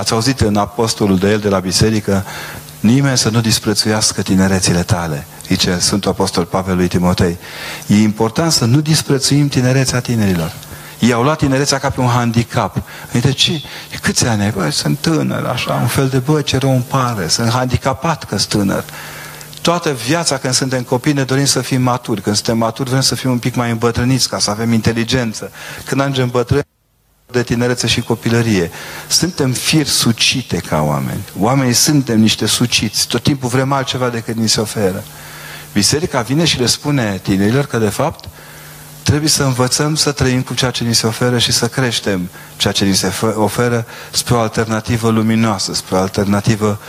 Ați 0.00 0.12
auzit 0.12 0.40
în 0.40 0.56
apostolul 0.56 1.18
de 1.18 1.30
el 1.30 1.38
de 1.38 1.48
la 1.48 1.58
biserică, 1.58 2.24
nimeni 2.80 3.18
să 3.18 3.28
nu 3.28 3.40
disprețuiască 3.40 4.22
tinerețile 4.22 4.82
tale, 4.82 5.26
zice 5.46 5.78
Sfântul 5.78 6.10
Apostol 6.10 6.44
Pavel 6.44 6.76
lui 6.76 6.88
Timotei. 6.88 7.38
E 7.86 7.94
important 7.94 8.52
să 8.52 8.64
nu 8.64 8.80
disprețuim 8.80 9.48
tinerețea 9.48 10.00
tinerilor. 10.00 10.52
Ei 10.98 11.12
au 11.12 11.22
luat 11.22 11.38
tinerețea 11.38 11.78
ca 11.78 11.90
pe 11.90 12.00
un 12.00 12.08
handicap. 12.08 12.82
De 13.20 13.32
ce? 13.32 13.62
Câți 14.02 14.26
ani 14.26 14.42
ai? 14.42 14.50
Băi, 14.50 14.72
sunt 14.72 14.98
tânăr, 14.98 15.44
așa, 15.44 15.72
un 15.72 15.86
fel 15.86 16.08
de, 16.08 16.18
bă, 16.18 16.40
ce 16.40 16.56
rău 16.58 16.72
îmi 16.72 16.86
pare, 16.88 17.28
sunt 17.28 17.50
handicapat 17.50 18.24
că 18.24 18.38
sunt 18.38 18.50
tânăr. 18.50 18.84
Toată 19.60 19.90
viața 19.90 20.36
când 20.36 20.54
suntem 20.54 20.82
copii 20.82 21.12
ne 21.12 21.22
dorim 21.22 21.44
să 21.44 21.60
fim 21.60 21.82
maturi. 21.82 22.20
Când 22.20 22.36
suntem 22.36 22.58
maturi 22.58 22.88
vrem 22.88 23.00
să 23.00 23.14
fim 23.14 23.30
un 23.30 23.38
pic 23.38 23.54
mai 23.54 23.70
îmbătrâniți 23.70 24.28
ca 24.28 24.38
să 24.38 24.50
avem 24.50 24.72
inteligență. 24.72 25.50
Când 25.84 26.00
ajungem 26.00 26.28
bătrâni 26.28 26.69
de 27.32 27.42
tinerețe 27.42 27.86
și 27.86 28.00
copilărie. 28.00 28.70
Suntem 29.08 29.52
fir 29.52 29.86
sucite 29.86 30.56
ca 30.56 30.82
oameni. 30.82 31.24
Oamenii 31.38 31.72
suntem 31.72 32.20
niște 32.20 32.46
suciți. 32.46 33.06
Tot 33.06 33.22
timpul 33.22 33.48
vrem 33.48 33.72
altceva 33.72 34.08
decât 34.08 34.36
ni 34.36 34.48
se 34.48 34.60
oferă. 34.60 35.04
Biserica 35.72 36.20
vine 36.20 36.44
și 36.44 36.58
le 36.58 36.66
spune 36.66 37.20
tinerilor 37.22 37.66
că 37.66 37.78
de 37.78 37.88
fapt 37.88 38.24
trebuie 39.02 39.28
să 39.28 39.42
învățăm 39.42 39.94
să 39.94 40.12
trăim 40.12 40.42
cu 40.42 40.54
ceea 40.54 40.70
ce 40.70 40.84
ni 40.84 40.94
se 40.94 41.06
oferă 41.06 41.38
și 41.38 41.52
să 41.52 41.68
creștem 41.68 42.28
ceea 42.56 42.72
ce 42.72 42.84
ni 42.84 42.94
se 42.94 43.12
oferă 43.34 43.86
spre 44.10 44.34
o 44.34 44.38
alternativă 44.38 45.10
luminoasă, 45.10 45.74
spre 45.74 45.96
o 45.96 45.98
alternativă 45.98 46.80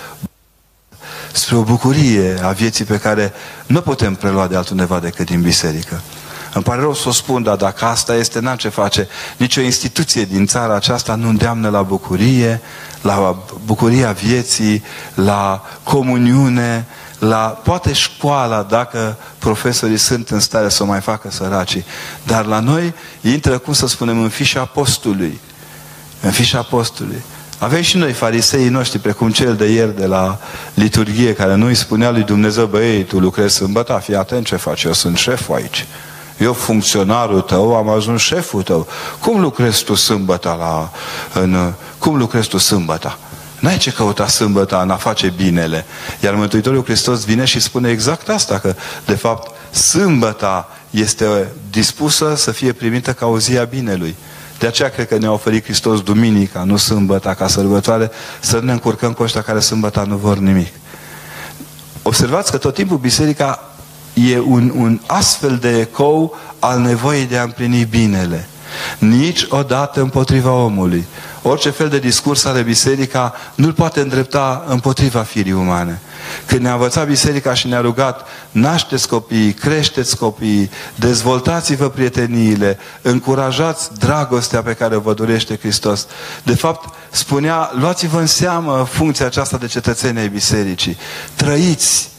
spre 1.31 1.55
o 1.55 1.63
bucurie 1.63 2.39
a 2.41 2.51
vieții 2.51 2.85
pe 2.85 2.97
care 2.97 3.33
nu 3.65 3.81
putem 3.81 4.15
prelua 4.15 4.47
de 4.47 4.55
altundeva 4.55 4.99
decât 4.99 5.25
din 5.25 5.41
biserică. 5.41 6.01
Îmi 6.53 6.63
pare 6.63 6.81
rău 6.81 6.93
să 6.93 7.09
o 7.09 7.11
spun, 7.11 7.43
dar 7.43 7.55
dacă 7.55 7.85
asta 7.85 8.15
este, 8.15 8.39
n-am 8.39 8.55
ce 8.55 8.69
face. 8.69 9.07
Nici 9.37 9.57
o 9.57 9.61
instituție 9.61 10.23
din 10.25 10.45
țara 10.45 10.75
aceasta 10.75 11.15
nu 11.15 11.29
îndeamnă 11.29 11.69
la 11.69 11.81
bucurie, 11.81 12.61
la 13.01 13.43
bucuria 13.65 14.11
vieții, 14.11 14.83
la 15.13 15.63
comuniune, 15.83 16.85
la 17.19 17.59
poate 17.63 17.93
școala, 17.93 18.63
dacă 18.69 19.17
profesorii 19.37 19.97
sunt 19.97 20.29
în 20.29 20.39
stare 20.39 20.69
să 20.69 20.83
o 20.83 20.85
mai 20.85 21.01
facă 21.01 21.31
săracii. 21.31 21.85
Dar 22.23 22.45
la 22.45 22.59
noi 22.59 22.93
intră, 23.21 23.57
cum 23.57 23.73
să 23.73 23.87
spunem, 23.87 24.21
în 24.21 24.29
fișa 24.29 24.59
apostului. 24.59 25.39
În 26.21 26.31
fișa 26.31 26.57
apostului. 26.57 27.23
Avem 27.57 27.81
și 27.81 27.97
noi 27.97 28.11
fariseii 28.11 28.69
noștri, 28.69 28.99
precum 28.99 29.31
cel 29.31 29.55
de 29.55 29.65
ieri 29.65 29.97
de 29.97 30.05
la 30.05 30.39
liturghie, 30.73 31.33
care 31.33 31.55
nu 31.55 31.65
îi 31.65 31.75
spunea 31.75 32.11
lui 32.11 32.23
Dumnezeu, 32.23 32.65
băi, 32.65 33.03
tu 33.03 33.19
lucrezi 33.19 33.55
sâmbătă, 33.55 34.01
fii 34.03 34.15
atent 34.15 34.45
ce 34.45 34.55
faci, 34.55 34.83
eu 34.83 34.93
sunt 34.93 35.17
șeful 35.17 35.55
aici. 35.55 35.85
Eu, 36.41 36.53
funcționarul 36.53 37.41
tău, 37.41 37.75
am 37.75 37.89
ajuns 37.89 38.21
șeful 38.21 38.61
tău. 38.61 38.87
Cum 39.19 39.41
lucrezi 39.41 39.83
tu 39.83 39.93
sâmbătă 39.93 40.55
la... 40.59 40.91
În, 41.41 41.73
cum 41.97 42.17
lucrezi 42.17 42.47
tu 42.47 42.57
sâmbătă? 42.57 43.17
N-ai 43.59 43.77
ce 43.77 43.91
căuta 43.91 44.27
sâmbătă 44.27 44.81
în 44.81 44.89
a 44.89 44.95
face 44.95 45.33
binele. 45.35 45.85
Iar 46.19 46.33
Mântuitorul 46.33 46.83
Hristos 46.83 47.23
vine 47.25 47.45
și 47.45 47.59
spune 47.59 47.89
exact 47.89 48.29
asta, 48.29 48.59
că 48.59 48.75
de 49.05 49.15
fapt 49.15 49.51
sâmbăta 49.75 50.69
este 50.89 51.47
dispusă 51.69 52.35
să 52.35 52.51
fie 52.51 52.71
primită 52.71 53.13
ca 53.13 53.25
o 53.25 53.39
zi 53.39 53.57
a 53.57 53.63
binelui. 53.63 54.15
De 54.59 54.67
aceea 54.67 54.89
cred 54.89 55.07
că 55.07 55.17
ne-a 55.17 55.31
oferit 55.31 55.63
Hristos 55.63 56.01
duminica, 56.01 56.63
nu 56.63 56.77
sâmbăta, 56.77 57.33
ca 57.33 57.47
sărbătoare, 57.47 58.11
să 58.39 58.55
nu 58.55 58.65
ne 58.65 58.71
încurcăm 58.71 59.13
cu 59.13 59.23
ăștia 59.23 59.41
care 59.41 59.59
sâmbăta 59.59 60.03
nu 60.03 60.15
vor 60.15 60.37
nimic. 60.37 60.73
Observați 62.01 62.51
că 62.51 62.57
tot 62.57 62.73
timpul 62.73 62.97
biserica 62.97 63.70
e 64.13 64.39
un, 64.39 64.71
un 64.75 64.99
astfel 65.05 65.57
de 65.57 65.79
ecou 65.79 66.37
al 66.59 66.79
nevoii 66.79 67.25
de 67.25 67.37
a 67.37 67.43
împlini 67.43 67.85
binele. 67.85 68.47
Nici 68.97 69.45
odată 69.49 70.01
împotriva 70.01 70.51
omului. 70.51 71.05
Orice 71.41 71.69
fel 71.69 71.89
de 71.89 71.99
discurs 71.99 72.45
are 72.45 72.61
biserica 72.61 73.33
nu-l 73.55 73.73
poate 73.73 73.99
îndrepta 73.99 74.65
împotriva 74.67 75.21
firii 75.21 75.51
umane. 75.51 76.01
Când 76.45 76.61
ne-a 76.61 76.73
învățat 76.73 77.07
biserica 77.07 77.53
și 77.53 77.67
ne-a 77.67 77.81
rugat, 77.81 78.27
nașteți 78.51 79.07
copiii, 79.07 79.53
creșteți 79.53 80.17
copiii, 80.17 80.71
dezvoltați-vă 80.95 81.89
prieteniile, 81.89 82.77
încurajați 83.01 83.89
dragostea 83.99 84.61
pe 84.61 84.73
care 84.73 84.95
vă 84.95 85.13
dorește 85.13 85.57
Hristos. 85.57 86.07
De 86.43 86.55
fapt, 86.55 86.93
spunea, 87.09 87.71
luați-vă 87.79 88.19
în 88.19 88.27
seamă 88.27 88.87
funcția 88.89 89.25
aceasta 89.25 89.57
de 89.57 89.67
cetățenie 89.67 90.21
ai 90.21 90.29
bisericii. 90.29 90.97
Trăiți 91.35 92.10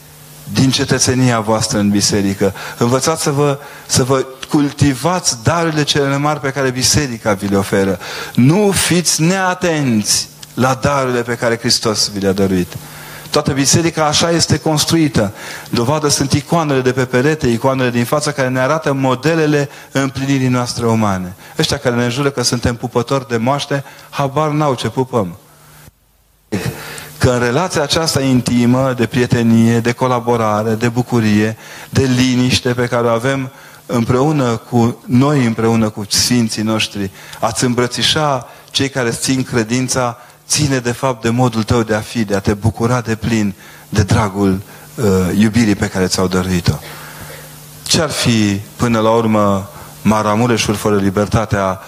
din 0.53 0.71
cetățenia 0.71 1.41
voastră 1.41 1.79
în 1.79 1.91
biserică. 1.91 2.55
Învățați 2.79 3.23
să 3.23 3.31
vă, 3.31 3.59
să 3.87 4.05
vă 4.05 4.27
cultivați 4.49 5.43
darurile 5.43 5.83
cele 5.83 6.17
mari 6.17 6.41
pe 6.41 6.51
care 6.51 6.71
biserica 6.71 7.33
vi 7.33 7.49
le 7.49 7.57
oferă. 7.57 7.99
Nu 8.35 8.71
fiți 8.71 9.23
neatenți 9.23 10.29
la 10.55 10.79
darurile 10.83 11.23
pe 11.23 11.35
care 11.35 11.59
Hristos 11.59 12.11
vi 12.11 12.21
le-a 12.21 12.33
dăruit. 12.33 12.73
Toată 13.31 13.53
biserica 13.53 14.07
așa 14.07 14.31
este 14.31 14.59
construită. 14.59 15.33
Dovadă 15.71 16.09
sunt 16.09 16.33
icoanele 16.33 16.81
de 16.81 16.93
pe 16.93 17.05
perete, 17.05 17.49
icoanele 17.49 17.91
din 17.91 18.05
față 18.05 18.31
care 18.31 18.49
ne 18.49 18.61
arată 18.61 18.93
modelele 18.93 19.69
împlinirii 19.93 20.49
noastre 20.49 20.87
umane. 20.87 21.35
Ăștia 21.59 21.77
care 21.77 21.95
ne 21.95 22.09
jură 22.09 22.31
că 22.31 22.43
suntem 22.43 22.77
pupători 22.77 23.29
de 23.29 23.37
moaște, 23.37 23.85
habar 24.11 24.51
n-au 24.51 24.75
ce 24.75 24.89
pupăm 24.89 25.37
că 27.23 27.31
în 27.31 27.39
relația 27.39 27.83
aceasta 27.83 28.21
intimă 28.21 28.93
de 28.97 29.07
prietenie, 29.07 29.81
de 29.81 29.93
colaborare, 29.93 30.75
de 30.75 30.89
bucurie, 30.89 31.57
de 31.91 32.03
liniște 32.03 32.73
pe 32.73 32.87
care 32.87 33.07
o 33.07 33.11
avem 33.11 33.51
împreună 33.87 34.57
cu 34.57 35.03
noi, 35.07 35.47
împreună 35.47 35.89
cu 35.89 36.05
Sfinții 36.09 36.63
noștri, 36.63 37.11
ați 37.41 37.65
îmbrățișa 37.65 38.49
cei 38.71 38.89
care 38.89 39.11
țin 39.11 39.43
credința, 39.43 40.19
ține 40.49 40.79
de 40.79 40.93
fapt 40.93 41.23
de 41.23 41.29
modul 41.29 41.63
tău 41.63 41.83
de 41.83 41.95
a 41.95 42.01
fi, 42.01 42.25
de 42.25 42.35
a 42.35 42.41
te 42.41 42.55
bucura 42.55 43.01
de 43.01 43.15
plin 43.15 43.55
de 43.89 44.03
dragul 44.03 44.61
uh, 44.95 45.05
iubirii 45.39 45.75
pe 45.75 45.89
care 45.89 46.07
ți-au 46.07 46.27
dăruit-o. 46.27 46.75
Ce-ar 47.83 48.11
fi 48.11 48.61
până 48.77 49.01
la 49.01 49.11
urmă 49.11 49.71
Maramureșul 50.03 50.75
fără 50.75 50.97
libertatea 50.97 51.81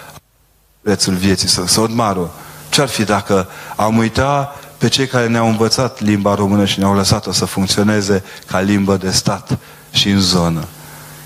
prețul 0.82 1.14
vieții, 1.14 1.48
Sodmarul? 1.48 2.30
Ce-ar 2.68 2.88
fi 2.88 3.04
dacă 3.04 3.48
am 3.76 3.96
uitat 3.96 4.63
pe 4.84 4.90
cei 4.90 5.06
care 5.06 5.26
ne-au 5.26 5.48
învățat 5.48 6.00
limba 6.00 6.34
română 6.34 6.64
și 6.64 6.78
ne-au 6.78 6.94
lăsat-o 6.94 7.32
să 7.32 7.44
funcționeze 7.44 8.24
ca 8.46 8.60
limbă 8.60 8.96
de 8.96 9.10
stat 9.10 9.58
și 9.90 10.08
în 10.08 10.20
zonă. 10.20 10.64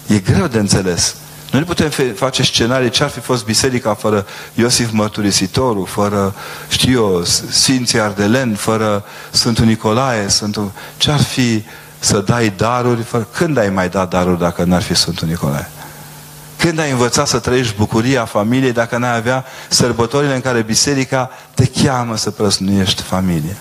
E 0.07 0.19
greu 0.19 0.47
de 0.47 0.59
înțeles. 0.59 1.17
Noi 1.51 1.61
nu 1.61 1.67
putem 1.67 1.91
face 2.15 2.43
scenarii 2.43 2.91
ce 2.91 3.03
ar 3.03 3.09
fi 3.09 3.21
fost 3.21 3.45
biserica 3.45 3.95
fără 3.95 4.27
Iosif 4.55 4.91
Mărturisitorul, 4.91 5.87
fără, 5.87 6.35
știu 6.69 6.93
eu, 6.93 7.25
Sfinții 7.51 8.01
Ardelen, 8.01 8.55
fără 8.55 9.05
Sfântul 9.31 9.65
Nicolae, 9.65 10.29
Sfântul... 10.29 10.73
ce 10.97 11.11
ar 11.11 11.21
fi 11.21 11.65
să 11.99 12.19
dai 12.19 12.53
daruri? 12.57 13.03
Fără... 13.03 13.29
Când 13.33 13.57
ai 13.57 13.71
mai 13.71 13.89
dat 13.89 14.11
daruri 14.11 14.39
dacă 14.39 14.65
n-ar 14.65 14.83
fi 14.83 14.95
Sfântul 14.95 15.29
Nicolae? 15.29 15.71
Când 16.59 16.79
ai 16.79 16.91
învățat 16.91 17.27
să 17.27 17.39
trăiești 17.39 17.77
bucuria 17.77 18.25
familiei 18.25 18.73
dacă 18.73 18.97
n-ai 18.97 19.17
avea 19.17 19.45
sărbătorile 19.69 20.35
în 20.35 20.41
care 20.41 20.63
biserica 20.63 21.31
te 21.55 21.67
cheamă 21.67 22.17
să 22.17 22.31
prăsnuiești 22.31 23.03
familie? 23.03 23.57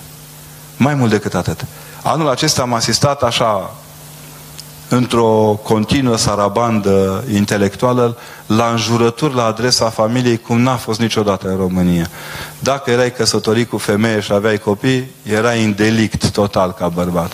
Mai 0.78 0.94
mult 0.94 1.12
decât 1.12 1.34
atât. 1.34 1.66
Anul 2.04 2.30
acesta 2.30 2.62
am 2.62 2.74
asistat 2.74 3.24
așa 3.24 3.76
într-o 4.90 5.60
continuă 5.64 6.18
sarabandă 6.18 7.24
intelectuală 7.34 8.18
la 8.46 8.70
înjurături 8.70 9.36
la 9.36 9.46
adresa 9.46 9.90
familiei 9.90 10.38
cum 10.38 10.62
n-a 10.62 10.76
fost 10.76 11.00
niciodată 11.00 11.50
în 11.50 11.58
România. 11.58 12.10
Dacă 12.60 12.92
erai 12.92 13.14
căsătorit 13.14 13.70
cu 13.70 13.78
femeie 13.78 14.20
și 14.20 14.32
aveai 14.32 14.58
copii, 14.58 15.12
erai 15.24 15.64
în 15.64 15.76
delict 15.76 16.30
total 16.30 16.72
ca 16.72 16.88
bărbat. 16.88 17.32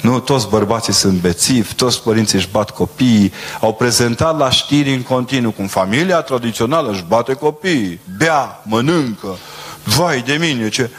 Nu, 0.00 0.20
toți 0.20 0.48
bărbații 0.48 0.92
sunt 0.92 1.20
bețivi, 1.20 1.74
toți 1.74 2.02
părinții 2.02 2.38
își 2.38 2.48
bat 2.50 2.70
copiii, 2.70 3.32
au 3.60 3.72
prezentat 3.74 4.38
la 4.38 4.50
știri 4.50 4.94
în 4.94 5.02
continuu 5.02 5.50
cum 5.50 5.66
familia 5.66 6.20
tradițională 6.20 6.90
își 6.90 7.04
bate 7.08 7.32
copiii, 7.32 8.00
bea, 8.16 8.62
mănâncă, 8.62 9.36
vai 9.84 10.22
de 10.26 10.36
mine, 10.40 10.68
ce... 10.68 10.90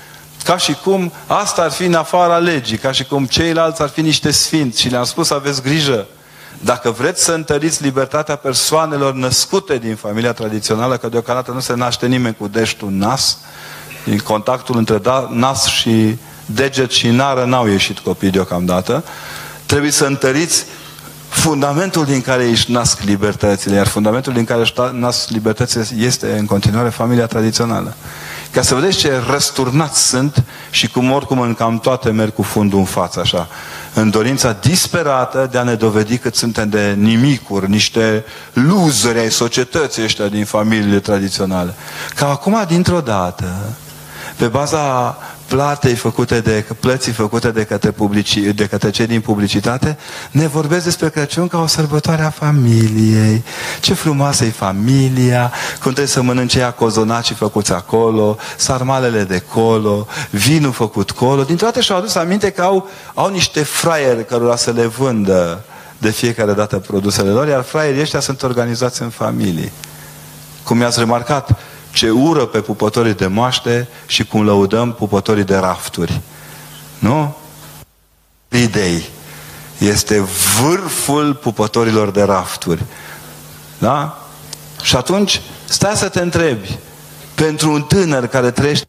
Ca 0.45 0.57
și 0.57 0.73
cum 0.83 1.11
asta 1.27 1.61
ar 1.61 1.71
fi 1.71 1.83
în 1.83 1.93
afara 1.93 2.37
legii, 2.37 2.77
ca 2.77 2.91
și 2.91 3.03
cum 3.03 3.25
ceilalți 3.25 3.81
ar 3.81 3.89
fi 3.89 4.01
niște 4.01 4.31
sfinți 4.31 4.81
și 4.81 4.89
le-am 4.89 5.03
spus 5.03 5.29
aveți 5.29 5.61
grijă. 5.61 6.05
Dacă 6.59 6.91
vreți 6.91 7.23
să 7.23 7.31
întăriți 7.31 7.83
libertatea 7.83 8.35
persoanelor 8.35 9.13
născute 9.13 9.77
din 9.77 9.95
familia 9.95 10.33
tradițională, 10.33 10.97
că 10.97 11.07
deocamdată 11.07 11.51
nu 11.51 11.59
se 11.59 11.73
naște 11.73 12.07
nimeni 12.07 12.35
cu 12.35 12.47
deștul 12.47 12.91
nas, 12.91 13.37
din 14.03 14.17
contactul 14.17 14.77
între 14.77 14.97
da, 14.97 15.29
nas 15.31 15.65
și 15.65 16.17
deget 16.45 16.91
și 16.91 17.07
nară 17.07 17.43
n-au 17.45 17.67
ieșit 17.67 17.99
copii 17.99 18.29
deocamdată, 18.29 19.03
trebuie 19.65 19.91
să 19.91 20.05
întăriți 20.05 20.65
fundamentul 21.29 22.05
din 22.05 22.21
care 22.21 22.43
își 22.43 22.71
nasc 22.71 23.01
libertățile, 23.01 23.75
iar 23.75 23.87
fundamentul 23.87 24.33
din 24.33 24.43
care 24.43 24.61
își 24.61 24.73
nasc 24.91 25.29
libertățile 25.29 25.85
este 26.05 26.37
în 26.37 26.45
continuare 26.45 26.89
familia 26.89 27.25
tradițională. 27.25 27.95
Ca 28.55 28.61
să 28.61 28.75
vedeți 28.75 28.97
ce 28.97 29.21
răsturnați 29.29 30.07
sunt 30.07 30.43
și 30.69 30.87
cum 30.87 31.11
oricum 31.11 31.39
în 31.39 31.53
cam 31.53 31.79
toate 31.79 32.11
merg 32.11 32.33
cu 32.33 32.41
fundul 32.41 32.79
în 32.79 32.85
față, 32.85 33.19
așa. 33.19 33.47
În 33.93 34.09
dorința 34.09 34.57
disperată 34.61 35.47
de 35.51 35.57
a 35.57 35.63
ne 35.63 35.73
dovedi 35.73 36.17
că 36.17 36.29
suntem 36.33 36.69
de 36.69 36.95
nimicuri, 36.97 37.69
niște 37.69 38.25
luzări 38.53 39.19
ai 39.19 39.31
societății 39.31 40.03
ăștia 40.03 40.27
din 40.27 40.45
familiile 40.45 40.99
tradiționale. 40.99 41.73
Ca 42.15 42.29
acum, 42.29 42.63
dintr-o 42.67 43.01
dată, 43.01 43.53
pe 44.35 44.45
baza 44.45 45.17
platei 45.47 45.95
făcute 45.95 46.39
de, 46.39 46.65
plății 46.79 47.11
făcute 47.11 47.51
de 47.51 47.63
către, 47.63 47.91
publici, 47.91 48.37
de 48.37 48.65
către 48.65 48.89
cei 48.89 49.07
din 49.07 49.21
publicitate, 49.21 49.97
ne 50.31 50.47
vorbesc 50.47 50.83
despre 50.83 51.09
Crăciun 51.09 51.47
ca 51.47 51.57
o 51.57 51.67
sărbătoare 51.67 52.21
a 52.21 52.29
familiei. 52.29 53.43
Ce 53.81 53.93
frumoasă 53.93 54.45
e 54.45 54.49
familia, 54.49 55.51
cum 55.73 55.81
trebuie 55.81 56.07
să 56.07 56.21
mănânce 56.21 56.59
ea 56.59 56.71
cozonacii 56.71 57.35
făcuți 57.35 57.71
acolo, 57.71 58.37
sarmalele 58.57 59.23
de 59.23 59.39
colo, 59.39 60.07
vinul 60.29 60.71
făcut 60.71 61.11
colo. 61.11 61.43
Din 61.43 61.55
toate 61.55 61.81
și-au 61.81 61.97
adus 61.97 62.15
aminte 62.15 62.49
că 62.49 62.61
au, 62.61 62.89
au 63.13 63.29
niște 63.29 63.63
fraieri 63.63 64.25
cărora 64.25 64.55
să 64.55 64.71
le 64.71 64.85
vândă 64.85 65.63
de 65.97 66.09
fiecare 66.09 66.53
dată 66.53 66.77
produsele 66.77 67.29
lor, 67.29 67.47
iar 67.47 67.63
fraierii 67.63 68.01
ăștia 68.01 68.19
sunt 68.19 68.43
organizați 68.43 69.01
în 69.01 69.09
familie. 69.09 69.71
Cum 70.63 70.77
mi-ați 70.77 70.99
remarcat, 70.99 71.59
ce 71.95 72.09
ură 72.09 72.45
pe 72.45 72.61
pupătorii 72.61 73.13
de 73.13 73.27
moaște 73.27 73.87
și 74.05 74.25
cum 74.25 74.43
lăudăm 74.43 74.93
pupătorii 74.93 75.43
de 75.43 75.55
rafturi. 75.55 76.21
Nu? 76.99 77.35
Idei. 78.49 79.09
Este 79.77 80.19
vârful 80.61 81.33
pupătorilor 81.33 82.11
de 82.11 82.23
rafturi. 82.23 82.83
Da? 83.77 84.25
Și 84.81 84.95
atunci, 84.95 85.41
stai 85.65 85.95
să 85.95 86.09
te 86.09 86.19
întrebi, 86.21 86.77
pentru 87.35 87.71
un 87.71 87.81
tânăr 87.81 88.27
care 88.27 88.51
trăiește 88.51 88.87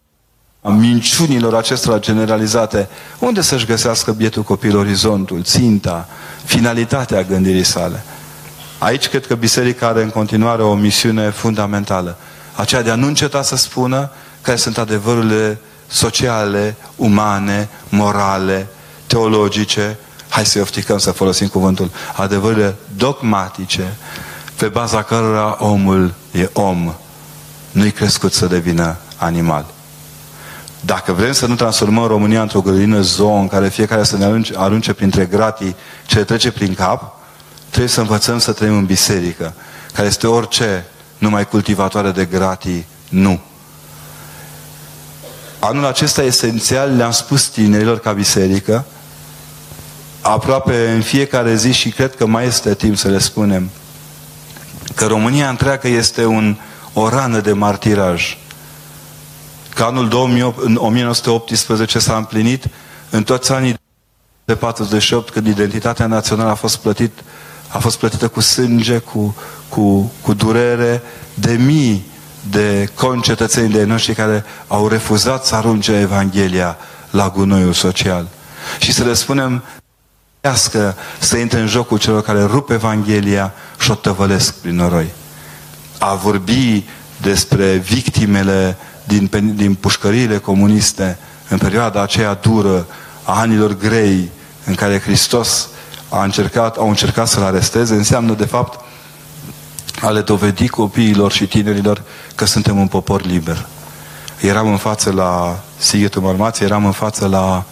a 0.63 0.69
minciunilor 0.69 1.55
acestora 1.55 1.99
generalizate, 1.99 2.89
unde 3.19 3.41
să-și 3.41 3.67
găsească 3.67 4.13
bietul 4.13 4.43
copil 4.43 4.77
orizontul, 4.77 5.43
ținta, 5.43 6.09
finalitatea 6.45 7.23
gândirii 7.23 7.65
sale? 7.65 8.05
Aici 8.79 9.09
cred 9.09 9.27
că 9.27 9.35
biserica 9.35 9.87
are 9.87 10.03
în 10.03 10.11
continuare 10.11 10.63
o 10.63 10.75
misiune 10.75 11.31
fundamentală 11.31 12.17
aceea 12.57 12.83
de 12.83 12.91
a 12.91 12.95
nu 12.95 13.07
înceta 13.07 13.43
să 13.43 13.57
spună 13.57 14.11
care 14.41 14.57
sunt 14.57 14.79
adevărurile 14.79 15.59
sociale, 15.87 16.77
umane, 16.97 17.69
morale, 17.89 18.67
teologice, 19.07 19.99
hai 20.29 20.47
să-i 20.47 20.61
ofticăm 20.61 20.99
să 20.99 21.11
folosim 21.11 21.49
cuvântul, 21.49 21.91
adevărurile 22.17 22.75
dogmatice, 22.97 23.97
pe 24.57 24.67
baza 24.67 25.03
cărora 25.03 25.57
omul 25.59 26.15
e 26.31 26.51
om, 26.53 26.95
nu-i 27.71 27.91
crescut 27.91 28.33
să 28.33 28.47
devină 28.47 28.97
animal. 29.17 29.67
Dacă 30.81 31.13
vrem 31.13 31.33
să 31.33 31.47
nu 31.47 31.55
transformăm 31.55 32.07
România 32.07 32.43
într-o 32.43 32.61
grădină 32.61 33.01
zoo 33.01 33.35
în 33.35 33.49
care 33.49 33.69
fiecare 33.69 34.05
să 34.05 34.17
ne 34.17 34.25
arunce, 34.25 34.53
arunce 34.57 34.93
printre 34.93 35.25
gratii 35.25 35.77
ce 36.07 36.25
trece 36.25 36.51
prin 36.51 36.75
cap, 36.75 37.17
trebuie 37.69 37.89
să 37.89 38.01
învățăm 38.01 38.39
să 38.39 38.53
trăim 38.53 38.77
în 38.77 38.85
biserică, 38.85 39.55
care 39.93 40.07
este 40.07 40.27
orice 40.27 40.85
numai 41.19 41.49
cultivatoare 41.49 42.11
de 42.11 42.25
gratii, 42.25 42.87
nu. 43.09 43.41
Anul 45.59 45.85
acesta 45.85 46.23
esențial 46.23 46.97
le-am 46.97 47.11
spus 47.11 47.47
tinerilor 47.47 47.99
ca 47.99 48.13
biserică, 48.13 48.85
aproape 50.21 50.91
în 50.91 51.03
fiecare 51.03 51.55
zi 51.55 51.73
și 51.73 51.91
cred 51.91 52.15
că 52.15 52.27
mai 52.27 52.47
este 52.47 52.75
timp 52.75 52.97
să 52.97 53.09
le 53.09 53.19
spunem, 53.19 53.71
că 54.95 55.07
România 55.07 55.49
întreagă 55.49 55.89
este 55.89 56.25
un, 56.25 56.57
o 56.93 57.09
rană 57.09 57.41
de 57.41 57.53
martiraj. 57.53 58.37
Că 59.75 59.83
anul 59.83 60.09
2008, 60.09 60.63
în 60.65 60.77
1918 60.81 61.99
s-a 61.99 62.17
împlinit 62.17 62.65
în 63.11 63.23
toți 63.23 63.53
anii 63.53 63.79
de 64.45 64.55
48, 64.55 65.31
când 65.31 65.47
identitatea 65.47 66.07
națională 66.07 66.51
a 66.51 66.55
fost 66.55 66.77
plătit 66.77 67.13
a 67.77 67.79
fost 67.79 67.99
plătită 67.99 68.29
cu 68.29 68.41
sânge, 68.41 68.99
cu, 68.99 69.37
cu, 69.69 70.13
cu 70.23 70.33
durere 70.33 71.03
de 71.35 71.53
mii 71.53 72.05
de 72.51 72.89
concetățeni 72.95 73.73
de 73.73 73.85
noștri 73.85 74.15
care 74.15 74.45
au 74.67 74.89
refuzat 74.89 75.47
să 75.47 75.55
arunce 75.55 75.93
Evanghelia 75.93 76.77
la 77.11 77.33
gunoiul 77.37 77.73
social. 77.73 78.29
Și 78.79 78.93
să 78.93 79.05
le 79.05 79.15
spunem 79.15 79.63
să 81.19 81.37
intre 81.37 81.61
în 81.61 81.67
jocul 81.67 81.99
celor 81.99 82.23
care 82.23 82.45
rup 82.45 82.71
Evanghelia 82.71 83.53
și 83.79 83.91
o 83.91 83.95
tăvălesc 83.95 84.55
prin 84.55 84.75
noroi. 84.75 85.13
A 85.99 86.15
vorbi 86.15 86.85
despre 87.21 87.77
victimele 87.77 88.77
din, 89.05 89.31
din 89.55 89.75
pușcăriile 89.75 90.39
comuniste 90.39 91.19
în 91.49 91.59
perioada 91.59 92.03
aceea 92.03 92.35
dură 92.35 92.87
a 93.23 93.41
anilor 93.41 93.77
grei 93.77 94.31
în 94.65 94.75
care 94.75 95.01
Hristos 95.01 95.69
a 96.09 96.23
încercat, 96.23 96.77
au 96.77 96.89
încercat 96.89 97.29
să-l 97.29 97.43
aresteze, 97.43 97.95
înseamnă 97.95 98.33
de 98.33 98.45
fapt 98.45 98.81
a 100.01 100.11
le 100.11 100.21
dovedi 100.21 100.69
copiilor 100.69 101.33
și 101.33 101.47
tinerilor 101.47 102.03
că 102.35 102.45
suntem 102.45 102.79
un 102.79 102.87
popor 102.87 103.25
liber. 103.25 103.67
Eram 104.41 104.69
în 104.69 104.77
față 104.77 105.13
la 105.13 105.59
Sighetul 105.77 106.23
Mărmației, 106.23 106.69
eram 106.69 106.85
în 106.85 106.93
față 106.93 107.27
la 107.27 107.65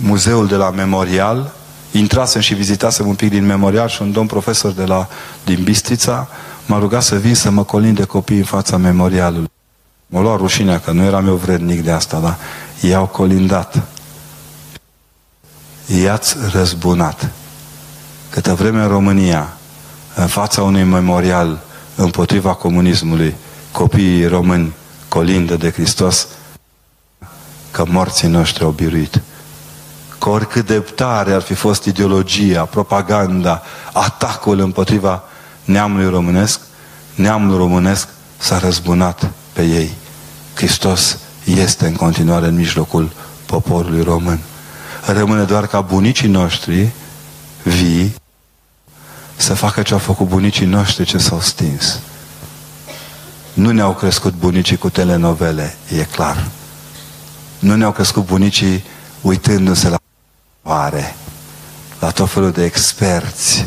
muzeul 0.00 0.46
de 0.46 0.54
la 0.54 0.70
Memorial, 0.70 1.52
intrasem 1.90 2.40
și 2.40 2.54
vizitasem 2.54 3.06
un 3.06 3.14
pic 3.14 3.30
din 3.30 3.46
Memorial 3.46 3.88
și 3.88 4.02
un 4.02 4.12
domn 4.12 4.26
profesor 4.26 4.72
de 4.72 4.84
la, 4.84 5.08
din 5.44 5.62
Bistrița 5.62 6.28
m-a 6.66 6.78
rugat 6.78 7.02
să 7.02 7.16
vin 7.16 7.34
să 7.34 7.50
mă 7.50 7.64
colin 7.64 7.94
de 7.94 8.04
copii 8.04 8.36
în 8.36 8.44
fața 8.44 8.76
Memorialului. 8.76 9.50
Mă 10.06 10.20
lua 10.20 10.36
rușinea 10.36 10.80
că 10.80 10.92
nu 10.92 11.04
eram 11.04 11.26
eu 11.26 11.34
vrednic 11.34 11.84
de 11.84 11.90
asta, 11.90 12.18
dar 12.18 12.36
i-au 12.80 13.06
colindat 13.06 13.82
i-ați 15.96 16.36
răzbunat. 16.52 17.30
Câtă 18.30 18.54
vreme 18.54 18.82
în 18.82 18.88
România, 18.88 19.56
în 20.14 20.26
fața 20.26 20.62
unui 20.62 20.82
memorial 20.82 21.60
împotriva 21.94 22.54
comunismului, 22.54 23.34
copiii 23.72 24.26
români 24.26 24.74
colindă 25.08 25.56
de 25.56 25.70
Hristos, 25.70 26.26
că 27.70 27.84
morții 27.86 28.28
noștri 28.28 28.64
au 28.64 28.70
biruit. 28.70 29.20
Că 30.18 30.28
oricât 30.28 30.66
de 30.66 30.78
tare 30.78 31.32
ar 31.32 31.40
fi 31.40 31.54
fost 31.54 31.84
ideologia, 31.84 32.64
propaganda, 32.64 33.62
atacul 33.92 34.58
împotriva 34.58 35.22
neamului 35.64 36.08
românesc, 36.08 36.60
neamul 37.14 37.56
românesc 37.56 38.08
s-a 38.36 38.58
răzbunat 38.58 39.30
pe 39.52 39.62
ei. 39.62 39.90
Hristos 40.54 41.18
este 41.44 41.86
în 41.86 41.94
continuare 41.94 42.46
în 42.46 42.54
mijlocul 42.54 43.10
poporului 43.46 44.02
român 44.02 44.38
rămâne 45.12 45.44
doar 45.44 45.66
ca 45.66 45.80
bunicii 45.80 46.28
noștri 46.28 46.88
vii 47.62 48.14
să 49.36 49.54
facă 49.54 49.82
ce 49.82 49.92
au 49.92 49.98
făcut 49.98 50.26
bunicii 50.26 50.66
noștri 50.66 51.04
ce 51.04 51.18
s-au 51.18 51.40
stins. 51.40 52.00
Nu 53.52 53.70
ne-au 53.70 53.94
crescut 53.94 54.34
bunicii 54.34 54.76
cu 54.76 54.90
telenovele, 54.90 55.76
e 55.98 56.04
clar. 56.04 56.48
Nu 57.58 57.76
ne-au 57.76 57.92
crescut 57.92 58.26
bunicii 58.26 58.84
uitându-se 59.20 59.88
la 59.88 59.96
oare, 60.62 61.16
la 62.00 62.10
tot 62.10 62.30
felul 62.30 62.50
de 62.50 62.64
experți. 62.64 63.66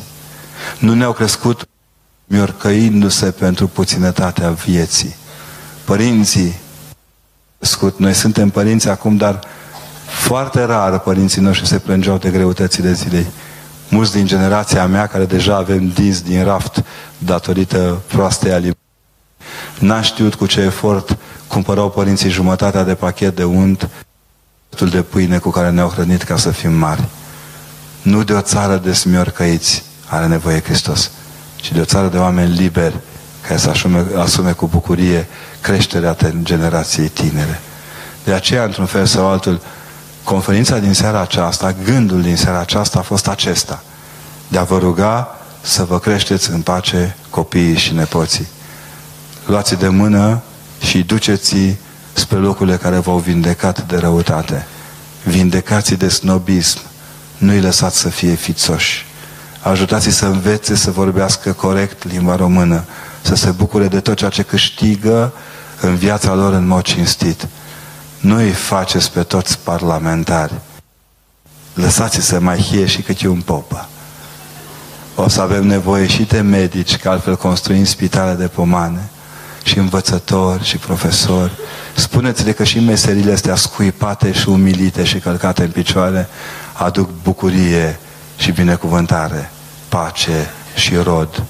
Nu 0.80 0.94
ne-au 0.94 1.14
crescut 1.14 1.68
miorcăindu-se 2.26 3.32
pentru 3.32 3.68
puținătatea 3.68 4.52
vieții. 4.52 5.16
Părinții, 5.86 6.56
crescut, 7.58 8.00
noi 8.00 8.14
suntem 8.14 8.50
părinți 8.50 8.90
acum, 8.90 9.18
dar 9.18 9.40
foarte 10.12 10.64
rar 10.64 11.00
părinții 11.00 11.42
noștri 11.42 11.68
se 11.68 11.78
plângeau 11.78 12.18
de 12.18 12.30
greutățile 12.30 12.94
zilei. 12.94 13.26
Mulți 13.90 14.12
din 14.12 14.26
generația 14.26 14.88
mea, 14.88 15.08
care 15.08 15.26
deja 15.26 15.56
avem 15.56 15.88
dinți 15.88 16.24
din 16.24 16.44
raft 16.44 16.84
datorită 17.18 18.02
proastei 18.08 18.52
alimente, 18.52 18.80
n-a 19.80 20.02
știut 20.02 20.36
cu 20.36 20.46
ce 20.46 20.62
efort 20.62 21.18
cumpărau 21.48 21.90
părinții 21.90 22.30
jumătatea 22.30 22.84
de 22.84 22.94
pachet 22.94 23.36
de 23.36 23.44
unt, 23.44 23.90
de 24.92 25.02
pâine 25.02 25.38
cu 25.38 25.50
care 25.50 25.70
ne-au 25.70 25.90
hrănit 25.90 26.24
ca 26.24 26.38
să 26.38 26.52
fim 26.52 26.74
mari. 26.74 27.04
Nu 28.02 28.24
de 28.24 28.34
o 28.34 28.42
țară 28.42 28.78
de 28.78 28.94
smiorcăiți 28.94 29.84
are 30.08 30.28
nevoie 30.28 30.62
Hristos, 30.62 31.12
ci 31.56 31.72
de 31.72 31.80
o 31.80 31.86
țară 31.86 32.08
de 32.08 32.18
oameni 32.18 32.54
liberi 32.54 32.96
care 33.48 33.60
să 33.60 33.70
asume, 33.70 34.06
asume 34.18 34.52
cu 34.52 34.68
bucurie 34.68 35.28
creșterea 35.62 36.18
generației 36.42 37.08
tinere. 37.08 37.62
De 38.24 38.34
aceea, 38.34 38.64
într-un 38.64 38.86
fel 38.86 39.06
sau 39.06 39.28
altul, 39.28 39.62
conferința 40.24 40.78
din 40.78 40.94
seara 40.94 41.22
aceasta, 41.22 41.76
gândul 41.84 42.22
din 42.22 42.36
seara 42.36 42.60
aceasta 42.60 43.00
a 43.00 43.02
fost 43.02 43.28
acesta. 43.28 43.84
De 44.48 44.58
a 44.58 44.64
vă 44.64 44.78
ruga 44.78 45.36
să 45.62 45.84
vă 45.84 46.00
creșteți 46.00 46.52
în 46.52 46.62
pace 46.62 47.16
copiii 47.30 47.78
și 47.78 47.94
nepoții. 47.94 48.48
Luați 49.46 49.76
de 49.76 49.88
mână 49.88 50.42
și 50.82 51.04
duceți 51.04 51.56
spre 52.14 52.38
locurile 52.38 52.78
care 52.78 52.98
v-au 52.98 53.18
vindecat 53.18 53.88
de 53.88 53.98
răutate. 53.98 54.66
Vindecați 55.24 55.94
de 55.94 56.10
snobism. 56.10 56.80
Nu-i 57.38 57.62
lăsați 57.62 58.00
să 58.00 58.10
fie 58.10 58.34
fițoși. 58.34 59.06
Ajutați-i 59.62 60.12
să 60.12 60.26
învețe 60.26 60.76
să 60.76 60.92
vorbească 60.92 61.52
corect 61.52 62.12
limba 62.12 62.36
română, 62.36 62.84
să 63.22 63.36
se 63.36 63.50
bucure 63.50 63.88
de 63.88 64.00
tot 64.00 64.16
ceea 64.16 64.30
ce 64.30 64.44
câștigă 64.44 65.34
în 65.82 65.96
viața 65.96 66.34
lor 66.34 66.54
în 66.54 66.68
mod 66.68 66.84
cinstit 66.84 67.48
nu 68.22 68.36
îi 68.36 68.52
faceți 68.52 69.12
pe 69.12 69.24
toți 69.24 69.60
parlamentari. 69.60 70.54
Lăsați 71.74 72.22
să 72.22 72.40
mai 72.40 72.58
hie 72.58 72.86
și 72.86 73.02
câte 73.02 73.28
un 73.28 73.42
popă. 73.42 73.90
O 75.16 75.28
să 75.28 75.42
avem 75.42 75.68
nevoie 75.68 76.08
și 76.08 76.24
de 76.24 76.40
medici, 76.40 76.98
că 76.98 77.10
altfel 77.10 77.38
construim 77.38 77.84
spitale 77.84 78.34
de 78.34 78.48
pomane, 78.48 79.10
și 79.64 79.78
învățători, 79.78 80.64
și 80.64 80.78
profesori, 80.78 81.52
spuneți-le 81.96 82.52
că 82.52 82.64
și 82.64 82.80
meserile 82.80 83.32
astea 83.32 83.56
scuipate 83.56 84.32
și 84.32 84.50
umilite 84.50 85.04
și 85.04 85.20
călcate 85.20 85.64
în 85.64 85.72
picioare 85.72 86.28
aduc 86.74 87.10
bucurie 87.24 88.00
și 88.38 88.52
binecuvântare, 88.52 89.52
pace 89.90 90.50
și 90.76 90.96
rod. 90.96 91.44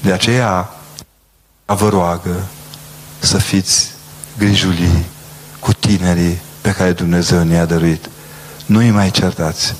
De 0.00 0.12
aceea 0.12 0.70
vă 1.66 1.88
roagă 1.88 2.44
să 3.18 3.38
fiți 3.38 3.90
grijulii 4.38 5.06
cu 5.62 5.72
tinerii 5.72 6.40
pe 6.60 6.70
care 6.70 6.92
Dumnezeu 6.92 7.42
ne-a 7.42 7.64
dăruit. 7.64 8.08
Nu 8.66 8.78
îi 8.78 8.90
mai 8.90 9.10
certați. 9.10 9.74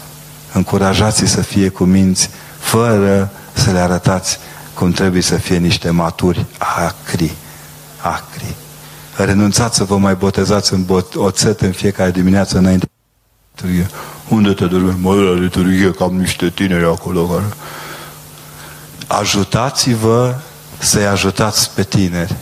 Încurajați-i 0.52 1.26
să 1.26 1.40
fie 1.40 1.68
cu 1.68 1.84
minți, 1.84 2.30
fără 2.58 3.30
să 3.52 3.70
le 3.70 3.78
arătați 3.78 4.38
cum 4.74 4.92
trebuie 4.92 5.22
să 5.22 5.34
fie 5.34 5.56
niște 5.56 5.90
maturi 5.90 6.44
acri. 6.58 7.34
Acri. 8.00 8.54
Renunțați 9.16 9.76
să 9.76 9.84
vă 9.84 9.98
mai 9.98 10.14
botezați 10.14 10.72
în 10.72 10.84
bot, 10.84 11.14
oțet 11.14 11.60
în 11.60 11.72
fiecare 11.72 12.10
dimineață 12.10 12.58
înainte. 12.58 12.86
Unde 14.28 14.52
te 14.52 14.66
duci? 14.66 14.94
Mă, 15.00 15.14
la 15.14 15.40
liturghie, 15.40 15.90
că 15.90 16.02
am 16.02 16.14
niște 16.14 16.48
tineri 16.48 16.84
acolo 16.84 17.26
care... 17.26 17.44
Ajutați-vă 19.06 20.34
să-i 20.78 21.06
ajutați 21.06 21.74
pe 21.74 21.82
tineri. 21.82 22.36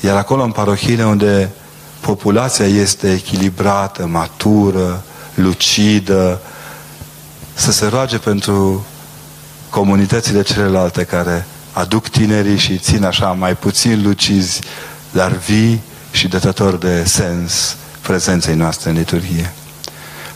Iar 0.00 0.16
acolo 0.16 0.42
în 0.42 0.50
parohiile 0.50 1.04
unde 1.04 1.50
populația 2.06 2.66
este 2.66 3.12
echilibrată, 3.12 4.06
matură, 4.06 5.02
lucidă, 5.34 6.40
să 7.54 7.72
se 7.72 7.86
roage 7.86 8.18
pentru 8.18 8.86
comunitățile 9.70 10.42
celelalte 10.42 11.04
care 11.04 11.46
aduc 11.72 12.08
tinerii 12.08 12.56
și 12.56 12.78
țin 12.78 13.04
așa 13.04 13.26
mai 13.26 13.54
puțin 13.54 14.02
lucizi, 14.02 14.60
dar 15.10 15.32
vii 15.32 15.80
și 16.10 16.28
dătători 16.28 16.80
de 16.80 17.04
sens 17.04 17.76
prezenței 18.00 18.54
noastre 18.54 18.90
în 18.90 18.96
liturghie. 18.96 19.52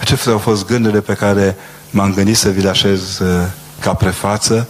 Acestea 0.00 0.32
au 0.32 0.38
fost 0.38 0.66
gândurile 0.66 1.00
pe 1.00 1.14
care 1.14 1.56
m-am 1.90 2.14
gândit 2.14 2.36
să 2.36 2.48
vi 2.48 2.62
le 2.62 2.68
așez 2.68 3.18
uh, 3.18 3.46
ca 3.80 3.94
prefață, 3.94 4.68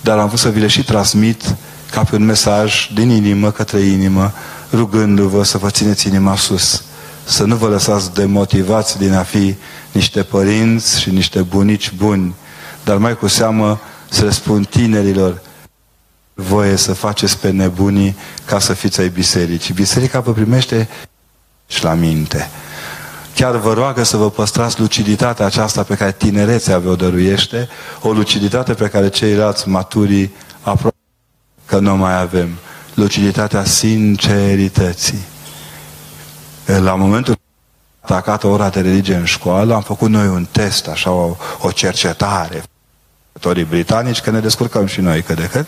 dar 0.00 0.18
am 0.18 0.26
vrut 0.26 0.38
să 0.38 0.48
vi 0.48 0.60
le 0.60 0.66
și 0.66 0.84
transmit 0.84 1.54
ca 1.90 2.02
pe 2.02 2.16
un 2.16 2.24
mesaj 2.24 2.90
din 2.94 3.10
inimă 3.10 3.50
către 3.50 3.80
inimă, 3.80 4.32
rugându-vă 4.76 5.42
să 5.42 5.58
vă 5.58 5.70
țineți 5.70 6.06
inima 6.06 6.36
sus, 6.36 6.84
să 7.24 7.44
nu 7.44 7.56
vă 7.56 7.68
lăsați 7.68 8.14
demotivați 8.14 8.98
din 8.98 9.12
a 9.12 9.22
fi 9.22 9.54
niște 9.92 10.22
părinți 10.22 11.00
și 11.00 11.10
niște 11.10 11.42
bunici 11.42 11.92
buni, 11.92 12.34
dar 12.84 12.96
mai 12.96 13.16
cu 13.16 13.26
seamă 13.26 13.80
să 14.08 14.24
le 14.24 14.30
spun 14.30 14.64
tinerilor, 14.64 15.40
voie 16.34 16.76
să 16.76 16.92
faceți 16.92 17.38
pe 17.38 17.50
nebunii 17.50 18.16
ca 18.44 18.58
să 18.58 18.72
fiți 18.72 19.00
ai 19.00 19.08
bisericii. 19.08 19.74
Biserica 19.74 20.20
vă 20.20 20.32
primește 20.32 20.88
și 21.66 21.84
la 21.84 21.94
minte. 21.94 22.50
Chiar 23.34 23.56
vă 23.56 23.72
roagă 23.72 24.02
să 24.02 24.16
vă 24.16 24.30
păstrați 24.30 24.80
luciditatea 24.80 25.46
aceasta 25.46 25.82
pe 25.82 25.94
care 25.94 26.12
tinerețea 26.12 26.78
vă 26.78 26.88
o 26.88 26.96
dăruiește, 26.96 27.68
o 28.00 28.12
luciditate 28.12 28.74
pe 28.74 28.88
care 28.88 29.08
ceilalți 29.08 29.68
maturii 29.68 30.34
aproape 30.60 30.96
că 31.66 31.78
nu 31.78 31.96
mai 31.96 32.20
avem. 32.20 32.48
Luciditatea 32.96 33.64
sincerității. 33.64 35.24
La 36.64 36.94
momentul 36.94 37.36
atacat 38.00 38.44
ora 38.44 38.68
de 38.68 38.80
religie 38.80 39.14
în 39.14 39.24
școală, 39.24 39.74
am 39.74 39.82
făcut 39.82 40.10
noi 40.10 40.26
un 40.26 40.46
test, 40.50 40.86
așa, 40.86 41.10
o, 41.10 41.36
o 41.60 41.70
cercetare 41.70 42.62
torii 43.40 43.64
britanici, 43.64 44.20
că 44.20 44.30
ne 44.30 44.40
descurcăm 44.40 44.86
și 44.86 45.00
noi 45.00 45.22
cât 45.22 45.36
de 45.36 45.48
cât. 45.52 45.66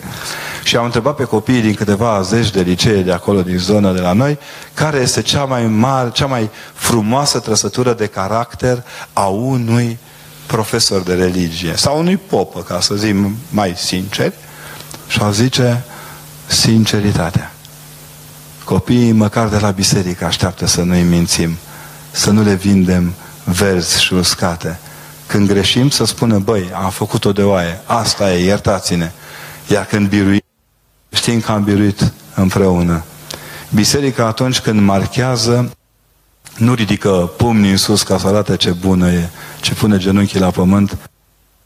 Și 0.63 0.77
am 0.77 0.85
întrebat 0.85 1.15
pe 1.15 1.23
copiii 1.23 1.61
din 1.61 1.73
câteva 1.73 2.21
zeci 2.21 2.49
de 2.49 2.61
licee 2.61 3.01
de 3.01 3.11
acolo, 3.11 3.41
din 3.41 3.57
zona 3.57 3.91
de 3.91 3.99
la 3.99 4.13
noi, 4.13 4.39
care 4.73 4.97
este 4.97 5.21
cea 5.21 5.43
mai 5.45 5.67
mare, 5.67 6.09
cea 6.13 6.25
mai 6.25 6.49
frumoasă 6.73 7.39
trăsătură 7.39 7.93
de 7.93 8.05
caracter 8.05 8.83
a 9.13 9.25
unui 9.25 9.97
profesor 10.45 11.01
de 11.01 11.13
religie 11.13 11.75
sau 11.75 11.99
unui 11.99 12.17
popă, 12.17 12.61
ca 12.61 12.79
să 12.79 12.95
zicem 12.95 13.37
mai 13.49 13.73
sincer. 13.77 14.33
Și 15.07 15.21
au 15.21 15.31
zice 15.31 15.83
sinceritatea. 16.49 17.51
Copiii, 18.63 19.11
măcar 19.11 19.47
de 19.47 19.57
la 19.57 19.71
biserică, 19.71 20.25
așteaptă 20.25 20.65
să 20.65 20.81
nu-i 20.81 21.03
mințim, 21.03 21.57
să 22.11 22.31
nu 22.31 22.43
le 22.43 22.53
vindem 22.53 23.13
verzi 23.43 24.03
și 24.03 24.13
uscate, 24.13 24.79
când 25.27 25.47
greșim 25.47 25.89
să 25.89 26.05
spună, 26.05 26.37
băi, 26.39 26.69
am 26.73 26.89
făcut-o 26.89 27.31
de 27.31 27.43
oaie, 27.43 27.81
asta 27.85 28.33
e, 28.33 28.45
iertați-ne. 28.45 29.11
Iar 29.67 29.85
când 29.85 30.07
biruim, 30.07 30.41
știm 31.13 31.39
că 31.39 31.51
am 31.51 31.63
biruit 31.63 32.13
împreună. 32.35 33.03
Biserica 33.73 34.25
atunci 34.25 34.59
când 34.59 34.79
marchează, 34.79 35.71
nu 36.57 36.73
ridică 36.73 37.31
pumnii 37.37 37.71
în 37.71 37.77
sus 37.77 38.03
ca 38.03 38.17
să 38.17 38.27
arate 38.27 38.55
ce 38.55 38.71
bună 38.71 39.11
e, 39.11 39.29
ci 39.61 39.73
pune 39.73 39.97
genunchii 39.97 40.39
la 40.39 40.49
pământ, 40.49 40.97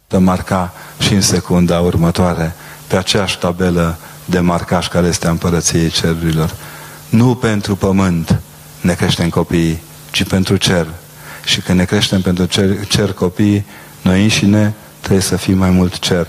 să 0.08 0.20
marca 0.20 0.74
și 1.00 1.14
în 1.14 1.22
secunda 1.22 1.80
următoare 1.80 2.56
pe 2.88 2.96
aceeași 2.96 3.38
tabelă 3.38 3.98
de 4.26 4.40
marcaj 4.40 4.88
care 4.88 5.08
este 5.08 5.28
a 5.28 5.30
împărăției 5.30 5.90
cerurilor. 5.90 6.56
Nu 7.10 7.36
pentru 7.36 7.76
pământ 7.76 8.40
ne 8.82 8.94
creștem 8.94 9.30
copiii, 9.30 9.82
ci 10.12 10.24
pentru 10.24 10.56
cer 10.56 10.88
și 11.46 11.62
când 11.62 11.78
ne 11.78 11.86
creștem 11.86 12.22
pentru 12.22 12.46
cer, 12.46 12.88
cer 12.88 13.14
copiii, 13.14 13.66
noi 14.02 14.24
înșine 14.24 14.74
trebuie 15.00 15.22
să 15.22 15.36
fim 15.36 15.58
mai 15.58 15.70
mult 15.70 16.00
cer. 16.00 16.28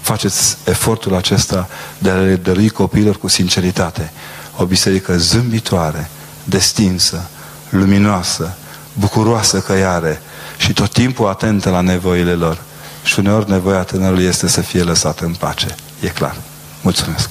Faceți 0.00 0.56
efortul 0.64 1.14
acesta 1.14 1.68
de 1.98 2.10
a 2.10 2.14
le 2.14 2.36
dărui 2.36 2.68
copiilor 2.68 3.18
cu 3.18 3.28
sinceritate. 3.28 4.12
O 4.56 4.64
biserică 4.64 5.16
zâmbitoare, 5.16 6.10
destinsă, 6.44 7.28
luminoasă, 7.68 8.56
bucuroasă 8.92 9.60
căiare 9.60 10.20
și 10.56 10.72
tot 10.72 10.92
timpul 10.92 11.28
atentă 11.28 11.70
la 11.70 11.80
nevoile 11.80 12.32
lor. 12.32 12.62
Și 13.02 13.18
uneori 13.18 13.50
nevoia 13.50 13.82
tânărului 13.82 14.24
este 14.24 14.48
să 14.48 14.60
fie 14.60 14.82
lăsat 14.82 15.20
în 15.20 15.34
pace. 15.34 15.74
E 16.00 16.08
clar. 16.08 16.36
Mulțumesc. 16.82 17.30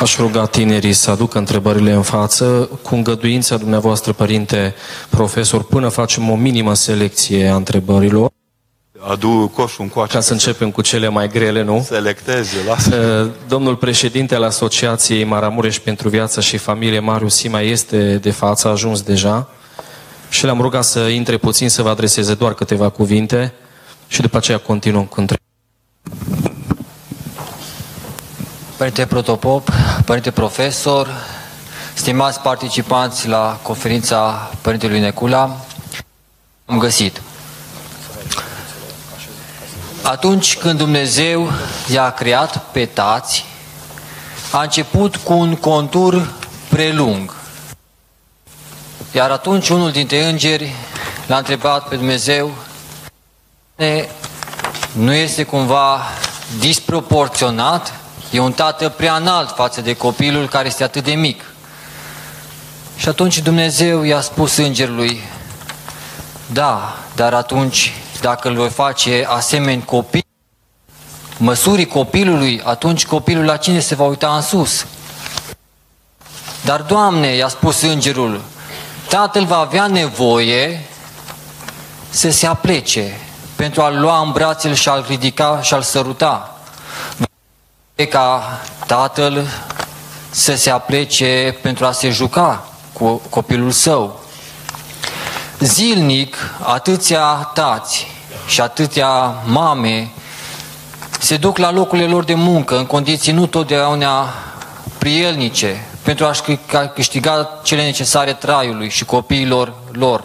Aș 0.00 0.16
ruga 0.16 0.46
tinerii 0.46 0.92
să 0.92 1.10
aducă 1.10 1.38
întrebările 1.38 1.92
în 1.92 2.02
față, 2.02 2.68
cu 2.82 2.94
îngăduința 2.94 3.56
dumneavoastră, 3.56 4.12
părinte 4.12 4.74
profesor, 5.08 5.62
până 5.62 5.88
facem 5.88 6.30
o 6.30 6.34
minimă 6.34 6.74
selecție 6.74 7.48
a 7.48 7.54
întrebărilor. 7.54 8.30
Adu 9.10 9.50
coșul 9.54 9.84
încoace. 9.84 10.14
Ca 10.14 10.20
să 10.20 10.32
începem 10.32 10.70
cu 10.70 10.80
cele 10.80 11.08
mai 11.08 11.28
grele, 11.28 11.62
nu? 11.62 11.84
Selecteze, 11.86 12.56
lasă. 12.66 12.96
Uh, 12.96 13.30
domnul 13.48 13.76
președinte 13.76 14.34
al 14.34 14.42
Asociației 14.42 15.24
Maramureș 15.24 15.78
pentru 15.78 16.08
Viață 16.08 16.40
și 16.40 16.56
Familie, 16.56 16.98
Marius 16.98 17.34
Sima, 17.34 17.60
este 17.60 18.16
de 18.16 18.30
față, 18.30 18.68
a 18.68 18.70
ajuns 18.70 19.02
deja. 19.02 19.48
Și 20.28 20.44
l-am 20.44 20.60
rugat 20.60 20.84
să 20.84 20.98
intre 20.98 21.36
puțin, 21.36 21.68
să 21.68 21.82
vă 21.82 21.88
adreseze 21.88 22.34
doar 22.34 22.54
câteva 22.54 22.88
cuvinte 22.88 23.52
și 24.08 24.20
după 24.20 24.36
aceea 24.36 24.58
continuăm 24.58 25.04
cu 25.04 25.20
întrebările. 25.20 25.40
Părinte 28.76 29.06
Protopop, 29.06 29.68
Părinte 30.04 30.30
Profesor, 30.30 31.08
stimați 31.94 32.40
participanți 32.40 33.28
la 33.28 33.58
conferința 33.62 34.50
Părintelui 34.60 35.00
Necula, 35.00 35.56
am 36.66 36.78
găsit. 36.78 37.20
Atunci 40.02 40.56
când 40.58 40.78
Dumnezeu 40.78 41.52
i-a 41.88 42.10
creat 42.10 42.64
pe 42.70 42.86
tați, 42.86 43.44
a 44.50 44.62
început 44.62 45.16
cu 45.16 45.32
un 45.32 45.56
contur 45.56 46.32
prelung. 46.68 47.34
Iar 49.12 49.30
atunci 49.30 49.68
unul 49.68 49.90
dintre 49.90 50.24
îngeri 50.24 50.74
l-a 51.26 51.36
întrebat 51.36 51.88
pe 51.88 51.96
Dumnezeu, 51.96 52.50
nu 54.92 55.12
este 55.12 55.42
cumva 55.42 56.00
disproporționat 56.58 57.92
E 58.32 58.38
un 58.38 58.52
tată 58.52 58.88
prea 58.88 59.16
înalt 59.16 59.50
față 59.50 59.80
de 59.80 59.96
copilul 59.96 60.48
care 60.48 60.66
este 60.66 60.84
atât 60.84 61.04
de 61.04 61.12
mic. 61.12 61.44
Și 62.96 63.08
atunci 63.08 63.38
Dumnezeu 63.38 64.02
i-a 64.02 64.20
spus 64.20 64.56
îngerului, 64.56 65.20
da, 66.46 66.96
dar 67.14 67.34
atunci 67.34 67.92
dacă 68.22 68.48
îl 68.48 68.54
voi 68.54 68.68
face 68.68 69.26
asemeni 69.28 69.84
copil, 69.84 70.24
măsurii 71.36 71.86
copilului, 71.86 72.60
atunci 72.64 73.06
copilul 73.06 73.44
la 73.44 73.56
cine 73.56 73.80
se 73.80 73.94
va 73.94 74.04
uita 74.04 74.34
în 74.34 74.42
sus? 74.42 74.86
Dar, 76.64 76.80
Doamne, 76.80 77.26
i-a 77.26 77.48
spus 77.48 77.82
îngerul, 77.82 78.40
tatăl 79.08 79.44
va 79.44 79.58
avea 79.58 79.86
nevoie 79.86 80.86
să 82.10 82.30
se 82.30 82.46
aplece 82.46 83.18
pentru 83.56 83.82
a-l 83.82 84.00
lua 84.00 84.20
în 84.20 84.32
brațele 84.32 84.74
și 84.74 84.88
a-l 84.88 85.04
ridica 85.08 85.60
și 85.62 85.74
a-l 85.74 85.82
săruta 85.82 86.56
ca 88.08 88.60
tatăl 88.86 89.46
să 90.30 90.54
se 90.54 90.70
aplece 90.70 91.58
pentru 91.62 91.86
a 91.86 91.92
se 91.92 92.10
juca 92.10 92.66
cu 92.92 93.22
copilul 93.30 93.70
său. 93.70 94.20
Zilnic, 95.58 96.36
atâția 96.62 97.50
tați 97.54 98.11
și 98.46 98.60
atâția 98.60 99.34
mame 99.44 100.10
se 101.18 101.36
duc 101.36 101.58
la 101.58 101.70
locurile 101.70 102.06
lor 102.06 102.24
de 102.24 102.34
muncă 102.34 102.76
în 102.76 102.86
condiții 102.86 103.32
nu 103.32 103.46
totdeauna 103.46 104.28
prielnice 104.98 105.86
pentru 106.02 106.24
a-și 106.24 106.42
câștiga 106.94 107.60
cele 107.62 107.84
necesare 107.84 108.32
traiului 108.32 108.88
și 108.90 109.04
copiilor 109.04 109.74
lor. 109.92 110.24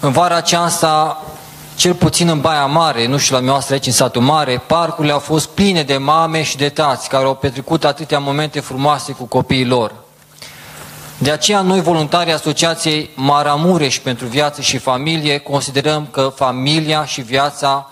În 0.00 0.12
vara 0.12 0.36
aceasta, 0.36 1.22
cel 1.74 1.94
puțin 1.94 2.28
în 2.28 2.40
Baia 2.40 2.66
Mare, 2.66 3.06
nu 3.06 3.18
știu 3.18 3.34
la 3.36 3.42
noastră 3.42 3.74
aici 3.74 3.86
în 3.86 3.92
satul 3.92 4.22
mare, 4.22 4.62
parcurile 4.66 5.12
au 5.12 5.18
fost 5.18 5.48
pline 5.48 5.82
de 5.82 5.96
mame 5.96 6.42
și 6.42 6.56
de 6.56 6.68
tați 6.68 7.08
care 7.08 7.24
au 7.24 7.34
petrecut 7.34 7.84
atâtea 7.84 8.18
momente 8.18 8.60
frumoase 8.60 9.12
cu 9.12 9.24
copiii 9.24 9.66
lor. 9.66 9.92
De 11.22 11.30
aceea 11.30 11.60
noi, 11.60 11.80
voluntarii 11.80 12.32
Asociației 12.32 13.10
Maramureș 13.14 13.98
pentru 13.98 14.26
Viață 14.26 14.60
și 14.60 14.78
Familie, 14.78 15.38
considerăm 15.38 16.06
că 16.06 16.32
familia 16.36 17.04
și 17.04 17.20
viața, 17.20 17.90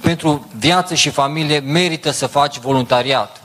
pentru 0.00 0.48
viață 0.58 0.94
și 0.94 1.10
familie, 1.10 1.58
merită 1.58 2.10
să 2.10 2.26
faci 2.26 2.58
voluntariat. 2.58 3.40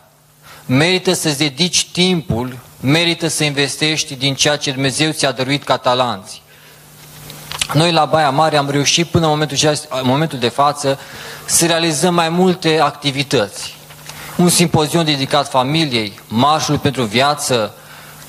Merită 0.66 1.14
să-ți 1.14 1.38
dedici 1.38 1.88
timpul, 1.92 2.58
merită 2.80 3.28
să 3.28 3.44
investești 3.44 4.16
din 4.16 4.36
ceea 4.36 4.56
ce 4.56 4.72
Dumnezeu 4.72 5.12
ți-a 5.12 5.32
dăruit 5.32 5.64
ca 5.64 5.78
talanți. 5.78 6.42
Noi 7.74 7.92
la 7.92 8.06
Baia 8.06 8.30
Mare 8.30 8.58
am 8.58 8.70
reușit 8.70 9.08
până 9.08 9.24
în 9.26 9.32
momentul, 9.32 9.58
în 9.90 10.08
momentul 10.08 10.40
de 10.40 10.50
față 10.50 11.00
să 11.46 11.66
realizăm 11.66 12.14
mai 12.14 12.30
multe 12.30 12.80
activități. 12.80 13.76
Un 14.38 14.50
simpozion 14.50 15.06
dedicat 15.06 15.50
familiei, 15.50 16.20
marșul 16.28 16.78
pentru 16.78 17.04
viață, 17.04 17.74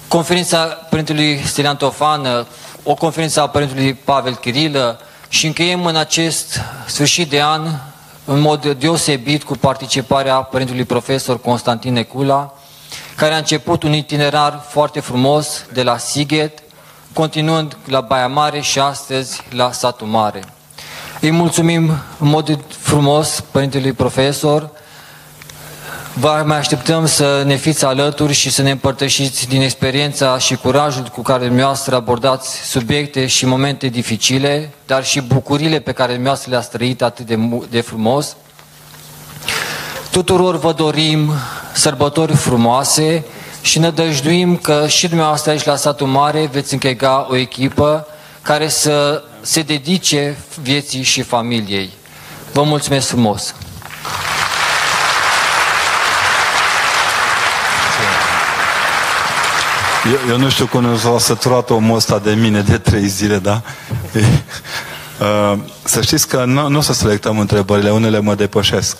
conferința 0.08 0.58
Părintelui 0.64 1.40
Stelian 1.44 1.76
Tofană, 1.76 2.46
o 2.82 2.94
conferință 2.94 3.40
a 3.40 3.48
Părintelui 3.48 3.94
Pavel 3.94 4.34
Chirilă 4.34 5.00
și 5.28 5.46
încheiem 5.46 5.86
în 5.86 5.96
acest 5.96 6.60
sfârșit 6.86 7.30
de 7.30 7.42
an 7.42 7.66
în 8.24 8.40
mod 8.40 8.72
deosebit 8.72 9.42
cu 9.42 9.56
participarea 9.56 10.34
Părintelui 10.34 10.84
Profesor 10.84 11.40
Constantin 11.40 11.92
Necula, 11.92 12.54
care 13.16 13.34
a 13.34 13.36
început 13.36 13.82
un 13.82 13.92
itinerar 13.92 14.64
foarte 14.68 15.00
frumos 15.00 15.64
de 15.72 15.82
la 15.82 15.98
Sighet, 15.98 16.62
continuând 17.12 17.76
la 17.84 18.00
Baia 18.00 18.26
Mare 18.26 18.60
și 18.60 18.78
astăzi 18.78 19.42
la 19.50 19.72
Satul 19.72 20.06
Mare. 20.06 20.42
Îi 21.20 21.30
mulțumim 21.30 21.90
în 22.18 22.28
mod 22.28 22.58
frumos 22.68 23.44
Părintelui 23.50 23.92
Profesor, 23.92 24.70
Vă 26.20 26.42
mai 26.46 26.56
așteptăm 26.56 27.06
să 27.06 27.42
ne 27.46 27.56
fiți 27.56 27.84
alături 27.84 28.32
și 28.32 28.50
să 28.50 28.62
ne 28.62 28.70
împărtășiți 28.70 29.48
din 29.48 29.60
experiența 29.60 30.38
și 30.38 30.56
curajul 30.56 31.02
cu 31.02 31.22
care 31.22 31.46
dumneavoastră 31.46 31.94
abordați 31.94 32.56
subiecte 32.56 33.26
și 33.26 33.46
momente 33.46 33.86
dificile, 33.86 34.70
dar 34.86 35.04
și 35.04 35.20
bucurile 35.20 35.78
pe 35.78 35.92
care 35.92 36.12
dumneavoastră 36.12 36.50
le-ați 36.50 36.70
trăit 36.70 37.02
atât 37.02 37.26
de, 37.26 37.38
de 37.70 37.80
frumos. 37.80 38.36
Tuturor 40.10 40.58
vă 40.58 40.72
dorim 40.72 41.32
sărbători 41.72 42.36
frumoase 42.36 43.24
și 43.60 43.78
ne 43.78 43.90
dăjduim 43.90 44.56
că 44.56 44.86
și 44.86 45.08
dumneavoastră 45.08 45.50
aici 45.50 45.64
la 45.64 45.76
satul 45.76 46.06
mare 46.06 46.48
veți 46.52 46.72
închega 46.72 47.26
o 47.30 47.36
echipă 47.36 48.06
care 48.42 48.68
să 48.68 49.22
se 49.40 49.62
dedice 49.62 50.36
vieții 50.62 51.02
și 51.02 51.22
familiei. 51.22 51.90
Vă 52.52 52.62
mulțumesc 52.62 53.06
frumos! 53.06 53.54
Eu, 60.06 60.30
eu 60.30 60.38
nu 60.38 60.48
știu 60.48 60.66
cum 60.66 60.98
s-a 60.98 61.18
săturat 61.18 61.70
omul 61.70 61.96
ăsta 61.96 62.18
de 62.18 62.32
mine 62.32 62.60
de 62.60 62.78
trei 62.78 63.06
zile, 63.06 63.38
da? 63.38 63.62
Uh, 65.18 65.58
să 65.84 66.00
știți 66.00 66.28
că 66.28 66.44
nu, 66.44 66.68
nu 66.68 66.78
o 66.78 66.80
să 66.80 66.92
selectăm 66.92 67.38
întrebările, 67.38 67.90
unele 67.90 68.20
mă 68.20 68.34
depășesc. 68.34 68.96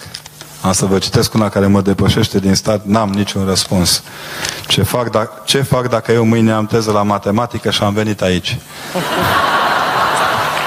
Am 0.61 0.73
să 0.73 0.87
vă 0.87 0.99
citesc 0.99 1.35
una 1.35 1.49
care 1.49 1.67
mă 1.67 1.81
depășește 1.81 2.39
din 2.39 2.55
stat, 2.55 2.85
n-am 2.85 3.09
niciun 3.09 3.47
răspuns. 3.47 4.03
Ce 4.67 4.83
fac, 4.83 5.11
da, 5.11 5.31
ce 5.45 5.63
fac 5.63 5.89
dacă 5.89 6.13
eu 6.13 6.25
mâine 6.25 6.53
am 6.53 6.67
teză 6.67 6.93
la 6.93 7.03
matematică 7.03 7.71
și 7.71 7.83
am 7.83 7.93
venit 7.93 8.23
aici? 8.23 8.57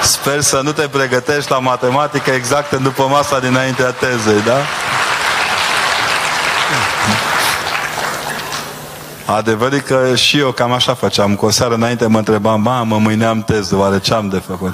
Sper 0.01 0.41
să 0.41 0.59
nu 0.63 0.71
te 0.71 0.87
pregătești 0.87 1.51
la 1.51 1.59
matematică 1.59 2.31
exact 2.31 2.71
în 2.71 2.83
după 2.83 3.07
masa 3.09 3.39
dinaintea 3.39 3.91
tezei, 3.91 4.41
da? 4.45 4.57
Adevărul 9.35 9.79
că 9.79 10.15
și 10.15 10.37
eu 10.37 10.51
cam 10.51 10.71
așa 10.71 10.93
făceam. 10.93 11.35
Cu 11.35 11.45
o 11.45 11.49
seară 11.49 11.73
înainte 11.73 12.05
mă 12.07 12.17
întrebam, 12.17 12.61
mamă, 12.61 12.97
mâine 12.97 13.25
am 13.25 13.43
teză, 13.43 13.75
oare 13.75 13.99
ce 13.99 14.13
am 14.13 14.29
de 14.29 14.37
făcut? 14.37 14.73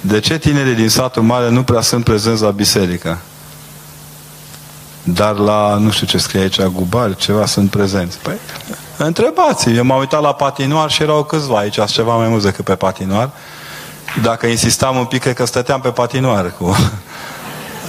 De 0.00 0.20
ce 0.20 0.38
tinerii 0.38 0.74
din 0.74 0.88
satul 0.88 1.22
mare 1.22 1.50
nu 1.50 1.62
prea 1.62 1.80
sunt 1.80 2.04
prezenți 2.04 2.42
la 2.42 2.50
biserică? 2.50 3.18
Dar 5.02 5.36
la, 5.36 5.76
nu 5.76 5.90
știu 5.90 6.06
ce 6.06 6.18
scrie 6.18 6.40
aici, 6.40 6.62
Gubar, 6.62 7.14
ceva 7.14 7.46
sunt 7.46 7.70
prezenți. 7.70 8.18
Păi, 8.18 8.38
întrebați 8.96 9.70
Eu 9.70 9.84
m-am 9.84 9.98
uitat 9.98 10.20
la 10.20 10.32
patinoar 10.32 10.90
și 10.90 11.02
erau 11.02 11.24
câțiva 11.24 11.58
aici, 11.58 11.84
ceva 11.86 12.16
mai 12.16 12.28
mult 12.28 12.42
decât 12.42 12.64
pe 12.64 12.74
patinoar. 12.74 13.30
Dacă 14.22 14.46
insistam 14.46 14.96
un 14.96 15.04
pic, 15.04 15.20
cred 15.20 15.34
că 15.34 15.44
stăteam 15.44 15.80
pe 15.80 15.88
patinoar 15.88 16.52
cu 16.58 16.76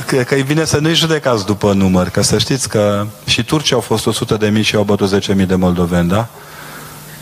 că, 0.10 0.24
că 0.24 0.36
e 0.36 0.42
bine 0.42 0.66
să 0.66 0.78
nu-i 0.78 0.94
judecați 0.96 1.46
după 1.46 1.74
număr, 1.74 2.10
că 2.10 2.22
să 2.22 2.38
știți 2.38 2.70
că 2.70 3.08
și 3.26 3.44
turcii 3.44 3.76
au 3.76 3.82
fost 3.82 4.06
100 4.06 4.36
de 4.36 4.48
mii 4.48 4.64
și 4.64 4.76
au 4.76 4.84
bătut 4.84 5.08
10 5.08 5.34
mii 5.34 5.46
de 5.46 5.56
moldoveni, 5.56 6.10
da? 6.10 6.28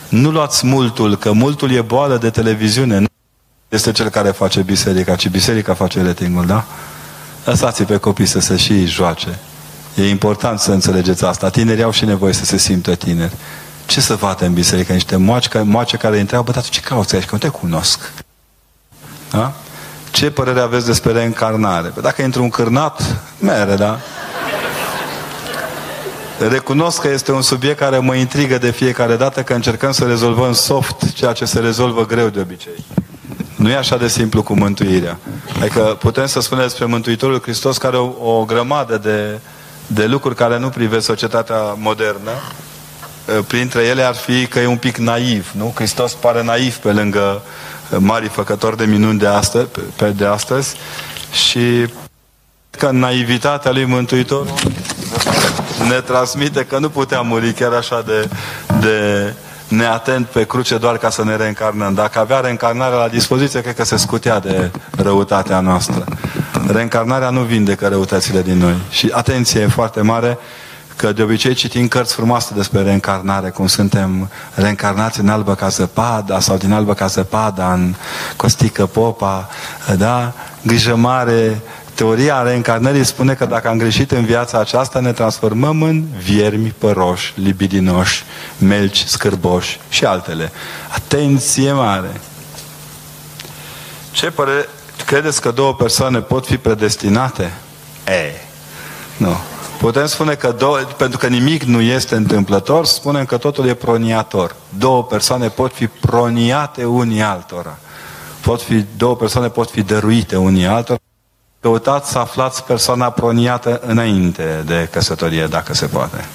Nu 0.09 0.31
luați 0.31 0.65
multul, 0.65 1.15
că 1.15 1.31
multul 1.31 1.71
e 1.71 1.81
boală 1.81 2.17
de 2.17 2.29
televiziune. 2.29 2.99
Nu 2.99 3.07
este 3.69 3.91
cel 3.91 4.09
care 4.09 4.29
face 4.29 4.61
biserica, 4.61 5.15
ci 5.15 5.29
biserica 5.29 5.73
face 5.73 6.03
ratingul, 6.03 6.45
da? 6.45 6.65
Lăsați 7.45 7.83
pe 7.83 7.97
copii 7.97 8.25
să 8.25 8.39
se 8.39 8.55
și 8.55 8.85
joace. 8.85 9.39
E 9.95 10.09
important 10.09 10.59
să 10.59 10.71
înțelegeți 10.71 11.25
asta. 11.25 11.49
Tinerii 11.49 11.83
au 11.83 11.91
și 11.91 12.05
nevoie 12.05 12.33
să 12.33 12.45
se 12.45 12.57
simtă 12.57 12.95
tineri. 12.95 13.33
Ce 13.85 14.01
să 14.01 14.15
vadă 14.15 14.45
în 14.45 14.53
biserică? 14.53 14.93
Niște 14.93 15.15
moace, 15.15 15.59
moace 15.59 15.97
care 15.97 16.15
îi 16.15 16.21
întreabă, 16.21 16.51
dar 16.51 16.63
tu 16.63 16.69
ce 16.69 16.79
cauți 16.79 17.15
aici? 17.15 17.25
Că 17.25 17.29
nu 17.31 17.37
te 17.37 17.47
cunosc. 17.47 18.13
Da? 19.31 19.53
Ce 20.17 20.31
părere 20.31 20.59
aveți 20.59 20.85
despre 20.85 21.11
reîncarnare? 21.11 21.87
Păi 21.87 22.03
dacă 22.03 22.21
intru 22.21 22.43
un 22.43 22.49
cârnat, 22.49 23.21
mere, 23.39 23.75
da? 23.75 23.99
Recunosc 26.49 27.01
că 27.01 27.07
este 27.07 27.31
un 27.31 27.41
subiect 27.41 27.77
care 27.77 27.97
mă 27.97 28.15
intrigă 28.15 28.57
de 28.57 28.71
fiecare 28.71 29.15
dată 29.15 29.41
că 29.41 29.53
încercăm 29.53 29.91
să 29.91 30.05
rezolvăm 30.05 30.53
soft 30.53 31.13
ceea 31.13 31.33
ce 31.33 31.45
se 31.45 31.59
rezolvă 31.59 32.05
greu 32.05 32.27
de 32.27 32.39
obicei. 32.39 32.85
Nu 33.55 33.69
e 33.69 33.75
așa 33.75 33.97
de 33.97 34.07
simplu 34.07 34.43
cu 34.43 34.53
mântuirea. 34.53 35.19
Adică 35.59 35.79
putem 35.99 36.25
să 36.25 36.39
spunem 36.39 36.63
despre 36.63 36.85
Mântuitorul 36.85 37.41
Hristos 37.41 37.77
care 37.77 37.97
o, 37.97 38.39
o 38.39 38.45
grămadă 38.45 38.97
de, 38.97 39.39
de 39.87 40.05
lucruri 40.05 40.35
care 40.35 40.59
nu 40.59 40.69
privesc 40.69 41.05
societatea 41.05 41.57
modernă. 41.79 42.31
Printre 43.47 43.83
ele 43.83 44.01
ar 44.01 44.15
fi 44.15 44.47
că 44.47 44.59
e 44.59 44.65
un 44.65 44.77
pic 44.77 44.97
naiv, 44.97 45.51
nu? 45.55 45.71
Hristos 45.75 46.13
pare 46.13 46.43
naiv 46.43 46.75
pe 46.75 46.91
lângă 46.91 47.41
mari 47.97 48.27
făcători 48.27 48.77
de 48.77 48.85
minuni 48.85 49.19
de 49.19 49.27
astăzi, 49.27 49.67
pe 49.95 50.09
de 50.09 50.25
astăzi 50.25 50.75
și 51.31 51.87
că 52.69 52.89
naivitatea 52.91 53.71
lui 53.71 53.85
Mântuitor 53.85 54.47
ne 55.89 56.01
transmite 56.01 56.65
că 56.65 56.77
nu 56.79 56.89
putea 56.89 57.21
muri 57.21 57.53
chiar 57.53 57.73
așa 57.73 58.01
de, 58.05 58.29
de 58.79 59.33
neatent 59.67 60.27
pe 60.27 60.45
cruce 60.45 60.77
doar 60.77 60.97
ca 60.97 61.09
să 61.09 61.23
ne 61.23 61.35
reîncarnăm. 61.35 61.93
Dacă 61.93 62.19
avea 62.19 62.39
reîncarnarea 62.39 62.97
la 62.97 63.07
dispoziție, 63.07 63.61
cred 63.61 63.75
că 63.75 63.83
se 63.83 63.97
scutea 63.97 64.39
de 64.39 64.71
răutatea 64.97 65.59
noastră. 65.59 66.03
Reîncarnarea 66.67 67.29
nu 67.29 67.41
vindecă 67.41 67.87
răutățile 67.87 68.41
din 68.41 68.57
noi. 68.57 68.75
Și 68.89 69.09
atenție 69.13 69.61
e 69.61 69.67
foarte 69.67 70.01
mare, 70.01 70.37
că 70.97 71.11
de 71.11 71.21
obicei 71.23 71.53
citim 71.53 71.87
cărți 71.87 72.13
frumoase 72.13 72.53
despre 72.55 72.81
reîncarnare, 72.81 73.49
cum 73.49 73.67
suntem 73.67 74.29
reîncarnați 74.53 75.19
în 75.19 75.29
albă 75.29 75.55
ca 75.55 75.67
zăpada 75.67 76.39
sau 76.39 76.57
din 76.57 76.71
albă 76.71 76.93
ca 76.93 77.05
zăpada 77.05 77.73
în 77.73 77.95
Costică 78.35 78.85
Popa, 78.85 79.49
da? 79.97 80.33
Grijă 80.61 80.95
mare, 80.95 81.61
teoria 81.93 82.41
reîncarnării 82.41 83.03
spune 83.03 83.33
că 83.33 83.45
dacă 83.45 83.67
am 83.67 83.77
greșit 83.77 84.11
în 84.11 84.25
viața 84.25 84.59
aceasta, 84.59 84.99
ne 84.99 85.11
transformăm 85.11 85.81
în 85.81 86.03
viermi 86.17 86.73
păroși, 86.77 87.33
libidinoși, 87.35 88.23
melci, 88.57 89.03
scârboși 89.03 89.79
și 89.89 90.05
altele. 90.05 90.51
Atenție 90.95 91.71
mare! 91.71 92.21
Ce 94.11 94.29
părere? 94.29 94.69
Credeți 95.05 95.41
că 95.41 95.51
două 95.51 95.73
persoane 95.73 96.19
pot 96.19 96.45
fi 96.45 96.57
predestinate? 96.57 97.53
E, 98.07 98.41
nu. 99.17 99.37
Putem 99.77 100.05
spune 100.05 100.35
că, 100.35 100.51
două, 100.51 100.77
pentru 100.77 101.17
că 101.17 101.27
nimic 101.27 101.63
nu 101.63 101.81
este 101.81 102.15
întâmplător, 102.15 102.85
spunem 102.85 103.25
că 103.25 103.37
totul 103.37 103.67
e 103.67 103.73
proniator. 103.73 104.55
Două 104.77 105.03
persoane 105.03 105.49
pot 105.49 105.73
fi 105.73 105.87
proniate 105.87 106.85
unii 106.85 107.21
altora. 107.21 107.77
Pot 108.41 108.61
fi, 108.61 108.85
două 108.97 109.15
persoane 109.15 109.47
pot 109.47 109.69
fi 109.69 109.81
dăruite 109.81 110.35
unii 110.35 110.65
altora. 110.65 110.99
Căutați 111.59 112.11
să 112.11 112.17
aflați 112.17 112.63
persoana 112.63 113.09
proniată 113.09 113.81
înainte 113.85 114.63
de 114.65 114.87
căsătorie, 114.91 115.45
dacă 115.45 115.73
se 115.73 115.85
poate. 115.85 116.25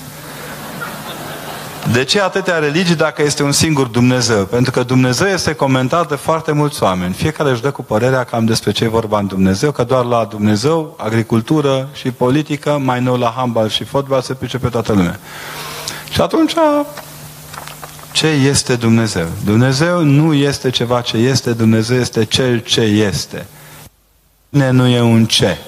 De 1.91 2.05
ce 2.05 2.21
atâtea 2.21 2.59
religii 2.59 2.95
dacă 2.95 3.23
este 3.23 3.43
un 3.43 3.53
singur 3.53 3.87
Dumnezeu? 3.87 4.45
Pentru 4.45 4.71
că 4.71 4.83
Dumnezeu 4.83 5.27
este 5.27 5.55
comentat 5.55 6.09
de 6.09 6.15
foarte 6.15 6.53
mulți 6.53 6.83
oameni. 6.83 7.15
Fiecare 7.15 7.51
își 7.51 7.63
dă 7.63 7.71
cu 7.71 7.83
părerea 7.83 8.25
cam 8.25 8.45
despre 8.45 8.71
ce 8.71 8.85
e 8.85 8.89
vorba 8.89 9.19
în 9.19 9.27
Dumnezeu, 9.27 9.71
că 9.73 9.85
doar 9.85 10.05
la 10.05 10.25
Dumnezeu, 10.25 10.95
agricultură 10.99 11.89
și 11.93 12.11
politică, 12.11 12.81
mai 12.85 13.01
nou 13.01 13.17
la 13.17 13.33
handbal 13.37 13.69
și 13.69 13.85
fotbal 13.85 14.21
se 14.21 14.35
pricepe 14.35 14.69
toată 14.69 14.93
lumea. 14.93 15.21
Și 16.11 16.21
atunci, 16.21 16.55
ce 18.13 18.27
este 18.27 18.77
Dumnezeu? 18.77 19.27
Dumnezeu 19.45 20.03
nu 20.03 20.35
este 20.35 20.71
ceva 20.71 21.01
ce 21.01 21.17
este, 21.17 21.53
Dumnezeu 21.53 21.99
este 21.99 22.25
cel 22.25 22.59
ce 22.59 22.81
este. 22.81 23.47
Nu 24.49 24.87
e 24.87 25.01
un 25.01 25.25
ce. 25.25 25.59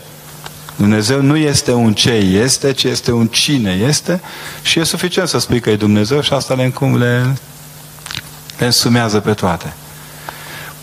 Dumnezeu 0.77 1.23
nu 1.23 1.37
este 1.37 1.73
un 1.73 1.95
ce 1.95 2.13
este, 2.13 2.73
ci 2.73 2.85
este 2.85 3.13
un 3.13 3.27
cine 3.27 3.73
este 3.87 4.21
și 4.63 4.79
e 4.79 4.85
suficient 4.85 5.29
să 5.29 5.39
spui 5.39 5.61
că 5.61 5.71
e 5.71 5.77
Dumnezeu 5.77 6.21
și 6.21 6.33
asta 6.33 6.55
le, 6.55 6.69
cum 6.69 6.99
le, 6.99 7.37
le 8.59 8.65
însumează 8.65 9.21
pe 9.21 9.33
toate. 9.33 9.75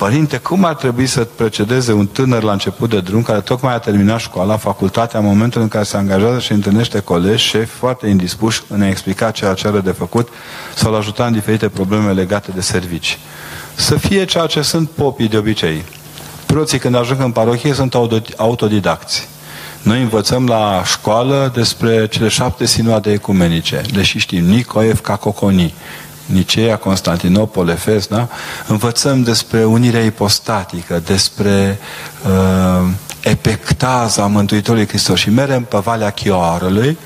Părinte, 0.01 0.37
cum 0.37 0.63
ar 0.63 0.75
trebui 0.75 1.05
să 1.05 1.27
precedeze 1.35 1.93
un 1.93 2.07
tânăr 2.07 2.43
la 2.43 2.51
început 2.51 2.89
de 2.89 2.99
drum 2.99 3.21
care 3.21 3.39
tocmai 3.39 3.73
a 3.73 3.77
terminat 3.77 4.19
școala, 4.19 4.57
facultatea, 4.57 5.19
în 5.19 5.25
momentul 5.25 5.61
în 5.61 5.67
care 5.67 5.83
se 5.83 5.97
angajează 5.97 6.39
și 6.39 6.51
întâlnește 6.51 6.99
colegi, 6.99 7.43
șefi 7.43 7.71
foarte 7.71 8.07
indispuși 8.07 8.61
în 8.67 8.81
a 8.81 8.87
explica 8.87 9.31
ceea 9.31 9.53
ce 9.53 9.67
are 9.67 9.79
de 9.79 9.91
făcut 9.91 10.29
sau 10.75 10.91
l 10.91 10.95
ajuta 10.95 11.25
în 11.25 11.33
diferite 11.33 11.69
probleme 11.69 12.11
legate 12.11 12.51
de 12.55 12.61
servici? 12.61 13.19
Să 13.75 13.95
fie 13.95 14.25
ceea 14.25 14.45
ce 14.45 14.61
sunt 14.61 14.89
popii 14.89 15.27
de 15.27 15.37
obicei. 15.37 15.83
Preoții 16.45 16.79
când 16.79 16.95
ajung 16.95 17.21
în 17.21 17.31
parohie 17.31 17.73
sunt 17.73 17.95
autodidacți. 18.37 19.27
Noi 19.81 20.01
învățăm 20.01 20.47
la 20.47 20.83
școală 20.85 21.51
despre 21.53 22.07
cele 22.07 22.27
șapte 22.27 22.65
sinoade 22.65 23.11
ecumenice, 23.11 23.81
deși 23.93 24.17
știm 24.17 24.45
Nicoev 24.45 25.01
ca 25.01 25.15
Coconi, 25.15 25.73
Niceea, 26.25 26.77
Constantinopol, 26.77 27.67
Efes, 27.67 28.07
da? 28.07 28.27
Învățăm 28.67 29.23
despre 29.23 29.63
unirea 29.63 30.03
ipostatică, 30.03 31.01
despre 31.05 31.79
uh, 32.25 32.87
epectaza 33.23 34.25
Mântuitorului 34.25 34.87
Hristos 34.87 35.19
și 35.19 35.29
merem 35.29 35.63
pe 35.63 35.77
Valea 35.77 36.09
Chioarului, 36.09 36.97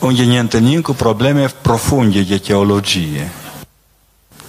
unde 0.00 0.24
ne 0.24 0.38
întâlnim 0.38 0.80
cu 0.80 0.92
probleme 0.92 1.46
profunde 1.60 2.20
de 2.20 2.38
teologie. 2.38 3.30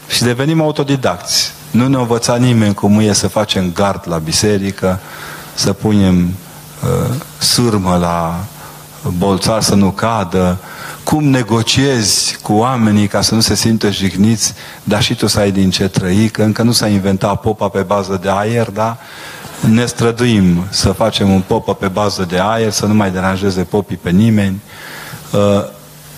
Și 0.08 0.24
devenim 0.24 0.62
autodidacți. 0.62 1.52
Nu 1.72 1.88
ne 1.88 1.98
învăța 1.98 2.36
nimeni 2.36 2.74
cum 2.74 3.00
e 3.00 3.14
să 3.14 3.28
facem 3.28 3.72
gard 3.72 4.02
la 4.06 4.18
biserică, 4.18 5.00
să 5.54 5.74
punem 5.74 6.26
uh, 6.26 6.47
sârmă 7.38 7.98
la 8.02 8.44
bolțar 9.18 9.62
să 9.62 9.76
nu 9.76 9.92
cadă, 9.92 10.58
cum 11.04 11.24
negociezi 11.24 12.38
cu 12.42 12.54
oamenii 12.54 13.08
ca 13.08 13.22
să 13.22 13.36
nu 13.36 13.42
se 13.42 13.56
simtă 13.56 13.90
jigniți, 13.90 14.54
dar 14.84 15.02
și 15.02 15.16
tu 15.16 15.28
să 15.28 15.40
ai 15.40 15.52
din 15.52 15.70
ce 15.70 15.88
trăi, 15.88 16.30
că 16.30 16.44
încă 16.44 16.62
nu 16.62 16.72
s-a 16.72 16.88
inventat 16.88 17.42
popa 17.42 17.68
pe 17.68 17.82
bază 17.82 18.20
de 18.22 18.30
aer, 18.32 18.70
da? 18.70 18.98
Ne 19.60 19.86
străduim 19.86 20.66
să 20.70 20.92
facem 20.92 21.30
un 21.30 21.42
popă 21.48 21.74
pe 21.74 21.88
bază 21.88 22.26
de 22.30 22.40
aer, 22.40 22.72
să 22.72 22.86
nu 22.86 22.94
mai 22.94 23.12
deranjeze 23.12 23.64
popii 23.64 23.98
pe 23.98 24.10
nimeni. 24.10 24.62
Uh, 25.32 25.64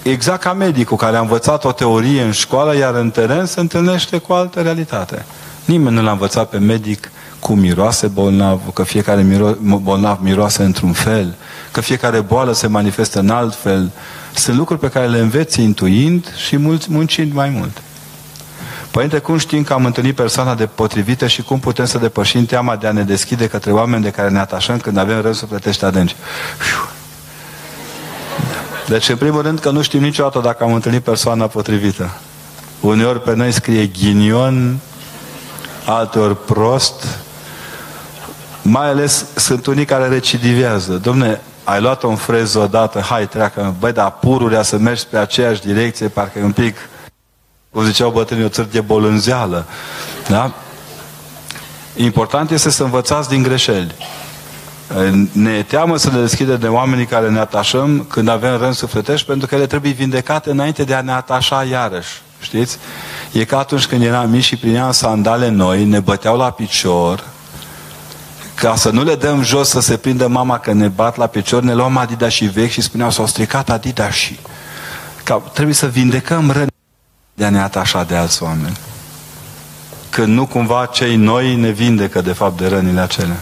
exact 0.04 0.42
ca 0.42 0.54
medicul 0.54 0.98
care 0.98 1.18
a 1.18 1.20
învățat 1.20 1.64
o 1.66 1.72
teorie 1.72 2.22
în 2.22 2.32
școală, 2.32 2.78
iar 2.78 2.96
în 2.96 3.10
teren 3.10 3.46
se 3.46 3.60
întâlnește 3.60 4.18
cu 4.18 4.34
altă 4.34 4.62
realitate. 4.62 5.26
Nimeni 5.66 5.96
nu 5.96 6.02
l-a 6.02 6.12
învățat 6.12 6.50
pe 6.50 6.58
medic 6.58 7.12
cum 7.40 7.60
miroase 7.60 8.08
bolnav, 8.08 8.62
că 8.74 8.84
fiecare 8.84 9.22
miro, 9.22 9.56
bolnav 9.62 10.18
miroase 10.22 10.64
într-un 10.64 10.92
fel, 10.92 11.36
că 11.72 11.82
fiecare 11.82 12.20
boală 12.20 12.54
se 12.54 12.68
manifestă 12.68 13.20
în 13.20 13.30
alt 13.30 13.56
fel. 13.56 13.92
Sunt 14.34 14.58
lucruri 14.58 14.80
pe 14.80 14.90
care 14.90 15.08
le 15.08 15.20
înveți 15.20 15.62
intuind 15.62 16.34
și 16.48 16.58
mulți 16.58 16.92
muncind 16.92 17.34
mai 17.34 17.50
mult. 17.50 17.82
Părinte, 18.92 19.18
cum 19.18 19.38
știm 19.38 19.64
că 19.64 19.74
am 19.74 19.86
întâlnit 19.86 20.16
persoana 20.16 20.56
de 20.56 20.66
potrivită 20.66 21.28
și 21.28 21.42
cum 21.42 21.60
putem 21.60 21.86
să 21.86 21.98
depășim 21.98 22.46
teama 22.46 22.76
de 22.76 22.88
a 22.88 22.92
ne 22.92 23.04
deschide 23.04 23.48
către 23.48 23.72
oameni 23.72 24.04
de 24.04 24.10
care 24.10 24.30
ne 24.30 24.40
atașăm 24.40 24.78
când 24.78 24.98
avem 24.98 25.22
rău 25.22 25.34
sufletești 25.34 25.86
adânci? 25.86 26.16
Deci, 28.88 29.10
în 29.10 29.16
primul 29.16 29.42
rând, 29.42 29.60
că 29.60 29.70
nu 29.70 29.82
știm 29.82 30.02
niciodată 30.02 30.40
dacă 30.40 30.64
am 30.64 30.74
întâlnit 30.74 31.04
persoana 31.04 31.48
potrivită. 31.48 32.10
Uneori 32.80 33.22
pe 33.22 33.36
noi 33.36 33.52
scrie 33.52 33.86
ghinion, 33.86 34.80
alteori 35.86 36.46
prost, 36.46 37.20
mai 38.70 38.88
ales 38.88 39.26
sunt 39.36 39.66
unii 39.66 39.86
care 39.86 40.08
recidivează. 40.08 40.94
Domne, 40.94 41.42
ai 41.64 41.82
luat-o 41.82 42.08
în 42.08 42.16
freză 42.16 42.60
odată, 42.60 43.00
hai, 43.00 43.28
treacă, 43.28 43.76
băi, 43.80 43.92
dar 43.92 44.12
pururea 44.12 44.62
să 44.62 44.78
mergi 44.78 45.04
pe 45.10 45.18
aceeași 45.18 45.62
direcție, 45.62 46.08
parcă 46.08 46.40
e 46.40 46.44
un 46.44 46.52
pic, 46.52 46.76
cum 47.72 47.84
ziceau 47.84 48.10
bătrânii, 48.10 48.46
o 48.46 48.50
țări 48.50 48.72
de 48.72 48.82
bolânzeală. 48.82 49.66
Da? 50.28 50.52
Important 51.96 52.52
este 52.52 52.70
să 52.70 52.84
învățați 52.84 53.30
din 53.30 53.44
greșeli. 53.44 53.96
Ne 55.32 55.52
e 55.52 55.64
teamă 55.64 55.98
să 55.98 56.10
ne 56.12 56.20
deschide 56.20 56.56
de 56.56 56.68
oamenii 56.68 57.06
care 57.06 57.30
ne 57.30 57.40
atașăm 57.40 58.06
când 58.10 58.28
avem 58.28 58.58
rând 58.58 58.74
sufletești, 58.74 59.26
pentru 59.26 59.48
că 59.48 59.56
ele 59.56 59.66
trebuie 59.66 59.92
vindecate 59.92 60.50
înainte 60.50 60.84
de 60.84 60.94
a 60.94 61.02
ne 61.02 61.12
atașa 61.12 61.64
iarăși. 61.64 62.22
Știți? 62.42 62.78
E 63.32 63.46
ca 63.46 63.58
atunci 63.58 63.86
când 63.86 64.04
eram 64.04 64.30
mici 64.30 64.44
și 64.44 64.56
primeam 64.56 64.92
sandale 64.92 65.50
noi, 65.50 65.86
ne 65.86 66.00
băteau 66.00 66.38
la 66.38 66.50
picior, 66.50 67.24
ca 68.60 68.76
să 68.76 68.90
nu 68.90 69.04
le 69.04 69.16
dăm 69.16 69.44
jos 69.44 69.70
să 69.70 69.80
se 69.80 69.98
prindă 69.98 70.28
mama 70.28 70.60
că 70.60 70.74
ne 70.74 70.88
bat 70.88 71.16
la 71.16 71.28
picior, 71.28 71.64
ne 71.64 71.74
luam 71.74 71.98
Adidas 71.98 72.32
și 72.32 72.46
vechi 72.46 72.70
și 72.70 72.82
spuneau 72.82 73.12
s-au 73.12 73.26
stricat 73.26 73.70
Adidas 73.70 74.14
și. 74.14 74.40
Ca, 75.24 75.38
trebuie 75.54 75.76
să 75.76 75.88
vindecăm 75.88 76.52
răni 76.52 76.72
de 77.34 77.46
a 77.46 77.50
ne 77.50 77.62
atașa 77.62 78.04
de 78.04 78.16
alți 78.16 78.44
oameni. 78.44 78.78
Când 80.10 80.28
nu 80.28 80.46
cumva 80.46 80.86
cei 80.86 81.16
noi 81.16 81.56
ne 81.56 81.70
vindecă 81.70 82.22
de 82.22 82.34
fapt 82.34 82.58
de 82.58 82.68
rănile 82.68 83.00
acelea. 83.00 83.40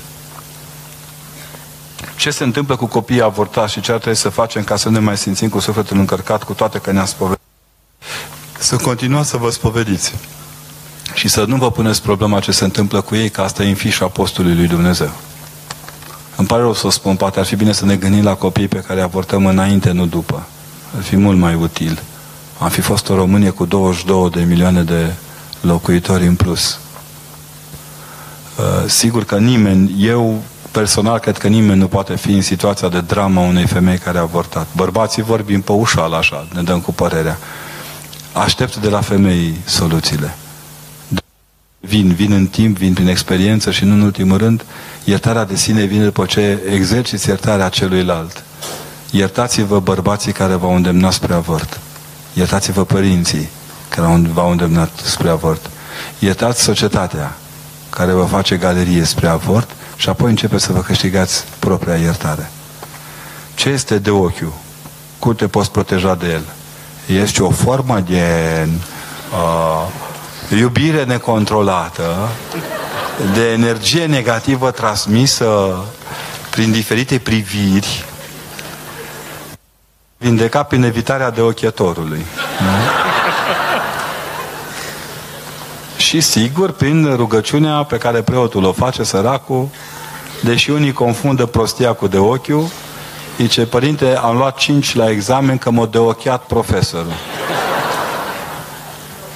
Ce 2.16 2.32
se 2.32 2.44
întâmplă 2.44 2.76
cu 2.76 2.86
copiii 2.86 3.22
avortați 3.22 3.74
și 3.74 3.82
ce 3.82 3.92
ar 3.92 3.98
trebui 3.98 4.18
să 4.18 4.30
facem 4.30 4.64
ca 4.64 4.76
să 4.76 4.90
ne 4.90 5.00
mai 5.00 5.18
simțim 5.18 5.50
cu 5.50 5.60
sufletul 5.60 5.98
încărcat, 5.98 6.44
cu 6.44 6.54
toate 6.54 6.80
că 6.80 6.92
ne-am 6.92 7.06
spovedit? 7.06 7.42
Să 8.60 8.76
continuați 8.76 9.30
să 9.30 9.38
vă 9.38 9.50
spovediți. 9.50 10.14
Și 11.18 11.28
să 11.28 11.44
nu 11.48 11.56
vă 11.56 11.72
puneți 11.72 12.02
problema 12.02 12.40
ce 12.40 12.52
se 12.52 12.64
întâmplă 12.64 13.02
cu 13.02 13.16
ei, 13.16 13.30
că 13.30 13.42
asta 13.42 13.64
e 13.64 13.70
în 13.70 13.76
fișa 13.76 14.06
apostolului 14.06 14.58
lui 14.58 14.68
Dumnezeu. 14.68 15.12
Îmi 16.36 16.48
pare 16.48 16.62
rău 16.62 16.74
să 16.74 16.88
o 16.88 16.90
spun, 16.90 17.16
poate 17.16 17.40
ar 17.40 17.46
fi 17.46 17.56
bine 17.56 17.72
să 17.72 17.86
ne 17.86 17.96
gândim 17.96 18.24
la 18.24 18.34
copiii 18.34 18.68
pe 18.68 18.84
care 18.88 19.02
avortăm 19.02 19.46
înainte, 19.46 19.92
nu 19.92 20.06
după. 20.06 20.46
Ar 20.96 21.02
fi 21.02 21.16
mult 21.16 21.38
mai 21.38 21.56
util. 21.56 22.00
Am 22.60 22.70
fi 22.70 22.82
fost 22.82 23.10
o 23.10 23.16
Românie 23.16 23.50
cu 23.50 23.66
22 23.66 24.30
de 24.30 24.44
milioane 24.44 24.84
de 24.84 25.14
locuitori 25.62 26.28
în 26.28 26.36
plus. 26.36 26.80
Uh, 28.58 28.90
sigur 28.90 29.24
că 29.24 29.38
nimeni, 29.38 30.06
eu 30.06 30.44
personal 30.72 31.20
cred 31.20 31.38
că 31.38 31.48
nimeni 31.48 31.80
nu 31.80 31.88
poate 31.88 32.16
fi 32.16 32.32
în 32.32 32.42
situația 32.42 32.90
de 32.90 33.02
drama 33.02 33.42
unei 33.42 33.66
femei 33.66 33.98
care 33.98 34.18
a 34.18 34.22
avortat. 34.22 34.68
Bărbații 34.76 35.24
vorbim 35.24 35.62
pe 35.62 35.72
ușal 35.72 36.14
așa, 36.14 36.48
ne 36.54 36.62
dăm 36.62 36.80
cu 36.80 36.94
părerea. 36.94 37.38
Aștept 38.34 38.76
de 38.76 38.90
la 38.90 39.02
femei 39.02 39.58
soluțiile 39.66 40.36
vin, 41.80 42.14
vin 42.14 42.32
în 42.32 42.48
timp, 42.48 42.78
vin 42.78 42.94
prin 42.94 43.08
experiență 43.08 43.72
și 43.72 43.86
nu 43.86 43.94
în 43.94 44.02
ultimul 44.02 44.38
rând, 44.38 44.66
iertarea 45.04 45.46
de 45.46 45.56
sine 45.56 45.84
vine 45.84 46.04
după 46.04 46.26
ce 46.26 46.60
exerciți 46.72 47.28
iertarea 47.28 47.70
celuilalt. 47.70 48.44
Iertați-vă 49.12 49.80
bărbații 49.80 50.32
care 50.32 50.54
v-au 50.54 50.76
îndemnat 50.76 51.14
spre 51.14 51.34
avort. 51.34 51.80
Iertați-vă 52.34 52.86
părinții 52.86 53.50
care 53.90 54.08
v-au 54.34 54.52
îndemnat 54.52 54.90
spre 55.04 55.30
avort. 55.30 55.70
Iertați 56.20 56.62
societatea 56.62 57.38
care 57.90 58.12
vă 58.12 58.24
face 58.24 58.56
galerie 58.56 59.04
spre 59.04 59.28
avort 59.28 59.70
și 59.96 60.10
apoi 60.10 60.30
începe 60.30 60.58
să 60.58 60.72
vă 60.72 60.80
câștigați 60.80 61.44
propria 61.60 61.96
iertare. 61.96 62.52
Ce 63.56 63.70
este 63.70 63.98
de 63.98 64.10
ochiul? 64.10 64.54
Cum 65.20 65.36
te 65.36 65.48
poți 65.48 65.72
proteja 65.72 66.16
de 66.16 66.28
el? 66.28 66.44
Este 67.22 67.44
o 67.44 67.50
formă 67.50 68.00
de 68.00 68.24
uh, 69.32 69.88
iubire 70.56 71.04
necontrolată, 71.04 72.30
de 73.34 73.52
energie 73.52 74.06
negativă 74.06 74.72
transmisă 74.72 75.84
prin 76.50 76.72
diferite 76.72 77.18
priviri, 77.18 78.06
vindecat 80.18 80.68
prin 80.68 80.84
evitarea 80.84 81.30
de 81.30 81.42
ochetorului. 81.42 82.26
Și 85.98 86.22
sigur, 86.22 86.72
prin 86.72 87.16
rugăciunea 87.16 87.84
pe 87.84 87.98
care 87.98 88.22
preotul 88.22 88.64
o 88.64 88.72
face 88.72 89.04
săracul, 89.04 89.70
deși 90.44 90.70
unii 90.70 90.94
confundă 90.94 91.46
prostia 91.46 91.94
cu 91.94 92.08
de 92.08 92.18
ochiul, 92.18 92.68
zice, 93.38 93.66
părinte, 93.66 94.20
am 94.24 94.38
luat 94.38 94.58
cinci 94.58 94.96
la 94.96 95.10
examen 95.10 95.58
că 95.58 95.70
m-a 95.70 95.86
deochiat 95.86 96.44
profesorul. 96.44 97.14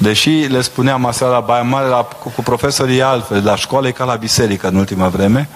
Deși 0.02 0.30
le 0.30 0.62
spuneam 0.62 1.06
aseară 1.06 1.34
la 1.34 1.40
Baia 1.40 1.62
Mare, 1.62 1.88
la, 1.88 2.04
cu, 2.04 2.30
cu 2.30 2.42
profesorii 2.42 3.02
altfel, 3.02 3.46
la 3.46 3.56
școală 3.56 3.88
e 3.88 3.92
ca 3.92 4.04
la 4.04 4.16
biserică 4.16 4.68
în 4.68 4.76
ultima 4.76 5.08
vreme, 5.08 5.50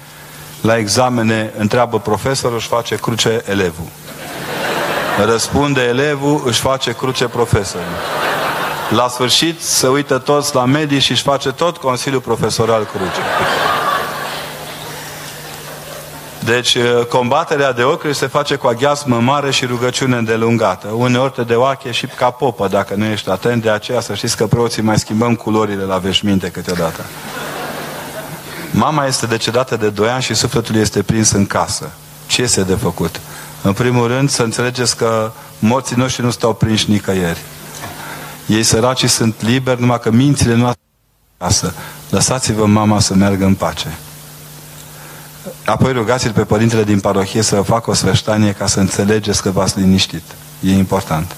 la 0.62 0.78
examene 0.78 1.54
întreabă 1.58 2.00
profesorul, 2.00 2.58
își 2.58 2.68
face 2.68 2.96
cruce 2.96 3.42
elevul. 3.50 3.86
Răspunde 5.26 5.82
elevul, 5.82 6.44
își 6.46 6.60
face 6.60 6.92
cruce 6.92 7.26
profesorul. 7.26 7.86
La 8.90 9.08
sfârșit 9.08 9.62
se 9.62 9.88
uită 9.88 10.18
toți 10.18 10.56
la 10.56 10.66
medii 10.66 11.00
și 11.00 11.12
își 11.12 11.22
face 11.22 11.52
tot 11.52 11.78
Consiliul 11.78 12.22
Profesoral 12.22 12.84
cruce. 12.84 13.22
Deci 16.46 16.78
combaterea 17.10 17.72
de 17.72 17.84
ocri 17.84 18.16
se 18.16 18.28
face 18.28 18.56
cu 18.56 18.68
aghiasmă 18.68 19.20
mare 19.20 19.52
și 19.52 19.66
rugăciune 19.66 20.18
îndelungată. 20.18 20.88
Uneori 20.88 21.32
te 21.32 21.44
de 21.44 21.56
oache 21.56 21.92
și 21.92 22.06
ca 22.06 22.30
popă 22.30 22.68
dacă 22.68 22.94
nu 22.96 23.06
ești 23.06 23.30
atent, 23.30 23.62
de 23.62 23.70
aceea 23.70 24.00
să 24.00 24.14
știți 24.14 24.38
că 24.38 24.48
preoții 24.48 24.82
mai 24.82 25.00
schimbăm 25.00 25.36
culorile 25.36 25.84
la 25.84 25.98
veșminte 25.98 26.50
câteodată. 26.50 27.02
Mama 28.72 29.06
este 29.06 29.26
decedată 29.26 29.76
de 29.76 29.90
2 29.90 30.10
ani 30.10 30.22
și 30.22 30.34
sufletul 30.34 30.76
este 30.76 31.04
prins 31.04 31.32
în 31.32 31.46
casă. 31.46 31.92
Ce 32.28 32.42
este 32.42 32.64
de 32.64 32.76
făcut? 32.76 33.20
În 33.62 33.74
primul 33.74 34.08
rând 34.08 34.30
să 34.30 34.44
înțelegeți 34.44 34.98
că 34.98 35.32
morții 35.60 35.96
noștri 35.96 36.24
nu 36.24 36.30
stau 36.30 36.54
prinși 36.54 36.90
nicăieri. 36.90 37.42
Ei 38.46 38.64
săracii 38.64 39.08
sunt 39.08 39.36
liberi, 39.42 39.80
numai 39.80 40.00
că 40.00 40.12
mințile 40.12 40.56
noastre 40.56 40.82
acasă. 41.38 41.74
Lăsați-vă 42.10 42.66
mama 42.66 43.00
să 43.00 43.14
meargă 43.14 43.46
în 43.46 43.54
pace. 43.54 43.98
Apoi 45.66 45.92
rugați-l 45.92 46.32
pe 46.32 46.44
părintele 46.44 46.84
din 46.84 47.00
parohie 47.00 47.42
să 47.42 47.62
facă 47.62 47.90
o 47.90 47.94
sfeștanie 47.94 48.52
ca 48.52 48.68
să 48.68 48.80
înțelegeți 48.80 49.42
că 49.42 49.50
v-ați 49.50 49.80
liniștit. 49.80 50.24
E 50.64 50.72
important. 50.72 51.36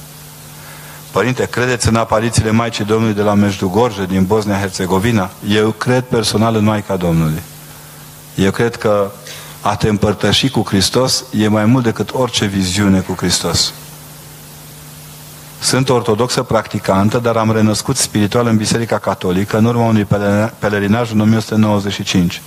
Părinte, 1.11 1.45
credeți 1.45 1.87
în 1.87 1.95
aparițiile 1.95 2.51
Maicii 2.51 2.85
Domnului 2.85 3.15
de 3.15 3.21
la 3.21 3.33
Mejdugorje, 3.33 4.05
din 4.05 4.25
Bosnia-Herzegovina? 4.25 5.29
Eu 5.49 5.69
cred 5.69 6.03
personal 6.03 6.55
în 6.55 6.63
Maica 6.63 6.95
Domnului. 6.95 7.41
Eu 8.35 8.51
cred 8.51 8.75
că 8.75 9.11
a 9.61 9.75
te 9.75 9.87
împărtăși 9.89 10.49
cu 10.49 10.63
Hristos 10.65 11.23
e 11.31 11.47
mai 11.47 11.65
mult 11.65 11.83
decât 11.83 12.09
orice 12.13 12.45
viziune 12.45 12.99
cu 12.99 13.13
Hristos. 13.17 13.73
Sunt 15.59 15.89
ortodoxă 15.89 16.43
practicantă, 16.43 17.17
dar 17.17 17.35
am 17.35 17.51
renăscut 17.51 17.97
spiritual 17.97 18.47
în 18.47 18.57
Biserica 18.57 18.97
Catolică 18.97 19.57
în 19.57 19.65
urma 19.65 19.85
unui 19.85 20.07
pelerinaj 20.59 21.11
în 21.11 21.19
1995. 21.19 22.41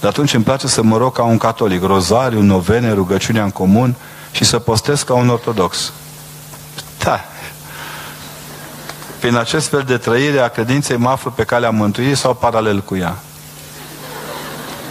De 0.00 0.06
atunci 0.06 0.34
îmi 0.34 0.44
place 0.44 0.66
să 0.66 0.82
mă 0.82 0.96
rog 0.96 1.12
ca 1.12 1.22
un 1.22 1.38
catolic, 1.38 1.82
rozariu, 1.82 2.40
novene, 2.40 2.92
rugăciunea 2.92 3.42
în 3.42 3.50
comun 3.50 3.96
și 4.30 4.44
să 4.44 4.58
postez 4.58 5.02
ca 5.02 5.14
un 5.14 5.28
ortodox. 5.28 5.92
Da. 6.98 7.20
Prin 9.20 9.36
acest 9.36 9.68
fel 9.68 9.82
de 9.82 9.96
trăire 9.96 10.38
a 10.38 10.48
credinței 10.48 10.96
mă 10.96 11.08
aflu 11.08 11.30
pe 11.30 11.44
calea 11.44 11.70
mântuirii 11.70 12.16
sau 12.16 12.34
paralel 12.34 12.80
cu 12.80 12.96
ea. 12.96 13.16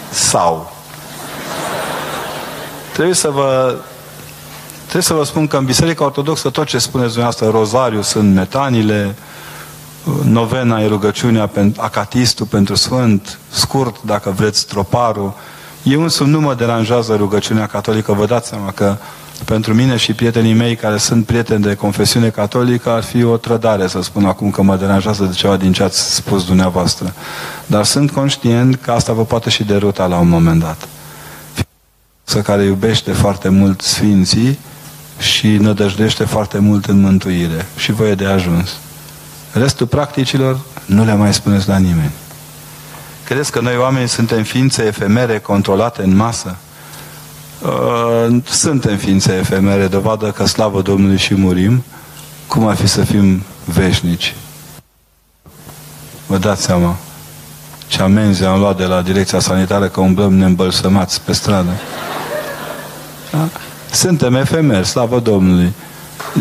Sau. 0.09 0.73
Trebuie 2.93 3.15
să 3.15 3.29
vă 3.29 3.77
trebuie 4.95 5.17
să 5.17 5.25
vă 5.25 5.31
spun 5.31 5.47
că 5.47 5.57
în 5.57 5.65
Biserica 5.65 6.03
Ortodoxă 6.03 6.49
tot 6.49 6.65
ce 6.65 6.77
spuneți 6.77 7.13
dumneavoastră, 7.13 7.49
rozariu 7.49 8.01
sunt 8.01 8.33
metanile, 8.33 9.15
novena 10.23 10.81
e 10.81 10.87
rugăciunea, 10.87 11.49
acatistul 11.77 12.45
pentru 12.45 12.75
Sfânt, 12.75 13.39
scurt, 13.49 14.01
dacă 14.01 14.33
vreți, 14.35 14.67
troparul. 14.67 15.33
Eu 15.83 16.01
însumi 16.01 16.29
nu 16.29 16.39
mă 16.39 16.53
deranjează 16.53 17.15
rugăciunea 17.15 17.65
catolică, 17.65 18.13
vă 18.13 18.25
dați 18.25 18.47
seama 18.47 18.71
că 18.71 18.97
pentru 19.45 19.73
mine 19.73 19.95
și 19.95 20.13
prietenii 20.13 20.53
mei 20.53 20.75
care 20.75 20.97
sunt 20.97 21.25
prieteni 21.25 21.63
de 21.63 21.75
confesiune 21.75 22.29
catolică 22.29 22.89
ar 22.89 23.03
fi 23.03 23.23
o 23.23 23.37
trădare 23.37 23.87
să 23.87 24.01
spun 24.01 24.25
acum 24.25 24.49
că 24.49 24.61
mă 24.61 24.75
deranjează 24.75 25.23
de 25.23 25.33
ceva 25.33 25.57
din 25.57 25.71
ce 25.71 25.83
ați 25.83 26.15
spus 26.15 26.45
dumneavoastră. 26.45 27.13
Dar 27.65 27.85
sunt 27.85 28.11
conștient 28.11 28.75
că 28.75 28.91
asta 28.91 29.13
vă 29.13 29.25
poate 29.25 29.49
și 29.49 29.63
deruta 29.63 30.05
la 30.05 30.17
un 30.17 30.27
moment 30.27 30.61
dat. 30.61 30.87
Să 32.23 32.41
care 32.41 32.63
iubește 32.63 33.11
foarte 33.11 33.49
mult 33.49 33.81
Sfinții 33.81 34.59
și 35.19 35.47
nădăjdește 35.47 36.23
foarte 36.23 36.59
mult 36.59 36.85
în 36.85 36.99
mântuire. 36.99 37.65
Și 37.77 37.91
voi 37.91 38.09
e 38.09 38.15
de 38.15 38.25
ajuns. 38.25 38.77
Restul 39.51 39.87
practicilor 39.87 40.59
nu 40.85 41.05
le 41.05 41.13
mai 41.13 41.33
spuneți 41.33 41.67
la 41.67 41.77
nimeni. 41.77 42.11
Credeți 43.23 43.51
că 43.51 43.59
noi 43.59 43.77
oamenii 43.77 44.07
suntem 44.07 44.43
ființe 44.43 44.85
efemere 44.85 45.39
controlate 45.39 46.01
în 46.03 46.15
masă? 46.15 46.55
Uh, 47.61 48.37
suntem 48.45 48.97
ființe 48.97 49.33
efemere, 49.33 49.87
dovadă 49.87 50.31
că 50.31 50.45
slavă 50.45 50.81
Domnului 50.81 51.17
și 51.17 51.35
murim. 51.35 51.83
Cum 52.47 52.67
ar 52.67 52.75
fi 52.75 52.87
să 52.87 53.03
fim 53.03 53.43
veșnici? 53.65 54.35
Vă 56.27 56.37
dați 56.37 56.63
seama 56.63 56.95
ce 57.87 58.01
amenzi 58.01 58.43
am 58.43 58.59
luat 58.59 58.77
de 58.77 58.83
la 58.83 59.01
direcția 59.01 59.39
sanitară 59.39 59.87
că 59.87 59.99
umblăm 59.99 60.33
neîmbălsămați 60.33 61.21
pe 61.21 61.33
stradă. 61.33 61.71
Da? 63.31 63.49
Suntem 63.95 64.35
efemeri, 64.35 64.87
slavă 64.87 65.19
Domnului 65.19 65.73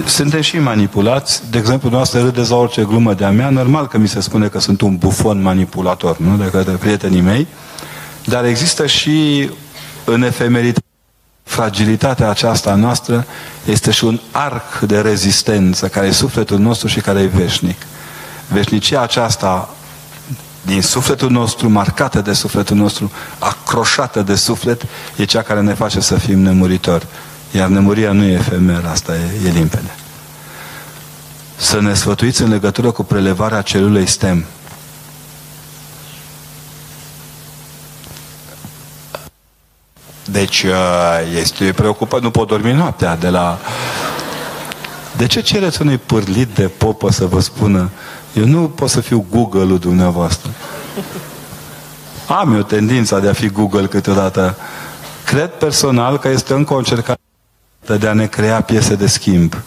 suntem 0.07 0.41
și 0.41 0.59
manipulați. 0.59 1.43
De 1.51 1.59
exemplu, 1.59 1.91
noastră 1.91 2.21
râdeți 2.21 2.51
la 2.51 2.57
orice 2.57 2.83
glumă 2.83 3.15
de-a 3.15 3.31
mea. 3.31 3.51
Normal 3.51 3.87
că 3.87 3.99
mi 3.99 4.09
se 4.09 4.21
spune 4.21 4.49
că 4.49 4.61
sunt 4.61 4.81
un 4.81 4.97
bufon 4.97 5.43
manipulator, 5.43 6.19
nu? 6.19 6.37
De 6.37 6.51
către 6.51 6.73
prietenii 6.73 7.21
mei. 7.21 7.47
Dar 8.25 8.45
există 8.45 8.87
și 8.87 9.51
în 10.05 10.23
efemeritate 10.23 10.87
fragilitatea 11.43 12.29
aceasta 12.29 12.75
noastră 12.75 13.27
este 13.65 13.91
și 13.91 14.05
un 14.05 14.21
arc 14.31 14.79
de 14.79 15.01
rezistență 15.01 15.89
care 15.89 16.07
e 16.07 16.11
sufletul 16.11 16.59
nostru 16.59 16.89
și 16.89 17.01
care 17.01 17.21
e 17.21 17.27
veșnic. 17.27 17.77
Veșnicia 18.49 19.01
aceasta 19.01 19.69
din 20.63 20.83
sufletul 20.83 21.31
nostru, 21.31 21.69
marcată 21.69 22.21
de 22.21 22.33
sufletul 22.33 22.77
nostru, 22.77 23.13
acroșată 23.39 24.23
de 24.23 24.35
suflet, 24.35 24.83
e 25.17 25.25
cea 25.25 25.43
care 25.43 25.61
ne 25.61 25.75
face 25.75 26.01
să 26.01 26.19
fim 26.19 26.39
nemuritori. 26.39 27.07
Iar 27.55 27.69
nemuria 27.69 28.13
nu 28.13 28.25
e 28.25 28.33
efemeră, 28.33 28.89
asta 28.89 29.13
e, 29.17 29.49
e 29.49 29.51
limpede. 29.51 29.95
Să 31.57 31.81
ne 31.81 31.95
sfătuiți 31.95 32.43
în 32.43 32.49
legătură 32.49 32.91
cu 32.91 33.03
prelevarea 33.03 33.61
celulei 33.61 34.07
STEM. 34.07 34.45
Deci 40.25 40.63
uh, 40.63 40.73
este 41.41 41.73
preocupat, 41.73 42.21
nu 42.21 42.31
pot 42.31 42.49
dormi 42.49 42.73
noaptea 42.73 43.17
de 43.17 43.29
la... 43.29 43.59
De 45.17 45.27
ce 45.27 45.41
cereți 45.41 45.81
unui 45.83 45.99
pârlit 45.99 46.49
de 46.55 46.69
popă 46.69 47.11
să 47.11 47.27
vă 47.27 47.41
spună 47.41 47.91
eu 48.35 48.45
nu 48.45 48.69
pot 48.69 48.91
să 48.91 49.01
fiu 49.01 49.27
Google-ul 49.31 49.79
dumneavoastră. 49.79 50.51
Am 52.29 52.55
eu 52.55 52.63
tendința 52.63 53.21
de 53.21 53.29
a 53.29 53.33
fi 53.33 53.49
Google 53.49 53.87
câteodată. 53.87 54.57
Cred 55.25 55.51
personal 55.51 56.19
că 56.19 56.29
este 56.29 56.55
încă 56.55 56.75
o 56.75 56.77
încercare 56.77 57.19
de 57.93 58.09
a 58.09 58.13
ne 58.13 58.27
crea 58.27 58.61
piese 58.61 58.95
de 58.95 59.07
schimb. 59.07 59.63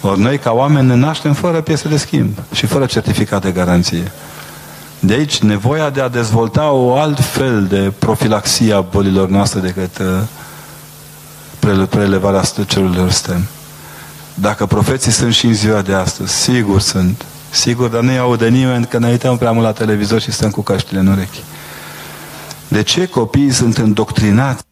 Ori 0.00 0.20
noi, 0.20 0.38
ca 0.38 0.52
oameni, 0.52 0.86
ne 0.86 0.94
naștem 0.94 1.32
fără 1.32 1.60
piese 1.60 1.88
de 1.88 1.96
schimb 1.96 2.38
și 2.52 2.66
fără 2.66 2.86
certificat 2.86 3.42
de 3.42 3.50
garanție. 3.50 4.12
De 4.98 5.12
aici 5.12 5.38
nevoia 5.38 5.90
de 5.90 6.00
a 6.00 6.08
dezvolta 6.08 6.70
o 6.70 6.96
alt 6.96 7.20
fel 7.20 7.64
de 7.64 7.92
profilaxie 7.98 8.74
a 8.74 8.80
bolilor 8.80 9.28
noastre 9.28 9.60
decât 9.60 9.98
uh, 9.98 11.86
prelevarea 11.88 12.42
celulelor 12.66 13.10
STEM. 13.10 13.46
Dacă 14.34 14.66
profeții 14.66 15.12
sunt 15.12 15.34
și 15.34 15.46
în 15.46 15.54
ziua 15.54 15.82
de 15.82 15.94
astăzi, 15.94 16.34
sigur 16.34 16.80
sunt. 16.80 17.24
Sigur, 17.50 17.88
dar 17.88 18.00
nu-i 18.00 18.18
aude 18.18 18.48
nimeni 18.48 18.86
că 18.86 18.98
ne 18.98 19.08
uităm 19.08 19.36
prea 19.36 19.52
mult 19.52 19.64
la 19.64 19.72
televizor 19.72 20.20
și 20.20 20.32
stăm 20.32 20.50
cu 20.50 20.62
căștile 20.62 20.98
în 20.98 21.06
urechi. 21.06 21.42
De 22.68 22.82
ce 22.82 23.06
copiii 23.06 23.52
sunt 23.52 23.76
îndoctrinați 23.76 24.62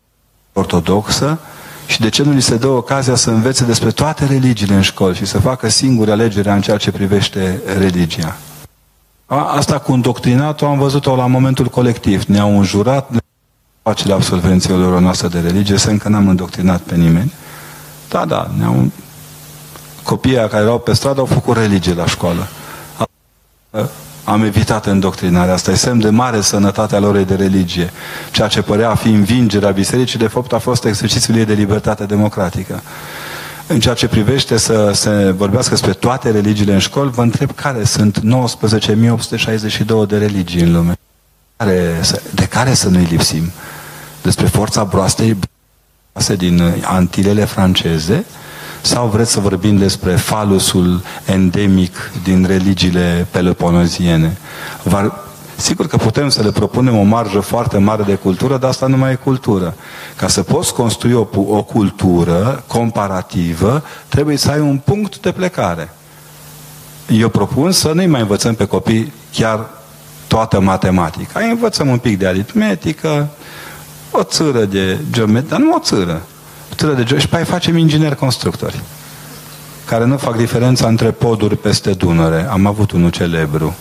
ortodoxă 0.53 1.39
și 1.87 2.01
de 2.01 2.09
ce 2.09 2.23
nu 2.23 2.33
li 2.33 2.43
se 2.43 2.57
dă 2.57 2.67
ocazia 2.67 3.15
să 3.15 3.31
învețe 3.31 3.65
despre 3.65 3.91
toate 3.91 4.25
religiile 4.25 4.75
în 4.75 4.83
școli 4.83 5.17
și 5.17 5.25
să 5.25 5.39
facă 5.39 5.69
singuri 5.69 6.11
alegerea 6.11 6.55
în 6.55 6.61
ceea 6.61 6.77
ce 6.77 6.91
privește 6.91 7.61
religia? 7.79 8.37
Asta 9.27 9.79
cu 9.79 9.93
îndoctrinatul 9.93 10.67
am 10.67 10.79
văzut-o 10.79 11.17
la 11.17 11.27
momentul 11.27 11.67
colectiv. 11.67 12.25
Ne-au 12.25 12.59
înjurat 12.59 13.11
facile 13.83 14.13
absolvenților 14.13 15.01
noastre 15.01 15.29
de 15.29 15.41
religie, 15.41 15.77
să 15.77 15.91
încă 15.91 16.09
n-am 16.09 16.29
îndoctrinat 16.29 16.81
pe 16.81 16.95
nimeni. 16.95 17.33
Da, 18.09 18.25
da, 18.25 18.51
ne-au... 18.59 18.91
copiii 20.03 20.35
care 20.35 20.63
erau 20.63 20.79
pe 20.79 20.93
stradă 20.93 21.21
au 21.21 21.27
făcut 21.27 21.57
religie 21.57 21.95
la 21.95 22.07
școală. 22.07 22.49
Am 24.25 24.43
evitat 24.43 24.87
îndoctrinarea. 24.87 25.55
Asta 25.55 25.71
e 25.71 25.75
semn 25.75 26.01
de 26.01 26.11
mare 26.11 26.41
sănătate 26.41 26.97
a 26.97 26.99
lor 26.99 27.19
de 27.19 27.35
religie. 27.35 27.93
Ceea 28.31 28.49
ce 28.49 28.63
părea 28.63 28.91
a 28.91 28.95
fi 28.95 29.09
învingerea 29.09 29.71
bisericii, 29.71 30.19
de 30.19 30.27
fapt 30.27 30.53
a 30.53 30.59
fost 30.59 30.85
exercițiul 30.85 31.37
ei 31.37 31.45
de 31.45 31.53
libertate 31.53 32.05
democratică. 32.05 32.83
În 33.67 33.81
ceea 33.81 33.95
ce 33.95 34.09
privește 34.09 34.57
să 34.57 34.91
se 34.95 35.35
vorbească 35.37 35.71
despre 35.71 35.93
toate 35.93 36.31
religiile 36.31 36.73
în 36.73 36.79
școli, 36.79 37.11
vă 37.11 37.23
întreb 37.23 37.55
care 37.55 37.85
sunt 37.85 38.21
19.862 38.21 40.07
de 40.09 40.19
religii 40.19 40.61
în 40.61 40.73
lume. 40.73 40.95
De 42.35 42.47
care 42.47 42.75
să 42.75 42.89
nu-i 42.89 43.07
lipsim? 43.11 43.53
Despre 44.23 44.47
forța 44.47 44.85
broastei 44.85 45.37
din 46.37 46.63
Antilele 46.83 47.45
franceze, 47.45 48.25
sau 48.85 49.07
vreți 49.07 49.31
să 49.31 49.41
vorbim 49.41 49.77
despre 49.77 50.17
falusul 50.17 51.03
endemic 51.25 52.11
din 52.23 52.45
religiile 52.47 53.27
peloponeziene? 53.31 54.37
Sigur 55.57 55.87
că 55.87 55.97
putem 55.97 56.29
să 56.29 56.43
le 56.43 56.51
propunem 56.51 56.97
o 56.97 57.03
marjă 57.03 57.41
foarte 57.41 57.79
mare 57.79 58.03
de 58.03 58.15
cultură, 58.15 58.57
dar 58.57 58.71
asta 58.71 58.87
nu 58.87 58.97
mai 58.97 59.13
e 59.13 59.15
cultură. 59.15 59.75
Ca 60.17 60.29
să 60.29 60.43
poți 60.43 60.75
construi 60.75 61.13
o, 61.13 61.29
o 61.35 61.63
cultură 61.63 62.65
comparativă, 62.67 63.83
trebuie 64.09 64.37
să 64.37 64.51
ai 64.51 64.61
un 64.61 64.81
punct 64.85 65.21
de 65.21 65.33
plecare. 65.33 65.93
Eu 67.09 67.29
propun 67.29 67.73
să 67.73 67.93
nu-i 67.95 68.07
mai 68.07 68.21
învățăm 68.21 68.55
pe 68.55 68.65
copii 68.65 69.13
chiar 69.33 69.69
toată 70.27 70.61
matematica. 70.61 71.41
Îi 71.41 71.51
învățăm 71.51 71.89
un 71.89 71.99
pic 71.99 72.19
de 72.19 72.27
aritmetică, 72.27 73.29
o 74.11 74.23
țără 74.23 74.65
de 74.65 74.99
geometrie, 75.11 75.49
dar 75.49 75.59
nu 75.59 75.75
o 75.75 75.79
țără. 75.79 76.23
O 76.75 76.77
țără 76.77 76.93
de 76.93 77.03
geometrie 77.03 77.21
și 77.21 77.29
pe 77.29 77.37
aia 77.37 77.45
facem 77.45 77.77
ingineri 77.77 78.17
constructori 78.17 78.81
care 79.85 80.05
nu 80.05 80.17
fac 80.17 80.37
diferența 80.37 80.87
între 80.89 81.11
poduri 81.11 81.57
peste 81.57 81.91
Dunăre. 81.91 82.47
Am 82.51 82.67
avut 82.67 82.91
unul 82.91 83.11
celebru, 83.11 83.75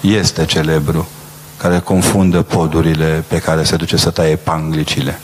este 0.00 0.44
celebru, 0.44 1.08
care 1.56 1.78
confundă 1.78 2.42
podurile 2.42 3.24
pe 3.28 3.38
care 3.38 3.64
se 3.64 3.76
duce 3.76 3.96
să 3.96 4.10
taie 4.10 4.36
panglicile. 4.36 5.20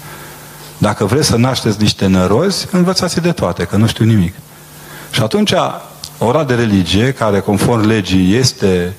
Dacă 0.78 1.04
vreți 1.04 1.26
să 1.26 1.36
nașteți 1.36 1.80
niște 1.80 2.06
nărozi, 2.06 2.66
învățați 2.70 3.20
de 3.20 3.32
toate, 3.32 3.64
că 3.64 3.76
nu 3.76 3.86
știu 3.86 4.04
nimic. 4.04 4.34
Și 5.10 5.20
atunci, 5.20 5.52
ora 6.18 6.44
de 6.44 6.54
religie, 6.54 7.12
care 7.12 7.40
conform 7.40 7.86
legii 7.86 8.36
este 8.36 8.94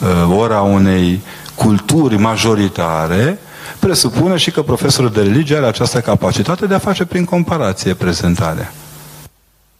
uh, 0.00 0.36
ora 0.38 0.60
unei 0.60 1.20
culturi 1.54 2.16
majoritare, 2.16 3.38
presupune 3.78 4.36
și 4.36 4.50
că 4.50 4.62
profesorul 4.62 5.10
de 5.10 5.22
religie 5.22 5.56
are 5.56 5.66
această 5.66 6.00
capacitate 6.00 6.66
de 6.66 6.74
a 6.74 6.78
face 6.78 7.04
prin 7.04 7.24
comparație 7.24 7.94
prezentarea. 7.94 8.72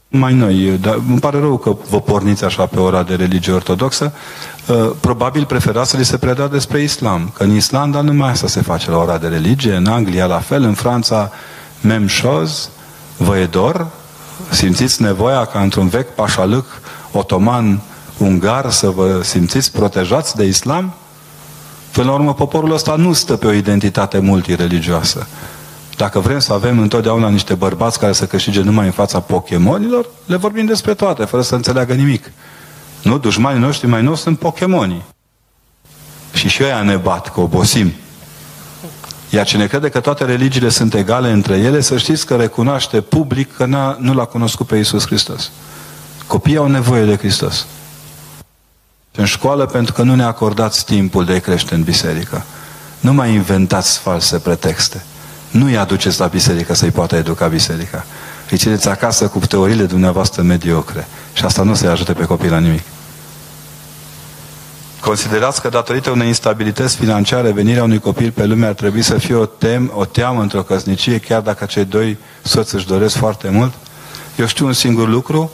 Mai 0.09 0.35
noi, 0.35 0.79
dar 0.81 1.01
îmi 1.09 1.18
pare 1.18 1.38
rău 1.38 1.57
că 1.57 1.77
vă 1.88 2.01
porniți 2.01 2.44
așa 2.44 2.66
pe 2.66 2.81
ora 2.81 3.03
de 3.03 3.14
religie 3.14 3.53
ortodoxă, 3.53 4.12
uh, 4.66 4.90
probabil 5.01 5.44
preferați 5.44 5.90
să 5.90 5.97
li 5.97 6.05
se 6.05 6.16
predea 6.16 6.49
despre 6.49 6.83
islam, 6.83 7.33
că 7.35 7.42
în 7.42 7.55
Islanda 7.55 8.01
numai 8.01 8.31
asta 8.31 8.47
se 8.47 8.61
face 8.61 8.90
la 8.90 8.97
ora 8.97 9.18
de 9.18 9.29
religie, 9.29 9.75
în 9.75 9.87
Anglia 9.87 10.27
la 10.27 10.38
fel, 10.38 10.62
în 10.62 10.75
Franța 10.75 11.31
mem 11.81 12.09
chose, 12.23 12.68
vă 13.16 13.38
e 13.38 13.47
dor, 13.47 13.87
simțiți 14.51 15.03
nevoia 15.03 15.44
ca 15.44 15.61
într-un 15.61 15.88
vechi 15.88 16.14
pașalâc 16.14 16.66
otoman 17.12 17.81
ungar 18.18 18.70
să 18.70 18.90
vă 18.90 19.20
simțiți 19.23 19.73
protejați 19.73 20.37
de 20.37 20.44
islam? 20.44 20.94
Până 21.94 22.07
la 22.07 22.12
urmă, 22.12 22.35
poporul 22.35 22.72
ăsta 22.72 22.94
nu 22.96 23.12
stă 23.12 23.37
pe 23.37 23.46
o 23.46 23.52
identitate 23.52 24.18
multireligioasă. 24.18 25.26
Dacă 25.96 26.20
vrem 26.20 26.38
să 26.38 26.52
avem 26.52 26.78
întotdeauna 26.78 27.28
niște 27.28 27.54
bărbați 27.54 27.98
care 27.98 28.12
să 28.12 28.26
câștige 28.26 28.61
numai 28.61 28.87
în 28.87 28.92
fața 28.92 29.20
Pokémonilor, 29.20 30.07
le 30.26 30.37
vorbim 30.37 30.64
despre 30.64 30.94
toate, 30.94 31.24
fără 31.24 31.42
să 31.42 31.54
înțeleagă 31.54 31.94
nimic. 31.94 32.33
Nu? 33.02 33.18
Dușmanii 33.18 33.61
noștri 33.61 33.88
mai 33.88 34.02
nou 34.02 34.14
sunt 34.14 34.38
Pokémonii. 34.38 35.04
Și 36.33 36.48
și 36.48 36.62
ăia 36.62 36.83
ne 36.83 36.96
bat, 36.96 37.33
că 37.33 37.40
obosim. 37.40 37.92
Iar 39.30 39.46
cine 39.46 39.66
crede 39.66 39.88
că 39.88 40.00
toate 40.00 40.24
religiile 40.24 40.68
sunt 40.68 40.94
egale 40.94 41.30
între 41.30 41.57
ele, 41.57 41.80
să 41.80 41.98
știți 41.98 42.26
că 42.26 42.37
recunoaște 42.37 43.00
public 43.00 43.57
că 43.57 43.96
nu 43.98 44.14
l-a 44.14 44.24
cunoscut 44.24 44.66
pe 44.66 44.76
Iisus 44.76 45.07
Hristos. 45.07 45.50
Copiii 46.26 46.57
au 46.57 46.66
nevoie 46.66 47.04
de 47.04 47.16
Hristos. 47.16 47.66
În 49.16 49.24
școală 49.24 49.66
pentru 49.66 49.92
că 49.92 50.03
nu 50.03 50.14
ne 50.14 50.24
acordați 50.24 50.85
timpul 50.85 51.24
de 51.24 51.33
a 51.33 51.40
crește 51.40 51.74
în 51.74 51.83
biserică. 51.83 52.44
Nu 53.00 53.12
mai 53.12 53.33
inventați 53.33 53.98
false 53.98 54.38
pretexte. 54.38 55.05
Nu-i 55.50 55.77
aduceți 55.77 56.20
la 56.20 56.27
biserică 56.27 56.74
să-i 56.74 56.90
poată 56.90 57.16
educa 57.16 57.46
biserica. 57.46 58.05
Îi 58.50 58.57
țineți 58.57 58.88
acasă 58.88 59.27
cu 59.27 59.38
teoriile 59.38 59.85
dumneavoastră 59.85 60.42
mediocre. 60.42 61.07
Și 61.33 61.44
asta 61.44 61.62
nu 61.62 61.74
se 61.74 61.87
ajute 61.87 62.12
pe 62.12 62.24
copii 62.24 62.48
la 62.48 62.59
nimic. 62.59 62.83
Considerați 65.00 65.61
că 65.61 65.68
datorită 65.68 66.11
unei 66.11 66.27
instabilități 66.27 66.96
financiare, 66.96 67.50
venirea 67.50 67.83
unui 67.83 67.98
copil 67.98 68.31
pe 68.31 68.46
lume 68.46 68.66
ar 68.66 68.72
trebui 68.72 69.03
să 69.03 69.18
fie 69.18 69.35
o, 69.35 69.46
tem, 69.46 69.92
o 69.94 70.05
teamă 70.05 70.40
într-o 70.40 70.62
căsnicie, 70.62 71.18
chiar 71.18 71.40
dacă 71.40 71.64
cei 71.64 71.85
doi 71.85 72.18
soți 72.42 72.74
își 72.74 72.87
doresc 72.87 73.16
foarte 73.16 73.48
mult? 73.48 73.72
Eu 74.37 74.46
știu 74.46 74.66
un 74.66 74.72
singur 74.72 75.09
lucru. 75.09 75.50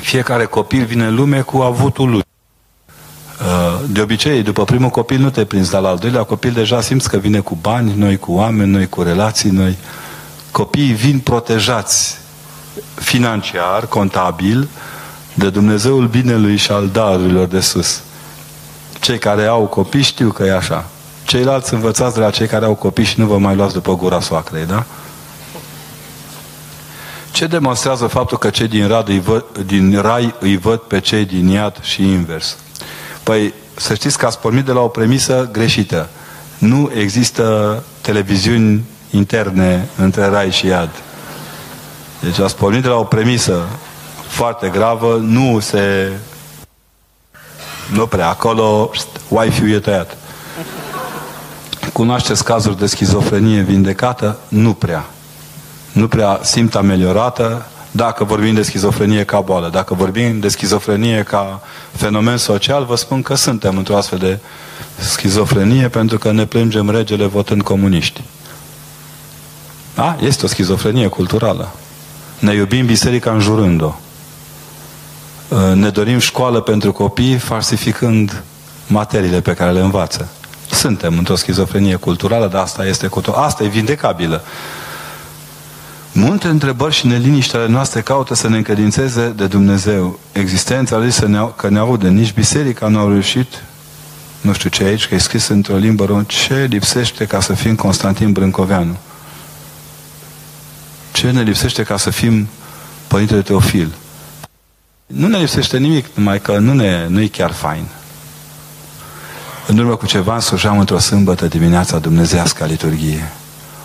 Fiecare 0.00 0.44
copil 0.44 0.84
vine 0.84 1.06
în 1.06 1.14
lume 1.14 1.40
cu 1.40 1.58
avutul 1.58 2.10
lui. 2.10 2.22
De 3.86 4.00
obicei, 4.00 4.42
după 4.42 4.64
primul 4.64 4.88
copil 4.88 5.20
nu 5.20 5.30
te 5.30 5.44
prinzi, 5.44 5.70
dar 5.70 5.80
la 5.80 5.88
al 5.88 5.96
doilea 5.96 6.22
copil 6.22 6.52
deja 6.52 6.80
simți 6.80 7.08
că 7.08 7.16
vine 7.16 7.40
cu 7.40 7.58
bani, 7.60 7.94
noi 7.96 8.16
cu 8.16 8.32
oameni, 8.32 8.70
noi 8.70 8.88
cu 8.88 9.02
relații, 9.02 9.50
noi. 9.50 9.76
Copiii 10.50 10.92
vin 10.92 11.18
protejați 11.18 12.18
financiar, 12.94 13.86
contabil, 13.86 14.68
de 15.34 15.50
Dumnezeul 15.50 16.06
binelui 16.06 16.56
și 16.56 16.70
al 16.70 16.88
darurilor 16.88 17.46
de 17.46 17.60
sus. 17.60 18.02
Cei 19.00 19.18
care 19.18 19.46
au 19.46 19.62
copii 19.66 20.02
știu 20.02 20.30
că 20.30 20.44
e 20.44 20.56
așa. 20.56 20.84
Ceilalți 21.24 21.74
învățați 21.74 22.14
de 22.14 22.20
la 22.20 22.30
cei 22.30 22.46
care 22.46 22.64
au 22.64 22.74
copii 22.74 23.04
și 23.04 23.20
nu 23.20 23.26
vă 23.26 23.38
mai 23.38 23.54
luați 23.54 23.72
după 23.72 23.96
gura 23.96 24.20
soacrei, 24.20 24.66
da? 24.66 24.84
Ce 27.32 27.46
demonstrează 27.46 28.06
faptul 28.06 28.38
că 28.38 28.50
cei 28.50 28.68
din, 28.68 28.88
rad 28.88 29.08
îi 29.08 29.20
văd, 29.20 29.44
din 29.66 30.00
rai 30.00 30.34
îi 30.38 30.56
văd 30.56 30.78
pe 30.78 31.00
cei 31.00 31.24
din 31.24 31.48
iad 31.48 31.82
și 31.82 32.02
invers? 32.02 32.56
Păi, 33.22 33.54
să 33.74 33.94
știți 33.94 34.18
că 34.18 34.26
ați 34.26 34.38
pornit 34.38 34.64
de 34.64 34.72
la 34.72 34.80
o 34.80 34.88
premisă 34.88 35.48
greșită. 35.52 36.08
Nu 36.58 36.90
există 36.94 37.84
televiziuni 38.00 38.84
interne 39.10 39.88
între 39.96 40.26
rai 40.26 40.50
și 40.50 40.66
iad. 40.66 40.90
Deci 42.20 42.38
ați 42.38 42.56
pornit 42.56 42.82
de 42.82 42.88
la 42.88 42.96
o 42.96 43.04
premisă 43.04 43.62
foarte 44.28 44.68
gravă, 44.68 45.16
nu 45.22 45.58
se... 45.60 46.12
Nu 47.92 48.06
prea, 48.06 48.28
acolo 48.28 48.90
Wi-Fi-ul 49.28 49.70
e 49.70 49.78
tăiat. 49.78 50.16
Cunoașteți 51.92 52.44
cazuri 52.44 52.78
de 52.78 52.86
schizofrenie 52.86 53.60
vindecată? 53.60 54.38
Nu 54.48 54.72
prea. 54.72 55.04
Nu 55.92 56.08
prea 56.08 56.40
simt 56.42 56.74
ameliorată, 56.74 57.66
dacă 57.90 58.24
vorbim 58.24 58.54
de 58.54 58.62
schizofrenie 58.62 59.24
ca 59.24 59.40
boală. 59.40 59.68
Dacă 59.68 59.94
vorbim 59.94 60.40
de 60.40 60.48
schizofrenie 60.48 61.22
ca 61.22 61.60
fenomen 61.92 62.36
social, 62.36 62.84
vă 62.84 62.96
spun 62.96 63.22
că 63.22 63.34
suntem 63.34 63.76
într-o 63.76 63.96
astfel 63.96 64.18
de 64.18 64.38
schizofrenie 64.98 65.88
pentru 65.88 66.18
că 66.18 66.32
ne 66.32 66.46
plângem 66.46 66.90
regele 66.90 67.26
votând 67.26 67.62
comuniști. 67.62 68.22
Da? 69.94 70.16
Este 70.20 70.44
o 70.44 70.48
schizofrenie 70.48 71.06
culturală. 71.06 71.72
Ne 72.38 72.54
iubim 72.54 72.86
biserica 72.86 73.32
înjurând-o. 73.32 73.94
Ne 75.74 75.88
dorim 75.88 76.18
școală 76.18 76.60
pentru 76.60 76.92
copii 76.92 77.36
falsificând 77.36 78.42
materiile 78.86 79.40
pe 79.40 79.54
care 79.54 79.70
le 79.70 79.80
învață. 79.80 80.28
Suntem 80.70 81.18
într-o 81.18 81.36
schizofrenie 81.36 81.96
culturală, 81.96 82.46
dar 82.46 82.62
asta 82.62 82.86
este, 82.86 83.08
asta 83.34 83.64
e 83.64 83.68
vindecabilă. 83.68 84.42
Multe 86.14 86.48
întrebări 86.48 86.94
și 86.94 87.06
neliniștele 87.06 87.66
noastre 87.66 88.00
caută 88.00 88.34
să 88.34 88.48
ne 88.48 88.56
încredințeze 88.56 89.28
de 89.28 89.46
Dumnezeu. 89.46 90.18
Existența 90.32 90.96
lui 90.96 91.10
să 91.10 91.26
ne, 91.26 91.48
că 91.56 91.68
ne 91.68 91.78
aude. 91.78 92.08
Nici 92.08 92.32
biserica 92.32 92.88
nu 92.88 92.98
a 92.98 93.08
reușit, 93.08 93.62
nu 94.40 94.52
știu 94.52 94.68
ce 94.68 94.84
aici, 94.84 95.08
că 95.08 95.14
e 95.14 95.18
scris 95.18 95.48
într-o 95.48 95.76
limbă 95.76 96.04
română, 96.04 96.24
ce 96.28 96.66
lipsește 96.70 97.24
ca 97.24 97.40
să 97.40 97.54
fim 97.54 97.74
Constantin 97.74 98.32
Brâncoveanu? 98.32 98.96
Ce 101.12 101.30
ne 101.30 101.42
lipsește 101.42 101.82
ca 101.82 101.96
să 101.96 102.10
fim 102.10 102.48
Părintele 103.06 103.42
Teofil? 103.42 103.90
Nu 105.06 105.26
ne 105.26 105.38
lipsește 105.38 105.78
nimic, 105.78 106.06
numai 106.14 106.40
că 106.40 106.58
nu, 106.58 106.72
ne, 106.72 107.06
nu 107.08 107.20
e 107.20 107.26
chiar 107.26 107.52
fain. 107.52 107.84
În 109.66 109.78
urmă 109.78 109.96
cu 109.96 110.06
ceva 110.06 110.34
însujam 110.34 110.78
într-o 110.78 110.98
sâmbătă 110.98 111.46
dimineața 111.46 111.98
dumnezească 111.98 112.62
a 112.62 112.66
liturghie 112.66 113.32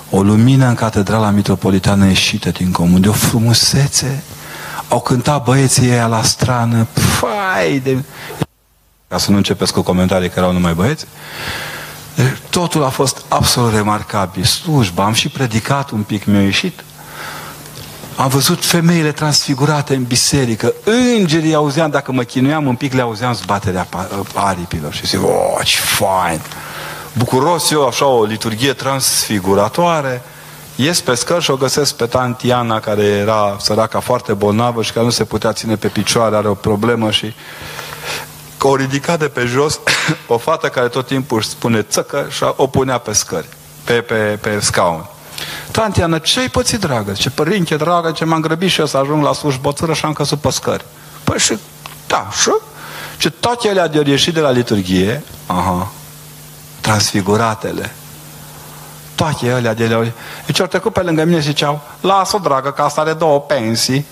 o 0.09 0.21
lumină 0.21 0.67
în 0.67 0.75
catedrala 0.75 1.29
mitropolitană 1.29 2.05
ieșită 2.05 2.49
din 2.49 2.71
comun, 2.71 3.01
de 3.01 3.09
o 3.09 3.11
frumusețe. 3.11 4.23
Au 4.87 4.99
cântat 5.01 5.43
băieții 5.43 5.89
ăia 5.91 6.07
la 6.07 6.21
strană, 6.21 6.87
fai 6.93 7.79
de... 7.83 8.03
Ca 9.07 9.17
să 9.17 9.31
nu 9.31 9.37
începeți 9.37 9.73
cu 9.73 9.81
comentarii 9.81 10.29
că 10.29 10.39
erau 10.39 10.51
numai 10.51 10.73
băieți. 10.73 11.05
Totul 12.49 12.83
a 12.83 12.89
fost 12.89 13.21
absolut 13.27 13.73
remarcabil. 13.73 14.43
Slujba, 14.43 15.03
am 15.03 15.13
și 15.13 15.29
predicat 15.29 15.89
un 15.89 16.01
pic, 16.01 16.25
mi-a 16.25 16.41
ieșit. 16.41 16.83
Am 18.15 18.27
văzut 18.27 18.65
femeile 18.65 19.11
transfigurate 19.11 19.95
în 19.95 20.03
biserică. 20.03 20.73
Îngerii 21.17 21.53
auzeam, 21.53 21.89
dacă 21.89 22.11
mă 22.11 22.23
chinuiam 22.23 22.67
un 22.67 22.75
pic, 22.75 22.93
le 22.93 23.01
auzeam 23.01 23.33
zbaterea 23.33 23.87
aripilor. 24.33 24.93
Și 24.93 25.05
zic, 25.05 25.23
oh, 25.23 25.65
ce 25.65 25.77
fain! 25.77 26.41
Bucuros 27.17 27.71
eu, 27.71 27.87
așa 27.87 28.05
o 28.05 28.23
liturghie 28.23 28.73
transfiguratoare, 28.73 30.21
ies 30.75 31.01
pe 31.01 31.15
scări 31.15 31.43
și 31.43 31.51
o 31.51 31.55
găsesc 31.55 31.95
pe 31.95 32.05
tantiana 32.05 32.79
care 32.79 33.03
era 33.03 33.55
săraca 33.59 33.99
foarte 33.99 34.33
bolnavă 34.33 34.81
și 34.83 34.91
care 34.91 35.05
nu 35.05 35.11
se 35.11 35.23
putea 35.23 35.53
ține 35.53 35.75
pe 35.75 35.87
picioare, 35.87 36.35
are 36.35 36.47
o 36.47 36.53
problemă 36.53 37.11
și 37.11 37.33
o 38.61 38.75
ridica 38.75 39.17
de 39.17 39.27
pe 39.27 39.45
jos 39.45 39.79
o 40.27 40.37
fată 40.37 40.67
care 40.67 40.87
tot 40.87 41.07
timpul 41.07 41.37
își 41.37 41.47
spune 41.47 41.81
țăcă 41.81 42.27
și 42.29 42.43
o 42.55 42.67
punea 42.67 42.97
pe 42.97 43.13
scări, 43.13 43.47
pe, 43.83 43.93
pe, 43.93 44.37
pe 44.41 44.59
scaun. 44.59 45.05
Tantiana, 45.71 46.19
ce-ai 46.19 46.49
pățit, 46.49 46.79
dragă? 46.79 47.11
Ce 47.11 47.29
părinte, 47.29 47.75
dragă, 47.75 48.11
ce 48.11 48.25
m-am 48.25 48.41
grăbit 48.41 48.69
și 48.69 48.79
eu 48.79 48.85
să 48.85 48.97
ajung 48.97 49.23
la 49.23 49.33
slujbă 49.33 49.71
țără 49.71 49.93
și 49.93 50.05
am 50.05 50.13
căzut 50.13 50.39
pe 50.39 50.49
scări. 50.49 50.85
Păi 51.23 51.39
și, 51.39 51.57
da, 52.07 52.27
și? 52.41 52.51
Și 53.17 53.29
toate 53.29 53.67
ele 53.67 53.87
de 53.87 54.09
ieșit 54.09 54.33
de 54.33 54.39
la 54.39 54.51
liturghie, 54.51 55.23
aha, 55.45 55.91
transfiguratele. 56.87 57.93
Toate 59.15 59.45
ele 59.45 59.73
de 59.73 59.83
ele. 59.83 60.13
Deci 60.45 60.59
au 60.59 60.65
trecut 60.65 60.93
pe 60.93 61.01
lângă 61.01 61.23
mine 61.23 61.39
și 61.39 61.45
ziceau, 61.45 61.81
lasă-o 62.01 62.39
dragă, 62.39 62.71
că 62.71 62.81
asta 62.81 63.01
are 63.01 63.13
două 63.13 63.39
pensii. 63.39 64.05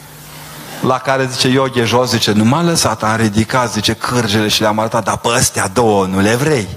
La 0.82 0.98
care 0.98 1.28
zice 1.32 1.48
Ioghe 1.48 1.84
jos, 1.84 2.10
zice, 2.10 2.32
nu 2.32 2.44
m-a 2.44 2.62
lăsat, 2.62 3.04
am 3.04 3.16
ridicat, 3.16 3.72
zice, 3.72 3.94
cârgele 3.94 4.48
și 4.48 4.62
le-am 4.62 4.80
arătat, 4.80 5.04
dar 5.04 5.18
pe 5.18 5.28
astea 5.28 5.68
două 5.68 6.06
nu 6.06 6.20
le 6.20 6.36
vrei. 6.36 6.68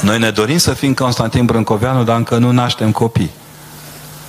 Noi 0.00 0.18
ne 0.18 0.30
dorim 0.30 0.58
să 0.58 0.72
fim 0.72 0.94
Constantin 0.94 1.44
Brâncoveanu, 1.44 2.04
dar 2.04 2.16
încă 2.16 2.36
nu 2.36 2.50
naștem 2.50 2.92
copii. 2.92 3.30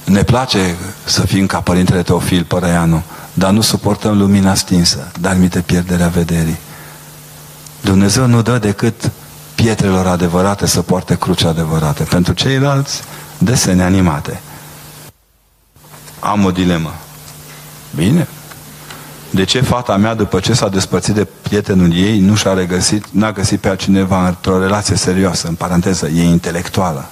Ne 0.04 0.24
place 0.24 0.76
să 1.04 1.22
fim 1.22 1.46
ca 1.46 1.60
Părintele 1.60 2.02
Teofil 2.02 2.44
Părăianu, 2.44 3.04
dar 3.34 3.52
nu 3.52 3.62
suportăm 3.62 4.18
lumina 4.18 4.54
stinsă, 4.54 5.12
dar 5.20 5.36
mite 5.36 5.60
pierderea 5.60 6.08
vederii. 6.08 6.58
Dumnezeu 7.82 8.26
nu 8.26 8.42
dă 8.42 8.58
decât 8.58 9.12
pietrelor 9.56 10.08
adevărate 10.08 10.66
să 10.66 10.82
poarte 10.82 11.18
cruce 11.18 11.48
adevărate. 11.48 12.04
Pentru 12.04 12.34
ceilalți, 12.34 13.02
desene 13.38 13.84
animate. 13.84 14.42
Am 16.20 16.46
o 16.46 16.52
dilemă. 16.52 16.94
Bine. 17.96 18.28
De 19.30 19.44
ce 19.44 19.62
fata 19.62 19.98
mea, 19.98 20.14
după 20.14 20.40
ce 20.40 20.54
s-a 20.54 20.70
despărțit 20.70 21.14
de 21.14 21.28
prietenul 21.42 21.96
ei, 21.96 22.20
nu 22.20 22.36
și-a 22.36 22.54
regăsit, 22.54 23.06
n-a 23.12 23.32
găsit 23.32 23.60
pe 23.60 23.70
altcineva 23.70 24.28
într-o 24.28 24.60
relație 24.60 24.96
serioasă, 24.96 25.48
în 25.48 25.56
paranteză, 25.56 26.08
e 26.08 26.24
intelectuală. 26.24 27.06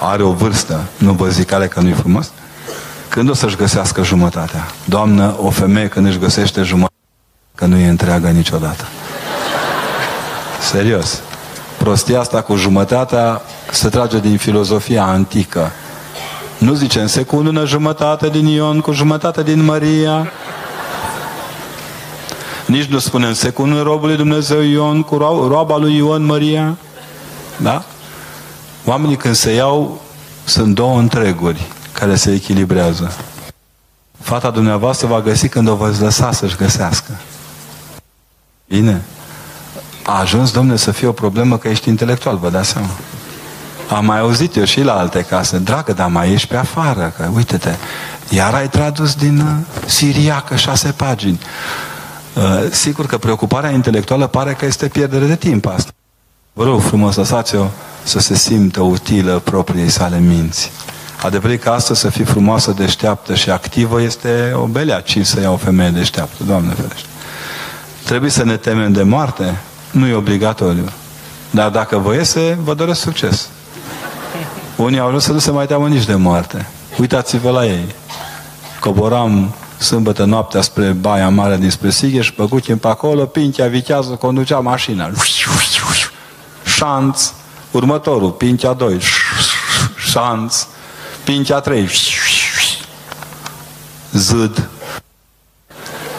Are 0.00 0.22
o 0.22 0.32
vârstă, 0.32 0.80
nu 0.96 1.12
vă 1.12 1.28
zic 1.28 1.52
ale 1.52 1.66
că 1.68 1.80
nu-i 1.80 1.92
frumos? 1.92 2.30
Când 3.08 3.30
o 3.30 3.34
să-și 3.34 3.56
găsească 3.56 4.04
jumătatea? 4.04 4.66
Doamnă, 4.84 5.36
o 5.38 5.50
femeie 5.50 5.88
când 5.88 6.06
își 6.06 6.18
găsește 6.18 6.62
jumătatea, 6.62 6.89
că 7.60 7.66
nu 7.66 7.76
e 7.76 7.88
întreagă 7.88 8.28
niciodată. 8.28 8.84
Serios. 10.60 11.20
Prostia 11.78 12.20
asta 12.20 12.42
cu 12.42 12.56
jumătatea 12.56 13.42
se 13.70 13.88
trage 13.88 14.18
din 14.18 14.36
filozofia 14.36 15.04
antică. 15.04 15.70
Nu 16.58 16.74
zice 16.74 17.00
în 17.00 17.06
secundă 17.06 17.64
jumătate 17.64 18.28
din 18.28 18.46
Ion 18.46 18.80
cu 18.80 18.92
jumătate 18.92 19.42
din 19.42 19.64
Maria. 19.64 20.32
Nici 22.66 22.84
nu 22.84 22.98
spune 22.98 23.26
în 23.26 23.34
secundă 23.34 23.82
robului 23.82 24.16
Dumnezeu 24.16 24.60
Ion 24.60 25.02
cu 25.02 25.16
ro 25.16 25.46
roaba 25.48 25.76
lui 25.76 25.96
Ion 25.96 26.24
Maria. 26.24 26.76
Da? 27.56 27.84
Oamenii 28.84 29.16
când 29.16 29.34
se 29.34 29.52
iau 29.52 30.00
sunt 30.44 30.74
două 30.74 30.98
întreguri 30.98 31.66
care 31.92 32.16
se 32.16 32.32
echilibrează. 32.32 33.12
Fata 34.20 34.50
dumneavoastră 34.50 35.06
va 35.06 35.20
găsi 35.20 35.48
când 35.48 35.68
o 35.68 35.74
veți 35.74 36.00
lăsa 36.00 36.32
să-și 36.32 36.56
găsească. 36.56 37.12
Bine. 38.70 39.02
A 40.04 40.18
ajuns, 40.20 40.50
domnule, 40.52 40.76
să 40.76 40.90
fie 40.90 41.06
o 41.06 41.12
problemă 41.12 41.58
că 41.58 41.68
ești 41.68 41.88
intelectual, 41.88 42.36
vă 42.36 42.50
dați 42.50 42.68
seama. 42.68 42.88
Am 43.90 44.04
mai 44.04 44.18
auzit 44.18 44.56
eu 44.56 44.64
și 44.64 44.82
la 44.82 44.98
alte 44.98 45.22
case. 45.22 45.58
Dragă, 45.58 45.92
dar 45.92 46.08
mai 46.08 46.32
ești 46.32 46.48
pe 46.48 46.56
afară, 46.56 47.12
că 47.16 47.30
uite-te, 47.34 47.74
iar 48.28 48.54
ai 48.54 48.68
tradus 48.68 49.14
din 49.14 49.38
uh, 49.38 49.52
siriacă 49.86 50.56
șase 50.56 50.92
pagini. 50.96 51.40
Uh, 52.34 52.70
sigur 52.70 53.06
că 53.06 53.18
preocuparea 53.18 53.70
intelectuală 53.70 54.26
pare 54.26 54.52
că 54.52 54.64
este 54.64 54.88
pierdere 54.88 55.26
de 55.26 55.36
timp 55.36 55.66
asta. 55.66 55.90
Vă 56.52 56.64
rog 56.64 56.80
frumos, 56.80 57.16
lăsați-o 57.16 57.66
să 58.02 58.18
se 58.18 58.34
simtă 58.34 58.80
utilă 58.80 59.38
propriei 59.38 59.88
sale 59.88 60.18
minți. 60.18 60.70
Adevărul 61.22 61.56
că 61.56 61.70
astăzi 61.70 62.00
să 62.00 62.10
fii 62.10 62.24
frumoasă, 62.24 62.74
deșteaptă 62.76 63.34
și 63.34 63.50
activă 63.50 64.02
este 64.02 64.52
o 64.54 64.64
belea 64.64 65.00
ci 65.00 65.18
să 65.22 65.40
ia 65.40 65.50
o 65.50 65.56
femeie 65.56 65.90
deșteaptă, 65.90 66.44
Doamne 66.44 66.72
ferește. 66.72 67.08
Trebuie 68.10 68.30
să 68.30 68.44
ne 68.44 68.56
temem 68.56 68.92
de 68.92 69.02
moarte? 69.02 69.60
Nu 69.90 70.06
e 70.06 70.14
obligatoriu. 70.14 70.90
Dar 71.50 71.70
dacă 71.70 71.98
vă 71.98 72.14
iese, 72.14 72.58
vă 72.62 72.74
doresc 72.74 73.00
succes. 73.00 73.48
Unii 74.76 74.98
au 74.98 75.06
ajuns 75.06 75.24
să 75.24 75.32
nu 75.32 75.38
se 75.38 75.50
mai 75.50 75.66
teamă 75.66 75.88
nici 75.88 76.04
de 76.04 76.14
moarte. 76.14 76.68
Uitați-vă 76.98 77.50
la 77.50 77.66
ei. 77.66 77.94
Coboram 78.80 79.54
sâmbătă 79.78 80.24
noaptea 80.24 80.60
spre 80.60 80.86
Baia 80.86 81.28
Mare 81.28 81.56
dinspre 81.56 81.90
Sigheș, 81.90 82.30
păcuchim 82.30 82.78
pe 82.78 82.88
acolo, 82.88 83.24
Pintea 83.24 83.66
vichează, 83.66 84.12
conducea 84.12 84.58
mașina. 84.58 85.10
Șanț, 86.64 87.32
următorul, 87.70 88.30
Pintea 88.30 88.72
2, 88.72 89.00
șanț, 90.10 90.66
Pintea 91.24 91.58
3, 91.58 91.88
zâd. 94.12 94.68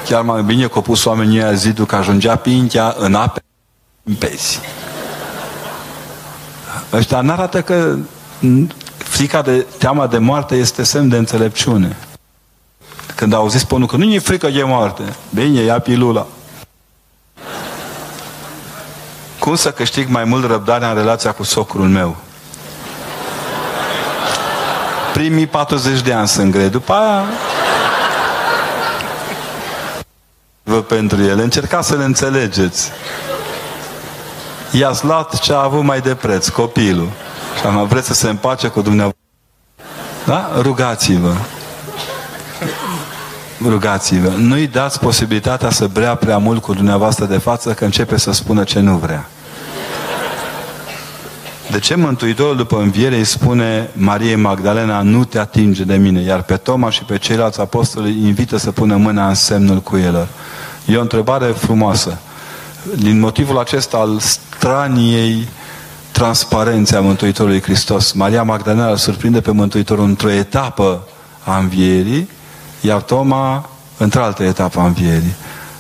Chiar 0.06 0.22
mai 0.22 0.42
bine 0.42 0.68
că 0.68 0.72
au 0.76 0.82
pus 0.82 1.06
oamenii 1.06 1.42
aia 1.42 1.54
zidul 1.54 1.86
că 1.86 1.96
ajungea 1.96 2.36
Pintea 2.36 2.96
în 2.98 3.16
ape, 3.16 3.44
în 4.04 4.14
pesi. 4.14 4.60
Ăștia 6.94 7.22
n-arată 7.22 7.62
că 7.62 7.98
frica 8.98 9.42
de 9.42 9.66
teama 9.78 10.08
de 10.08 10.18
moarte 10.18 10.56
este 10.56 10.84
semn 10.84 11.10
de 11.10 11.18
înțelepciune. 11.18 11.98
Când 13.16 13.34
au 13.34 13.50
zis 13.50 13.64
ponul 13.64 13.88
că 13.88 13.98
nu 13.98 14.04
e 14.04 14.20
frică 14.20 14.50
de 14.50 14.64
moarte, 14.64 15.04
bine, 15.30 15.62
ia 15.62 15.80
pilula. 15.80 16.28
Cum 19.40 19.56
să 19.56 19.72
câștig 19.72 20.08
mai 20.08 20.24
mult 20.24 20.46
răbdarea 20.46 20.90
în 20.90 20.96
relația 20.96 21.32
cu 21.32 21.44
socrul 21.44 21.88
meu? 21.88 22.16
Primii 25.14 25.48
40 25.48 26.02
de 26.02 26.14
ani 26.14 26.28
sunt 26.28 26.52
grei, 26.52 26.70
după 26.70 26.94
aia 26.94 27.24
vă 30.64 30.71
pentru 30.82 31.24
el. 31.24 31.40
Încercați 31.40 31.88
să 31.88 31.96
le 31.96 32.04
înțelegeți. 32.04 32.92
I-ați 34.72 35.06
luat 35.06 35.40
ce 35.40 35.54
a 35.54 35.64
avut 35.64 35.84
mai 35.84 36.02
de 36.02 36.16
preț, 36.16 36.48
copilul. 36.48 37.10
Și 37.60 37.66
am 37.66 37.88
vreți 37.88 38.08
să 38.08 38.14
se 38.14 38.30
împace 38.30 38.68
cu 38.68 38.82
Dumnezeu. 38.82 39.14
Da? 40.26 40.52
Rugați-vă. 40.62 41.34
Rugați-vă. 43.64 44.30
Nu-i 44.38 44.68
dați 44.68 45.00
posibilitatea 45.00 45.70
să 45.70 45.88
brea 45.88 46.16
prea 46.16 46.38
mult 46.38 46.62
cu 46.62 46.74
dumneavoastră 46.74 47.26
de 47.26 47.38
față 47.38 47.74
că 47.74 47.86
începe 47.86 48.18
să 48.18 48.32
spună 48.32 48.64
ce 48.64 48.80
nu 48.80 48.96
vrea. 48.96 49.30
De 51.72 51.80
ce 51.80 51.96
Mântuitorul 51.96 52.56
după 52.56 52.78
înviere 52.78 53.16
îi 53.16 53.24
spune 53.24 53.90
Mariei 53.94 54.36
Magdalena, 54.36 55.02
nu 55.02 55.24
te 55.24 55.40
atinge 55.40 55.84
de 55.84 55.96
mine, 55.96 56.22
iar 56.22 56.42
pe 56.42 56.56
Toma 56.56 56.90
și 56.90 57.04
pe 57.04 57.18
ceilalți 57.18 57.60
apostoli 57.60 58.10
îi 58.10 58.28
invită 58.28 58.58
să 58.58 58.72
pună 58.72 58.96
mâna 58.96 59.28
în 59.28 59.34
semnul 59.34 59.78
cu 59.78 59.98
el. 59.98 60.28
E 60.86 60.98
o 60.98 61.02
întrebare 61.02 61.46
frumoasă. 61.46 62.18
Din 62.96 63.20
motivul 63.20 63.60
acesta 63.60 63.98
al 63.98 64.20
straniei 64.20 65.48
transparenței 66.12 66.98
a 66.98 67.02
Mântuitorului 67.02 67.62
Hristos. 67.62 68.12
Maria 68.12 68.44
Magdalena 68.44 68.90
îl 68.90 68.98
surprinde 68.98 69.42
pe 69.42 69.52
Mântuitorul 69.52 70.04
într-o 70.04 70.30
etapă 70.30 71.08
a 71.44 71.58
învierii, 71.58 72.30
iar 72.82 73.02
Toma 73.02 73.70
într-altă 73.98 74.44
etapă 74.44 74.80
a 74.80 74.86
învierii. 74.86 75.36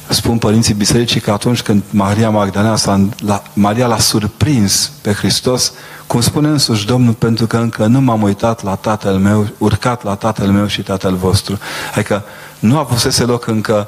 Spun 0.09 0.37
părinții 0.37 0.73
bisericii 0.73 1.19
că 1.19 1.31
atunci 1.31 1.61
când 1.61 1.83
Maria 1.89 2.29
Magdalena 2.29 2.75
s-a, 2.75 3.07
la, 3.25 3.43
Maria 3.53 3.87
l-a 3.87 3.99
surprins 3.99 4.91
pe 5.01 5.11
Hristos, 5.13 5.73
cum 6.07 6.21
spune 6.21 6.47
însuși 6.47 6.85
Domnul, 6.85 7.13
pentru 7.13 7.47
că 7.47 7.57
încă 7.57 7.85
nu 7.85 8.01
m-am 8.01 8.21
uitat 8.21 8.63
la 8.63 8.75
tatăl 8.75 9.15
meu, 9.15 9.47
urcat 9.57 10.03
la 10.03 10.15
tatăl 10.15 10.47
meu 10.47 10.67
și 10.67 10.81
tatăl 10.81 11.15
vostru. 11.15 11.57
Adică 11.93 12.23
nu 12.59 12.75
a 12.75 12.79
avusese 12.79 13.23
loc 13.23 13.47
încă 13.47 13.87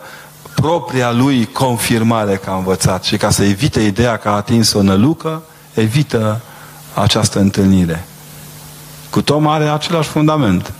propria 0.63 1.11
lui 1.11 1.45
confirmare 1.45 2.35
că 2.35 2.49
a 2.49 2.55
învățat 2.55 3.03
și 3.03 3.17
ca 3.17 3.29
să 3.29 3.43
evite 3.43 3.81
ideea 3.81 4.17
că 4.17 4.29
a 4.29 4.31
atins 4.31 4.73
o 4.73 4.81
nălucă, 4.81 5.43
evită 5.73 6.41
această 6.93 7.39
întâlnire. 7.39 8.05
Cu 9.09 9.21
Toma 9.21 9.53
are 9.53 9.69
același 9.69 10.09
fundament. 10.09 10.73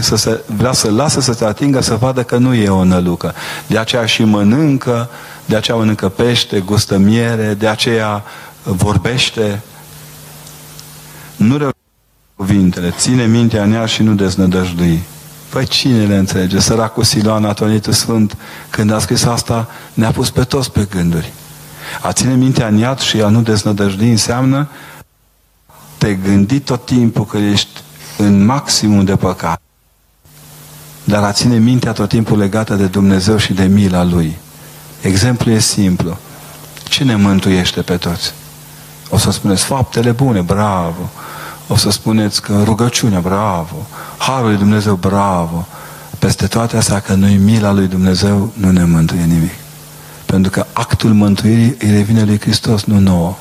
Să 0.00 0.16
se, 0.16 0.40
vrea 0.46 0.72
să 0.72 0.90
lasă 0.90 1.20
să 1.20 1.32
se 1.32 1.44
atingă, 1.44 1.80
să 1.80 1.94
vadă 1.94 2.22
că 2.22 2.36
nu 2.36 2.54
e 2.54 2.68
o 2.68 2.84
nălucă. 2.84 3.34
De 3.66 3.78
aceea 3.78 4.06
și 4.06 4.24
mănâncă, 4.24 5.10
de 5.44 5.56
aceea 5.56 5.76
mănâncă 5.76 6.08
pește, 6.08 6.60
gustă 6.60 6.96
miere, 6.96 7.54
de 7.54 7.68
aceea 7.68 8.22
vorbește. 8.62 9.62
Nu 11.36 11.56
reușește 11.56 11.78
cuvintele, 12.36 12.94
ține 12.96 13.26
mintea 13.26 13.62
în 13.62 13.72
ea 13.72 13.86
și 13.86 14.02
nu 14.02 14.14
deznădăjdui. 14.14 15.02
Păi 15.52 15.66
cine 15.66 16.06
le 16.06 16.16
înțelege? 16.16 16.60
Săracul 16.60 17.04
Siloan 17.04 17.44
Atonitul 17.44 17.92
Sfânt, 17.92 18.36
când 18.70 18.90
a 18.92 18.98
scris 18.98 19.24
asta, 19.24 19.68
ne-a 19.94 20.10
pus 20.10 20.30
pe 20.30 20.44
toți 20.44 20.70
pe 20.70 20.86
gânduri. 20.90 21.32
A 22.02 22.12
ține 22.12 22.34
mintea 22.34 22.66
în 22.66 22.76
iad 22.76 22.98
și 22.98 23.20
a 23.20 23.28
nu 23.28 23.42
deznădăjdui 23.42 24.10
înseamnă 24.10 24.68
te 25.98 26.14
gândi 26.14 26.60
tot 26.60 26.84
timpul 26.84 27.26
că 27.26 27.36
ești 27.36 27.80
în 28.18 28.44
maximum 28.44 29.04
de 29.04 29.16
păcat. 29.16 29.60
Dar 31.04 31.22
a 31.22 31.32
ține 31.32 31.56
mintea 31.56 31.92
tot 31.92 32.08
timpul 32.08 32.38
legată 32.38 32.74
de 32.74 32.86
Dumnezeu 32.86 33.36
și 33.36 33.52
de 33.52 33.64
mila 33.64 34.04
Lui. 34.04 34.36
Exemplul 35.00 35.54
e 35.54 35.58
simplu. 35.58 36.18
Cine 36.84 37.14
mântuiește 37.14 37.82
pe 37.82 37.96
toți? 37.96 38.32
O 39.10 39.18
să 39.18 39.30
spuneți 39.30 39.64
faptele 39.64 40.10
bune, 40.10 40.40
bravo. 40.40 41.10
O 41.66 41.76
să 41.76 41.90
spuneți 41.90 42.42
că 42.42 42.62
rugăciunea, 42.64 43.20
bravo. 43.20 43.86
Harul 44.18 44.48
lui 44.48 44.56
Dumnezeu, 44.56 44.94
bravo. 44.94 45.66
peste 46.18 46.46
toate 46.46 46.76
astea 46.76 47.00
că 47.00 47.14
noi 47.14 47.36
mila 47.36 47.72
lui 47.72 47.86
Dumnezeu 47.86 48.52
nu 48.54 48.70
ne 48.70 48.84
mântuie 48.84 49.24
nimic. 49.24 49.54
Pentru 50.26 50.50
că 50.50 50.66
actul 50.72 51.12
mântuirii 51.12 51.76
îi 51.78 51.90
revine 51.90 52.22
lui 52.24 52.40
Hristos, 52.40 52.84
nu 52.84 52.98
nouă. 52.98 53.36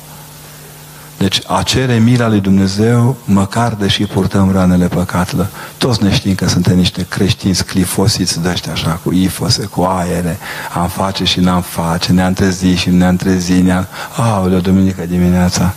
Deci 1.21 1.41
a 1.47 1.63
cere 1.63 1.97
mila 1.97 2.27
lui 2.27 2.39
Dumnezeu, 2.39 3.17
măcar 3.25 3.73
deși 3.73 4.05
purtăm 4.05 4.51
ranele 4.51 4.87
păcatelor. 4.87 5.49
Toți 5.77 6.03
ne 6.03 6.13
știm 6.13 6.35
că 6.35 6.47
suntem 6.47 6.75
niște 6.75 7.05
creștini 7.09 7.53
sclifosiți 7.53 8.41
de 8.41 8.49
ăștia 8.49 8.71
așa, 8.71 8.99
cu 9.03 9.11
ifose, 9.11 9.65
cu 9.65 9.81
aere, 9.81 10.37
am 10.73 10.87
face 10.87 11.23
și 11.23 11.39
n-am 11.39 11.61
face, 11.61 12.11
ne-am 12.11 12.33
trezit 12.33 12.77
și 12.77 12.89
ne-am 12.89 13.15
trezit, 13.15 13.63
ne-am... 13.63 13.87
Aoleu, 14.15 14.59
duminică 14.59 15.05
dimineața, 15.05 15.73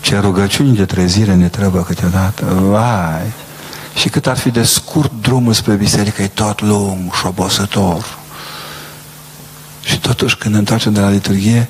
ce 0.00 0.18
rugăciuni 0.18 0.76
de 0.76 0.84
trezire 0.84 1.34
ne 1.34 1.48
trebuie 1.48 1.82
câteodată, 1.82 2.44
vai! 2.44 3.32
Și 3.94 4.08
cât 4.08 4.26
ar 4.26 4.36
fi 4.36 4.50
de 4.50 4.62
scurt 4.62 5.12
drumul 5.20 5.52
spre 5.52 5.74
biserică, 5.74 6.22
e 6.22 6.26
tot 6.26 6.60
lung 6.60 7.14
și 7.14 7.26
obosător. 7.26 8.18
Și 9.84 9.98
totuși 9.98 10.36
când 10.36 10.52
ne 10.54 10.58
întoarcem 10.60 10.92
de 10.92 11.00
la 11.00 11.10
liturghie, 11.10 11.68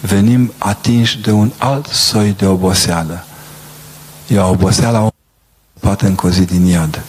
venim 0.00 0.52
atinși 0.58 1.20
de 1.20 1.30
un 1.30 1.52
alt 1.58 1.86
soi 1.86 2.34
de 2.38 2.46
oboseală. 2.46 3.24
E 4.26 4.38
o 4.38 4.48
oboseală 4.48 5.12
poate 5.80 6.06
încozi 6.06 6.44
din 6.44 6.64
iad. 6.64 7.02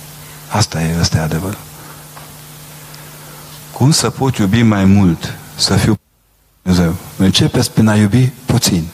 Asta 0.47 0.81
e, 0.81 0.99
ăsta 0.99 1.17
e 1.17 1.21
adevărul. 1.21 1.57
Cum 3.71 3.91
să 3.91 4.09
pot 4.09 4.37
iubi 4.37 4.61
mai 4.61 4.85
mult? 4.85 5.33
Să 5.55 5.75
fiu 5.75 5.99
Dumnezeu. 6.61 6.95
Începeți 7.17 7.71
prin 7.71 7.87
a 7.87 7.95
iubi 7.95 8.31
puțin. 8.45 8.87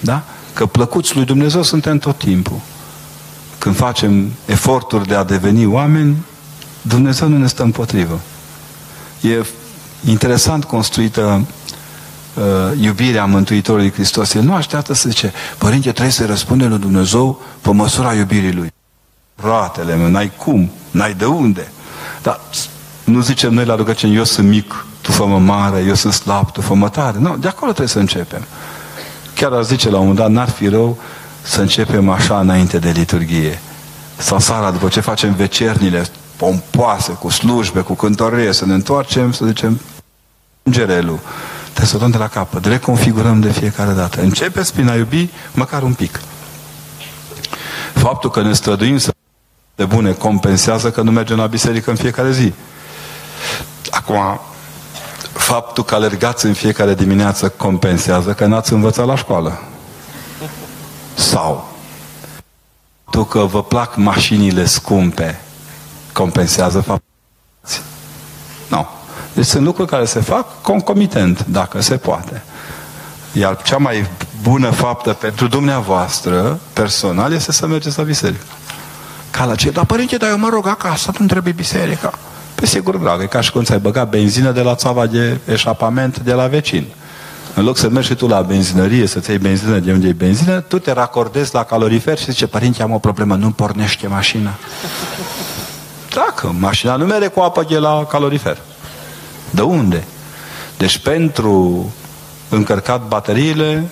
Da? 0.00 0.24
Că 0.52 0.66
plăcuți 0.66 1.14
lui 1.14 1.24
Dumnezeu 1.24 1.62
suntem 1.62 1.98
tot 1.98 2.18
timpul. 2.18 2.60
Când 3.58 3.76
facem 3.76 4.32
eforturi 4.46 5.06
de 5.06 5.14
a 5.14 5.24
deveni 5.24 5.66
oameni, 5.66 6.16
Dumnezeu 6.82 7.28
nu 7.28 7.38
ne 7.38 7.46
stă 7.46 7.62
împotrivă. 7.62 8.20
E 9.20 9.46
interesant 10.04 10.64
construită 10.64 11.46
uh, 12.38 12.80
iubirea 12.80 13.24
Mântuitorului 13.24 13.92
Hristos. 13.92 14.34
El 14.34 14.42
nu 14.42 14.54
așteaptă 14.54 14.94
să 14.94 15.08
zice, 15.08 15.32
Părinte, 15.58 15.90
trebuie 15.92 16.12
să 16.12 16.26
răspunde 16.26 16.64
lui 16.64 16.78
Dumnezeu 16.78 17.42
pe 17.60 17.70
măsura 17.70 18.14
iubirii 18.14 18.52
Lui. 18.52 18.72
Roatele 19.42 19.94
meu, 19.94 20.08
n-ai 20.08 20.32
cum, 20.36 20.70
n-ai 20.90 21.14
de 21.14 21.24
unde. 21.24 21.68
Dar 22.22 22.40
nu 23.04 23.20
zicem 23.20 23.52
noi 23.52 23.64
la 23.64 23.74
rugăciune, 23.74 24.14
eu 24.14 24.24
sunt 24.24 24.48
mic, 24.48 24.86
tu 25.00 25.12
fă 25.12 25.24
mare, 25.24 25.84
eu 25.86 25.94
sunt 25.94 26.12
slab, 26.12 26.52
tu 26.52 26.60
fă 26.60 26.88
tare. 26.92 27.18
Nu, 27.18 27.36
de 27.36 27.48
acolo 27.48 27.70
trebuie 27.70 27.88
să 27.88 27.98
începem. 27.98 28.44
Chiar 29.34 29.52
ar 29.52 29.64
zice 29.64 29.90
la 29.90 29.98
un 29.98 30.06
moment 30.06 30.18
dat, 30.18 30.30
n-ar 30.30 30.48
fi 30.48 30.68
rău 30.68 30.98
să 31.42 31.60
începem 31.60 32.08
așa 32.08 32.40
înainte 32.40 32.78
de 32.78 32.90
liturghie. 32.90 33.60
Sau 34.16 34.38
seara, 34.38 34.70
după 34.70 34.88
ce 34.88 35.00
facem 35.00 35.34
vecernile 35.34 36.06
pompoase, 36.36 37.12
cu 37.12 37.28
slujbe, 37.28 37.80
cu 37.80 37.94
cântărie, 37.94 38.52
să 38.52 38.66
ne 38.66 38.74
întoarcem, 38.74 39.32
să 39.32 39.44
zicem, 39.46 39.80
îngerelul. 40.62 41.18
Trebuie 41.78 41.98
să 41.98 42.04
o 42.04 42.08
dăm 42.08 42.10
de 42.10 42.24
la 42.24 42.28
capăt. 42.28 42.64
Reconfigurăm 42.64 43.40
de 43.40 43.52
fiecare 43.52 43.92
dată. 43.92 44.20
Începeți 44.20 44.72
prin 44.72 44.88
a 44.88 44.94
iubi 44.94 45.28
măcar 45.52 45.82
un 45.82 45.94
pic. 45.94 46.20
Faptul 47.94 48.30
că 48.30 48.42
ne 48.42 48.52
străduim 48.52 48.98
să 48.98 49.12
de 49.74 49.84
bune 49.84 50.12
compensează 50.12 50.90
că 50.90 51.02
nu 51.02 51.10
mergem 51.10 51.36
la 51.36 51.46
biserică 51.46 51.90
în 51.90 51.96
fiecare 51.96 52.32
zi. 52.32 52.52
Acum, 53.90 54.40
faptul 55.32 55.84
că 55.84 55.94
alergați 55.94 56.46
în 56.46 56.52
fiecare 56.52 56.94
dimineață 56.94 57.48
compensează 57.48 58.32
că 58.32 58.46
n-ați 58.46 58.72
învățat 58.72 59.06
la 59.06 59.16
școală. 59.16 59.62
Sau 61.14 61.68
faptul 63.04 63.26
că 63.26 63.46
vă 63.46 63.62
plac 63.62 63.96
mașinile 63.96 64.64
scumpe 64.64 65.40
compensează 66.12 66.80
faptul 66.80 67.08
Nu. 68.68 68.97
Deci 69.38 69.46
sunt 69.46 69.64
lucruri 69.64 69.88
care 69.88 70.04
se 70.04 70.20
fac 70.20 70.62
concomitent, 70.62 71.46
dacă 71.46 71.82
se 71.82 71.96
poate. 71.96 72.42
Iar 73.32 73.62
cea 73.62 73.76
mai 73.76 74.06
bună 74.42 74.70
faptă 74.70 75.12
pentru 75.12 75.46
dumneavoastră, 75.46 76.58
personal, 76.72 77.32
este 77.32 77.52
să 77.52 77.66
mergeți 77.66 77.98
la 77.98 78.04
biserică. 78.04 78.44
Ca 79.30 79.44
la 79.44 79.54
ce? 79.54 79.70
Dar 79.70 79.84
părinte, 79.84 80.16
dar 80.16 80.30
eu 80.30 80.38
mă 80.38 80.48
rog 80.48 80.66
acasă, 80.66 81.12
nu 81.18 81.26
trebuie 81.26 81.52
biserica. 81.52 82.08
Pe 82.08 82.18
păi 82.54 82.68
sigur, 82.68 82.96
dragă, 82.96 83.22
e 83.22 83.26
ca 83.26 83.40
și 83.40 83.52
când 83.52 83.64
ți-ai 83.64 83.78
băgat 83.78 84.08
benzină 84.08 84.50
de 84.50 84.60
la 84.60 84.74
țava 84.74 85.06
de 85.06 85.38
eșapament 85.44 86.18
de 86.18 86.32
la 86.32 86.46
vecin. 86.46 86.86
În 87.54 87.64
loc 87.64 87.76
să 87.76 87.88
mergi 87.88 88.08
și 88.08 88.14
tu 88.14 88.26
la 88.26 88.40
benzinărie 88.40 89.06
să-ți 89.06 89.30
iei 89.30 89.38
benzină 89.38 89.78
de 89.78 89.92
unde 89.92 90.08
e 90.08 90.12
benzină, 90.12 90.60
tu 90.60 90.78
te 90.78 90.92
racordezi 90.92 91.54
la 91.54 91.64
calorifer 91.64 92.18
și 92.18 92.30
zice, 92.30 92.46
părinte, 92.46 92.82
am 92.82 92.92
o 92.92 92.98
problemă, 92.98 93.34
nu 93.34 93.50
pornește 93.50 94.06
mașina. 94.06 94.54
Dacă 96.14 96.54
mașina 96.58 96.96
nu 96.96 97.04
merge 97.04 97.26
cu 97.26 97.40
apă 97.40 97.66
de 97.68 97.78
la 97.78 98.04
calorifer. 98.04 98.58
De 99.50 99.62
unde? 99.62 100.04
Deci 100.76 100.98
pentru 100.98 101.92
încărcat 102.48 103.08
bateriile, 103.08 103.88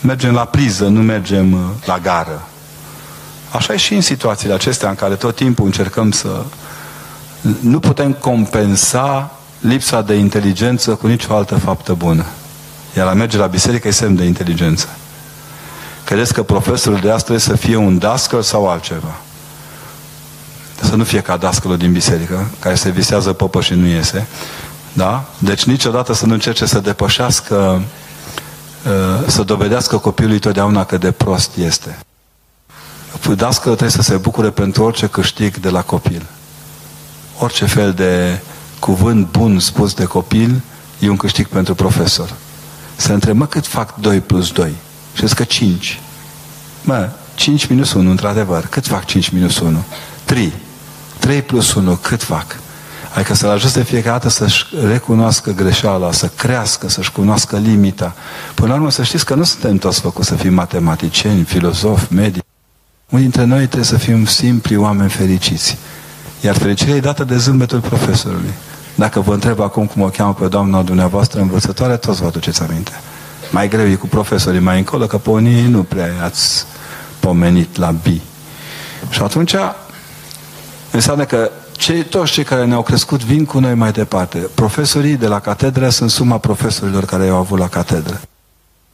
mergem 0.00 0.34
la 0.34 0.44
priză, 0.44 0.86
nu 0.86 1.02
mergem 1.02 1.52
uh, 1.52 1.60
la 1.84 1.98
gară. 1.98 2.48
Așa 3.50 3.72
e 3.72 3.76
și 3.76 3.94
în 3.94 4.00
situațiile 4.00 4.54
acestea 4.54 4.88
în 4.88 4.94
care 4.94 5.14
tot 5.14 5.34
timpul 5.34 5.64
încercăm 5.64 6.10
să... 6.10 6.44
Nu 7.60 7.78
putem 7.78 8.12
compensa 8.12 9.30
lipsa 9.60 10.02
de 10.02 10.14
inteligență 10.14 10.94
cu 10.94 11.06
nicio 11.06 11.34
altă 11.34 11.56
faptă 11.56 11.92
bună. 11.92 12.24
Iar 12.96 13.06
a 13.06 13.12
merge 13.12 13.36
la 13.36 13.46
biserică 13.46 13.88
e 13.88 13.90
semn 13.90 14.16
de 14.16 14.24
inteligență. 14.24 14.88
Credeți 16.04 16.34
că 16.34 16.42
profesorul 16.42 17.00
de 17.00 17.10
astăzi 17.10 17.44
să 17.44 17.56
fie 17.56 17.76
un 17.76 17.98
dascăl 17.98 18.42
sau 18.42 18.68
altceva? 18.68 19.20
Să 20.82 20.94
nu 20.94 21.04
fie 21.04 21.20
ca 21.20 21.36
dascălul 21.36 21.76
din 21.76 21.92
biserică, 21.92 22.50
care 22.58 22.74
se 22.74 22.90
visează 22.90 23.32
popă 23.32 23.60
și 23.60 23.74
nu 23.74 23.86
iese. 23.86 24.26
Da? 24.92 25.24
Deci 25.38 25.64
niciodată 25.64 26.14
să 26.14 26.26
nu 26.26 26.32
încerce 26.32 26.66
să 26.66 26.80
depășească, 26.80 27.82
uh, 28.86 29.26
să 29.26 29.42
dovedească 29.42 29.98
copilului 29.98 30.38
totdeauna 30.38 30.84
că 30.84 30.98
de 30.98 31.10
prost 31.10 31.56
este. 31.56 31.98
Dascălul 33.36 33.76
trebuie 33.76 34.02
să 34.02 34.10
se 34.10 34.16
bucure 34.16 34.50
pentru 34.50 34.82
orice 34.84 35.06
câștig 35.06 35.56
de 35.56 35.68
la 35.68 35.82
copil. 35.82 36.26
Orice 37.38 37.66
fel 37.66 37.92
de 37.92 38.40
cuvânt 38.78 39.30
bun 39.30 39.58
spus 39.58 39.94
de 39.94 40.04
copil 40.04 40.60
e 40.98 41.08
un 41.08 41.16
câștig 41.16 41.46
pentru 41.46 41.74
profesor. 41.74 42.32
Să 42.96 43.12
întreb, 43.12 43.36
mă, 43.36 43.46
cât 43.46 43.66
fac 43.66 43.96
2 43.96 44.20
plus 44.20 44.52
2? 44.52 44.72
Și 45.14 45.26
zic 45.26 45.36
că 45.36 45.44
5. 45.44 46.00
Mă, 46.82 47.08
5 47.34 47.66
minus 47.66 47.92
1, 47.92 48.10
într-adevăr. 48.10 48.66
Cât 48.66 48.86
fac 48.86 49.04
5 49.04 49.28
minus 49.28 49.58
1? 49.58 49.84
3. 50.24 50.52
3 51.18 51.42
plus 51.42 51.74
1, 51.74 51.96
cât 51.96 52.22
fac? 52.22 52.60
Adică 53.14 53.34
să-l 53.34 53.50
ajute 53.50 53.82
fiecare 53.82 54.12
dată 54.12 54.28
să-și 54.28 54.66
recunoască 54.86 55.50
greșeala, 55.50 56.12
să 56.12 56.26
crească, 56.26 56.88
să-și 56.88 57.12
cunoască 57.12 57.56
limita. 57.56 58.14
Până 58.54 58.68
la 58.68 58.74
urmă 58.74 58.90
să 58.90 59.02
știți 59.02 59.24
că 59.24 59.34
nu 59.34 59.42
suntem 59.42 59.76
toți 59.76 60.00
făcuți 60.00 60.28
să 60.28 60.34
fim 60.34 60.54
matematicieni, 60.54 61.44
filozofi, 61.44 62.12
medici. 62.12 62.42
Unii 63.10 63.24
dintre 63.24 63.44
noi 63.44 63.64
trebuie 63.64 63.84
să 63.84 63.96
fim 63.96 64.26
simpli 64.26 64.76
oameni 64.76 65.10
fericiți. 65.10 65.78
Iar 66.40 66.56
fericirea 66.56 66.94
e 66.94 67.00
dată 67.00 67.24
de 67.24 67.36
zâmbetul 67.36 67.80
profesorului. 67.80 68.52
Dacă 68.94 69.20
vă 69.20 69.32
întreb 69.32 69.60
acum 69.60 69.86
cum 69.86 70.02
o 70.02 70.08
cheamă 70.08 70.34
pe 70.34 70.48
doamna 70.48 70.82
dumneavoastră 70.82 71.40
învățătoare, 71.40 71.96
toți 71.96 72.20
vă 72.20 72.26
aduceți 72.26 72.62
aminte. 72.62 72.92
Mai 73.50 73.68
greu 73.68 73.86
e 73.86 73.94
cu 73.94 74.06
profesorii 74.06 74.60
mai 74.60 74.78
încolo, 74.78 75.06
că 75.06 75.18
pe 75.18 75.30
unii 75.30 75.62
nu 75.62 75.82
prea 75.82 76.08
ați 76.22 76.64
pomenit 77.20 77.76
la 77.76 77.90
bi. 77.90 78.20
Și 79.10 79.22
atunci 79.22 79.54
înseamnă 80.90 81.24
că 81.24 81.50
cei, 81.80 82.04
toți 82.04 82.32
cei 82.32 82.44
care 82.44 82.64
ne-au 82.64 82.82
crescut 82.82 83.24
vin 83.24 83.44
cu 83.44 83.58
noi 83.58 83.74
mai 83.74 83.92
departe. 83.92 84.38
Profesorii 84.38 85.16
de 85.16 85.26
la 85.26 85.40
catedră 85.40 85.88
sunt 85.88 86.10
suma 86.10 86.38
profesorilor 86.38 87.04
care 87.04 87.24
i-au 87.24 87.36
avut 87.36 87.58
la 87.58 87.68
catedră. 87.68 88.20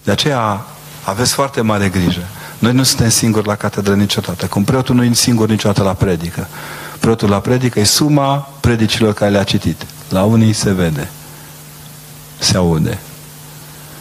De 0.05 0.11
aceea 0.11 0.67
aveți 1.05 1.33
foarte 1.33 1.61
mare 1.61 1.89
grijă. 1.89 2.23
Noi 2.59 2.73
nu 2.73 2.83
suntem 2.83 3.09
singuri 3.09 3.47
la 3.47 3.55
catedră 3.55 3.95
niciodată. 3.95 4.47
Cum 4.47 4.65
preotul 4.65 4.95
nu 4.95 5.05
e 5.05 5.13
singur 5.13 5.49
niciodată 5.49 5.83
la 5.83 5.93
predică. 5.93 6.49
Preotul 6.99 7.29
la 7.29 7.41
predică 7.41 7.81
e 7.81 7.85
suma 7.85 8.49
predicilor 8.61 9.13
care 9.15 9.31
le-a 9.31 9.45
citit. 9.45 9.87
La 10.09 10.23
unii 10.23 10.53
se 10.53 10.73
vede. 10.73 11.11
Se 12.39 12.57
aude. 12.57 12.99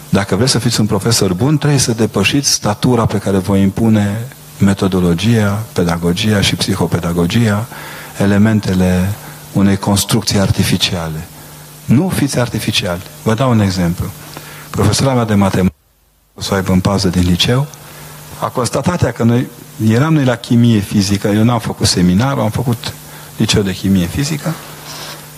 Dacă 0.09 0.35
vreți 0.35 0.51
să 0.51 0.59
fiți 0.59 0.79
un 0.79 0.85
profesor 0.85 1.33
bun, 1.33 1.57
trebuie 1.57 1.79
să 1.79 1.91
depășiți 1.91 2.51
statura 2.51 3.05
pe 3.05 3.17
care 3.17 3.37
vă 3.37 3.55
impune 3.55 4.27
metodologia, 4.57 5.63
pedagogia 5.73 6.41
și 6.41 6.55
psihopedagogia, 6.55 7.65
elementele 8.17 9.13
unei 9.53 9.77
construcții 9.77 10.39
artificiale. 10.39 11.27
Nu 11.85 12.09
fiți 12.09 12.39
artificiali. 12.39 13.01
Vă 13.23 13.33
dau 13.33 13.49
un 13.49 13.59
exemplu. 13.59 14.05
Profesora 14.69 15.13
mea 15.13 15.25
de 15.25 15.35
matematică, 15.35 15.79
o 16.33 16.41
să 16.41 16.49
o 16.51 16.55
aibă 16.55 16.71
în 16.71 16.79
pauză 16.79 17.07
din 17.07 17.23
liceu, 17.23 17.67
a 18.39 18.47
constatat 18.47 19.11
că 19.11 19.23
noi 19.23 19.47
eram 19.87 20.13
noi 20.13 20.23
la 20.23 20.35
chimie 20.35 20.79
fizică, 20.79 21.27
eu 21.27 21.43
n-am 21.43 21.59
făcut 21.59 21.87
seminar, 21.87 22.37
am 22.37 22.49
făcut 22.49 22.93
liceu 23.37 23.61
de 23.61 23.73
chimie 23.73 24.05
fizică, 24.05 24.53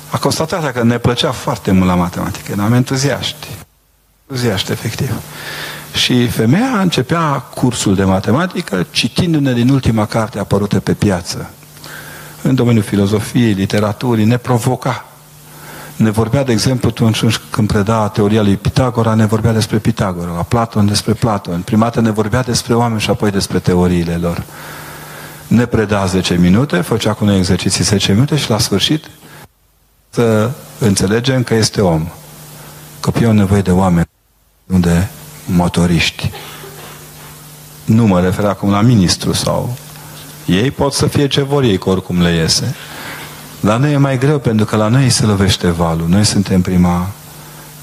a 0.10 0.18
constatat 0.18 0.74
că 0.74 0.84
ne 0.84 0.98
plăcea 0.98 1.32
foarte 1.32 1.72
mult 1.72 1.88
la 1.88 1.96
matematică, 1.96 2.52
eram 2.52 2.74
entuziaști. 2.74 3.48
Entuziaști, 4.28 4.72
efectiv. 4.72 5.12
Și 5.94 6.28
femeia 6.28 6.80
începea 6.82 7.22
cursul 7.40 7.96
de 7.96 8.04
matematică 8.04 8.86
citindu-ne 8.92 9.54
din 9.54 9.70
ultima 9.70 10.06
carte 10.06 10.40
apărută 10.40 10.80
pe 10.80 10.94
piață. 10.94 11.50
În 12.48 12.56
domeniul 12.56 12.84
filozofiei, 12.84 13.54
literaturii, 13.54 14.26
ne 14.26 14.38
provoca. 14.38 15.06
Ne 15.96 16.10
vorbea, 16.10 16.44
de 16.44 16.52
exemplu, 16.52 16.90
atunci 16.90 17.38
când 17.38 17.68
preda 17.68 18.08
teoria 18.08 18.42
lui 18.42 18.56
Pitagora, 18.56 19.14
ne 19.14 19.26
vorbea 19.26 19.54
despre 19.54 19.78
Pitagora, 19.78 20.32
la 20.36 20.44
Platon 20.44 20.86
despre 20.86 21.14
Platon. 21.14 21.62
Prima 21.62 21.84
dată 21.84 22.02
ne 22.02 22.12
vorbea 22.12 22.42
despre 22.42 22.74
oameni 22.74 23.02
și 23.02 23.10
apoi 23.10 23.32
despre 23.32 23.60
teoriile 23.60 24.16
lor. 24.16 24.44
Ne 25.48 25.66
preda 25.66 26.06
10 26.06 26.36
minute, 26.36 26.82
făcea 26.82 27.14
cu 27.14 27.26
noi 27.26 27.38
exerciții 27.38 27.84
10 27.84 28.12
minute 28.12 28.38
și 28.38 28.50
la 28.50 28.60
sfârșit 28.60 29.06
să 30.10 30.50
înțelegem 30.80 31.44
că 31.44 31.54
este 31.54 31.82
om. 31.82 32.08
Copiii 33.00 33.26
au 33.26 33.32
nevoie 33.32 33.62
de 33.62 33.72
oameni, 33.72 34.10
nu 34.64 34.80
de 34.80 35.08
motoriști. 35.46 36.32
Nu 37.86 38.06
mă 38.06 38.22
refer 38.22 38.46
acum 38.46 38.70
la 38.70 38.82
ministru 38.82 39.34
sau... 39.34 39.78
Ei 40.48 40.72
pot 40.72 40.94
să 40.94 41.08
fie 41.08 41.28
ce 41.28 41.42
vor 41.42 41.64
ei, 41.64 41.78
că 41.78 41.90
oricum 41.90 42.22
le 42.22 42.34
iese. 42.34 42.76
La 43.60 43.78
noi 43.78 43.94
e 43.94 43.98
mai 43.98 44.18
greu, 44.18 44.40
pentru 44.40 44.66
că 44.66 44.76
la 44.76 44.88
noi 44.88 45.10
se 45.10 45.26
lovește 45.26 45.68
valul. 45.68 46.06
Noi 46.10 46.24
suntem 46.24 46.62
prima... 46.62 47.10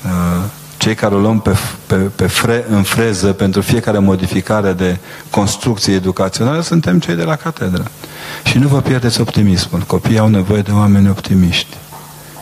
Uh, 0.05 0.45
cei 0.85 0.95
care 0.95 1.15
o 1.15 1.19
luăm 1.19 1.41
pe, 1.41 1.57
pe, 1.87 1.95
pe 1.95 2.27
fre, 2.27 2.65
în 2.69 2.83
freză 2.83 3.33
pentru 3.33 3.61
fiecare 3.61 3.99
modificare 3.99 4.73
de 4.73 4.99
construcție 5.31 5.95
educațională, 5.95 6.63
suntem 6.63 6.99
cei 6.99 7.15
de 7.15 7.23
la 7.23 7.37
catedră. 7.37 7.85
Și 8.45 8.59
nu 8.59 8.69
vă 8.69 8.81
pierdeți 8.81 9.21
optimismul. 9.21 9.81
Copiii 9.81 10.19
au 10.19 10.29
nevoie 10.29 10.63
de 10.63 10.71
oameni 10.71 11.09
optimiști. 11.09 11.77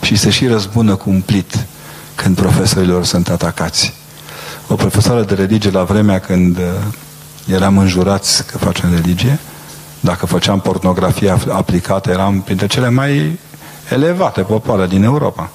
Și 0.03 0.17
se 0.17 0.31
și 0.31 0.47
răzbună 0.47 0.95
cumplit 0.95 1.67
când 2.15 2.37
profesorilor 2.37 3.05
sunt 3.05 3.29
atacați. 3.29 3.95
O 4.67 4.75
profesoară 4.75 5.23
de 5.23 5.35
religie 5.35 5.71
la 5.71 5.83
vremea 5.83 6.19
când 6.19 6.57
uh, 6.57 6.65
eram 7.47 7.79
înjurați 7.79 8.47
că 8.47 8.59
facem 8.59 8.95
religie, 8.95 9.39
dacă 10.05 10.27
făceam 10.27 10.61
pornografie 10.61 11.35
aplicată, 11.49 12.11
eram 12.11 12.41
printre 12.41 12.67
cele 12.67 12.89
mai 12.89 13.39
elevate 13.91 14.41
popoare 14.41 14.87
din 14.87 15.03
Europa. 15.03 15.51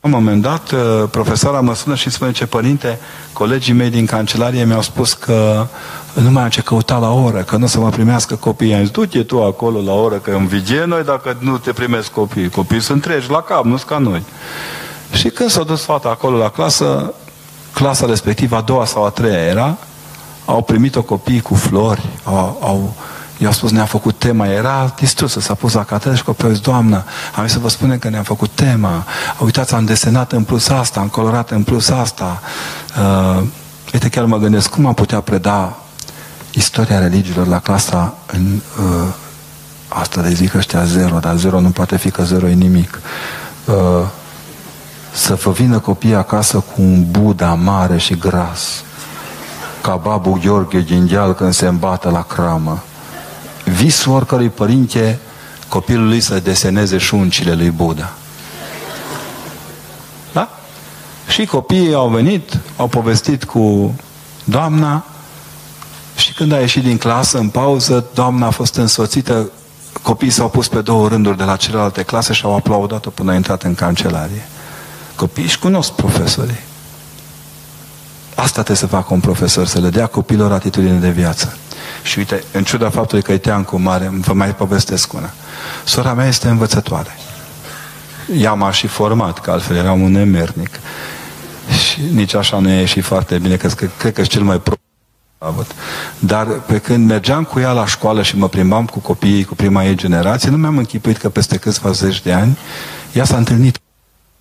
La 0.00 0.16
un 0.16 0.22
moment 0.22 0.42
dat, 0.42 0.70
uh, 0.70 1.08
profesoara 1.10 1.60
mă 1.60 1.74
sună 1.74 1.94
și 1.94 2.04
îmi 2.04 2.14
spune 2.14 2.32
ce 2.32 2.46
părinte, 2.46 2.98
colegii 3.32 3.72
mei 3.72 3.90
din 3.90 4.06
cancelarie 4.06 4.64
mi-au 4.64 4.82
spus 4.82 5.12
că 5.12 5.66
nu 6.12 6.30
mai 6.30 6.42
am 6.42 6.48
ce 6.48 6.60
căuta 6.60 6.98
la 6.98 7.12
oră, 7.12 7.42
că 7.42 7.56
nu 7.56 7.64
o 7.64 7.66
să 7.66 7.78
mă 7.78 7.88
primească 7.88 8.34
copiii. 8.34 8.74
Am 8.74 8.80
zis, 8.80 8.90
du-te 8.90 9.22
tu 9.22 9.42
acolo 9.42 9.80
la 9.80 9.92
oră, 9.92 10.16
că 10.16 10.30
învigie 10.30 10.84
noi 10.84 11.04
dacă 11.04 11.36
nu 11.40 11.58
te 11.58 11.72
primesc 11.72 12.10
copii. 12.10 12.48
Copiii 12.48 12.80
sunt 12.80 13.02
treci 13.02 13.28
la 13.28 13.42
cap, 13.42 13.64
nu 13.64 13.76
ca 13.86 13.98
noi. 13.98 14.22
Și 15.12 15.28
când 15.28 15.50
s-a 15.50 15.62
dus 15.62 15.84
fata 15.84 16.08
acolo 16.08 16.36
la 16.36 16.48
clasă, 16.48 17.14
clasa 17.72 18.06
respectivă, 18.06 18.56
a 18.56 18.60
doua 18.60 18.84
sau 18.84 19.04
a 19.04 19.10
treia 19.10 19.38
era, 19.38 19.78
au 20.46 20.62
primit-o 20.62 21.02
copii 21.02 21.40
cu 21.40 21.54
flori, 21.54 22.08
au, 22.24 22.58
au, 22.62 22.94
i-au 23.38 23.52
spus, 23.52 23.70
ne-a 23.70 23.84
făcut 23.84 24.18
tema, 24.18 24.46
era 24.46 24.94
distrusă, 24.98 25.40
s-a 25.40 25.54
pus 25.54 25.72
la 25.72 25.84
catedră 25.84 26.16
și 26.16 26.24
copiii 26.24 26.48
au 26.48 26.54
zis, 26.54 26.62
Doamnă, 26.62 27.04
am 27.36 27.44
zis 27.44 27.52
să 27.52 27.58
vă 27.58 27.68
spunem 27.68 27.98
că 27.98 28.08
ne-am 28.08 28.22
făcut 28.22 28.50
tema, 28.54 29.04
uitați, 29.38 29.74
am 29.74 29.84
desenat 29.84 30.32
în 30.32 30.44
plus 30.44 30.68
asta, 30.68 31.00
am 31.00 31.08
colorat 31.08 31.50
în 31.50 31.62
plus 31.62 31.88
asta. 31.88 32.40
Uh, 32.98 33.42
uite, 33.92 34.08
chiar 34.08 34.24
mă 34.24 34.38
gândesc, 34.38 34.70
cum 34.70 34.86
am 34.86 34.94
putea 34.94 35.20
preda 35.20 35.76
istoria 36.50 36.98
religiilor 36.98 37.46
la 37.46 37.58
clasa 37.58 38.14
în, 38.26 38.60
uh, 38.78 39.12
asta 39.88 40.20
de 40.20 40.32
zic 40.32 40.54
ăștia 40.54 40.84
zero, 40.84 41.18
dar 41.18 41.36
zero 41.36 41.60
nu 41.60 41.70
poate 41.70 41.96
fi 41.96 42.10
că 42.10 42.22
zero 42.22 42.48
e 42.48 42.52
nimic. 42.52 43.00
Uh, 43.64 43.74
să 45.12 45.34
vă 45.34 45.50
vină 45.50 45.78
copiii 45.78 46.14
acasă 46.14 46.58
cu 46.58 46.82
un 46.82 47.10
Buddha 47.10 47.54
mare 47.54 47.98
și 47.98 48.14
gras, 48.14 48.84
ca 49.86 49.96
babul 49.96 50.38
Gheorghe 50.38 50.80
Ghindeal 50.80 51.34
când 51.34 51.52
se 51.52 51.66
îmbată 51.66 52.10
la 52.10 52.22
cramă. 52.22 52.82
Visul 53.64 54.12
oricărui 54.12 54.48
părinte 54.48 55.18
copilul 55.68 56.06
lui 56.06 56.20
să 56.20 56.40
deseneze 56.40 56.98
șuncile 56.98 57.54
lui 57.54 57.70
Buddha. 57.70 58.12
Da? 60.32 60.48
Și 61.28 61.44
copiii 61.44 61.94
au 61.94 62.08
venit, 62.08 62.58
au 62.76 62.86
povestit 62.86 63.44
cu 63.44 63.94
doamna 64.44 65.04
și 66.16 66.32
când 66.32 66.52
a 66.52 66.58
ieșit 66.58 66.82
din 66.82 66.98
clasă 66.98 67.38
în 67.38 67.48
pauză, 67.48 68.04
doamna 68.14 68.46
a 68.46 68.50
fost 68.50 68.74
însoțită, 68.74 69.50
copiii 70.02 70.30
s-au 70.30 70.48
pus 70.48 70.68
pe 70.68 70.80
două 70.80 71.08
rânduri 71.08 71.36
de 71.36 71.44
la 71.44 71.56
celelalte 71.56 72.02
clase 72.02 72.32
și 72.32 72.44
au 72.44 72.56
aplaudat-o 72.56 73.10
până 73.10 73.32
a 73.32 73.34
intrat 73.34 73.62
în 73.62 73.74
cancelarie. 73.74 74.48
Copiii 75.16 75.46
își 75.46 75.58
cunosc 75.58 75.92
profesorii. 75.92 76.60
Asta 78.36 78.52
trebuie 78.52 78.76
să 78.76 78.86
facă 78.86 79.14
un 79.14 79.20
profesor, 79.20 79.66
să 79.66 79.80
le 79.80 79.88
dea 79.88 80.06
copilor 80.06 80.52
atitudine 80.52 80.98
de 80.98 81.10
viață. 81.10 81.56
Și 82.02 82.18
uite, 82.18 82.44
în 82.52 82.64
ciuda 82.64 82.90
faptului 82.90 83.22
că 83.22 83.32
e 83.32 83.38
teancul 83.38 83.78
mare, 83.78 84.10
vă 84.20 84.32
mai 84.32 84.54
povestesc 84.54 85.12
una. 85.12 85.30
Sora 85.84 86.12
mea 86.12 86.26
este 86.26 86.48
învățătoare. 86.48 87.16
Ea 88.36 88.52
m-a 88.52 88.70
și 88.70 88.86
format, 88.86 89.40
că 89.40 89.50
altfel 89.50 89.76
eram 89.76 90.00
un 90.00 90.12
nemernic. 90.12 90.80
Și 91.82 92.00
nici 92.12 92.34
așa 92.34 92.58
nu 92.58 92.68
e 92.68 92.84
și 92.84 93.00
foarte 93.00 93.38
bine, 93.38 93.56
că 93.56 93.68
cred 93.98 94.12
că 94.12 94.20
e 94.20 94.24
cel 94.24 94.42
mai 94.42 94.60
pro 94.60 94.74
avut. 95.38 95.70
Dar 96.18 96.46
pe 96.46 96.78
când 96.78 97.08
mergeam 97.08 97.44
cu 97.44 97.58
ea 97.58 97.72
la 97.72 97.86
școală 97.86 98.22
și 98.22 98.36
mă 98.36 98.48
plimbam 98.48 98.84
cu 98.84 98.98
copiii, 98.98 99.44
cu 99.44 99.54
prima 99.54 99.84
ei 99.84 99.94
generație, 99.94 100.50
nu 100.50 100.56
mi-am 100.56 100.78
închipuit 100.78 101.16
că 101.16 101.28
peste 101.28 101.56
câțiva 101.56 101.90
zeci 101.90 102.22
de 102.22 102.32
ani 102.32 102.58
ea 103.12 103.24
s-a 103.24 103.36
întâlnit 103.36 103.78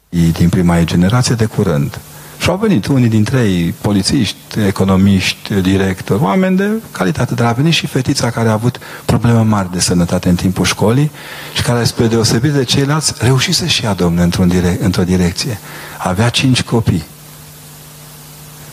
din 0.10 0.50
prima 0.50 0.78
ei 0.78 0.86
generație 0.86 1.36
de 1.36 1.46
curând. 1.46 2.00
Și 2.38 2.50
au 2.50 2.58
venit 2.58 2.86
unii 2.86 3.08
dintre 3.10 3.40
ei, 3.44 3.74
polițiști, 3.82 4.60
economiști, 4.68 5.54
directori, 5.54 6.22
oameni 6.22 6.58
de 6.58 6.70
calitate. 6.92 7.34
Dar 7.34 7.48
a 7.48 7.52
venit 7.52 7.74
și 7.74 7.88
fetița 7.88 8.30
care 8.30 8.50
a 8.50 8.52
avut 8.52 8.80
probleme 9.06 9.40
mari 9.42 9.72
de 9.72 9.80
sănătate 9.80 10.30
în 10.30 10.36
timpul 10.36 10.66
școlii 10.66 11.12
și 11.56 11.62
care, 11.62 11.84
spre 11.84 12.08
deosebire 12.08 12.54
de 12.54 12.64
ceilalți, 12.64 13.14
reușise 13.18 13.68
și 13.68 13.86
ea, 13.86 13.94
domne, 13.94 14.22
într-o 14.22 14.44
direc- 14.44 14.80
într 14.80 15.02
direcție. 15.02 15.60
Avea 15.98 16.30
cinci 16.30 16.64
copii. 16.64 17.04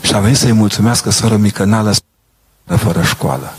Și 0.03 0.15
a 0.15 0.19
venit 0.19 0.37
să-i 0.37 0.53
mulțumească 0.53 1.11
soră 1.11 1.37
mică, 1.37 1.65
n-a 1.65 1.83
lăsat 1.83 2.03
fără 2.77 3.03
școală 3.03 3.55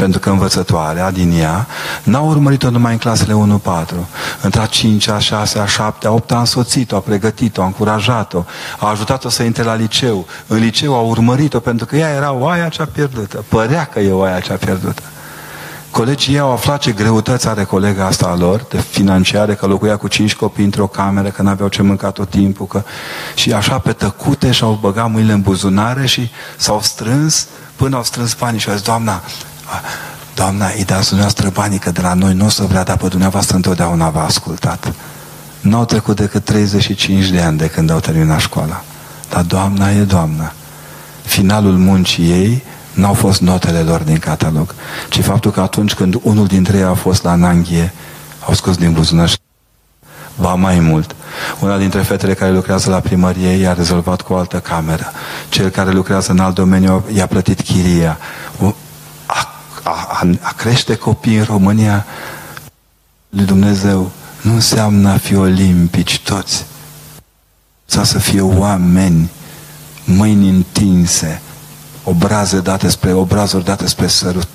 pentru 0.00 0.20
că 0.20 0.30
învățătoarea 0.30 1.10
din 1.10 1.32
ea 1.40 1.66
n-a 2.02 2.20
urmărit-o 2.20 2.70
numai 2.70 2.92
în 2.92 2.98
clasele 2.98 3.60
1-4. 3.62 3.94
Între 4.42 4.60
a 4.60 4.66
5 4.66 5.08
a 5.08 5.18
6 5.18 5.58
a 5.58 5.66
7 5.66 6.06
a 6.06 6.10
8 6.10 6.32
a 6.32 6.38
însoțit-o, 6.38 6.96
a 6.96 7.00
pregătit-o, 7.00 7.62
a 7.62 7.64
încurajat-o, 7.64 8.44
a 8.78 8.88
ajutat-o 8.88 9.28
să 9.28 9.42
intre 9.42 9.62
la 9.62 9.74
liceu. 9.74 10.26
În 10.46 10.58
liceu 10.58 10.94
a 10.94 11.00
urmărit-o 11.00 11.58
pentru 11.58 11.86
că 11.86 11.96
ea 11.96 12.08
era 12.08 12.32
oaia 12.32 12.68
cea 12.68 12.84
pierdută. 12.84 13.44
Părea 13.48 13.84
că 13.84 14.00
e 14.00 14.12
oaia 14.12 14.40
cea 14.40 14.54
pierdută. 14.54 15.02
Colegii 15.90 16.34
ei 16.34 16.40
au 16.40 16.52
aflat 16.52 16.80
ce 16.80 16.92
greutăți 16.92 17.48
are 17.48 17.64
colega 17.64 18.06
asta 18.06 18.26
a 18.26 18.36
lor, 18.36 18.66
de 18.68 18.78
financiare, 18.78 19.54
că 19.54 19.66
locuia 19.66 19.96
cu 19.96 20.08
cinci 20.08 20.34
copii 20.34 20.64
într-o 20.64 20.86
cameră, 20.86 21.28
că 21.28 21.42
n-aveau 21.42 21.68
ce 21.68 21.82
mânca 21.82 22.10
tot 22.10 22.30
timpul, 22.30 22.66
că... 22.66 22.82
și 23.34 23.52
așa 23.52 23.78
pe 23.78 23.92
tăcute 23.92 24.50
și-au 24.50 24.78
băgat 24.80 25.10
mâinile 25.10 25.32
în 25.32 25.40
buzunare 25.40 26.06
și 26.06 26.30
s-au 26.56 26.80
strâns 26.80 27.46
până 27.76 27.96
au 27.96 28.02
strâns 28.02 28.34
banii 28.34 28.60
și 28.60 28.68
au 28.68 28.74
zis, 28.74 28.84
Doamna, 28.84 29.22
Doamna, 30.34 30.66
îi 30.76 30.84
dați 30.84 31.08
dumneavoastră 31.08 31.50
banii, 31.50 31.78
că 31.78 31.90
de 31.90 32.00
la 32.00 32.14
noi 32.14 32.34
nu 32.34 32.44
o 32.44 32.48
să 32.48 32.62
vrea, 32.62 32.82
dar 32.82 32.96
pe 32.96 33.08
dumneavoastră 33.08 33.56
întotdeauna 33.56 34.08
v-a 34.08 34.24
ascultat. 34.24 34.92
Nu 35.60 35.76
au 35.76 35.84
trecut 35.84 36.16
decât 36.16 36.44
35 36.44 37.28
de 37.28 37.40
ani 37.40 37.58
de 37.58 37.66
când 37.66 37.90
au 37.90 38.00
terminat 38.00 38.40
școala. 38.40 38.84
Dar 39.30 39.42
Doamna 39.42 39.90
e 39.90 40.02
Doamna. 40.02 40.52
Finalul 41.22 41.76
muncii 41.76 42.30
ei 42.30 42.62
n-au 42.92 43.14
fost 43.14 43.40
notele 43.40 43.78
lor 43.78 44.00
din 44.00 44.18
catalog, 44.18 44.74
ci 45.08 45.20
faptul 45.20 45.50
că 45.50 45.60
atunci 45.60 45.94
când 45.94 46.20
unul 46.22 46.46
dintre 46.46 46.76
ei 46.76 46.82
a 46.82 46.94
fost 46.94 47.22
la 47.22 47.34
Nanghie, 47.34 47.92
au 48.46 48.54
scos 48.54 48.76
din 48.76 48.92
buzunar 48.92 49.28
și 49.28 49.36
Ba 50.40 50.54
mai 50.54 50.78
mult, 50.78 51.14
una 51.58 51.78
dintre 51.78 52.00
fetele 52.00 52.34
care 52.34 52.52
lucrează 52.52 52.90
la 52.90 53.00
primărie 53.00 53.48
i-a 53.48 53.72
rezolvat 53.72 54.20
cu 54.20 54.32
o 54.32 54.36
altă 54.36 54.58
cameră. 54.58 55.12
Cel 55.48 55.68
care 55.68 55.90
lucrează 55.90 56.32
în 56.32 56.38
alt 56.38 56.54
domeniu 56.54 57.04
i-a 57.12 57.26
plătit 57.26 57.60
chiria 57.60 58.18
a, 60.20 60.28
a 60.40 60.52
crește 60.52 60.94
copii 60.94 61.36
în 61.36 61.44
România 61.44 62.06
lui 63.28 63.44
Dumnezeu 63.44 64.10
nu 64.40 64.54
înseamnă 64.54 65.10
a 65.10 65.16
fi 65.16 65.34
olimpici 65.34 66.18
toți. 66.18 66.66
Sau 67.84 68.04
să 68.04 68.18
fie 68.18 68.40
oameni, 68.40 69.30
mâini 70.04 70.48
întinse, 70.48 71.42
obraze 72.04 72.60
date 72.60 72.88
spre, 72.88 73.12
obrazuri 73.12 73.64
date 73.64 73.86
spre 73.86 74.06
sărut. 74.06 74.48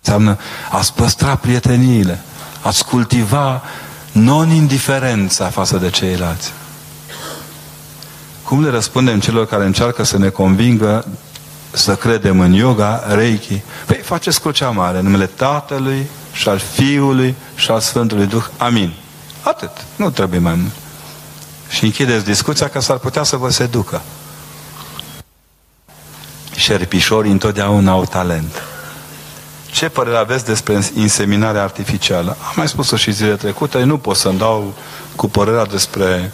Înseamnă 0.00 0.38
a-ți 0.70 0.94
păstra 0.94 1.34
prieteniile, 1.34 2.20
a-ți 2.62 2.84
cultiva 2.84 3.62
non-indiferența 4.12 5.48
față 5.48 5.76
de 5.76 5.90
ceilalți. 5.90 6.52
Cum 8.42 8.64
le 8.64 8.70
răspundem 8.70 9.20
celor 9.20 9.46
care 9.46 9.64
încearcă 9.64 10.02
să 10.02 10.18
ne 10.18 10.28
convingă 10.28 11.04
să 11.70 11.96
credem 11.96 12.40
în 12.40 12.52
yoga, 12.52 13.04
reiki, 13.14 13.60
păi 13.86 13.96
faceți 13.96 14.40
crucea 14.40 14.70
mare, 14.70 15.00
numele 15.00 15.26
Tatălui 15.26 16.06
și 16.32 16.48
al 16.48 16.58
Fiului 16.58 17.34
și 17.54 17.70
al 17.70 17.80
Sfântului 17.80 18.26
Duh. 18.26 18.44
Amin. 18.56 18.92
Atât. 19.42 19.70
Nu 19.96 20.10
trebuie 20.10 20.38
mai 20.38 20.54
mult. 20.54 20.72
Și 21.68 21.84
închideți 21.84 22.24
discuția 22.24 22.68
că 22.68 22.80
s-ar 22.80 22.96
putea 22.96 23.22
să 23.22 23.36
vă 23.36 23.50
seducă. 23.50 24.02
Șerpișorii 26.54 27.30
întotdeauna 27.30 27.92
au 27.92 28.04
talent. 28.04 28.62
Ce 29.70 29.88
părere 29.88 30.16
aveți 30.16 30.44
despre 30.44 30.82
inseminarea 30.94 31.62
artificială? 31.62 32.36
Am 32.40 32.52
mai 32.56 32.68
spus-o 32.68 32.96
și 32.96 33.12
zile 33.12 33.36
trecute, 33.36 33.82
nu 33.82 33.98
pot 33.98 34.16
să-mi 34.16 34.38
dau 34.38 34.74
cu 35.16 35.28
părerea 35.28 35.64
despre 35.64 36.32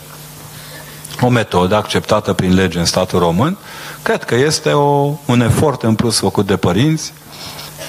o 1.20 1.28
metodă 1.28 1.74
acceptată 1.74 2.32
prin 2.32 2.54
lege 2.54 2.78
în 2.78 2.84
statul 2.84 3.18
român. 3.18 3.56
Cred 4.02 4.24
că 4.24 4.34
este 4.34 4.70
o, 4.70 5.12
un 5.26 5.40
efort 5.40 5.82
în 5.82 5.94
plus 5.94 6.18
făcut 6.18 6.46
de 6.46 6.56
părinți, 6.56 7.12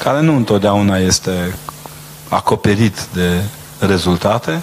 care 0.04 0.22
nu 0.22 0.36
întotdeauna 0.36 0.98
este 0.98 1.56
acoperit 2.30 3.06
de 3.14 3.42
rezultate. 3.80 4.62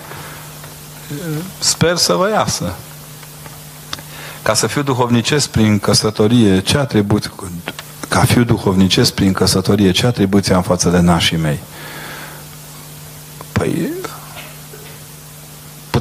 Sper 1.58 1.96
să 1.96 2.12
vă 2.12 2.28
iasă. 2.28 2.74
Ca 4.42 4.54
să 4.54 4.66
fiu 4.66 4.82
duhovnicesc 4.82 5.48
prin 5.48 5.78
căsătorie, 5.78 6.60
ce 6.60 6.78
atribuții, 6.78 7.30
ca 8.08 8.20
fiu 8.20 8.44
duhovnicesc 8.44 9.12
prin 9.12 9.32
căsătorie, 9.32 9.90
ce 9.90 10.06
atribuții 10.06 10.54
am 10.54 10.62
față 10.62 10.88
de 10.88 10.98
nașii 10.98 11.36
mei? 11.36 11.58
Păi, 13.52 13.88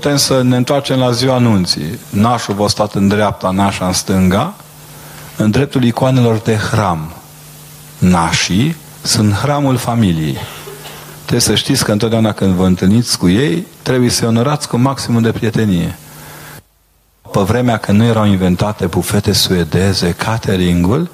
putem 0.01 0.17
să 0.17 0.41
ne 0.41 0.55
întoarcem 0.55 0.99
la 0.99 1.11
ziua 1.11 1.35
anunții. 1.35 1.99
Nașul 2.09 2.53
vă 2.53 2.67
stat 2.67 2.93
în 2.93 3.07
dreapta, 3.07 3.49
nașa 3.49 3.85
în 3.85 3.93
stânga, 3.93 4.53
în 5.37 5.51
dreptul 5.51 5.83
icoanelor 5.83 6.37
de 6.37 6.55
hram. 6.55 7.13
Nașii 7.97 8.75
sunt 9.01 9.33
hramul 9.33 9.77
familiei. 9.77 10.37
Trebuie 11.19 11.41
să 11.41 11.55
știți 11.55 11.83
că 11.83 11.91
întotdeauna 11.91 12.31
când 12.31 12.53
vă 12.53 12.65
întâlniți 12.65 13.17
cu 13.17 13.29
ei, 13.29 13.65
trebuie 13.81 14.09
să-i 14.09 14.27
onorați 14.27 14.67
cu 14.67 14.77
maximum 14.77 15.21
de 15.21 15.31
prietenie. 15.31 15.97
Pe 17.31 17.39
vremea 17.39 17.77
când 17.77 17.97
nu 17.97 18.03
erau 18.03 18.25
inventate 18.25 18.85
bufete 18.85 19.31
suedeze, 19.31 20.11
cateringul, 20.11 21.09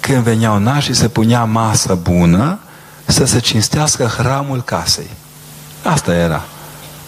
când 0.00 0.22
veneau 0.22 0.58
nașii 0.58 0.94
se 0.94 1.08
punea 1.08 1.44
masă 1.44 1.98
bună 2.02 2.58
să 3.04 3.24
se 3.24 3.38
cinstească 3.38 4.04
hramul 4.04 4.62
casei. 4.62 5.10
Asta 5.82 6.14
era. 6.14 6.44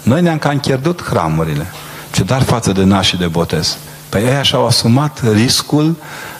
Noi 0.07 0.23
ne-am 0.23 0.39
cam 0.39 0.59
pierdut 0.59 1.03
hramurile. 1.03 1.67
Ce 2.13 2.23
dar 2.23 2.43
față 2.43 2.73
de 2.73 2.83
nașii 2.83 3.19
de 3.19 3.27
botez. 3.27 3.77
Păi 4.09 4.23
ei 4.23 4.45
și-au 4.45 4.67
asumat 4.67 5.33
riscul 5.33 5.97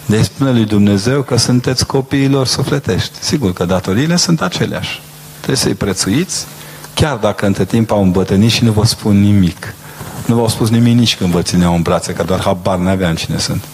de 0.07 0.23
spune 0.23 0.53
lui 0.53 0.65
Dumnezeu 0.65 1.23
că 1.23 1.37
sunteți 1.37 1.87
copiilor 1.87 2.47
sufletești. 2.47 3.13
Sigur 3.21 3.53
că 3.53 3.65
datoriile 3.65 4.17
sunt 4.17 4.43
aceleași. 4.43 5.01
Trebuie 5.37 5.57
să-i 5.57 5.75
prețuiți, 5.75 6.47
chiar 6.95 7.17
dacă 7.17 7.47
între 7.47 7.65
timp 7.65 7.91
au 7.91 8.03
îmbătrânit 8.03 8.51
și 8.51 8.65
nu 8.65 8.73
vă 8.73 8.85
spun 8.85 9.21
nimic. 9.21 9.75
Nu 10.27 10.35
v-au 10.35 10.49
spus 10.49 10.71
nimic 10.71 10.99
nici 10.99 11.17
când 11.17 11.31
vă 11.31 11.43
țineau 11.43 11.75
în 11.75 11.83
brațe, 11.83 12.13
că 12.13 12.23
doar 12.23 12.41
habar 12.41 12.79
n-aveam 12.79 13.15
cine 13.15 13.39
sunt. 13.39 13.65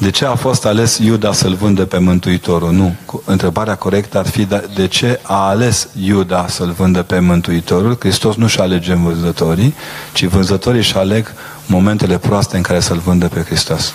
De 0.00 0.10
ce 0.10 0.24
a 0.24 0.34
fost 0.34 0.64
ales 0.64 0.98
Iuda 0.98 1.32
să-l 1.32 1.54
vândă 1.54 1.84
pe 1.84 1.98
Mântuitorul? 1.98 2.72
Nu. 2.72 2.94
Întrebarea 3.24 3.74
corectă 3.74 4.18
ar 4.18 4.26
fi 4.26 4.48
de 4.74 4.86
ce 4.86 5.20
a 5.22 5.48
ales 5.48 5.88
Iuda 6.00 6.48
să-l 6.48 6.70
vândă 6.70 7.02
pe 7.02 7.18
Mântuitorul? 7.18 7.96
Hristos 7.98 8.36
nu-și 8.36 8.60
alege 8.60 8.94
vânzătorii, 8.94 9.74
ci 10.12 10.24
vânzătorii 10.24 10.78
își 10.78 10.96
aleg 10.96 11.32
momentele 11.66 12.18
proaste 12.18 12.56
în 12.56 12.62
care 12.62 12.80
să-l 12.80 12.98
vândă 12.98 13.28
pe 13.28 13.42
Hristos. 13.42 13.92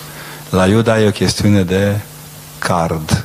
La 0.50 0.66
Iuda 0.66 1.00
e 1.00 1.06
o 1.06 1.10
chestiune 1.10 1.62
de 1.62 2.00
card. 2.58 3.24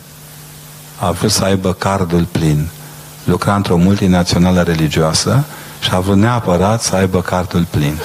A 0.99 1.11
vrut 1.11 1.31
să 1.31 1.43
aibă 1.43 1.73
cardul 1.73 2.27
plin. 2.31 2.67
Lucra 3.23 3.55
într-o 3.55 3.77
multinațională 3.77 4.61
religioasă 4.61 5.43
și 5.79 5.89
a 5.93 5.99
vrut 5.99 6.17
neapărat 6.17 6.81
să 6.81 6.95
aibă 6.95 7.21
cardul 7.21 7.65
plin. 7.69 7.97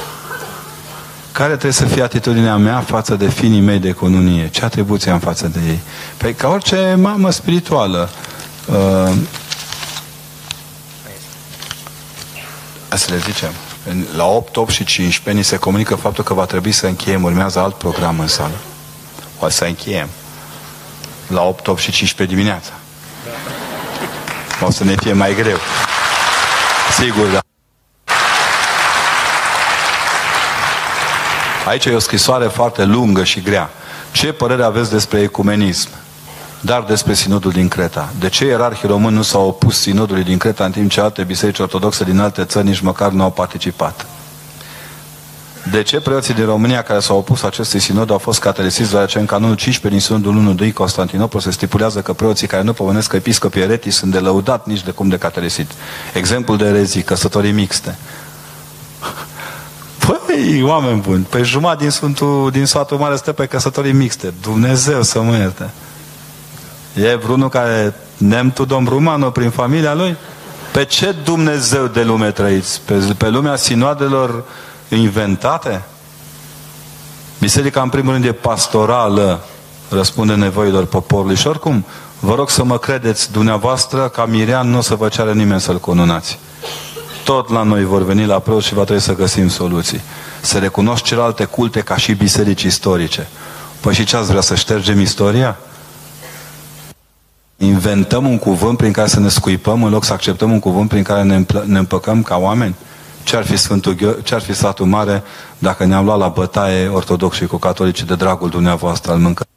Care 1.36 1.50
trebuie 1.50 1.72
să 1.72 1.84
fie 1.84 2.02
atitudinea 2.02 2.56
mea 2.56 2.80
față 2.80 3.14
de 3.14 3.28
finii 3.28 3.60
mei 3.60 3.78
de 3.78 3.92
cununie? 3.92 4.48
Ce 4.48 4.64
atribuții 4.64 5.10
am 5.10 5.18
față 5.18 5.48
de 5.48 5.58
ei? 5.66 5.80
Păi 6.16 6.34
ca 6.34 6.48
orice 6.48 6.94
mamă 7.00 7.30
spirituală. 7.30 8.10
Uh, 8.66 9.12
să 12.88 13.10
le 13.10 13.18
zicem. 13.18 13.50
La 14.16 14.24
8, 14.24 14.56
8 14.56 14.70
și 14.70 14.84
15 14.84 15.42
ni 15.42 15.48
se 15.48 15.56
comunică 15.56 15.94
faptul 15.94 16.24
că 16.24 16.34
va 16.34 16.44
trebui 16.44 16.72
să 16.72 16.86
încheiem. 16.86 17.22
Urmează 17.22 17.58
alt 17.58 17.74
program 17.74 18.20
în 18.20 18.28
sală. 18.28 18.56
O 19.38 19.48
să 19.48 19.64
încheiem. 19.64 20.08
La 21.28 21.42
8, 21.42 21.66
8 21.66 21.80
și 21.80 21.90
15 21.90 22.36
dimineața. 22.36 22.72
O 24.60 24.70
să 24.70 24.84
ne 24.84 24.94
fie 24.96 25.12
mai 25.12 25.34
greu. 25.34 25.58
Sigur, 26.98 27.26
da. 27.26 27.45
Aici 31.66 31.84
e 31.84 31.94
o 31.94 31.98
scrisoare 31.98 32.46
foarte 32.46 32.84
lungă 32.84 33.24
și 33.24 33.40
grea. 33.40 33.70
Ce 34.12 34.32
părere 34.32 34.62
aveți 34.62 34.90
despre 34.90 35.20
ecumenism? 35.20 35.88
Dar 36.60 36.82
despre 36.82 37.14
sinodul 37.14 37.50
din 37.50 37.68
Creta. 37.68 38.12
De 38.18 38.28
ce 38.28 38.46
ierarhii 38.46 38.88
români 38.88 39.14
nu 39.14 39.22
s-au 39.22 39.46
opus 39.46 39.80
sinodului 39.80 40.24
din 40.24 40.38
Creta 40.38 40.64
în 40.64 40.70
timp 40.70 40.90
ce 40.90 41.00
alte 41.00 41.22
biserici 41.22 41.58
ortodoxe 41.58 42.04
din 42.04 42.18
alte 42.18 42.44
țări 42.44 42.66
nici 42.66 42.80
măcar 42.80 43.10
nu 43.10 43.22
au 43.22 43.30
participat? 43.30 44.06
De 45.70 45.82
ce 45.82 46.00
preoții 46.00 46.34
din 46.34 46.44
România 46.44 46.82
care 46.82 47.00
s-au 47.00 47.16
opus 47.18 47.42
acestui 47.42 47.80
sinod 47.80 48.10
au 48.10 48.18
fost 48.18 48.40
catalesiți 48.40 48.90
deoarece 48.90 49.18
în 49.18 49.26
canonul 49.26 49.56
15 49.56 50.00
din 50.00 50.00
sinodul 50.00 50.68
1-2 50.70 50.72
Constantinopol 50.72 51.40
se 51.40 51.50
stipulează 51.50 52.00
că 52.00 52.12
preoții 52.12 52.46
care 52.46 52.62
nu 52.62 52.72
pomenesc 52.72 53.12
episcopii 53.12 53.62
eretii 53.62 53.90
sunt 53.90 54.12
de 54.12 54.18
lăudat 54.18 54.66
nici 54.66 54.84
de 54.84 54.90
cum 54.90 55.08
de 55.08 55.18
catalesit. 55.18 55.70
Exemplul 56.14 56.56
de 56.56 56.64
erezii, 56.64 57.02
căsătorii 57.02 57.52
mixte. 57.52 57.98
Păi, 60.36 60.62
oameni 60.62 61.00
buni, 61.00 61.26
pe 61.30 61.42
jumătate 61.42 61.82
din, 61.82 61.90
Sfântul, 61.90 62.50
din 62.52 62.64
satul 62.64 62.98
mare 62.98 63.16
stă 63.16 63.32
pe 63.32 63.46
căsătorii 63.46 63.92
mixte. 63.92 64.34
Dumnezeu 64.42 65.02
să 65.02 65.20
mă 65.20 65.36
ierte. 65.36 65.70
E 66.94 67.14
vreunul 67.14 67.48
care 67.48 67.94
nemtu 68.16 68.64
domn 68.64 68.86
Rumanu 68.88 69.30
prin 69.30 69.50
familia 69.50 69.94
lui? 69.94 70.16
Pe 70.72 70.84
ce 70.84 71.14
Dumnezeu 71.24 71.86
de 71.86 72.02
lume 72.02 72.30
trăiți? 72.30 72.80
Pe, 72.84 73.14
pe 73.18 73.28
lumea 73.28 73.56
sinoadelor 73.56 74.44
inventate? 74.88 75.82
Biserica, 77.38 77.82
în 77.82 77.88
primul 77.88 78.12
rând, 78.12 78.24
e 78.24 78.32
pastorală, 78.32 79.40
răspunde 79.88 80.34
nevoilor 80.34 80.84
poporului. 80.84 81.36
Și 81.36 81.46
oricum, 81.46 81.84
vă 82.20 82.34
rog 82.34 82.50
să 82.50 82.64
mă 82.64 82.78
credeți, 82.78 83.32
dumneavoastră, 83.32 84.08
ca 84.08 84.24
Mirian, 84.24 84.70
nu 84.70 84.78
o 84.78 84.80
să 84.80 84.94
vă 84.94 85.08
ceară 85.08 85.32
nimeni 85.32 85.60
să-l 85.60 85.78
conunați 85.78 86.38
tot 87.26 87.48
la 87.48 87.62
noi 87.62 87.84
vor 87.84 88.02
veni 88.02 88.26
la 88.26 88.38
preot 88.38 88.62
și 88.62 88.74
va 88.74 88.82
trebui 88.84 89.02
să 89.02 89.14
găsim 89.14 89.48
soluții. 89.48 90.00
Să 90.40 90.58
recunosc 90.58 91.02
celelalte 91.02 91.44
culte 91.44 91.80
ca 91.80 91.96
și 91.96 92.12
biserici 92.12 92.62
istorice. 92.62 93.28
Păi 93.80 93.94
și 93.94 94.04
ce 94.04 94.16
ați 94.16 94.28
vrea, 94.28 94.40
să 94.40 94.54
ștergem 94.54 95.00
istoria? 95.00 95.56
Inventăm 97.56 98.26
un 98.26 98.38
cuvânt 98.38 98.76
prin 98.76 98.92
care 98.92 99.08
să 99.08 99.20
ne 99.20 99.28
scuipăm 99.28 99.82
în 99.82 99.90
loc 99.90 100.04
să 100.04 100.12
acceptăm 100.12 100.52
un 100.52 100.58
cuvânt 100.58 100.88
prin 100.88 101.02
care 101.02 101.22
ne, 101.22 101.44
ne 101.64 101.78
împăcăm 101.78 102.22
ca 102.22 102.36
oameni? 102.36 102.74
Ce 103.22 103.36
ar 103.36 103.44
fi 103.44 103.56
Sfântul 103.56 104.20
ce 104.22 104.34
ar 104.34 104.40
fi 104.40 104.54
satul 104.54 104.86
mare 104.86 105.22
dacă 105.58 105.84
ne-am 105.84 106.04
luat 106.04 106.18
la 106.18 106.28
bătaie 106.28 106.88
ortodoxi 106.88 107.46
cu 107.46 107.56
catolici 107.56 108.02
de 108.02 108.14
dragul 108.14 108.48
dumneavoastră 108.48 109.12
al 109.12 109.18
mâncării? 109.18 109.52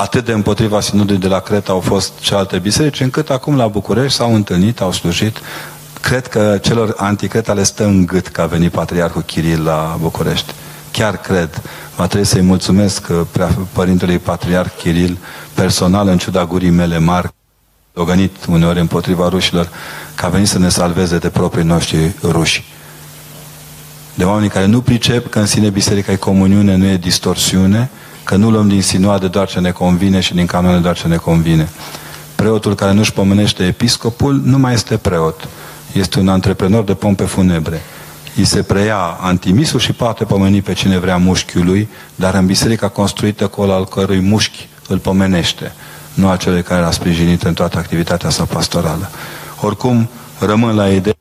Atât 0.00 0.24
de 0.24 0.32
împotriva 0.32 0.80
sinodului 0.80 1.20
de 1.20 1.26
la 1.28 1.40
Creta 1.40 1.72
au 1.72 1.80
fost 1.80 2.12
celelalte 2.20 2.58
biserici, 2.58 3.00
încât 3.00 3.30
acum 3.30 3.56
la 3.56 3.66
București 3.66 4.16
s-au 4.16 4.34
întâlnit, 4.34 4.80
au 4.80 4.92
slujit. 4.92 5.38
Cred 6.00 6.26
că 6.26 6.58
celor 6.62 6.94
anticreta 6.96 7.52
le 7.52 7.62
stă 7.62 7.84
în 7.84 8.06
gât 8.06 8.28
că 8.28 8.40
a 8.40 8.46
venit 8.46 8.70
Patriarhul 8.70 9.22
Chiril 9.22 9.64
la 9.64 9.96
București. 10.00 10.52
Chiar 10.90 11.16
cred. 11.16 11.62
Va 11.96 12.06
trebui 12.06 12.26
să-i 12.26 12.40
mulțumesc 12.40 13.06
uh, 13.10 13.48
Părintelui 13.72 14.18
Patriarh 14.18 14.70
Chiril 14.78 15.18
personal, 15.54 16.08
în 16.08 16.18
ciuda 16.18 16.44
gurii 16.44 16.70
mele 16.70 16.98
mari, 16.98 17.28
ogănit 17.94 18.44
uneori 18.48 18.80
împotriva 18.80 19.28
rușilor, 19.28 19.68
că 20.14 20.26
a 20.26 20.28
venit 20.28 20.48
să 20.48 20.58
ne 20.58 20.68
salveze 20.68 21.18
de 21.18 21.28
proprii 21.28 21.64
noștri 21.64 22.12
ruși. 22.22 22.64
De 24.14 24.24
oameni 24.24 24.50
care 24.50 24.66
nu 24.66 24.80
pricep 24.80 25.30
că 25.30 25.38
în 25.38 25.46
sine 25.46 25.68
biserica 25.68 26.12
e 26.12 26.16
comuniune, 26.16 26.76
nu 26.76 26.86
e 26.86 26.96
distorsiune, 26.96 27.90
că 28.24 28.36
nu 28.36 28.50
luăm 28.50 28.68
din 28.68 28.82
sinoade 28.82 29.28
doar 29.28 29.48
ce 29.48 29.60
ne 29.60 29.70
convine 29.70 30.20
și 30.20 30.34
din 30.34 30.46
canoane 30.46 30.78
doar 30.78 30.96
ce 30.96 31.06
ne 31.06 31.16
convine. 31.16 31.68
Preotul 32.34 32.74
care 32.74 32.92
nu-și 32.92 33.12
pomenește 33.12 33.64
episcopul 33.64 34.40
nu 34.44 34.58
mai 34.58 34.72
este 34.72 34.96
preot. 34.96 35.48
Este 35.92 36.18
un 36.18 36.28
antreprenor 36.28 36.84
de 36.84 36.94
pompe 36.94 37.24
funebre. 37.24 37.80
Îi 38.36 38.44
se 38.44 38.62
preia 38.62 38.96
antimisul 39.20 39.78
și 39.78 39.92
poate 39.92 40.24
pomeni 40.24 40.62
pe 40.62 40.72
cine 40.72 40.98
vrea 40.98 41.16
mușchiul 41.16 41.64
lui, 41.64 41.88
dar 42.14 42.34
în 42.34 42.46
biserica 42.46 42.88
construită 42.88 43.46
cu 43.46 43.60
al 43.60 43.86
cărui 43.86 44.20
mușchi 44.20 44.68
îl 44.88 44.98
pomenește, 44.98 45.72
nu 46.14 46.28
acele 46.28 46.62
care 46.62 46.80
l-a 46.80 46.90
sprijinit 46.90 47.42
în 47.42 47.54
toată 47.54 47.78
activitatea 47.78 48.30
sa 48.30 48.44
pastorală. 48.44 49.10
Oricum, 49.60 50.08
rămân 50.38 50.74
la 50.74 50.88
ideea 50.88 51.14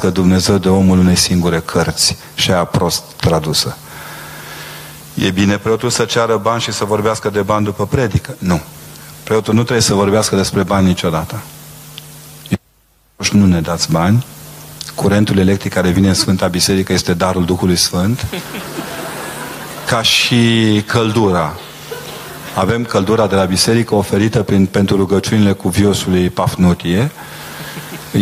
că 0.00 0.10
Dumnezeu 0.10 0.58
de 0.58 0.68
omul 0.68 0.98
unei 0.98 1.16
singure 1.16 1.60
cărți 1.60 2.16
și 2.34 2.50
a 2.50 2.64
prost 2.64 3.02
tradusă. 3.16 3.76
E 5.14 5.30
bine 5.30 5.58
preotul 5.58 5.90
să 5.90 6.04
ceară 6.04 6.36
bani 6.36 6.60
și 6.60 6.72
să 6.72 6.84
vorbească 6.84 7.30
de 7.30 7.40
bani 7.40 7.64
după 7.64 7.86
predică? 7.86 8.34
Nu. 8.38 8.60
Preotul 9.24 9.54
nu 9.54 9.60
trebuie 9.62 9.82
să 9.82 9.94
vorbească 9.94 10.36
despre 10.36 10.62
bani 10.62 10.86
niciodată. 10.86 11.42
Nu 13.32 13.46
ne 13.46 13.60
dați 13.60 13.90
bani. 13.90 14.24
Curentul 14.94 15.38
electric 15.38 15.72
care 15.72 15.90
vine 15.90 16.08
în 16.08 16.14
Sfânta 16.14 16.46
Biserică 16.46 16.92
este 16.92 17.14
darul 17.14 17.44
Duhului 17.44 17.76
Sfânt. 17.76 18.26
Ca 19.86 20.02
și 20.02 20.82
căldura. 20.86 21.56
Avem 22.54 22.84
căldura 22.84 23.26
de 23.26 23.34
la 23.34 23.44
biserică 23.44 23.94
oferită 23.94 24.42
prin, 24.42 24.66
pentru 24.66 24.96
rugăciunile 24.96 25.52
cu 25.52 25.68
viosului 25.68 26.30
Pafnutie, 26.30 27.10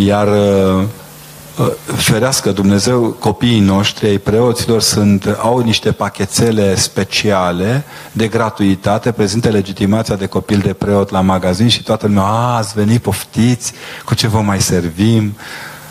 iar 0.05 0.28
uh, 0.28 0.74
uh, 0.74 0.84
ferească 1.96 2.50
Dumnezeu, 2.50 3.16
copiii 3.18 3.61
noștri, 3.61 4.06
ai 4.06 4.18
preoților, 4.18 4.80
sunt, 4.80 5.36
au 5.38 5.58
niște 5.58 5.92
pachetele 5.92 6.74
speciale 6.74 7.84
de 8.12 8.28
gratuitate, 8.28 9.12
prezintă 9.12 9.48
legitimația 9.48 10.16
de 10.16 10.26
copil 10.26 10.58
de 10.58 10.72
preot 10.72 11.11
la 11.11 11.20
magazin 11.20 11.68
și 11.68 11.82
toată 11.82 12.06
lumea, 12.06 12.22
a, 12.22 12.56
ați 12.56 12.74
venit, 12.74 13.02
poftiți, 13.02 13.72
cu 14.04 14.14
ce 14.14 14.26
vă 14.26 14.40
mai 14.40 14.61
servim? 14.61 15.36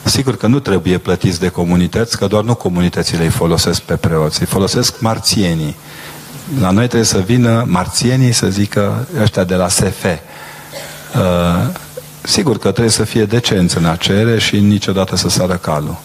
Sigur 0.04 0.38
că 0.38 0.48
nu 0.48 0.60
trebuie 0.60 0.98
plătiți 0.98 1.40
de 1.40 1.50
comunități, 1.50 2.18
că 2.18 2.28
doar 2.28 2.44
nu 2.44 2.56
comunitățile 2.56 3.24
îi 3.24 3.30
folosesc 3.30 3.82
pe 3.82 3.96
preoți, 3.96 4.40
îi 4.40 4.48
folosesc 4.48 5.02
marțienii. 5.02 5.76
La 6.60 6.70
noi 6.70 6.86
trebuie 6.86 7.08
să 7.08 7.20
vină 7.20 7.66
marțienii 7.68 8.32
să 8.32 8.48
zică 8.48 9.08
ăștia 9.22 9.44
de 9.44 9.56
la 9.56 9.68
SF. 9.68 10.04
Uh, 10.04 11.70
sigur 12.22 12.58
că 12.58 12.70
trebuie 12.70 12.90
să 12.90 13.04
fie 13.04 13.26
decenți 13.26 13.78
în 13.78 13.86
a 13.86 13.96
cere 13.96 14.40
și 14.40 14.60
niciodată 14.60 15.16
să 15.16 15.30
sară 15.30 15.56
calul. 15.56 15.98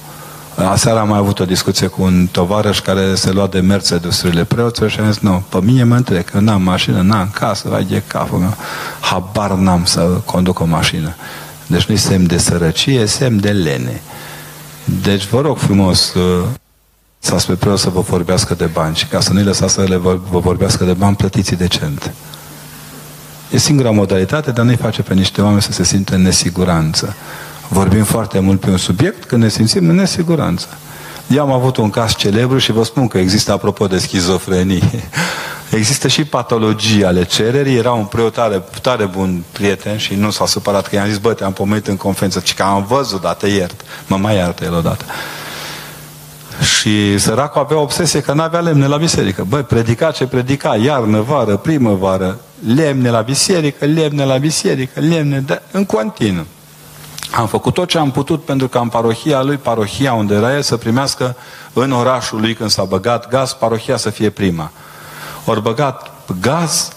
Aseară 0.56 0.98
am 0.98 1.08
mai 1.08 1.18
avut 1.18 1.38
o 1.38 1.44
discuție 1.44 1.86
cu 1.86 2.02
un 2.02 2.26
tovarăș 2.30 2.80
care 2.80 3.14
se 3.14 3.30
lua 3.30 3.46
de 3.46 3.60
mercedes 3.60 4.24
preoților 4.48 4.90
și 4.90 5.00
a 5.00 5.10
zis, 5.10 5.20
nu, 5.20 5.42
pe 5.48 5.58
mine 5.62 5.84
mă 5.84 5.94
întrec, 5.94 6.30
că 6.30 6.38
n-am 6.38 6.62
mașină, 6.62 7.00
n-am 7.00 7.30
casă, 7.32 7.68
vai 7.68 7.84
de 7.84 8.02
capul 8.06 8.38
meu, 8.38 8.56
habar 9.00 9.50
n-am 9.50 9.84
să 9.84 10.00
conduc 10.00 10.60
o 10.60 10.64
mașină. 10.64 11.14
Deci 11.66 11.84
nu-i 11.84 11.96
semn 11.96 12.26
de 12.26 12.38
sărăcie, 12.38 13.00
e 13.00 13.06
semn 13.06 13.40
de 13.40 13.50
lene. 13.50 14.02
Deci 15.02 15.26
vă 15.26 15.40
rog 15.40 15.58
frumos, 15.58 16.14
uh, 16.14 16.44
să 17.18 17.38
spre 17.38 17.54
preot 17.54 17.78
să 17.78 17.90
vă 17.90 18.00
vorbească 18.00 18.54
de 18.54 18.64
bani 18.64 18.96
și 18.96 19.06
ca 19.06 19.20
să 19.20 19.32
nu-i 19.32 19.44
lăsați 19.44 19.72
să 19.72 19.82
le 19.82 19.96
vă, 19.96 20.18
vă 20.30 20.38
vorbească 20.38 20.84
de 20.84 20.92
bani, 20.92 21.16
plătiți 21.16 21.54
decent. 21.54 22.12
E 23.50 23.58
singura 23.58 23.90
modalitate, 23.90 24.50
dar 24.50 24.64
nu-i 24.64 24.76
face 24.76 25.02
pe 25.02 25.14
niște 25.14 25.42
oameni 25.42 25.62
să 25.62 25.72
se 25.72 25.84
simtă 25.84 26.14
în 26.14 26.22
nesiguranță. 26.22 27.14
Vorbim 27.68 28.04
foarte 28.04 28.38
mult 28.38 28.60
pe 28.60 28.70
un 28.70 28.76
subiect 28.76 29.24
când 29.24 29.42
ne 29.42 29.48
simțim 29.48 29.88
în 29.88 29.94
nesiguranță. 29.94 30.66
Eu 31.28 31.42
am 31.42 31.52
avut 31.52 31.76
un 31.76 31.90
caz 31.90 32.14
celebru 32.14 32.58
și 32.58 32.72
vă 32.72 32.84
spun 32.84 33.08
că 33.08 33.18
există, 33.18 33.52
apropo 33.52 33.86
de 33.86 33.98
schizofrenie, 33.98 34.82
există 35.70 36.08
și 36.08 36.24
patologii 36.24 37.04
ale 37.04 37.24
cererii. 37.24 37.76
Era 37.76 37.92
un 37.92 38.04
preot 38.04 38.32
tare, 38.32 38.62
tare 38.82 39.04
bun 39.04 39.44
prieten 39.52 39.96
și 39.96 40.14
nu 40.14 40.30
s-a 40.30 40.46
supărat 40.46 40.86
că 40.86 40.94
i-am 40.94 41.08
zis, 41.08 41.18
bă, 41.18 41.32
te-am 41.32 41.52
pomenit 41.52 41.86
în 41.86 41.96
conferință, 41.96 42.40
ci 42.40 42.54
că 42.54 42.62
am 42.62 42.84
văzut, 42.88 43.20
dar 43.20 43.34
te 43.34 43.46
iert. 43.46 43.80
Mă 44.06 44.16
mai 44.16 44.36
iartă 44.36 44.64
el 44.64 44.74
odată. 44.74 45.04
Și 46.62 47.18
săracul 47.18 47.60
avea 47.60 47.78
obsesie 47.78 48.20
că 48.20 48.32
n-avea 48.32 48.60
lemne 48.60 48.86
la 48.86 48.96
biserică. 48.96 49.44
Băi, 49.48 49.62
predica 49.62 50.10
ce 50.10 50.26
predica, 50.26 50.76
iarnă, 50.76 51.20
vară, 51.20 51.56
primăvară, 51.56 52.38
lemne 52.66 53.10
la 53.10 53.20
biserică, 53.20 53.84
lemne 53.84 54.24
la 54.24 54.36
biserică, 54.36 55.00
lemne, 55.00 55.40
de... 55.40 55.62
în 55.70 55.84
continuu. 55.84 56.46
Am 57.36 57.46
făcut 57.46 57.74
tot 57.74 57.88
ce 57.88 57.98
am 57.98 58.10
putut 58.10 58.44
pentru 58.44 58.68
ca 58.68 58.80
în 58.80 58.88
parohia 58.88 59.42
lui, 59.42 59.56
parohia 59.56 60.12
unde 60.12 60.34
era 60.34 60.54
el, 60.54 60.62
să 60.62 60.76
primească 60.76 61.36
în 61.72 61.92
orașul 61.92 62.40
lui 62.40 62.54
când 62.54 62.70
s-a 62.70 62.84
băgat 62.84 63.28
gaz, 63.28 63.52
parohia 63.52 63.96
să 63.96 64.10
fie 64.10 64.30
prima. 64.30 64.70
Ori 65.44 65.62
băgat 65.62 66.10
gaz, 66.40 66.92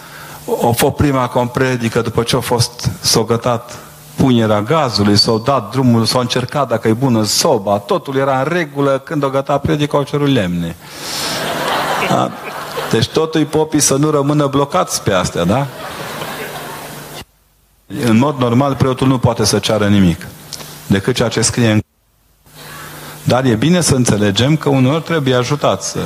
o 0.46 0.72
fost 0.72 0.94
prima 0.94 1.28
compredică 1.28 2.02
după 2.02 2.24
ce 2.24 2.36
a 2.36 2.40
fost 2.40 2.90
sogătat 3.02 3.78
punerea 4.16 4.62
gazului, 4.62 5.18
s-au 5.18 5.38
dat 5.38 5.72
drumul, 5.72 6.06
s-au 6.06 6.22
încercat 6.22 6.68
dacă 6.68 6.88
e 6.88 6.94
bună 6.94 7.24
soba, 7.24 7.78
totul 7.78 8.16
era 8.16 8.40
în 8.40 8.48
regulă, 8.50 9.02
când 9.04 9.24
o 9.24 9.30
gata 9.30 9.58
predica 9.58 9.98
au 9.98 10.04
cerut 10.04 10.28
lemne. 10.28 10.76
Da? 12.10 12.32
Deci 12.92 13.08
totul 13.08 13.46
popii 13.46 13.80
să 13.80 13.96
nu 13.96 14.10
rămână 14.10 14.48
blocați 14.48 15.04
pe 15.04 15.14
astea, 15.14 15.44
da? 15.44 15.68
În 18.06 18.18
mod 18.18 18.38
normal, 18.38 18.76
preotul 18.76 19.08
nu 19.08 19.18
poate 19.18 19.46
să 19.46 19.60
ceară 19.60 19.88
nimic, 19.88 20.28
decât 20.88 21.16
ceea 21.16 21.30
ce 21.30 21.42
scrie 21.42 21.72
în 21.72 21.80
dar 23.28 23.46
e 23.46 23.56
bine 23.56 23.82
să 23.82 23.96
înțelegem 23.96 24.56
că 24.56 24.70
uneori 24.70 25.04
trebuie 25.04 25.36
ajutat 25.36 25.84
să 25.84 26.00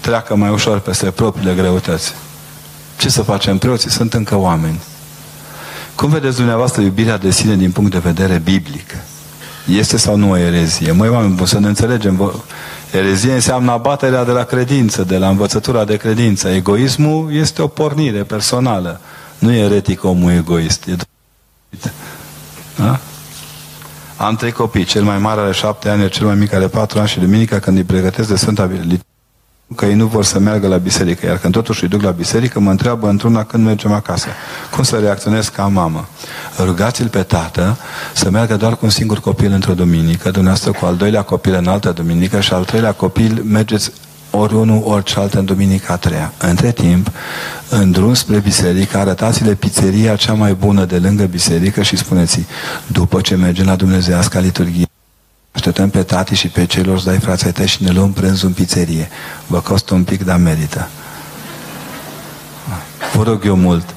treacă 0.00 0.36
mai 0.36 0.50
ușor 0.50 0.78
peste 0.78 1.10
propriile 1.10 1.54
greutăți. 1.54 2.14
Ce 2.98 3.08
să 3.08 3.22
facem? 3.22 3.58
Preoții 3.58 3.90
sunt 3.90 4.14
încă 4.14 4.36
oameni. 4.36 4.80
Cum 5.94 6.08
vedeți 6.10 6.36
dumneavoastră 6.36 6.82
iubirea 6.82 7.16
de 7.16 7.30
sine 7.30 7.56
din 7.56 7.70
punct 7.70 7.90
de 7.90 7.98
vedere 7.98 8.38
biblic? 8.38 8.96
Este 9.66 9.96
sau 9.96 10.16
nu 10.16 10.30
o 10.30 10.36
erezie? 10.36 10.92
Măi, 10.92 11.08
oameni 11.08 11.34
buni, 11.34 11.48
să 11.48 11.58
ne 11.58 11.66
înțelegem. 11.66 12.42
Erezie 12.92 13.32
înseamnă 13.34 13.70
abaterea 13.70 14.24
de 14.24 14.30
la 14.30 14.44
credință, 14.44 15.02
de 15.04 15.16
la 15.16 15.28
învățătura 15.28 15.84
de 15.84 15.96
credință. 15.96 16.48
Egoismul 16.48 17.34
este 17.34 17.62
o 17.62 17.66
pornire 17.66 18.22
personală. 18.22 19.00
Nu 19.38 19.52
e 19.52 19.58
eretic 19.58 20.04
omul 20.04 20.30
egoist. 20.30 20.86
E 20.86 20.96
da? 22.76 23.00
Am 24.16 24.36
trei 24.36 24.52
copii. 24.52 24.84
Cel 24.84 25.02
mai 25.02 25.18
mare 25.18 25.40
are 25.40 25.52
șapte 25.52 25.88
ani, 25.88 26.08
cel 26.08 26.26
mai 26.26 26.34
mic 26.34 26.52
are 26.52 26.66
patru 26.66 26.98
ani 26.98 27.08
și 27.08 27.18
duminica 27.18 27.58
când 27.58 27.76
îi 27.76 27.84
pregătesc 27.84 28.28
de 28.28 28.36
Sfânta 28.36 28.64
Liturghie 28.64 29.09
că 29.74 29.86
ei 29.86 29.94
nu 29.94 30.06
vor 30.06 30.24
să 30.24 30.38
meargă 30.38 30.66
la 30.66 30.76
biserică, 30.76 31.26
iar 31.26 31.38
când 31.38 31.52
totuși 31.52 31.82
îi 31.82 31.88
duc 31.88 32.02
la 32.02 32.10
biserică, 32.10 32.60
mă 32.60 32.70
întreabă 32.70 33.08
într-una 33.08 33.44
când 33.44 33.64
mergem 33.64 33.92
acasă. 33.92 34.26
Cum 34.74 34.82
să 34.82 34.96
reacționez 34.96 35.48
ca 35.48 35.66
mamă? 35.66 36.08
Rugați-l 36.58 37.08
pe 37.08 37.22
tată 37.22 37.76
să 38.14 38.30
meargă 38.30 38.56
doar 38.56 38.72
cu 38.72 38.84
un 38.84 38.90
singur 38.90 39.20
copil 39.20 39.52
într-o 39.52 39.74
duminică, 39.74 40.30
dumneavoastră 40.30 40.72
cu 40.72 40.84
al 40.84 40.96
doilea 40.96 41.22
copil 41.22 41.54
în 41.54 41.66
altă 41.66 41.90
duminică 41.90 42.40
și 42.40 42.52
al 42.52 42.64
treilea 42.64 42.92
copil 42.92 43.42
mergeți 43.46 43.92
ori 44.30 44.54
unul, 44.54 44.82
ori 44.84 45.04
cealaltă 45.04 45.38
în 45.38 45.44
duminica 45.44 45.92
a 45.92 45.96
treia. 45.96 46.32
Între 46.38 46.72
timp, 46.72 47.10
în 47.68 47.90
drum 47.90 48.14
spre 48.14 48.38
biserică, 48.38 48.98
arătați-le 48.98 49.54
pizzeria 49.54 50.16
cea 50.16 50.32
mai 50.32 50.54
bună 50.54 50.84
de 50.84 50.98
lângă 50.98 51.24
biserică 51.24 51.82
și 51.82 51.96
spuneți 51.96 52.44
după 52.86 53.20
ce 53.20 53.36
mergem 53.36 53.66
la 53.66 53.76
Dumnezeiasca 53.76 54.38
liturghie, 54.38 54.86
Așteptăm 55.52 55.90
pe 55.90 56.02
tati 56.02 56.34
și 56.34 56.48
pe 56.48 56.66
celor 56.66 57.02
dai 57.02 57.18
frații 57.18 57.52
tăi 57.52 57.66
și 57.66 57.82
ne 57.82 57.90
luăm 57.90 58.12
prânzul 58.12 58.48
în 58.48 58.54
pizzerie. 58.54 59.08
Vă 59.46 59.60
costă 59.60 59.94
un 59.94 60.04
pic, 60.04 60.24
dar 60.24 60.36
merită. 60.36 60.88
Vă 63.14 63.22
rog 63.22 63.44
eu 63.44 63.56
mult, 63.56 63.94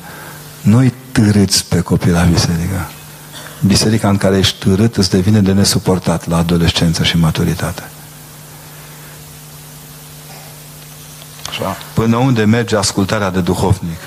nu-i 0.62 0.93
târâți 1.12 1.66
pe 1.66 1.80
copii 1.80 2.12
la 2.12 2.24
biserică. 2.24 2.89
Biserica 3.66 4.10
în 4.10 4.18
care 4.18 4.38
ești 4.38 4.58
târât 4.58 4.97
îți 4.97 5.10
devine 5.10 5.39
de 5.39 5.51
nesuportat 5.51 6.28
la 6.28 6.38
adolescență 6.38 7.04
și 7.04 7.18
maturitate. 7.18 7.89
Așa. 11.49 11.78
Până 11.93 12.18
unde 12.18 12.43
merge 12.43 12.76
ascultarea 12.76 13.32
de 13.32 13.41
duhovnic? 13.41 13.99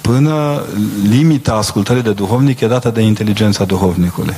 Până 0.00 0.62
limita 1.02 1.54
ascultării 1.54 2.02
de 2.02 2.12
duhovnic 2.12 2.60
e 2.60 2.66
dată 2.66 2.90
de 2.90 3.00
inteligența 3.00 3.64
duhovnicului 3.64 4.36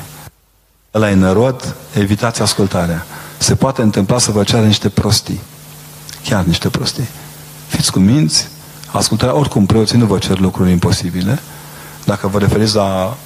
ăla 0.95 1.11
e 1.11 1.15
nărod, 1.15 1.75
evitați 1.95 2.43
ascultarea. 2.43 3.07
Se 3.39 3.55
poate 3.55 3.83
întâmpla 3.83 4.19
să 4.19 4.31
vă 4.31 4.43
ceară 4.43 4.67
niște 4.67 4.89
prostii. 4.89 5.41
Chiar 6.25 6.45
niște 6.45 6.69
prostii. 6.69 7.09
Fiți 7.67 7.93
cu 7.93 7.99
minți, 7.99 8.49
ascultarea, 8.93 9.37
oricum 9.37 9.67
preoții 9.67 9.99
nu 9.99 10.07
vă 10.07 10.19
cer 10.19 10.39
lucruri 10.39 10.71
imposibile. 10.71 11.39
Dacă 12.05 12.29
vă 12.29 12.39
referiți 12.39 12.75
la 12.75 13.17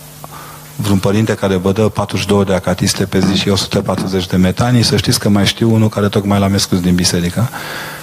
vreun 0.77 0.99
părinte 0.99 1.35
care 1.35 1.57
vă 1.57 1.73
dă 1.73 1.89
42 1.89 2.45
de 2.45 2.55
acatiste 2.55 3.05
pe 3.05 3.21
zi 3.21 3.35
și 3.35 3.49
140 3.49 4.27
de 4.27 4.37
metanii, 4.37 4.83
să 4.83 4.97
știți 4.97 5.19
că 5.19 5.29
mai 5.29 5.47
știu 5.47 5.75
unul 5.75 5.89
care 5.89 6.09
tocmai 6.09 6.39
l-am 6.39 6.55
escus 6.55 6.81
din 6.81 6.95
biserică, 6.95 7.49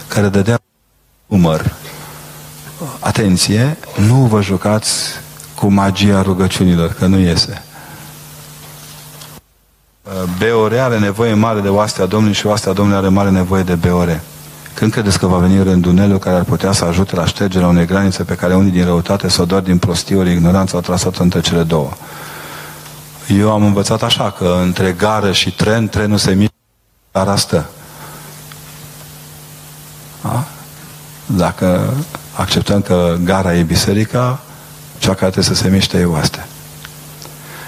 care 0.08 0.28
dădea 0.28 0.60
umăr. 1.28 1.74
Atenție, 3.00 3.78
nu 4.08 4.16
vă 4.16 4.42
jucați 4.42 4.92
cu 5.56 5.68
magia 5.68 6.22
rugăciunilor, 6.22 6.94
că 6.94 7.06
nu 7.06 7.20
iese. 7.20 7.64
Beore 10.38 10.80
are 10.80 11.00
nevoie 11.00 11.34
mare 11.34 11.60
de 11.60 11.70
oastea 11.70 12.06
Domnului 12.06 12.36
și 12.36 12.46
oastea 12.46 12.74
Domnului 12.74 13.00
are 13.00 13.10
mare 13.10 13.30
nevoie 13.30 13.64
de 13.64 13.76
Beore. 13.76 14.24
Când 14.74 14.92
credeți 14.92 15.20
că 15.20 15.28
va 15.28 15.38
veni 15.38 15.64
rândunelul 15.64 16.18
care 16.18 16.36
ar 16.36 16.44
putea 16.44 16.72
să 16.72 16.86
ajute 16.86 17.16
la 17.16 17.26
ștergerea 17.26 17.68
unei 17.68 17.86
granițe 17.86 18.24
pe 18.24 18.36
care 18.36 18.56
unii 18.56 18.72
din 18.72 18.86
răutate 18.86 19.28
sau 19.28 19.46
doar 19.46 19.62
din 19.62 19.78
prostie 19.78 20.16
ori 20.16 20.32
ignoranță 20.32 20.76
au 20.76 20.82
trasat 20.82 21.16
între 21.18 21.40
cele 21.40 21.64
două? 21.64 21.92
Eu 23.40 23.52
am 23.52 23.64
învățat 23.64 24.04
așa, 24.04 24.32
că 24.32 24.58
între 24.64 24.92
gară 24.92 25.32
și 25.32 25.56
tren, 25.56 25.88
trenul 25.88 26.18
se 26.18 26.34
mișcă, 26.34 26.54
dar 27.12 27.38
stă. 27.38 27.66
Da? 30.22 30.44
Dacă 31.26 31.94
acceptăm 32.36 32.82
că 32.82 33.16
gara 33.24 33.56
e 33.56 33.64
biserica, 33.64 34.40
cea 34.98 35.14
care 35.14 35.32
trebuie 35.32 35.56
să 35.56 35.64
se 35.64 35.70
miște 35.70 36.00
e 36.00 36.06
oastea. 36.06 36.48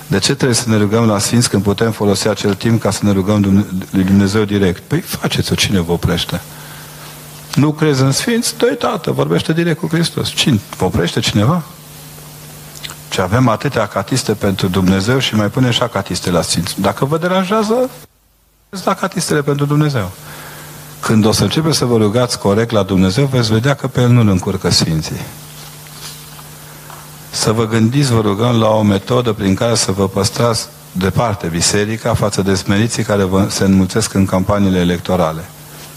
De 0.08 0.20
ce 0.20 0.34
trebuie 0.34 0.56
să 0.56 0.70
ne 0.70 0.78
rugăm 0.78 1.06
la 1.06 1.20
Sfinți 1.20 1.50
când 1.50 1.64
putem 1.64 1.92
folosi 1.92 2.28
acel 2.28 2.54
timp 2.54 2.82
ca 2.82 2.92
să 2.92 3.00
ne 3.04 3.12
rugăm 3.12 3.66
lui 3.90 4.04
Dumnezeu 4.04 4.44
direct? 4.44 4.84
Păi 4.88 5.00
faceți-o, 5.00 5.56
cine 5.56 5.80
vă 5.80 5.92
oprește? 5.92 6.42
Nu 7.56 7.72
crezi 7.72 8.02
în 8.02 8.12
Sfinți? 8.12 8.58
dă 8.58 8.66
Tată, 8.66 9.12
vorbește 9.12 9.54
direct 9.54 9.80
cu 9.80 9.88
Hristos. 9.88 10.30
Cine? 10.30 10.60
Vă 10.78 10.86
oprește 10.86 11.20
cineva? 11.20 11.64
Ce 13.10 13.22
avem 13.22 13.48
atâtea 13.48 13.82
acatiste 13.82 14.34
pentru 14.34 14.68
Dumnezeu 14.68 15.20
și 15.20 15.36
mai 15.36 15.48
pune 15.48 15.72
și 15.72 15.82
acatiste 15.82 16.32
la 16.32 16.42
Sfinți. 16.42 16.82
Dacă 16.82 17.06
vă 17.06 17.18
deranjează, 17.18 17.90
la 18.70 18.92
acatistele 18.92 19.42
pentru 19.42 19.66
Dumnezeu. 19.66 20.12
Când 21.00 21.26
o 21.26 21.32
să 21.32 21.44
începeți 21.44 21.78
să 21.78 21.86
vă 21.86 21.98
rugați 21.98 22.40
corect 22.40 22.72
la 22.72 22.84
Dumnezeu, 22.84 23.26
veți 23.26 23.52
vedea 23.52 23.74
că 23.74 23.88
pe 23.88 24.02
El 24.02 24.10
nu-L 24.10 24.28
încurcă 24.28 24.70
Sfinții. 24.70 25.22
Să 27.38 27.52
vă 27.52 27.68
gândiți, 27.68 28.12
vă 28.12 28.22
rugăm, 28.22 28.60
la 28.60 28.70
o 28.70 28.82
metodă 28.82 29.34
prin 29.34 29.56
care 29.56 29.76
să 29.76 29.92
vă 29.92 30.08
păstrați 30.08 30.68
departe 30.92 31.48
biserica 31.48 32.14
față 32.14 32.42
de 32.42 32.56
smeriții 32.56 33.04
care 33.04 33.24
vă, 33.24 33.46
se 33.50 33.64
înmulțesc 33.64 34.14
în 34.14 34.26
campaniile 34.26 34.80
electorale. 34.80 35.42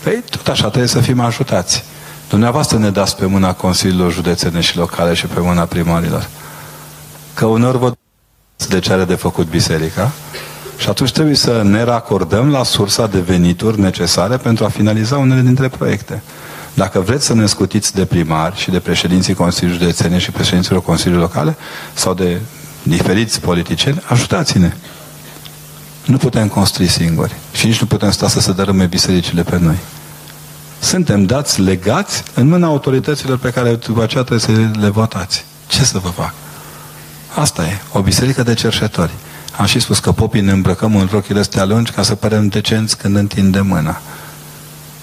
Păi 0.03 0.23
tot 0.31 0.49
așa 0.49 0.69
trebuie 0.69 0.89
să 0.89 1.01
fim 1.01 1.21
ajutați. 1.21 1.85
Dumneavoastră 2.29 2.79
ne 2.79 2.91
dați 2.91 3.17
pe 3.17 3.27
mâna 3.27 3.53
Consiliilor 3.53 4.13
Județene 4.13 4.61
și 4.61 4.77
Locale 4.77 5.15
și 5.15 5.27
pe 5.27 5.41
mâna 5.41 5.65
primarilor. 5.65 6.29
Că 7.35 7.47
uneori 7.47 7.79
vă 7.79 7.93
de 8.69 8.79
ce 8.79 8.93
are 8.93 9.05
de 9.05 9.15
făcut 9.15 9.49
biserica 9.49 10.11
și 10.77 10.89
atunci 10.89 11.13
trebuie 11.13 11.35
să 11.35 11.63
ne 11.63 11.83
racordăm 11.83 12.51
la 12.51 12.63
sursa 12.63 13.07
de 13.07 13.21
venituri 13.21 13.81
necesare 13.81 14.37
pentru 14.37 14.65
a 14.65 14.69
finaliza 14.69 15.19
unele 15.19 15.41
dintre 15.41 15.69
proiecte. 15.69 16.23
Dacă 16.75 17.01
vreți 17.01 17.27
să 17.27 17.35
ne 17.35 17.47
scutiți 17.47 17.95
de 17.95 18.05
primari 18.05 18.57
și 18.57 18.71
de 18.71 18.81
președinții 18.81 19.35
Consiliului 19.35 19.79
Județene 19.79 20.19
și 20.19 20.31
președinților 20.31 20.83
Consiliului 20.83 21.23
Locale 21.23 21.57
sau 21.95 22.15
de 22.15 22.41
diferiți 22.83 23.41
politicieni, 23.41 24.03
ajutați-ne. 24.07 24.73
Nu 26.05 26.17
putem 26.17 26.49
construi 26.49 26.89
singuri 26.89 27.33
și 27.53 27.67
nici 27.67 27.81
nu 27.81 27.87
putem 27.87 28.11
sta 28.11 28.29
să 28.29 28.41
se 28.41 28.53
dărâme 28.53 28.87
bisericile 28.87 29.43
pe 29.43 29.59
noi. 29.59 29.77
Suntem 30.81 31.25
dați 31.25 31.61
legați 31.61 32.23
în 32.35 32.49
mâna 32.49 32.67
autorităților 32.67 33.39
pe 33.39 33.51
care 33.51 33.75
după 33.75 34.03
aceea 34.03 34.23
trebuie 34.23 34.71
să 34.73 34.79
le 34.81 34.89
votați. 34.89 35.45
Ce 35.67 35.85
să 35.85 35.99
vă 35.99 36.09
fac? 36.09 36.35
Asta 37.35 37.65
e, 37.65 37.81
o 37.93 38.01
biserică 38.01 38.43
de 38.43 38.55
cerșetori. 38.55 39.11
Am 39.57 39.67
și 39.67 39.81
spus 39.81 39.99
că 39.99 40.13
popii 40.13 40.41
ne 40.41 40.53
îmbrăcăm 40.53 40.97
în 40.97 41.09
rochile 41.11 41.41
astea 41.41 41.65
lungi 41.65 41.93
ca 41.93 42.03
să 42.03 42.15
părem 42.15 42.49
decenți 42.49 42.97
când 42.97 43.17
întindem 43.17 43.67
mâna. 43.67 44.01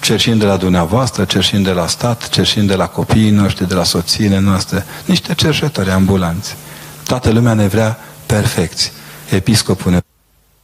Cerșind 0.08 0.40
de 0.40 0.46
la 0.46 0.56
dumneavoastră, 0.56 1.24
cerșind 1.24 1.64
de 1.64 1.70
la 1.70 1.86
stat, 1.86 2.28
cerșind 2.28 2.68
de 2.68 2.74
la 2.74 2.86
copiii 2.86 3.30
noștri, 3.30 3.68
de 3.68 3.74
la 3.74 3.84
soțiile 3.84 4.38
noastre, 4.38 4.84
niște 5.04 5.34
cerșetori 5.34 5.90
ambulanți. 5.90 6.56
Toată 7.04 7.30
lumea 7.30 7.54
ne 7.54 7.66
vrea 7.66 7.98
perfecți. 8.26 8.92
Episcopul 9.30 9.92
ne 9.92 10.00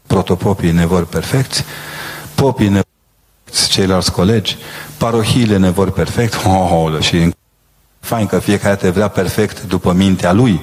protopopii 0.07 0.73
ne 0.73 0.87
vor 0.87 1.07
perfecți, 1.07 1.65
popii 2.35 2.69
ne 2.69 2.81
ceilalți 3.69 4.13
colegi, 4.13 4.57
parohiile 4.97 5.57
ne 5.57 5.71
vor 5.71 5.91
perfect, 5.91 6.35
oh, 6.47 6.71
oh, 6.73 7.01
și 7.01 7.35
fain 8.01 8.27
că 8.27 8.39
fiecare 8.39 8.77
te 8.77 8.91
vrea 8.91 9.09
perfect 9.09 9.63
după 9.63 9.93
mintea 9.93 10.33
lui. 10.33 10.61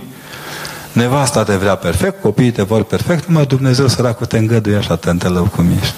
Nevasta 0.91 1.43
te 1.43 1.55
vrea 1.55 1.75
perfect, 1.75 2.21
copiii 2.21 2.51
te 2.51 2.61
vor 2.61 2.83
perfect, 2.83 3.27
numai 3.27 3.45
Dumnezeu 3.45 3.87
săracul 3.87 4.25
te 4.25 4.37
îngăduie 4.37 4.75
așa 4.75 4.95
tântelău 4.95 5.43
cum 5.43 5.65
ești. 5.81 5.93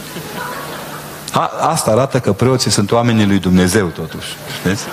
A, 1.34 1.52
asta 1.60 1.92
arată 1.92 2.20
că 2.20 2.34
preoții 2.34 2.72
sunt 2.72 2.92
oamenii 2.92 3.26
lui 3.26 3.40
Dumnezeu 3.40 3.88
totuși. 3.88 4.28
Știți? 4.60 4.84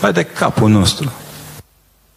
Mai 0.00 0.12
de 0.12 0.22
capul 0.22 0.68
nostru. 0.68 1.12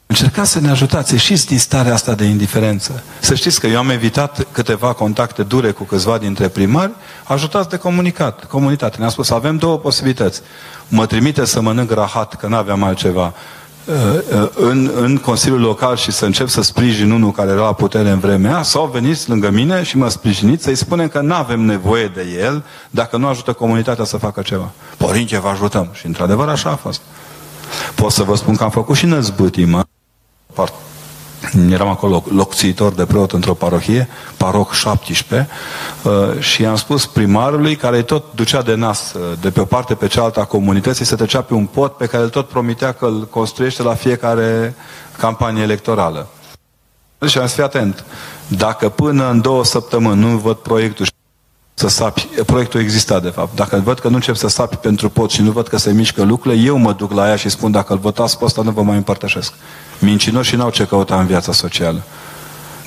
Încercați 0.05 0.51
să 0.51 0.59
ne 0.59 0.69
ajutați, 0.69 1.13
ieșiți 1.13 1.47
din 1.47 1.59
starea 1.59 1.93
asta 1.93 2.13
de 2.13 2.23
indiferență. 2.23 3.03
Să 3.19 3.35
știți 3.35 3.59
că 3.59 3.67
eu 3.67 3.77
am 3.77 3.89
evitat 3.89 4.45
câteva 4.51 4.93
contacte 4.93 5.43
dure 5.43 5.71
cu 5.71 5.83
câțiva 5.83 6.17
dintre 6.17 6.47
primari, 6.47 6.91
ajutați 7.23 7.69
de 7.69 7.77
comunicat, 7.77 8.45
comunitate. 8.45 8.97
Ne-am 8.97 9.09
spus, 9.09 9.29
avem 9.29 9.57
două 9.57 9.77
posibilități. 9.77 10.41
Mă 10.87 11.05
trimite 11.05 11.45
să 11.45 11.61
mănânc 11.61 11.91
rahat, 11.91 12.35
că 12.35 12.47
n-aveam 12.47 12.83
altceva, 12.83 13.25
uh, 13.25 13.33
uh, 13.33 13.58
în, 14.55 14.91
în 14.95 15.17
Consiliul 15.17 15.59
Local 15.59 15.95
și 15.95 16.11
să 16.11 16.25
încep 16.25 16.47
să 16.47 16.61
sprijin 16.61 17.11
unul 17.11 17.31
care 17.31 17.51
era 17.51 17.61
la 17.61 17.73
putere 17.73 18.09
în 18.09 18.19
vremea 18.19 18.53
aia, 18.53 18.63
sau 18.63 18.85
veniți 18.85 19.29
lângă 19.29 19.49
mine 19.49 19.83
și 19.83 19.97
mă 19.97 20.09
sprijiniți 20.09 20.63
să-i 20.63 20.75
spunem 20.75 21.07
că 21.07 21.19
nu 21.19 21.33
avem 21.33 21.59
nevoie 21.59 22.07
de 22.07 22.25
el 22.39 22.63
dacă 22.89 23.17
nu 23.17 23.27
ajută 23.27 23.53
comunitatea 23.53 24.05
să 24.05 24.17
facă 24.17 24.41
ceva. 24.41 24.71
Părinte, 24.97 25.39
vă 25.39 25.47
ajutăm. 25.47 25.89
Și 25.93 26.05
într-adevăr 26.05 26.47
așa 26.47 26.69
a 26.69 26.75
fost. 26.75 27.01
Pot 27.95 28.11
să 28.11 28.23
vă 28.23 28.35
spun 28.35 28.55
că 28.55 28.63
am 28.63 28.69
făcut 28.69 28.95
și 28.95 29.05
năzbâtimă 29.05 29.83
eram 31.69 31.87
acolo 31.87 32.23
locțitor 32.33 32.93
de 32.93 33.05
preot 33.05 33.31
într-o 33.31 33.53
parohie, 33.53 34.07
paroc 34.37 34.73
17, 34.73 35.49
uh, 36.03 36.39
și 36.39 36.65
am 36.65 36.75
spus 36.75 37.05
primarului, 37.05 37.75
care 37.75 38.01
tot 38.01 38.23
ducea 38.35 38.61
de 38.61 38.75
nas 38.75 39.13
uh, 39.13 39.21
de 39.41 39.49
pe 39.49 39.59
o 39.59 39.65
parte 39.65 39.93
pe 39.93 40.07
cealaltă 40.07 40.39
a 40.39 40.45
comunității, 40.45 41.05
să 41.05 41.15
trecea 41.15 41.41
pe 41.41 41.53
un 41.53 41.65
pod 41.65 41.91
pe 41.91 42.05
care 42.05 42.23
el 42.23 42.29
tot 42.29 42.47
promitea 42.47 42.91
că 42.91 43.05
îl 43.05 43.27
construiește 43.27 43.83
la 43.83 43.93
fiecare 43.93 44.75
campanie 45.17 45.61
electorală. 45.61 46.27
Și 47.25 47.37
am 47.37 47.47
zis, 47.47 47.57
atent, 47.57 48.03
dacă 48.47 48.89
până 48.89 49.29
în 49.29 49.41
două 49.41 49.63
săptămâni 49.63 50.19
nu 50.21 50.37
văd 50.37 50.55
proiectul 50.55 51.05
să 51.79 51.87
sapi, 51.87 52.27
proiectul 52.45 52.79
exista 52.79 53.19
de 53.19 53.29
fapt. 53.29 53.55
Dacă 53.55 53.81
văd 53.83 53.99
că 53.99 54.07
nu 54.07 54.15
încep 54.15 54.35
să 54.35 54.47
sapi 54.47 54.75
pentru 54.75 55.09
pot 55.09 55.31
și 55.31 55.41
nu 55.41 55.51
văd 55.51 55.67
că 55.67 55.77
se 55.77 55.91
mișcă 55.91 56.23
lucrurile, 56.23 56.61
eu 56.61 56.77
mă 56.77 56.93
duc 56.93 57.11
la 57.11 57.27
ea 57.27 57.35
și 57.35 57.49
spun 57.49 57.71
dacă 57.71 57.93
îl 57.93 57.99
votați 57.99 58.37
pe 58.37 58.45
ăsta 58.45 58.61
nu 58.61 58.71
vă 58.71 58.81
mai 58.81 58.95
împărtășesc. 58.95 59.53
Mincinoși 59.99 60.55
n-au 60.55 60.69
ce 60.69 60.85
căuta 60.85 61.19
în 61.19 61.25
viața 61.25 61.51
socială. 61.51 62.03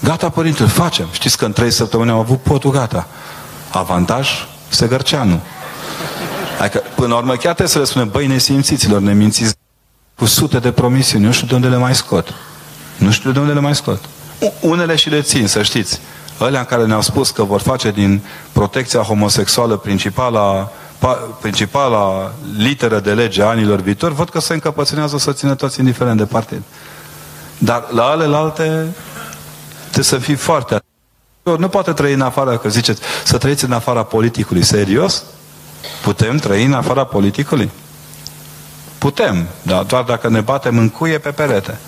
Gata, 0.02 0.28
părinte, 0.28 0.62
îl 0.62 0.68
facem. 0.68 1.06
Știți 1.12 1.36
că 1.36 1.44
în 1.44 1.52
trei 1.52 1.70
săptămâni 1.70 2.10
am 2.10 2.18
avut 2.18 2.40
potul 2.40 2.70
gata. 2.70 3.06
Avantaj, 3.70 4.28
Segărceanu. 4.68 5.40
Adică, 6.60 6.82
până 6.94 7.08
la 7.08 7.16
urmă, 7.16 7.32
chiar 7.32 7.40
trebuie 7.40 7.68
să 7.68 7.78
le 7.78 7.84
spunem, 7.84 8.08
băi, 8.08 8.26
nesimțiților, 8.26 9.00
ne 9.00 9.12
mințiți 9.12 9.54
cu 10.14 10.24
sute 10.24 10.58
de 10.58 10.70
promisiuni. 10.70 11.24
Nu 11.24 11.32
știu 11.32 11.46
de 11.46 11.54
unde 11.54 11.68
le 11.68 11.76
mai 11.76 11.94
scot. 11.94 12.34
Nu 12.96 13.10
știu 13.10 13.30
de 13.30 13.38
unde 13.38 13.52
le 13.52 13.60
mai 13.60 13.74
scot. 13.74 14.00
Unele 14.60 14.96
și 14.96 15.08
le 15.08 15.20
țin, 15.20 15.46
să 15.46 15.62
știți. 15.62 16.00
Ălea 16.42 16.64
care 16.64 16.86
ne-au 16.86 17.00
spus 17.00 17.30
că 17.30 17.42
vor 17.42 17.60
face 17.60 17.90
din 17.90 18.22
protecția 18.52 19.00
homosexuală 19.00 19.76
principala, 19.76 20.70
principala 21.40 22.32
literă 22.56 23.00
de 23.00 23.12
lege 23.12 23.42
a 23.42 23.46
anilor 23.46 23.80
viitori, 23.80 24.14
văd 24.14 24.28
că 24.28 24.40
se 24.40 24.52
încăpățânează 24.52 25.18
să 25.18 25.32
țină 25.32 25.54
toți 25.54 25.78
indiferent 25.78 26.16
de 26.16 26.24
partid. 26.24 26.62
Dar 27.58 27.84
la 27.90 28.04
alelalte 28.04 28.62
trebuie 29.82 30.04
să 30.04 30.18
fii 30.18 30.34
foarte 30.34 30.82
nu 31.42 31.68
poate 31.68 31.92
trăi 31.92 32.12
în 32.12 32.20
afara, 32.20 32.56
că 32.56 32.68
ziceți, 32.68 33.00
să 33.24 33.38
trăiți 33.38 33.64
în 33.64 33.72
afara 33.72 34.02
politicului. 34.02 34.62
Serios? 34.62 35.22
Putem 36.02 36.36
trăi 36.36 36.64
în 36.64 36.72
afara 36.72 37.04
politicului? 37.04 37.70
Putem, 38.98 39.46
dar 39.62 39.82
doar 39.82 40.02
dacă 40.02 40.28
ne 40.28 40.40
batem 40.40 40.78
în 40.78 40.88
cuie 40.88 41.18
pe 41.18 41.30
perete. 41.30 41.78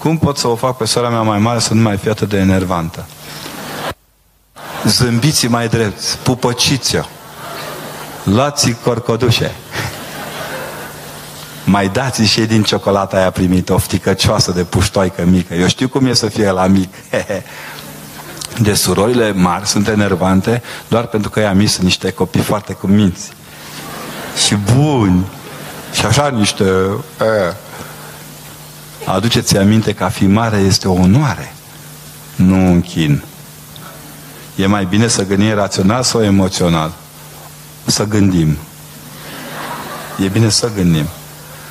Cum 0.00 0.18
pot 0.18 0.38
să 0.38 0.48
o 0.48 0.54
fac 0.54 0.76
pe 0.76 0.84
sora 0.84 1.08
mea 1.08 1.22
mai 1.22 1.38
mare 1.38 1.58
să 1.58 1.74
nu 1.74 1.80
mai 1.80 1.96
fie 1.96 2.10
atât 2.10 2.28
de 2.28 2.36
enervantă? 2.38 3.06
Zâmbiți 4.84 5.46
mai 5.46 5.68
drept, 5.68 6.02
pupăciți-o. 6.22 7.00
Luați 8.22 8.76
corcodușe. 8.84 9.54
Mai 11.64 11.88
dați 11.88 12.22
și 12.22 12.40
din 12.40 12.62
ciocolata 12.62 13.16
aia 13.16 13.30
primită, 13.30 13.72
o 13.72 13.78
fticăcioasă 13.78 14.50
de 14.52 14.64
puștoaică 14.64 15.24
mică. 15.24 15.54
Eu 15.54 15.68
știu 15.68 15.88
cum 15.88 16.06
e 16.06 16.12
să 16.12 16.28
fie 16.28 16.50
la 16.50 16.66
mic. 16.66 16.94
De 18.58 18.74
surorile 18.74 19.32
mari 19.32 19.66
sunt 19.66 19.88
enervante 19.88 20.62
doar 20.88 21.06
pentru 21.06 21.30
că 21.30 21.40
ea 21.40 21.52
mici 21.52 21.68
sunt 21.68 21.84
niște 21.84 22.10
copii 22.10 22.40
foarte 22.40 22.72
cuminți. 22.72 23.30
Și 24.46 24.54
buni. 24.54 25.26
Și 25.92 26.06
așa 26.06 26.28
niște... 26.28 26.64
Uh, 26.64 27.68
Aduceți 29.04 29.56
aminte 29.56 29.92
că 29.92 30.04
a 30.04 30.08
fi 30.08 30.26
mare 30.26 30.56
este 30.56 30.88
o 30.88 30.92
onoare, 30.92 31.54
nu 32.36 32.56
un 32.56 32.80
chin. 32.80 33.22
E 34.56 34.66
mai 34.66 34.84
bine 34.84 35.06
să 35.06 35.26
gândim 35.26 35.54
rațional 35.54 36.02
sau 36.02 36.22
emoțional? 36.22 36.92
Să 37.84 38.04
gândim. 38.04 38.56
E 40.24 40.28
bine 40.28 40.48
să 40.48 40.70
gândim. 40.74 41.06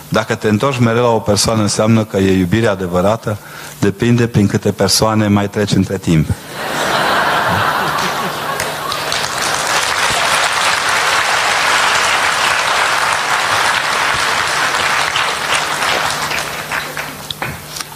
Dacă 0.10 0.36
te 0.36 0.48
întorci 0.48 0.80
mereu 0.80 1.04
la 1.04 1.10
o 1.10 1.20
persoană, 1.20 1.62
înseamnă 1.62 2.04
că 2.04 2.18
e 2.18 2.38
iubire 2.38 2.68
adevărată? 2.68 3.38
Depinde 3.80 4.28
prin 4.28 4.48
câte 4.48 4.72
persoane 4.72 5.28
mai 5.28 5.50
treci 5.50 5.72
între 5.72 5.98
timp. 5.98 6.28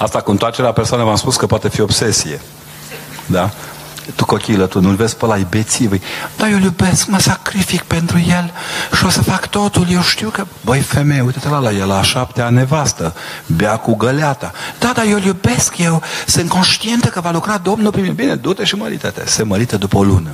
Asta 0.04 0.22
cu 0.22 0.32
întoarcerea 0.32 0.72
persoanei 0.72 1.06
v-am 1.06 1.16
spus 1.16 1.36
că 1.36 1.46
poate 1.46 1.70
fi 1.70 1.82
obsesie. 1.82 2.42
Da? 3.26 3.50
Tu 4.16 4.26
cochilă, 4.26 4.66
tu 4.66 4.82
nu-l 4.82 4.96
vezi 4.96 5.16
pe 5.16 5.26
ăla, 5.26 5.38
e 5.38 5.46
bețivă. 5.50 5.96
Da, 6.38 6.50
eu 6.50 6.56
îl 6.56 6.64
iubesc, 6.64 7.08
mă 7.08 7.20
sacrific 7.20 7.82
pentru 7.82 8.18
el 8.20 8.52
și 8.98 9.06
o 9.06 9.10
să 9.10 9.22
fac 9.22 9.48
totul. 9.48 9.86
Eu 9.90 10.02
știu 10.02 10.30
că... 10.30 10.46
Băi, 10.62 10.80
femeie, 10.80 11.22
uite-te 11.22 11.50
la, 11.50 11.60
la 11.60 11.72
el 11.72 11.88
la 11.88 12.02
șaptea 12.02 12.50
nevastă, 12.50 13.16
bea 13.46 13.78
cu 13.78 13.96
găleata. 13.96 14.52
Da, 14.80 14.92
da, 14.96 15.04
eu 15.04 15.16
îl 15.16 15.24
iubesc, 15.24 15.78
eu 15.78 16.02
sunt 16.28 16.50
conștientă 16.50 17.08
că 17.08 17.22
va 17.22 17.32
lucra 17.32 17.58
Domnul 17.58 17.92
prin 17.92 18.14
Bine, 18.14 18.36
du-te 18.36 18.64
și 18.64 18.76
mărită-te. 18.76 19.22
Se 19.26 19.44
mărită 19.44 19.78
după 19.78 19.98
o 19.98 20.04
lună. 20.04 20.30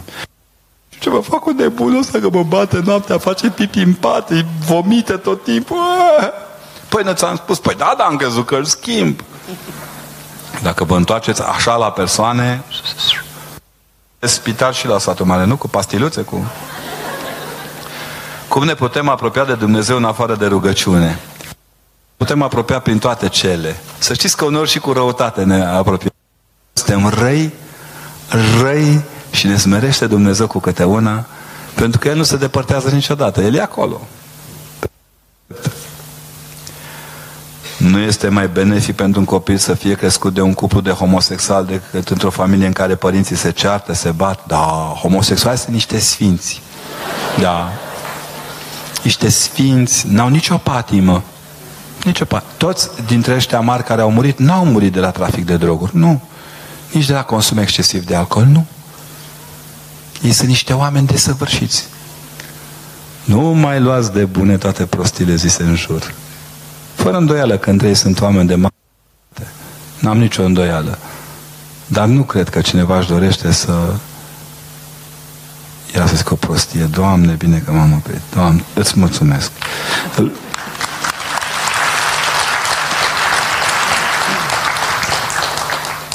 Ce 1.00 1.10
mă 1.10 1.20
fac 1.20 1.46
un 1.46 1.56
nebun 1.56 1.96
ăsta 1.96 2.20
că 2.20 2.30
mă 2.32 2.44
bate 2.44 2.82
noaptea, 2.86 3.18
face 3.18 3.50
pipi 3.50 3.80
în 3.80 3.94
pat, 3.94 4.32
vomite 4.66 5.14
tot 5.14 5.44
timpul. 5.44 5.78
Păi 6.90 7.04
nu 7.04 7.14
ți-am 7.14 7.36
spus, 7.36 7.60
păi 7.60 7.76
da, 7.76 7.94
da, 7.98 8.04
am 8.04 8.16
crezut 8.16 8.46
că 8.46 8.56
îl 8.56 8.66
schimb. 8.66 9.20
Dacă 10.62 10.84
vă 10.84 10.96
întoarceți 10.96 11.42
așa 11.44 11.76
la 11.76 11.92
persoane, 11.92 12.64
spital 14.20 14.74
și 14.74 14.88
la 14.88 14.98
satul 14.98 15.26
mare, 15.26 15.46
nu? 15.46 15.58
Cu 15.58 15.68
pastiluțe, 15.68 16.22
cu... 16.22 16.52
Cum 18.48 18.64
ne 18.64 18.74
putem 18.74 19.10
apropia 19.10 19.46
de 19.46 19.54
Dumnezeu 19.54 19.98
în 19.98 20.06
afară 20.06 20.36
de 20.36 20.46
rugăciune? 20.46 21.20
putem 22.20 22.42
apropia 22.42 22.80
prin 22.80 23.00
toate 23.00 23.28
cele. 23.28 23.80
Să 23.98 24.14
știți 24.14 24.38
că 24.38 24.46
uneori 24.46 24.70
și 24.70 24.80
cu 24.80 24.92
răutate 24.92 25.44
ne 25.44 25.66
apropiem. 25.66 26.12
Suntem 26.74 27.08
răi, 27.08 27.54
răi 28.62 29.04
și 29.32 29.48
ne 29.48 29.58
smerește 29.58 30.08
Dumnezeu 30.08 30.48
cu 30.48 30.60
câte 30.60 30.84
una, 30.84 31.26
pentru 31.74 32.00
că 32.00 32.08
El 32.08 32.16
nu 32.16 32.24
se 32.24 32.38
depărtează 32.38 32.90
niciodată. 32.90 33.42
El 33.42 33.54
e 33.54 33.62
acolo. 33.62 34.02
Nu 37.90 38.00
este 38.00 38.28
mai 38.28 38.48
benefic 38.48 38.96
pentru 38.96 39.20
un 39.20 39.26
copil 39.26 39.58
să 39.58 39.74
fie 39.74 39.94
crescut 39.94 40.34
de 40.34 40.42
un 40.42 40.54
cuplu 40.54 40.82
de 40.82 40.90
homosexual 40.90 41.66
decât 41.66 42.10
într-o 42.10 42.30
familie 42.30 42.66
în 42.68 42.74
care 42.74 42.96
părinții 42.96 43.36
se 43.36 43.52
ceartă, 43.52 43.94
se 43.94 44.12
bat. 44.12 44.44
Da, 44.48 44.94
homosexuali 45.02 45.58
sunt 45.58 45.74
niște 45.74 46.00
sfinți. 46.00 46.62
Da. 47.40 47.72
Niște 49.04 49.30
sfinți, 49.30 50.08
n-au 50.08 50.28
nicio 50.28 50.58
patimă. 50.58 51.24
Nici 52.04 52.20
o 52.20 52.26
patimă. 52.26 52.52
Toți 52.58 52.90
dintre 53.06 53.36
ăștia 53.36 53.60
mari 53.60 53.84
care 53.84 54.02
au 54.02 54.12
murit, 54.12 54.40
n-au 54.40 54.66
murit 54.66 54.94
de 54.94 55.00
la 55.00 55.12
trafic 55.12 55.46
de 55.46 55.58
droguri. 55.58 55.98
Nu. 55.98 56.22
Nici 56.92 57.06
de 57.06 57.14
la 57.14 57.24
consum 57.24 57.58
excesiv 57.58 58.06
de 58.06 58.16
alcool. 58.16 58.46
Nu. 58.46 58.66
Ei 60.22 60.32
sunt 60.32 60.48
niște 60.48 60.74
oameni 60.74 61.08
desăvârșiți. 61.08 61.86
Nu 63.24 63.40
mai 63.40 63.80
luați 63.80 64.14
de 64.14 64.26
bune 64.26 64.58
toate 64.58 64.86
prostile 64.86 65.36
zise 65.36 65.64
în 65.64 65.76
jur. 65.76 66.14
Fără 67.00 67.18
îndoială 67.18 67.58
că 67.58 67.70
între 67.70 67.88
ei 67.88 67.96
sunt 67.96 68.22
oameni 68.22 68.48
de 68.48 68.56
mare. 68.56 68.74
N-am 70.00 70.18
nicio 70.18 70.44
îndoială. 70.44 70.98
Dar 71.88 72.08
nu 72.08 72.24
cred 72.24 72.50
că 72.50 72.62
cineva 72.62 72.98
își 72.98 73.08
dorește 73.08 73.52
să 73.52 73.94
Ia 75.96 76.08
să 76.08 76.16
zic 76.16 76.32
o 76.32 76.36
prostie. 76.36 76.84
Doamne, 76.84 77.34
bine 77.34 77.62
că 77.66 77.72
m-am 77.72 77.94
oprit. 77.94 78.22
Doamne, 78.34 78.64
îți 78.74 79.00
mulțumesc. 79.00 79.52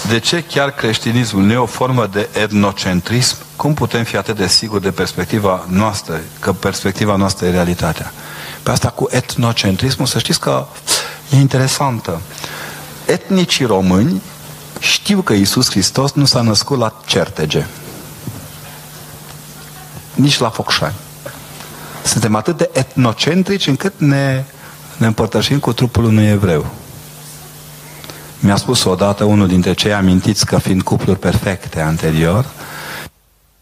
De 0.09 0.19
ce 0.19 0.43
chiar 0.43 0.71
creștinismul 0.71 1.43
nu 1.43 1.53
e 1.53 1.57
o 1.57 1.67
formă 1.67 2.07
de 2.07 2.29
etnocentrism? 2.33 3.37
Cum 3.57 3.75
putem 3.75 4.05
fi 4.05 4.17
atât 4.17 4.37
de 4.37 4.47
siguri 4.47 4.83
de 4.83 4.91
perspectiva 4.91 5.67
noastră, 5.69 6.21
că 6.41 6.53
perspectiva 6.53 7.17
noastră 7.17 7.47
e 7.47 7.51
realitatea? 7.51 8.13
Pe 8.63 8.71
asta 8.71 8.89
cu 8.89 9.09
etnocentrismul, 9.11 10.07
să 10.07 10.19
știți 10.19 10.41
că 10.41 10.67
e 11.31 11.37
interesantă. 11.37 12.21
Etnicii 13.07 13.65
români 13.65 14.23
știu 14.79 15.21
că 15.21 15.33
Isus 15.33 15.71
Hristos 15.71 16.13
nu 16.13 16.25
s-a 16.25 16.41
născut 16.41 16.79
la 16.79 17.01
Certege. 17.07 17.67
Nici 20.15 20.39
la 20.39 20.51
Focșani. 20.51 20.95
Suntem 22.05 22.35
atât 22.35 22.57
de 22.57 22.71
etnocentrici 22.73 23.67
încât 23.67 23.93
ne, 23.97 24.45
ne 24.97 25.07
împărtășim 25.07 25.59
cu 25.59 25.73
trupul 25.73 26.05
unui 26.05 26.27
evreu. 26.27 26.67
Mi-a 28.45 28.57
spus 28.57 28.85
odată 28.85 29.25
unul 29.25 29.49
dintre 29.49 29.73
cei 29.73 29.93
amintiți 29.93 30.47
că 30.47 30.59
fiind 30.59 30.83
cupluri 30.83 31.19
perfecte 31.19 31.81
anterior, 31.81 32.47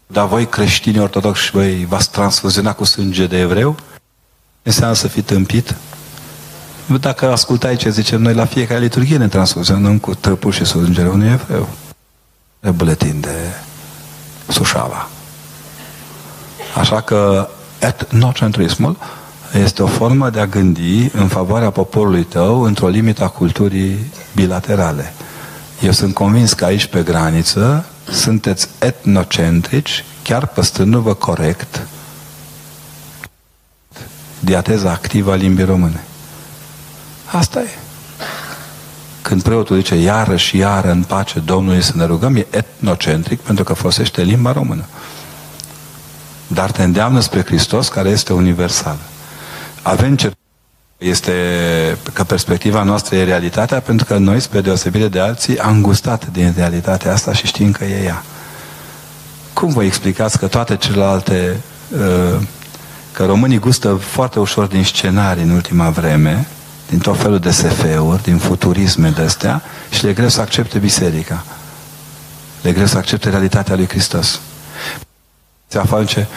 dar 0.07 0.27
voi 0.27 0.45
creștini 0.47 0.99
ortodoxi, 0.99 1.51
voi 1.51 1.85
v-ați 1.85 2.11
transfuziona 2.11 2.73
cu 2.73 2.83
sânge 2.83 3.27
de 3.27 3.39
evreu? 3.39 3.75
Înseamnă 4.63 4.95
să 4.95 5.07
fii 5.07 5.21
tâmpit? 5.21 5.75
Dacă 6.99 7.31
ascultai 7.31 7.75
ce 7.75 7.89
zicem 7.89 8.21
noi 8.21 8.33
la 8.33 8.45
fiecare 8.45 8.79
liturghie, 8.79 9.17
ne 9.17 9.27
transfuzionăm 9.27 9.97
cu 9.97 10.15
trăpul 10.15 10.51
și 10.51 10.65
sângele 10.65 11.09
unui 11.09 11.31
evreu. 11.31 11.69
E 12.59 12.69
buletin 12.69 13.19
de 13.19 13.35
Sușava. 14.47 15.07
Așa 16.79 17.01
că 17.01 17.49
etnocentrismul 17.79 18.97
este 19.53 19.83
o 19.83 19.87
formă 19.87 20.29
de 20.29 20.39
a 20.39 20.45
gândi 20.45 21.09
în 21.13 21.27
favoarea 21.27 21.69
poporului 21.69 22.23
tău 22.23 22.61
într-o 22.61 22.87
limită 22.87 23.23
a 23.23 23.27
culturii 23.27 24.11
bilaterale. 24.35 25.13
Eu 25.81 25.91
sunt 25.91 26.13
convins 26.13 26.53
că 26.53 26.65
aici 26.65 26.85
pe 26.85 27.01
graniță 27.01 27.85
sunteți 28.11 28.67
etnocentrici, 28.79 30.05
chiar 30.23 30.47
păstrându-vă 30.47 31.13
corect 31.13 31.87
diateza 34.43 34.91
activă 34.91 35.31
a 35.31 35.35
limbii 35.35 35.65
române. 35.65 36.03
Asta 37.31 37.59
e. 37.61 37.69
Când 39.21 39.41
preotul 39.41 39.75
zice 39.75 39.95
iară 39.95 40.35
și 40.35 40.57
iară 40.57 40.91
în 40.91 41.03
pace 41.03 41.39
Domnului 41.39 41.81
să 41.81 41.91
ne 41.95 42.05
rugăm, 42.05 42.35
e 42.35 42.45
etnocentric 42.49 43.39
pentru 43.39 43.63
că 43.63 43.73
folosește 43.73 44.21
limba 44.21 44.51
română. 44.51 44.83
Dar 46.47 46.71
te 46.71 46.83
îndeamnă 46.83 47.19
spre 47.19 47.43
Hristos 47.43 47.87
care 47.87 48.09
este 48.09 48.33
universal. 48.33 48.97
Avem 49.83 50.15
ce 50.15 50.31
este 50.97 51.33
că 52.13 52.23
perspectiva 52.23 52.83
noastră 52.83 53.15
e 53.15 53.23
realitatea 53.23 53.79
pentru 53.79 54.05
că 54.05 54.17
noi, 54.17 54.39
spre 54.39 54.61
deosebire 54.61 55.07
de 55.07 55.19
alții, 55.19 55.59
am 55.59 55.81
gustat 55.81 56.27
din 56.31 56.53
realitatea 56.57 57.13
asta 57.13 57.33
și 57.33 57.45
știm 57.45 57.71
că 57.71 57.83
e 57.83 58.03
ea. 58.03 58.23
Cum 59.53 59.69
vă 59.69 59.83
explicați 59.83 60.39
că 60.39 60.47
toate 60.47 60.77
celelalte 60.77 61.59
uh, 61.89 62.41
că 63.11 63.25
românii 63.25 63.59
gustă 63.59 63.93
foarte 63.93 64.39
ușor 64.39 64.65
din 64.65 64.83
scenarii 64.83 65.43
în 65.43 65.49
ultima 65.49 65.89
vreme, 65.89 66.47
din 66.89 66.99
tot 66.99 67.19
felul 67.19 67.39
de 67.39 67.51
SF-uri, 67.51 68.23
din 68.23 68.37
futurisme 68.37 69.09
de 69.09 69.21
astea 69.21 69.61
și 69.89 70.05
le 70.05 70.13
greu 70.13 70.29
să 70.29 70.41
accepte 70.41 70.77
biserica. 70.79 71.45
Le 72.61 72.71
greu 72.71 72.85
să 72.85 72.97
accepte 72.97 73.29
realitatea 73.29 73.75
lui 73.75 73.87
Hristos. 73.87 74.39
Se 75.67 75.79
face 75.79 76.27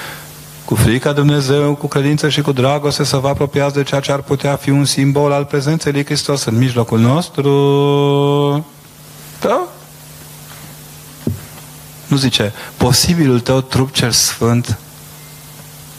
cu 0.67 0.75
frica 0.75 1.13
Dumnezeu, 1.13 1.75
cu 1.75 1.87
credință 1.87 2.29
și 2.29 2.41
cu 2.41 2.53
dragoste 2.53 3.05
să 3.05 3.17
vă 3.17 3.29
apropiați 3.29 3.75
de 3.75 3.83
ceea 3.83 4.01
ce 4.01 4.13
ar 4.13 4.21
putea 4.21 4.57
fi 4.57 4.71
un 4.71 4.85
simbol 4.85 5.33
al 5.33 5.45
prezenței 5.45 5.93
lui 5.93 6.05
Hristos 6.05 6.45
în 6.45 6.57
mijlocul 6.57 6.99
nostru. 6.99 8.67
Da? 9.41 9.61
Nu 12.07 12.17
zice, 12.17 12.53
posibilul 12.77 13.41
tău 13.41 13.61
trup 13.61 13.93
cel 13.93 14.11
sfânt 14.11 14.79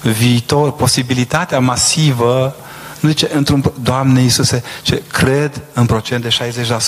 viitor, 0.02 0.72
posibilitatea 0.72 1.60
masivă, 1.60 2.56
nu 3.00 3.10
zice, 3.10 3.30
într-un, 3.34 3.72
Doamne 3.82 4.22
Iisuse, 4.22 4.64
ce 4.82 5.04
cred 5.12 5.62
în 5.74 5.86
procent 5.86 6.24
de 6.24 6.38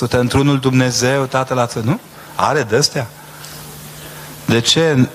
60%, 0.07 0.09
într-unul 0.09 0.59
Dumnezeu, 0.59 1.23
Tatăl 1.23 1.57
Ață, 1.57 1.81
nu? 1.85 1.99
Are 2.35 2.65
de 2.69 2.75
astea. 2.75 3.07
De 4.45 4.59
ce 4.59 5.07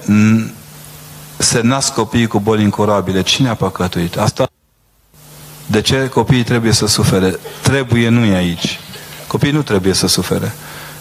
se 1.36 1.60
nasc 1.60 1.94
copiii 1.94 2.26
cu 2.26 2.38
boli 2.38 2.62
incurabile? 2.62 3.22
Cine 3.22 3.48
a 3.48 3.54
păcătuit? 3.54 4.16
Asta 4.16 4.48
de 5.66 5.80
ce 5.80 6.08
copiii 6.08 6.42
trebuie 6.42 6.72
să 6.72 6.86
sufere? 6.86 7.38
Trebuie, 7.62 8.08
nu 8.08 8.24
e 8.24 8.34
aici. 8.34 8.80
Copiii 9.26 9.52
nu 9.52 9.62
trebuie 9.62 9.94
să 9.94 10.06
sufere. 10.06 10.52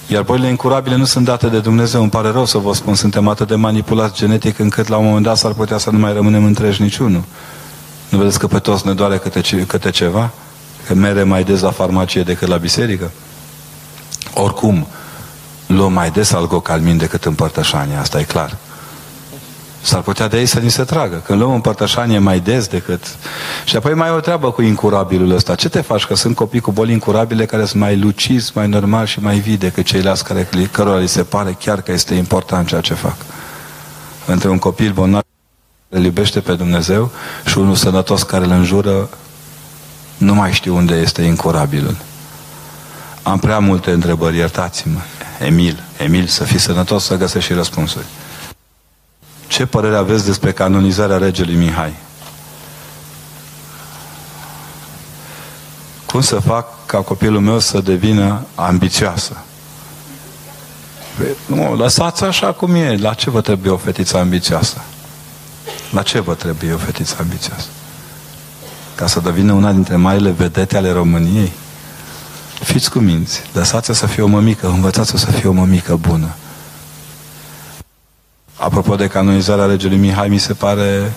Iar 0.07 0.23
bolile 0.23 0.47
incurabile 0.47 0.95
nu 0.95 1.05
sunt 1.05 1.25
date 1.25 1.47
de 1.47 1.59
Dumnezeu. 1.59 2.01
Îmi 2.01 2.09
pare 2.09 2.29
rău 2.29 2.45
să 2.45 2.57
vă 2.57 2.73
spun, 2.73 2.95
suntem 2.95 3.27
atât 3.27 3.47
de 3.47 3.55
manipulați 3.55 4.15
genetic 4.15 4.59
încât 4.59 4.87
la 4.87 4.97
un 4.97 5.05
moment 5.05 5.23
dat 5.23 5.37
s-ar 5.37 5.53
putea 5.53 5.77
să 5.77 5.89
nu 5.89 5.97
mai 5.97 6.13
rămânem 6.13 6.45
întreji 6.45 6.81
niciunul. 6.81 7.23
Nu 8.09 8.17
vedeți 8.17 8.39
că 8.39 8.47
pe 8.47 8.59
toți 8.59 8.87
ne 8.87 8.93
doare 8.93 9.17
câte, 9.17 9.65
câte 9.67 9.89
ceva? 9.89 10.29
Că 10.87 10.93
mere 10.93 11.23
mai 11.23 11.43
des 11.43 11.61
la 11.61 11.71
farmacie 11.71 12.23
decât 12.23 12.47
la 12.47 12.57
biserică? 12.57 13.11
Oricum, 14.33 14.87
luăm 15.67 15.93
mai 15.93 16.11
des 16.11 16.31
algocalmin 16.31 16.97
decât 16.97 17.25
împărtășania, 17.25 17.99
asta 17.99 18.19
e 18.19 18.23
clar. 18.23 18.57
S-ar 19.83 20.01
putea 20.01 20.27
de 20.27 20.39
ei 20.39 20.45
să 20.45 20.59
ni 20.59 20.69
se 20.69 20.83
tragă. 20.83 21.21
Când 21.25 21.39
luăm 21.39 21.53
împărtășanie 21.53 22.19
mai 22.19 22.39
des 22.39 22.67
decât... 22.67 23.15
Și 23.65 23.75
apoi 23.75 23.93
mai 23.93 24.07
e 24.07 24.11
o 24.11 24.19
treabă 24.19 24.51
cu 24.51 24.61
incurabilul 24.61 25.31
ăsta. 25.31 25.55
Ce 25.55 25.69
te 25.69 25.81
faci? 25.81 26.05
Că 26.05 26.15
sunt 26.15 26.35
copii 26.35 26.59
cu 26.59 26.71
boli 26.71 26.91
incurabile 26.91 27.45
care 27.45 27.65
sunt 27.65 27.81
mai 27.81 27.97
lucizi, 27.97 28.51
mai 28.55 28.67
normali 28.67 29.07
și 29.07 29.19
mai 29.19 29.39
vii 29.39 29.57
decât 29.57 29.85
ceilalți 29.85 30.23
care, 30.23 30.49
cărora 30.71 30.97
li 30.97 31.07
se 31.07 31.23
pare 31.23 31.57
chiar 31.59 31.81
că 31.81 31.91
este 31.91 32.13
important 32.13 32.67
ceea 32.67 32.81
ce 32.81 32.93
fac. 32.93 33.15
Între 34.25 34.49
un 34.49 34.57
copil 34.57 34.91
bolnav 34.91 35.21
îl 35.89 36.03
iubește 36.03 36.39
pe 36.39 36.53
Dumnezeu 36.53 37.11
și 37.45 37.57
unul 37.57 37.75
sănătos 37.75 38.23
care 38.23 38.45
îl 38.45 38.51
înjură, 38.51 39.09
nu 40.17 40.33
mai 40.33 40.51
știu 40.51 40.75
unde 40.75 40.95
este 40.95 41.21
incurabilul. 41.21 41.95
Am 43.23 43.39
prea 43.39 43.59
multe 43.59 43.91
întrebări, 43.91 44.37
iertați-mă. 44.37 44.99
Emil, 45.39 45.83
Emil, 45.97 46.27
să 46.27 46.43
fii 46.43 46.59
sănătos, 46.59 47.03
să 47.03 47.17
găsești 47.17 47.49
și 47.49 47.55
răspunsuri. 47.55 48.05
Ce 49.53 49.65
părere 49.65 49.95
aveți 49.95 50.25
despre 50.25 50.51
canonizarea 50.51 51.17
regelui 51.17 51.55
Mihai? 51.55 51.93
Cum 56.05 56.21
să 56.21 56.39
fac 56.39 56.85
ca 56.85 56.97
copilul 56.97 57.39
meu 57.39 57.59
să 57.59 57.81
devină 57.81 58.45
ambițioasă? 58.55 59.37
Nu, 61.45 61.75
lăsați 61.75 62.23
așa 62.23 62.51
cum 62.51 62.75
e. 62.75 62.97
La 62.97 63.13
ce 63.13 63.29
vă 63.29 63.41
trebuie 63.41 63.71
o 63.71 63.77
fetiță 63.77 64.17
ambițioasă? 64.17 64.81
La 65.91 66.01
ce 66.01 66.19
vă 66.19 66.33
trebuie 66.33 66.73
o 66.73 66.77
fetiță 66.77 67.15
ambițioasă? 67.19 67.67
Ca 68.95 69.07
să 69.07 69.19
devină 69.19 69.53
una 69.53 69.71
dintre 69.71 69.95
marile 69.95 70.29
vedete 70.29 70.77
ale 70.77 70.91
României? 70.91 71.51
Fiți 72.59 72.89
cu 72.89 72.99
minți. 72.99 73.41
Lăsați-o 73.51 73.93
să 73.93 74.05
fie 74.05 74.23
o 74.23 74.27
mămică. 74.27 74.67
Învățați-o 74.67 75.17
să 75.17 75.31
fie 75.31 75.49
o 75.49 75.53
mămică 75.53 75.95
bună. 75.95 76.35
Apropo 78.63 78.95
de 78.95 79.07
canonizarea 79.07 79.65
regelui 79.65 79.97
Mihai, 79.97 80.27
mi 80.27 80.37
se 80.37 80.53
pare 80.53 81.13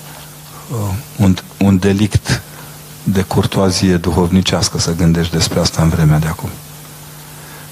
uh, 0.71 0.79
un, 1.17 1.37
un 1.59 1.79
delict 1.79 2.43
de 3.03 3.23
curtoazie 3.23 3.97
duhovnicească 3.97 4.79
să 4.79 4.95
gândești 4.95 5.33
despre 5.33 5.61
asta 5.61 5.83
în 5.83 5.89
vremea 5.89 6.19
de 6.19 6.27
acum. 6.27 6.49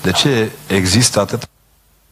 De 0.02 0.10
ce 0.10 0.50
există 0.66 1.20
atât 1.20 1.48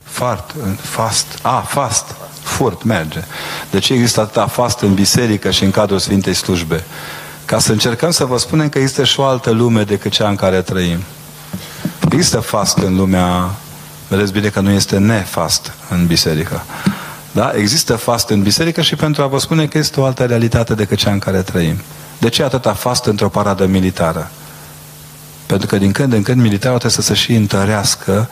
fart, 0.02 0.54
fast, 0.80 1.26
a, 1.42 1.58
fast, 1.60 2.04
furt, 2.42 2.82
merge. 2.82 3.24
De 3.70 3.78
ce 3.78 3.92
există 3.92 4.20
atâta 4.20 4.46
fast 4.46 4.80
în 4.80 4.94
biserică 4.94 5.50
și 5.50 5.64
în 5.64 5.70
cadrul 5.70 5.98
Sfintei 5.98 6.34
Slujbe? 6.34 6.84
Ca 7.44 7.58
să 7.58 7.72
încercăm 7.72 8.10
să 8.10 8.24
vă 8.24 8.38
spunem 8.38 8.68
că 8.68 8.78
există 8.78 9.04
și 9.04 9.20
o 9.20 9.24
altă 9.24 9.50
lume 9.50 9.82
decât 9.82 10.12
cea 10.12 10.28
în 10.28 10.36
care 10.36 10.62
trăim. 10.62 10.98
Există 12.10 12.40
fast 12.40 12.78
în 12.78 12.96
lumea, 12.96 13.50
vedeți 14.08 14.32
bine 14.32 14.48
că 14.48 14.60
nu 14.60 14.70
este 14.70 14.98
nefast 14.98 15.72
în 15.90 16.06
biserică. 16.06 16.62
Da? 17.32 17.52
Există 17.56 17.96
fast 17.96 18.28
în 18.28 18.42
biserică 18.42 18.80
și 18.80 18.96
pentru 18.96 19.22
a 19.22 19.26
vă 19.26 19.38
spune 19.38 19.66
că 19.66 19.78
este 19.78 20.00
o 20.00 20.04
altă 20.04 20.24
realitate 20.24 20.74
decât 20.74 20.98
cea 20.98 21.12
în 21.12 21.18
care 21.18 21.42
trăim. 21.42 21.76
De 22.18 22.28
ce 22.28 22.42
atâta 22.42 22.72
fast 22.72 23.04
într-o 23.04 23.28
paradă 23.28 23.66
militară? 23.66 24.30
Pentru 25.46 25.66
că 25.66 25.78
din 25.78 25.92
când 25.92 26.12
în 26.12 26.22
când 26.22 26.40
militarul 26.40 26.78
trebuie 26.78 27.02
să 27.02 27.14
se 27.14 27.14
și 27.14 27.34
întărească 27.34 28.28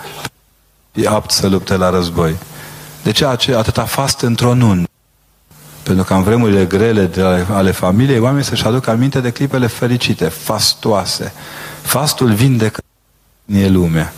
e 0.92 1.08
apt 1.08 1.30
să 1.30 1.46
lupte 1.46 1.76
la 1.76 1.90
război. 1.90 2.36
De 3.02 3.10
ce 3.10 3.24
atâta 3.54 3.84
fast 3.84 4.20
într-o 4.20 4.54
nun? 4.54 4.88
Pentru 5.82 6.04
că 6.04 6.14
în 6.14 6.22
vremurile 6.22 6.64
grele 6.64 7.04
de 7.04 7.22
ale, 7.22 7.46
ale 7.50 7.70
familiei, 7.70 8.18
oamenii 8.18 8.44
să-și 8.44 8.64
aducă 8.64 8.90
aminte 8.90 9.20
de 9.20 9.30
clipele 9.30 9.66
fericite, 9.66 10.24
fastoase. 10.24 11.32
Fastul 11.82 12.32
vindecă 12.32 12.80
e 13.46 13.68
lumea. 13.68 14.12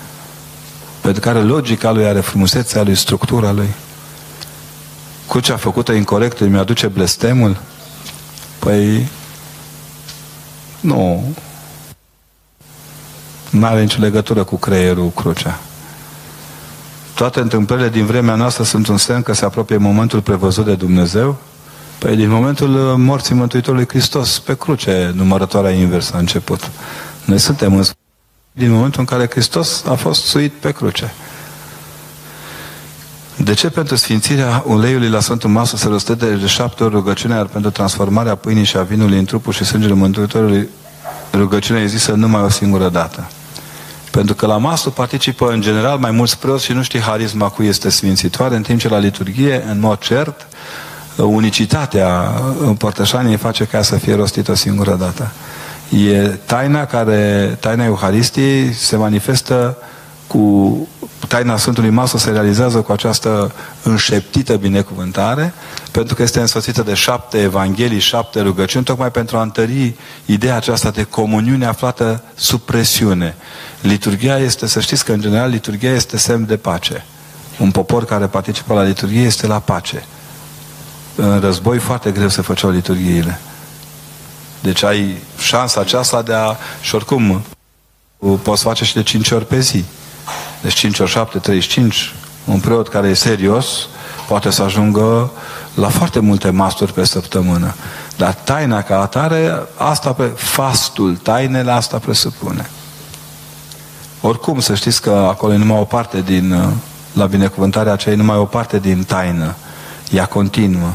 Pentru 1.00 1.20
care 1.20 1.40
logica 1.40 1.90
lui 1.90 2.06
are 2.06 2.20
frumusețea 2.20 2.82
lui, 2.82 2.94
structura 2.94 3.52
lui. 3.52 3.68
Crucea 5.28 5.56
făcută 5.56 5.92
incorrect 5.92 6.38
îmi 6.40 6.58
aduce 6.58 6.86
blestemul? 6.86 7.60
Păi, 8.58 9.08
nu. 10.80 11.34
Nu 13.50 13.66
are 13.66 13.80
nicio 13.80 14.00
legătură 14.00 14.44
cu 14.44 14.56
creierul 14.56 15.10
crucea. 15.10 15.58
Toate 17.14 17.40
întâmplările 17.40 17.88
din 17.88 18.06
vremea 18.06 18.34
noastră 18.34 18.64
sunt 18.64 18.86
un 18.86 18.96
semn 18.96 19.22
că 19.22 19.32
se 19.32 19.44
apropie 19.44 19.76
momentul 19.76 20.20
prevăzut 20.20 20.64
de 20.64 20.74
Dumnezeu? 20.74 21.36
Păi 21.98 22.16
din 22.16 22.28
momentul 22.28 22.74
uh, 22.74 22.94
morții 22.96 23.34
Mântuitorului 23.34 23.88
Hristos 23.88 24.38
pe 24.38 24.56
cruce, 24.56 25.12
numărătoarea 25.14 25.70
inversă 25.70 26.12
a 26.14 26.18
început. 26.18 26.70
Noi 27.24 27.38
suntem 27.38 27.76
în 27.76 27.84
din 28.52 28.70
momentul 28.70 29.00
în 29.00 29.06
care 29.06 29.28
Hristos 29.30 29.84
a 29.84 29.94
fost 29.94 30.24
suit 30.24 30.52
pe 30.52 30.72
cruce. 30.72 31.12
De 33.44 33.54
ce 33.54 33.70
pentru 33.70 33.96
sfințirea 33.96 34.64
uleiului 34.66 35.08
la 35.08 35.20
Sfântul 35.20 35.50
Masă 35.50 35.76
se 35.76 35.88
rostește 35.88 36.34
de 36.34 36.46
șapte 36.46 36.84
ori 36.84 36.94
rugăciunea, 36.94 37.36
iar 37.36 37.46
pentru 37.46 37.70
transformarea 37.70 38.34
pâinii 38.34 38.64
și 38.64 38.76
a 38.76 38.82
vinului 38.82 39.18
în 39.18 39.24
trupul 39.24 39.52
și 39.52 39.64
sângele 39.64 39.92
Mântuitorului 39.92 40.68
rugăciunea 41.32 41.82
e 41.82 41.86
zisă 41.86 42.12
numai 42.12 42.42
o 42.42 42.48
singură 42.48 42.88
dată? 42.88 43.28
Pentru 44.10 44.34
că 44.34 44.46
la 44.46 44.56
masă 44.56 44.90
participă 44.90 45.50
în 45.50 45.60
general 45.60 45.98
mai 45.98 46.10
mulți 46.10 46.38
preoți 46.38 46.64
și 46.64 46.72
nu 46.72 46.82
știi 46.82 47.00
harisma 47.00 47.48
cui 47.48 47.66
este 47.66 47.88
sfințitoare, 47.88 48.56
în 48.56 48.62
timp 48.62 48.80
ce 48.80 48.88
la 48.88 48.98
liturghie, 48.98 49.64
în 49.70 49.80
mod 49.80 49.98
cert, 49.98 50.46
unicitatea 51.16 52.32
împărtășaniei 52.60 53.36
face 53.36 53.64
ca 53.64 53.82
să 53.82 53.96
fie 53.96 54.14
rostită 54.14 54.50
o 54.50 54.54
singură 54.54 54.94
dată. 54.94 55.30
E 55.88 56.28
taina 56.28 56.84
care, 56.84 57.56
taina 57.60 57.84
Euharistiei 57.84 58.72
se 58.72 58.96
manifestă 58.96 59.76
cu 60.32 60.88
taina 61.28 61.56
Sfântului 61.56 61.90
Masă 61.90 62.18
se 62.18 62.30
realizează 62.30 62.80
cu 62.80 62.92
această 62.92 63.52
înșeptită 63.82 64.56
binecuvântare, 64.56 65.54
pentru 65.90 66.14
că 66.14 66.22
este 66.22 66.40
însoțită 66.40 66.82
de 66.82 66.94
șapte 66.94 67.38
evanghelii, 67.38 67.98
șapte 67.98 68.40
rugăciuni, 68.40 68.84
tocmai 68.84 69.10
pentru 69.10 69.36
a 69.36 69.42
întări 69.42 69.94
ideea 70.26 70.56
aceasta 70.56 70.90
de 70.90 71.02
comuniune 71.02 71.66
aflată 71.66 72.22
sub 72.34 72.60
presiune. 72.60 73.34
Liturgia 73.80 74.38
este, 74.38 74.66
să 74.66 74.80
știți 74.80 75.04
că 75.04 75.12
în 75.12 75.20
general 75.20 75.50
liturgia 75.50 75.90
este 75.90 76.16
semn 76.16 76.46
de 76.46 76.56
pace. 76.56 77.04
Un 77.58 77.70
popor 77.70 78.04
care 78.04 78.26
participă 78.26 78.74
la 78.74 78.82
liturgie 78.82 79.22
este 79.22 79.46
la 79.46 79.58
pace. 79.58 80.04
În 81.14 81.40
război 81.40 81.78
foarte 81.78 82.10
greu 82.10 82.28
se 82.28 82.42
făceau 82.42 82.70
liturghiile. 82.70 83.40
Deci 84.60 84.82
ai 84.82 85.16
șansa 85.38 85.80
aceasta 85.80 86.22
de 86.22 86.32
a... 86.32 86.56
Și 86.80 86.94
oricum, 86.94 87.42
poți 88.42 88.62
face 88.62 88.84
și 88.84 88.94
de 88.94 89.02
5 89.02 89.30
ori 89.30 89.46
pe 89.46 89.60
zi. 89.60 89.84
Deci 90.62 90.74
5 90.74 90.98
ori 90.98 91.10
7, 91.10 91.38
35. 91.38 92.14
Un 92.44 92.60
preot 92.60 92.88
care 92.88 93.08
e 93.08 93.14
serios 93.14 93.86
poate 94.28 94.50
să 94.50 94.62
ajungă 94.62 95.30
la 95.74 95.88
foarte 95.88 96.20
multe 96.20 96.50
masturi 96.50 96.92
pe 96.92 97.04
săptămână. 97.04 97.74
Dar 98.16 98.34
taina 98.34 98.82
ca 98.82 99.00
atare, 99.00 99.52
asta 99.76 100.12
pe 100.12 100.24
fastul, 100.36 101.16
tainele 101.16 101.70
asta 101.70 101.98
presupune. 101.98 102.70
Oricum, 104.20 104.60
să 104.60 104.74
știți 104.74 105.02
că 105.02 105.10
acolo 105.10 105.52
e 105.52 105.56
numai 105.56 105.78
o 105.78 105.84
parte 105.84 106.20
din, 106.20 106.74
la 107.12 107.26
binecuvântarea 107.26 107.92
aceea, 107.92 108.14
e 108.14 108.18
numai 108.18 108.36
o 108.36 108.44
parte 108.44 108.78
din 108.78 109.04
taină. 109.04 109.54
Ea 110.10 110.24
continuă. 110.24 110.90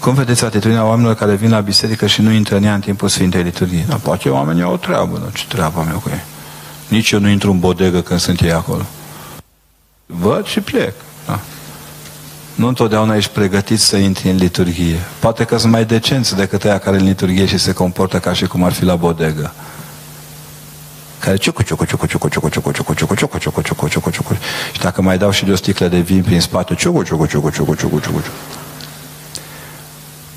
Cum 0.00 0.14
vedeți 0.14 0.44
atitudinea 0.44 0.84
oamenilor 0.84 1.14
care 1.14 1.34
vin 1.34 1.50
la 1.50 1.60
biserică 1.60 2.06
și 2.06 2.20
nu 2.20 2.30
intră 2.30 2.56
în 2.56 2.62
ea 2.62 2.74
în 2.74 2.80
timpul 2.80 3.08
Sfintei 3.08 3.42
Liturghii? 3.42 3.84
Da, 3.88 3.94
poate 3.94 4.28
oamenii 4.28 4.62
au 4.62 4.72
o 4.72 4.76
treabă, 4.76 5.18
nu? 5.18 5.30
Ce 5.32 5.44
treabă 5.48 5.80
am 5.80 5.88
eu 5.92 5.98
cu 5.98 6.08
ei? 6.12 6.24
Nici 6.88 7.10
eu 7.10 7.20
nu 7.20 7.28
intru 7.28 7.50
în 7.50 7.58
bodegă 7.58 8.00
când 8.00 8.20
sunt 8.20 8.40
ei 8.40 8.52
acolo. 8.52 8.86
Văd 10.06 10.46
și 10.46 10.60
plec. 10.60 10.94
Da. 11.26 11.40
Nu 12.54 12.68
întotdeauna 12.68 13.16
ești 13.16 13.30
pregătit 13.30 13.80
să 13.80 13.96
intri 13.96 14.30
în 14.30 14.36
liturghie. 14.36 14.98
Poate 15.18 15.44
că 15.44 15.56
sunt 15.56 15.72
mai 15.72 15.84
decenți 15.84 16.36
decât 16.36 16.64
aia 16.64 16.78
care 16.78 16.96
în 16.96 17.04
liturghie 17.04 17.46
și 17.46 17.58
se 17.58 17.72
comportă 17.72 18.18
ca 18.18 18.32
și 18.32 18.46
cum 18.46 18.64
ar 18.64 18.72
fi 18.72 18.84
la 18.84 18.96
bodegă. 18.96 19.52
Care 21.18 21.36
ciucu, 21.36 21.62
ciucu, 21.62 21.84
ciucu, 21.84 22.06
ciucu, 22.06 22.28
ciucu, 22.28 22.48
ciucu, 22.48 22.72
ciucu, 22.72 22.94
ciucu, 22.94 23.14
ciucu, 23.14 23.38
ciucu, 23.38 23.60
ciucu, 23.62 23.88
ciucu, 23.88 24.10
ciucu. 24.10 24.34
Și 24.72 24.80
dacă 24.80 25.02
mai 25.02 25.18
dau 25.18 25.30
și 25.30 25.44
de 25.44 25.52
o 25.52 25.56
sticlă 25.56 25.88
de 25.88 25.98
vin 25.98 26.22
prin 26.22 26.40
spate, 26.40 26.74
ciucu, 26.74 27.02
ciucu, 27.02 27.26
ciucu, 27.26 27.50
ciucu, 27.50 27.74
ciucu, 27.74 27.98
ciucu, 27.98 28.00
ciucu. 28.00 28.22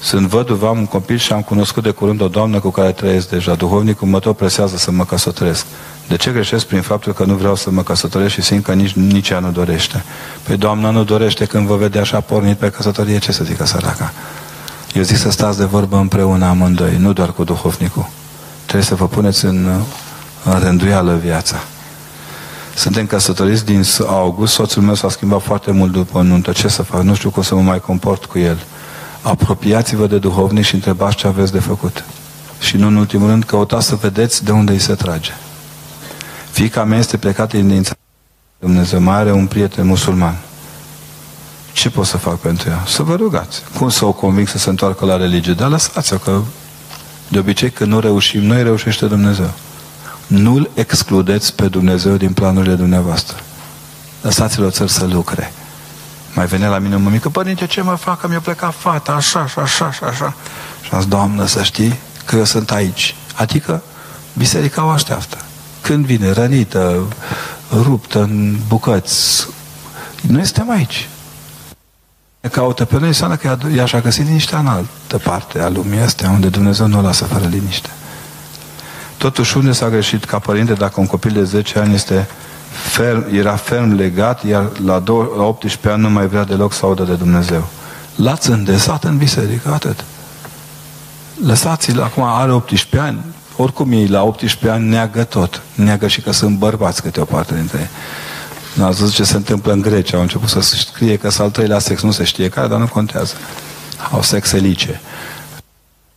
Sunt 0.04 0.28
văduv, 0.28 0.64
am 0.64 0.78
un 0.78 0.86
copil 0.86 1.18
și 1.18 1.34
am 1.34 1.42
cunoscut 1.42 1.84
de 1.84 1.90
curând 1.90 2.22
o 2.22 2.28
doamnă 2.28 2.60
cu 2.60 2.70
care 2.70 2.92
trăiesc 2.92 3.30
deja. 3.30 3.54
Duhovnicul 3.54 4.08
mă 4.08 4.20
tot 4.20 4.38
presează 4.38 4.78
să 4.78 4.92
mă 4.92 5.06
căsătoresc. 5.06 5.66
De 6.08 6.16
ce 6.16 6.32
greșesc 6.32 6.66
prin 6.66 6.82
faptul 6.82 7.14
că 7.14 7.24
nu 7.24 7.34
vreau 7.34 7.56
să 7.56 7.72
mă 7.72 7.84
căsătoresc 7.84 8.34
și 8.34 8.42
simt 8.42 8.64
că 8.64 8.74
nici, 8.74 8.94
nici 8.94 9.30
ea 9.30 9.40
nu 9.40 9.52
dorește? 9.52 10.04
Păi 10.44 10.58
doamna 10.58 10.90
nu 10.90 11.04
dorește 11.04 11.46
când 11.46 11.68
vă 11.68 11.76
vede 11.76 12.00
așa 12.00 12.20
pornit 12.20 12.58
pe 12.58 12.70
căsătorie, 12.70 13.18
ce 13.18 13.32
să 13.32 13.44
zică 13.44 13.66
săraca? 13.66 14.14
Eu 14.94 15.02
zic 15.02 15.18
să 15.18 15.32
stați 15.32 15.58
de 15.58 15.66
vorbă 15.66 15.98
împreună 15.98 16.46
amândoi, 16.46 16.98
nu 16.98 17.14
doar 17.14 17.32
cu 17.32 17.44
duhovnicul. 17.44 18.08
Trebuie 18.64 18.84
să 18.84 18.96
vă 18.96 19.08
puneți 19.08 19.46
în, 19.46 19.82
în 20.44 20.60
rânduială 20.60 21.20
viața. 21.24 21.64
Suntem 22.76 23.06
căsătoriți 23.06 23.66
din 23.66 23.84
august, 24.08 24.54
soțul 24.54 24.82
meu 24.82 24.96
s-a 24.96 25.10
schimbat 25.10 25.42
foarte 25.42 25.72
mult 25.72 25.92
după 25.92 26.22
nuntă. 26.22 26.52
Ce 26.52 26.68
să 26.68 26.84
fac? 26.84 27.02
Nu 27.02 27.16
știu 27.16 27.30
cum 27.30 27.44
să 27.44 27.56
mă 27.56 27.62
mai 27.62 27.80
comport 27.80 28.26
cu 28.26 28.40
el 28.40 28.58
apropiați-vă 29.22 30.08
de 30.08 30.18
duhovnic 30.18 30.66
și 30.66 30.76
întrebați 30.76 31.16
ce 31.16 31.28
aveți 31.28 31.52
de 31.52 31.60
făcut. 31.60 32.04
Și 32.60 32.78
nu 32.78 32.88
în 32.88 32.96
ultimul 32.96 33.30
rând, 33.30 33.44
căutați 33.44 33.88
să 33.88 33.96
vedeți 33.96 34.44
de 34.44 34.52
unde 34.52 34.72
îi 34.72 34.80
se 34.80 34.94
trage. 34.94 35.32
Fica 36.52 36.84
mea 36.84 36.98
este 36.98 37.18
plecată 37.18 37.58
din 37.58 37.84
țară. 37.84 38.00
Dumnezeu 38.60 39.00
mai 39.00 39.16
are 39.16 39.32
un 39.32 39.48
prieten 39.48 39.86
musulman. 39.86 40.38
Ce 41.74 41.90
pot 41.90 42.06
să 42.06 42.18
fac 42.18 42.40
pentru 42.40 42.70
ea? 42.70 42.84
Să 42.88 43.04
vă 43.04 43.16
rugați. 43.16 43.62
Cum 43.78 43.90
să 43.90 44.06
o 44.06 44.12
conving 44.12 44.48
să 44.48 44.58
se 44.58 44.70
întoarcă 44.70 45.06
la 45.06 45.18
religie? 45.18 45.54
Dar 45.54 45.70
lăsați-o, 45.70 46.18
că 46.18 46.42
de 47.28 47.40
obicei 47.40 47.70
când 47.70 47.92
nu 47.92 48.00
reușim, 48.00 48.42
noi 48.42 48.64
reușește 48.64 49.06
Dumnezeu. 49.06 49.52
Nu-L 50.28 50.70
excludeți 50.74 51.56
pe 51.56 51.68
Dumnezeu 51.68 52.16
din 52.16 52.34
planurile 52.34 52.74
dumneavoastră. 52.74 53.38
Lăsați-l 54.22 54.64
o 54.64 54.70
țări 54.70 54.92
să 54.92 55.06
lucre. 55.06 55.54
Mai 56.34 56.46
venea 56.46 56.70
la 56.70 56.80
mine 56.80 56.96
o 56.96 57.00
mămică, 57.00 57.30
părinte, 57.30 57.66
ce 57.68 57.82
mă 57.82 57.96
fac? 57.96 58.20
Că 58.20 58.28
mi-a 58.28 58.40
plecat 58.40 58.74
fata, 58.78 59.12
așa, 59.12 59.48
și 59.48 59.60
așa, 59.60 59.92
și 59.92 60.04
așa. 60.04 60.34
Și 60.82 60.90
am 60.92 61.00
zis, 61.00 61.10
Doamnă, 61.10 61.46
să 61.46 61.64
știi 61.64 62.00
că 62.26 62.36
eu 62.36 62.44
sunt 62.44 62.72
aici. 62.72 63.16
Adică, 63.36 63.84
biserica 64.34 64.86
o 64.86 64.90
așteaptă. 64.90 65.38
Când 65.82 66.06
vine 66.06 66.32
rănită, 66.32 67.08
ruptă 67.72 68.22
în 68.22 68.58
bucăți, 68.68 69.48
noi 70.22 70.46
suntem 70.46 70.70
aici. 70.70 71.10
Ne 72.40 72.50
caută 72.50 72.86
pe 72.86 73.00
noi, 73.00 73.08
înseamnă 73.08 73.36
că 73.36 73.58
ea 73.76 73.86
și-a 73.86 74.00
găsit 74.00 74.26
liniștea 74.26 74.60
în 74.60 74.68
altă 74.68 75.18
parte 75.24 75.60
a 75.60 75.70
lumii 75.70 76.00
astea, 76.00 76.30
unde 76.30 76.48
Dumnezeu 76.48 76.88
nu 76.88 76.98
o 76.98 77.02
lasă 77.02 77.26
fără 77.26 77.46
liniște. 77.46 77.90
Totuși, 79.18 79.58
unde 79.58 79.72
s-a 79.72 79.90
greșit 79.90 80.26
ca 80.26 80.40
părinte 80.40 80.74
dacă 80.74 81.00
un 81.00 81.06
copil 81.06 81.32
de 81.32 81.44
10 81.44 81.80
ani 81.80 81.94
este 81.94 82.28
ferm, 82.72 83.26
era 83.34 83.56
ferm 83.56 83.96
legat, 83.96 84.46
iar 84.46 84.70
la, 84.86 85.04
la 85.38 85.44
18 85.44 85.90
ani 85.90 86.02
nu 86.02 86.10
mai 86.10 86.28
vrea 86.28 86.44
deloc 86.44 86.74
să 86.74 86.86
audă 86.86 87.04
de 87.04 87.14
Dumnezeu. 87.14 87.68
L-ați 88.16 88.50
îndesat 88.50 89.04
în 89.04 89.18
biserică, 89.18 89.70
atât. 89.74 90.04
Lăsați-l, 91.46 92.02
acum 92.02 92.24
are 92.24 92.52
18 92.52 93.00
ani, 93.00 93.20
oricum 93.56 93.92
ei 93.92 94.08
la 94.08 94.24
18 94.24 94.70
ani 94.70 94.90
neagă 94.90 95.24
tot. 95.24 95.62
Neagă 95.76 96.08
și 96.08 96.22
că 96.22 96.32
sunt 96.32 96.58
bărbați 96.58 97.02
câte 97.02 97.20
o 97.22 97.26
parte 97.26 97.56
dintre 97.56 97.80
ei. 97.80 97.90
Nu 98.74 98.86
ați 98.86 99.00
văzut 99.00 99.14
ce 99.14 99.24
se 99.24 99.36
întâmplă 99.36 99.72
în 99.72 99.82
Grecia. 99.82 100.16
Au 100.16 100.22
început 100.22 100.50
să 100.50 100.62
scrie 100.62 101.16
că 101.16 101.30
s 101.30 101.38
al 101.38 101.50
treilea 101.50 101.80
sex, 101.80 102.02
nu 102.02 102.12
se 102.12 102.24
știe 102.24 102.50
care, 102.50 102.68
dar 102.68 102.80
nu 102.80 102.88
contează. 102.88 103.34
Au 104.12 104.22
sex 104.22 104.52
elice. 104.52 105.02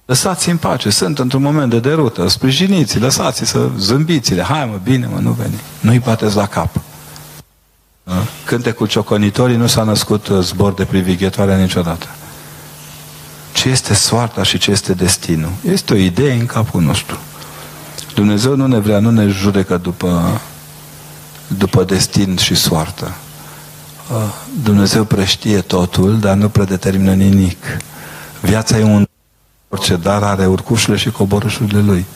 Lăsați 0.05 0.51
în 0.51 0.56
pace, 0.56 0.90
sunt 0.90 1.18
într-un 1.18 1.43
moment 1.43 1.70
de 1.70 1.78
derută, 1.78 2.28
sprijiniți 2.28 2.98
lăsați 2.98 3.44
să 3.44 3.68
zâmbiți-le, 3.78 4.43
hai 4.43 4.64
mă, 4.64 4.81
bine 4.82 5.09
mă, 5.12 5.18
nu 5.18 5.31
veni. 5.31 5.60
Nu-i 5.81 5.98
bateți 5.98 6.36
la 6.36 6.47
cap. 6.47 6.81
Cântecul 8.44 8.86
cioconitorii 8.86 9.56
nu 9.56 9.66
s-a 9.66 9.82
născut 9.82 10.28
uh, 10.28 10.40
zbor 10.40 10.72
de 10.72 10.85
privighetoare 10.85 11.60
niciodată. 11.60 12.06
Ce 13.52 13.68
este 13.68 13.94
soarta 13.94 14.43
și 14.43 14.59
ce 14.59 14.70
este 14.70 14.93
destinul? 14.93 15.51
Este 15.68 15.93
o 15.93 15.97
idee 15.97 16.32
în 16.32 16.47
capul 16.47 16.82
nostru. 16.82 17.18
Dumnezeu 18.14 18.56
nu 18.56 18.66
ne 18.66 18.78
vrea, 18.78 18.98
nu 18.98 19.10
ne 19.10 19.26
judecă 19.26 19.76
după, 19.76 20.40
după 21.47 21.85
destin 21.85 22.36
și 22.36 22.55
soartă. 22.55 23.14
Uh, 24.12 24.16
Dumnezeu 24.62 25.05
preștie 25.05 25.60
totul, 25.60 26.18
dar 26.18 26.36
nu 26.36 26.48
predetermină 26.48 27.12
nimic. 27.12 27.64
Viața 28.40 28.78
e 28.78 28.82
un 28.82 29.06
orice 29.75 29.97
dar 29.97 30.23
are 30.23 30.47
urcușurile 30.47 30.97
și 30.97 31.11
coborâșurile 31.11 31.81
lui. 31.81 32.07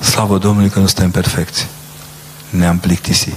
Slavă 0.00 0.38
Domnului 0.38 0.70
că 0.70 0.78
nu 0.78 0.86
suntem 0.86 1.10
perfecți. 1.10 1.66
Ne-am 2.50 2.78
plictisit. 2.78 3.36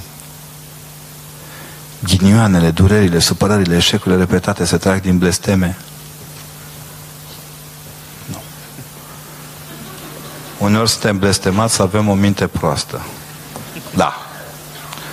Ghinioanele, 2.02 2.70
durerile, 2.70 3.18
supărările, 3.18 3.76
eșecurile 3.76 4.20
repetate 4.20 4.64
se 4.64 4.76
trag 4.76 5.00
din 5.00 5.18
blesteme. 5.18 5.76
Nu. 8.26 8.42
Uneori 10.58 10.90
suntem 10.90 11.18
blestemați 11.18 11.74
să 11.74 11.82
avem 11.82 12.08
o 12.08 12.14
minte 12.14 12.46
proastă. 12.46 13.00
Da. 13.94 14.16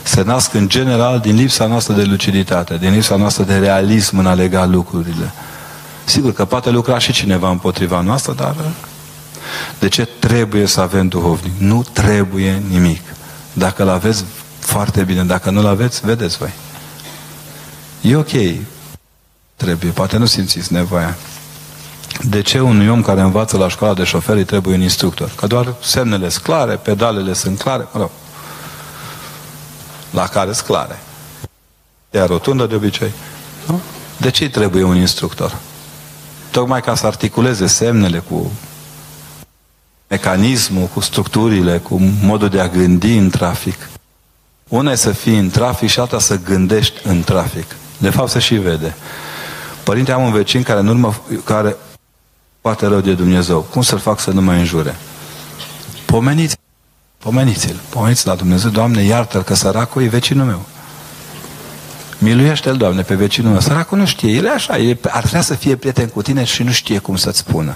Se 0.04 0.22
nasc 0.22 0.54
în 0.54 0.70
general 0.70 1.20
din 1.20 1.36
lipsa 1.36 1.66
noastră 1.66 1.94
de 1.94 2.04
luciditate, 2.04 2.78
din 2.78 2.92
lipsa 2.92 3.16
noastră 3.16 3.44
de 3.44 3.58
realism 3.58 4.18
în 4.18 4.28
a 4.28 4.34
lega 4.34 4.66
lucrurile. 4.66 5.34
Sigur 6.12 6.34
că 6.34 6.46
poate 6.46 6.70
lucra 6.70 6.98
și 6.98 7.12
cineva 7.12 7.50
împotriva 7.50 8.02
noastră, 8.02 8.34
dar 8.34 8.56
de 9.80 9.88
ce 9.88 10.06
trebuie 10.06 10.66
să 10.66 10.82
avem 10.82 11.08
duhovnic? 11.08 11.52
Nu 11.58 11.84
trebuie 11.94 12.64
nimic. 12.70 13.02
Dacă 13.54 13.84
îl 13.84 13.90
aveți, 13.90 14.24
foarte 14.60 15.04
bine. 15.04 15.24
Dacă 15.24 15.50
nu-l 15.50 15.66
aveți, 15.66 16.06
vedeți 16.06 16.38
voi. 16.38 16.54
E 18.02 18.16
ok. 18.16 18.32
Trebuie. 19.56 19.92
Poate 19.92 20.18
nu 20.18 20.26
simțiți 20.26 20.74
nevoia. 20.74 21.16
De 22.22 22.42
ce 22.42 22.60
unui 22.60 22.90
om 22.90 23.02
care 23.02 23.22
învață 23.22 23.58
la 23.58 23.70
școala 23.70 23.94
de 23.94 24.04
șoferi 24.04 24.44
trebuie 24.44 24.76
un 24.76 24.82
instructor? 24.82 25.32
Că 25.36 25.48
doar 25.48 25.74
semnele 25.82 26.30
sunt 26.30 26.44
clare, 26.44 26.76
pedalele 26.76 27.34
sunt 27.34 27.60
clare, 27.60 27.88
mă 27.94 28.00
rog. 28.00 28.10
La 30.10 30.28
care 30.28 30.54
sunt 30.54 30.68
clare. 30.68 31.00
E 32.10 32.24
rotundă 32.24 32.66
de 32.66 32.76
obicei. 32.76 33.12
Nu? 33.68 33.80
De 34.18 34.32
ce 34.32 34.50
trebuie 34.50 34.84
un 34.84 34.96
instructor? 34.96 35.58
Tocmai 36.52 36.82
ca 36.82 36.96
să 36.96 37.06
articuleze 37.06 37.68
semnele 37.68 38.20
cu 38.20 38.52
mecanismul, 40.08 40.86
cu 40.94 41.00
structurile, 41.00 41.78
cu 41.78 42.00
modul 42.22 42.50
de 42.50 42.60
a 42.60 42.68
gândi 42.68 43.18
în 43.18 43.30
trafic. 43.30 43.90
Una 44.68 44.92
e 44.92 44.96
să 44.96 45.12
fii 45.12 45.38
în 45.38 45.50
trafic 45.50 45.90
și 45.90 46.00
alta 46.00 46.20
să 46.20 46.40
gândești 46.40 47.00
în 47.04 47.24
trafic. 47.24 47.76
De 47.98 48.10
fapt 48.10 48.30
se 48.30 48.40
și 48.40 48.56
vede. 48.56 48.96
Părinte, 49.84 50.12
am 50.12 50.24
un 50.24 50.32
vecin 50.32 50.64
care 50.64 50.80
în 50.80 50.88
urmă, 50.88 51.22
care 51.44 51.76
poate 52.62 52.86
rău 52.86 53.00
de 53.00 53.14
Dumnezeu. 53.14 53.62
Cum 53.62 53.82
să-l 53.82 54.00
fac 54.00 54.20
să 54.20 54.32
nu 54.32 54.42
mai 54.42 54.60
înjure? 54.60 54.96
Pomeniți, 56.06 56.58
pomeniți-l. 57.18 57.80
Pomeniți 57.90 58.28
la 58.28 58.36
Dumnezeu, 58.36 58.70
Doamne, 58.70 59.02
iartă-l 59.02 59.42
că 59.42 59.54
săracul 59.54 60.04
e 60.04 60.08
vecinul 60.08 60.46
meu. 60.46 60.66
Miluiește-l, 62.22 62.78
Doamne, 62.78 63.02
pe 63.02 63.16
vecinul 63.16 63.52
meu. 63.52 63.60
Săracul 63.60 63.98
nu 63.98 64.06
știe. 64.06 64.32
El 64.32 64.46
e 64.46 64.50
așa. 64.50 64.78
El 64.78 64.98
ar 65.08 65.24
vrea 65.24 65.42
să 65.42 65.54
fie 65.54 65.76
prieten 65.76 66.08
cu 66.08 66.22
tine 66.22 66.44
și 66.44 66.64
nu 66.64 66.72
știe 66.72 66.98
cum 66.98 67.16
să-ți 67.16 67.38
spună. 67.38 67.76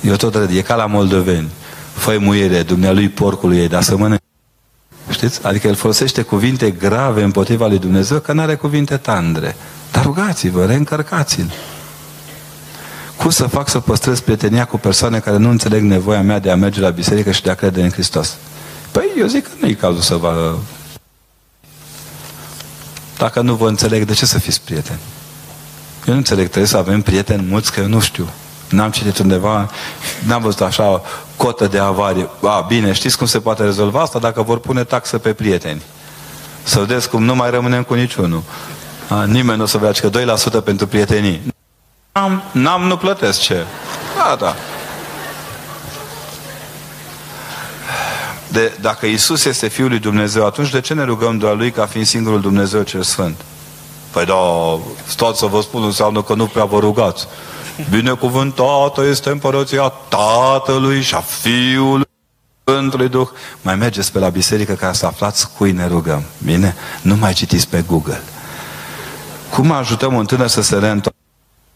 Eu 0.00 0.16
tot 0.16 0.34
râd. 0.34 0.50
E 0.50 0.60
ca 0.60 0.74
la 0.74 0.86
moldoveni. 0.86 1.48
Făi 1.92 2.18
muiere, 2.18 2.62
dumnealui 2.62 3.08
porcului 3.08 3.58
ei, 3.58 3.68
dar 3.68 3.82
să 3.82 3.96
mănânc. 3.96 4.20
Știți? 5.10 5.46
Adică 5.46 5.66
el 5.66 5.74
folosește 5.74 6.22
cuvinte 6.22 6.70
grave 6.70 7.22
împotriva 7.22 7.66
lui 7.66 7.78
Dumnezeu, 7.78 8.18
că 8.18 8.32
nu 8.32 8.40
are 8.40 8.54
cuvinte 8.54 8.96
tandre. 8.96 9.56
Dar 9.92 10.04
rugați-vă, 10.04 10.64
reîncărcați-l. 10.64 11.52
Cum 13.16 13.30
să 13.30 13.46
fac 13.46 13.68
să 13.68 13.80
păstrez 13.80 14.20
prietenia 14.20 14.64
cu 14.64 14.78
persoane 14.78 15.18
care 15.18 15.36
nu 15.36 15.50
înțeleg 15.50 15.82
nevoia 15.82 16.22
mea 16.22 16.38
de 16.38 16.50
a 16.50 16.56
merge 16.56 16.80
la 16.80 16.88
biserică 16.88 17.30
și 17.30 17.42
de 17.42 17.50
a 17.50 17.54
crede 17.54 17.82
în 17.82 17.90
Hristos? 17.90 18.36
Păi 18.90 19.04
eu 19.18 19.26
zic 19.26 19.44
că 19.44 19.50
nu 19.60 19.68
e 19.68 19.72
cazul 19.72 20.00
să 20.00 20.16
vă 20.16 20.56
dacă 23.22 23.40
nu 23.40 23.54
vă 23.54 23.68
înțeleg, 23.68 24.04
de 24.04 24.12
ce 24.12 24.26
să 24.26 24.38
fiți 24.38 24.60
prieteni? 24.60 24.98
Eu 26.06 26.12
nu 26.12 26.18
înțeleg, 26.18 26.46
trebuie 26.46 26.66
să 26.66 26.76
avem 26.76 27.00
prieteni 27.00 27.46
mulți, 27.48 27.72
că 27.72 27.80
eu 27.80 27.86
nu 27.86 28.00
știu. 28.00 28.28
N-am 28.70 28.90
citit 28.90 29.18
undeva, 29.18 29.70
n-am 30.26 30.42
văzut 30.42 30.60
așa 30.60 31.02
cotă 31.36 31.66
de 31.66 31.78
avarie. 31.78 32.28
A, 32.42 32.60
bine, 32.60 32.92
știți 32.92 33.16
cum 33.16 33.26
se 33.26 33.40
poate 33.40 33.62
rezolva 33.62 34.00
asta? 34.00 34.18
Dacă 34.18 34.42
vor 34.42 34.58
pune 34.58 34.84
taxă 34.84 35.18
pe 35.18 35.32
prieteni. 35.32 35.82
Să 36.62 36.78
vedeți 36.78 37.08
cum 37.08 37.22
nu 37.22 37.34
mai 37.34 37.50
rămânem 37.50 37.82
cu 37.82 37.94
niciunul. 37.94 38.42
A, 39.08 39.24
nimeni 39.24 39.56
nu 39.56 39.62
o 39.62 39.66
să 39.66 39.78
vrea 39.78 39.90
că 39.90 40.10
2% 40.60 40.64
pentru 40.64 40.86
prietenii. 40.86 41.54
N-am, 42.12 42.42
n-am, 42.52 42.82
nu 42.82 42.96
plătesc 42.96 43.40
ce. 43.40 43.64
Da, 44.16 44.36
da. 44.40 44.54
De, 48.52 48.72
dacă 48.80 49.06
Isus 49.06 49.44
este 49.44 49.68
Fiul 49.68 49.88
lui 49.88 49.98
Dumnezeu, 49.98 50.46
atunci 50.46 50.70
de 50.70 50.80
ce 50.80 50.94
ne 50.94 51.04
rugăm 51.04 51.38
doar 51.38 51.56
Lui 51.56 51.70
ca 51.70 51.86
fiind 51.86 52.06
singurul 52.06 52.40
Dumnezeu 52.40 52.82
cel 52.82 53.02
Sfânt? 53.02 53.40
Păi 54.10 54.24
da, 54.24 54.34
stați 55.06 55.38
să 55.38 55.46
vă 55.46 55.60
spun, 55.60 55.82
înseamnă 55.82 56.22
că 56.22 56.34
nu 56.34 56.46
prea 56.46 56.64
vă 56.64 56.78
rugați. 56.78 57.26
Binecuvântată 57.90 59.04
este 59.10 59.30
împărăția 59.30 59.92
Tatălui 60.08 61.02
și 61.02 61.14
a 61.14 61.20
Fiului 61.20 62.08
Sfântului 62.64 63.08
Duh. 63.08 63.28
Mai 63.62 63.76
mergeți 63.76 64.12
pe 64.12 64.18
la 64.18 64.28
biserică 64.28 64.72
ca 64.72 64.92
să 64.92 65.06
aflați 65.06 65.52
cui 65.52 65.72
ne 65.72 65.86
rugăm. 65.86 66.22
Bine? 66.44 66.74
Nu 67.02 67.16
mai 67.16 67.32
citiți 67.32 67.68
pe 67.68 67.84
Google. 67.86 68.22
Cum 69.50 69.70
ajutăm 69.70 70.14
un 70.14 70.26
tânăr 70.26 70.48
să 70.48 70.60
se 70.62 70.78
reîntoarcă? 70.78 71.18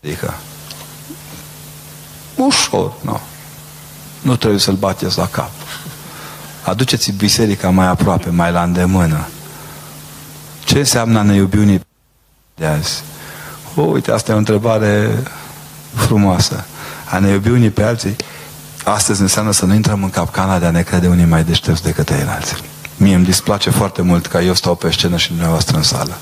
Adică, 0.04 0.34
ușor, 2.34 2.92
nu. 3.00 3.20
Nu 4.20 4.36
trebuie 4.36 4.60
să-l 4.60 4.74
bateți 4.74 5.18
la 5.18 5.26
cap. 5.26 5.50
Aduceți 6.66 7.12
biserica 7.12 7.70
mai 7.70 7.86
aproape, 7.86 8.30
mai 8.30 8.52
la 8.52 8.62
îndemână. 8.62 9.26
Ce 10.64 10.78
înseamnă 10.78 11.18
a 11.18 11.22
ne 11.22 11.34
iubi 11.34 11.58
unii 11.58 11.80
de 12.54 12.66
azi? 12.66 13.02
O, 13.74 13.82
uite, 13.82 14.12
asta 14.12 14.32
e 14.32 14.34
o 14.34 14.38
întrebare 14.38 15.22
frumoasă. 15.94 16.64
A 17.10 17.18
ne 17.18 17.28
iubi 17.28 17.48
unii 17.48 17.70
pe 17.70 17.82
alții, 17.82 18.16
astăzi 18.84 19.20
înseamnă 19.20 19.52
să 19.52 19.64
nu 19.66 19.74
intrăm 19.74 20.02
în 20.02 20.10
capcana 20.10 20.58
de 20.58 20.66
a 20.66 20.70
ne 20.70 20.82
crede 20.82 21.06
unii 21.08 21.24
mai 21.24 21.44
deștepți 21.44 21.82
decât 21.82 22.10
alții. 22.36 22.56
Mie 22.96 23.14
îmi 23.14 23.24
displace 23.24 23.70
foarte 23.70 24.02
mult 24.02 24.26
ca 24.26 24.42
eu 24.42 24.54
stau 24.54 24.74
pe 24.74 24.90
scenă 24.90 25.16
și 25.16 25.28
dumneavoastră 25.28 25.76
în 25.76 25.82
sală. 25.82 26.18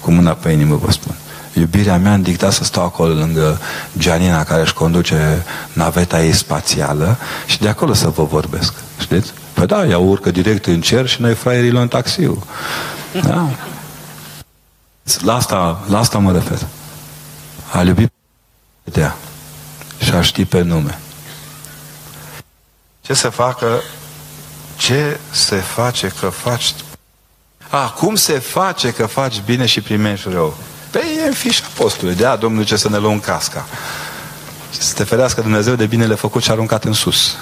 Cu 0.00 0.10
mâna 0.10 0.32
pe 0.32 0.50
inimă 0.50 0.76
vă 0.84 0.90
spun. 0.90 1.14
Iubirea 1.52 1.98
mea 1.98 2.14
îmi 2.14 2.24
dicta 2.24 2.50
să 2.50 2.64
stau 2.64 2.84
acolo 2.84 3.12
lângă 3.12 3.58
Gianina 3.98 4.44
care 4.44 4.60
își 4.60 4.74
conduce 4.74 5.44
naveta 5.72 6.22
ei 6.22 6.32
spațială 6.32 7.16
și 7.46 7.58
de 7.58 7.68
acolo 7.68 7.92
să 7.92 8.08
vă 8.08 8.24
vorbesc. 8.24 8.74
Știți? 9.00 9.32
Păi 9.60 9.68
da, 9.68 9.86
ea 9.86 9.98
urcă 9.98 10.30
direct 10.30 10.66
în 10.66 10.80
cer 10.80 11.06
și 11.06 11.20
noi 11.20 11.34
fraierii 11.34 11.70
luăm 11.70 11.88
taxiul. 11.88 12.42
Da? 13.22 13.48
La 15.20 15.34
asta, 15.34 15.84
la 15.88 15.98
asta 15.98 16.18
mă 16.18 16.32
refer. 16.32 16.58
A 17.72 17.82
iubi 17.82 18.06
pe 18.82 19.12
și 19.98 20.12
a 20.12 20.22
ști 20.22 20.44
pe 20.44 20.62
nume. 20.62 20.98
Ce 23.00 23.14
se 23.14 23.28
facă? 23.28 23.80
Ce 24.76 25.18
se 25.30 25.56
face 25.56 26.12
că 26.20 26.28
faci? 26.28 26.74
A, 27.68 27.88
cum 27.88 28.14
se 28.14 28.38
face 28.38 28.92
că 28.92 29.06
faci 29.06 29.42
bine 29.44 29.66
și 29.66 29.80
primești 29.80 30.28
rău? 30.28 30.56
Păi 30.90 31.18
e 31.24 31.26
în 31.26 31.32
fișa 31.32 31.64
postului. 31.74 32.14
De 32.14 32.26
a, 32.26 32.36
Domnul 32.36 32.64
ce 32.64 32.76
să 32.76 32.88
ne 32.88 32.98
luăm 32.98 33.20
casca. 33.20 33.66
Să 34.78 34.94
te 34.94 35.04
ferească 35.04 35.40
Dumnezeu 35.40 35.74
de 35.74 35.86
binele 35.86 36.14
făcut 36.14 36.42
și 36.42 36.50
aruncat 36.50 36.84
în 36.84 36.92
sus. 36.92 37.36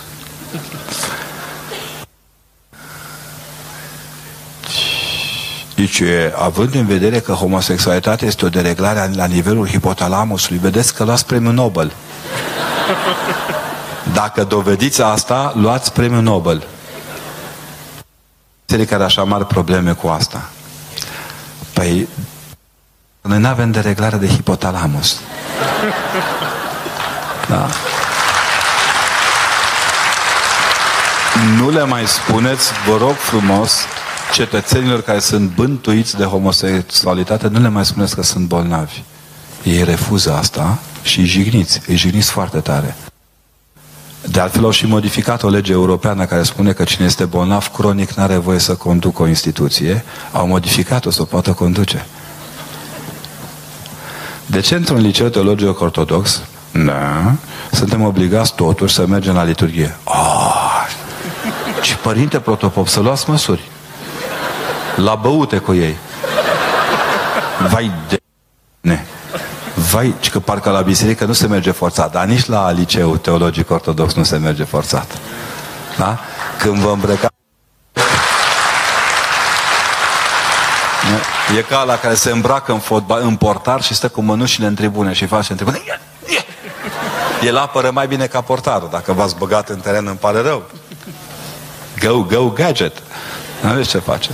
Deci, 5.88 6.02
având 6.34 6.74
în 6.74 6.86
vedere 6.86 7.20
că 7.20 7.32
homosexualitatea 7.32 8.26
este 8.26 8.44
o 8.44 8.48
dereglare 8.48 9.10
la 9.14 9.24
nivelul 9.24 9.68
hipotalamusului, 9.68 10.58
vedeți 10.58 10.94
că 10.94 11.04
luați 11.04 11.26
premiul 11.26 11.52
Nobel. 11.52 11.92
Dacă 14.12 14.44
dovediți 14.44 15.02
asta, 15.02 15.52
luați 15.56 15.92
premiul 15.92 16.22
Nobel. 16.22 16.66
Țării 18.68 18.84
care 18.84 19.04
așa 19.04 19.24
mari 19.24 19.46
probleme 19.46 19.92
cu 19.92 20.08
asta. 20.08 20.48
Păi, 21.72 22.08
noi 23.20 23.38
nu 23.38 23.48
avem 23.48 23.70
dereglare 23.70 24.16
de 24.16 24.28
hipotalamus. 24.28 25.20
Da. 27.48 27.68
Nu 31.56 31.70
le 31.70 31.84
mai 31.84 32.06
spuneți, 32.06 32.72
vă 32.88 32.96
rog 32.96 33.14
frumos, 33.14 33.86
cetățenilor 34.32 35.02
care 35.02 35.18
sunt 35.18 35.54
bântuiți 35.54 36.16
de 36.16 36.24
homosexualitate, 36.24 37.48
nu 37.48 37.60
le 37.60 37.68
mai 37.68 37.84
spuneți 37.84 38.14
că 38.14 38.22
sunt 38.22 38.46
bolnavi. 38.46 39.02
Ei 39.62 39.84
refuză 39.84 40.32
asta 40.32 40.78
și 41.02 41.18
îi 41.18 41.24
jigniți, 41.24 41.80
îi 41.86 41.96
jigniți 41.96 42.30
foarte 42.30 42.60
tare. 42.60 42.96
De 44.24 44.40
altfel 44.40 44.64
au 44.64 44.70
și 44.70 44.86
modificat 44.86 45.42
o 45.42 45.48
lege 45.48 45.72
europeană 45.72 46.24
care 46.24 46.42
spune 46.42 46.72
că 46.72 46.84
cine 46.84 47.06
este 47.06 47.24
bolnav 47.24 47.70
cronic 47.74 48.12
nu 48.12 48.22
are 48.22 48.36
voie 48.36 48.58
să 48.58 48.74
conducă 48.74 49.22
o 49.22 49.26
instituție. 49.26 50.04
Au 50.32 50.46
modificat-o 50.46 51.10
să 51.10 51.22
o 51.22 51.24
poată 51.24 51.52
conduce. 51.52 52.06
De 54.46 54.60
ce 54.60 54.74
într-un 54.74 55.00
liceu 55.00 55.28
teologic 55.28 55.80
ortodox 55.80 56.42
da, 56.72 57.32
suntem 57.72 58.02
obligați 58.02 58.54
totuși 58.54 58.94
să 58.94 59.06
mergem 59.06 59.34
la 59.34 59.44
liturghie? 59.44 59.96
Oh, 60.04 60.86
și 61.82 61.96
părinte 61.96 62.38
protopop, 62.38 62.88
să 62.88 63.00
luați 63.00 63.30
măsuri. 63.30 63.60
La 64.98 65.14
băute 65.14 65.58
cu 65.58 65.74
ei. 65.74 65.96
Vai 67.70 67.92
de... 68.08 68.16
Ne. 68.80 69.04
Vai, 69.90 70.14
că 70.30 70.38
parcă 70.38 70.70
la 70.70 70.80
biserică 70.80 71.24
nu 71.24 71.32
se 71.32 71.46
merge 71.46 71.70
forțat, 71.70 72.12
dar 72.12 72.24
nici 72.24 72.46
la 72.46 72.70
liceu 72.70 73.16
teologic 73.16 73.70
ortodox 73.70 74.14
nu 74.14 74.24
se 74.24 74.36
merge 74.36 74.64
forțat. 74.64 75.18
Da? 75.96 76.18
Când 76.58 76.76
vă 76.76 76.90
îmbrăca... 76.90 77.28
E 81.56 81.60
ca 81.60 81.82
la 81.82 81.98
care 81.98 82.14
se 82.14 82.30
îmbracă 82.30 82.72
în, 82.72 82.78
fotbal, 82.78 83.22
în 83.22 83.36
portar 83.36 83.82
și 83.82 83.94
stă 83.94 84.08
cu 84.08 84.20
mănușile 84.20 84.66
în 84.66 84.74
tribune 84.74 85.12
și 85.12 85.26
face 85.26 85.52
în 85.52 85.56
tribune. 85.56 85.80
El 87.44 87.56
apără 87.56 87.90
mai 87.90 88.06
bine 88.06 88.26
ca 88.26 88.40
portarul. 88.40 88.88
Dacă 88.90 89.12
v-ați 89.12 89.36
băgat 89.36 89.68
în 89.68 89.78
teren, 89.78 90.06
îmi 90.06 90.16
pare 90.16 90.40
rău. 90.40 90.62
Go, 92.00 92.22
go, 92.22 92.48
gadget. 92.48 93.02
Nu 93.62 93.68
aveți 93.68 93.88
ce 93.88 93.98
face. 93.98 94.30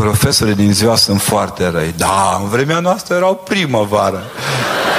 Profesorii 0.00 0.54
din 0.54 0.72
ziua 0.72 0.96
sunt 0.96 1.20
foarte 1.20 1.68
răi. 1.68 1.94
Da, 1.96 2.38
în 2.42 2.48
vremea 2.48 2.80
noastră 2.80 3.14
erau 3.14 3.34
primăvară. 3.34 4.22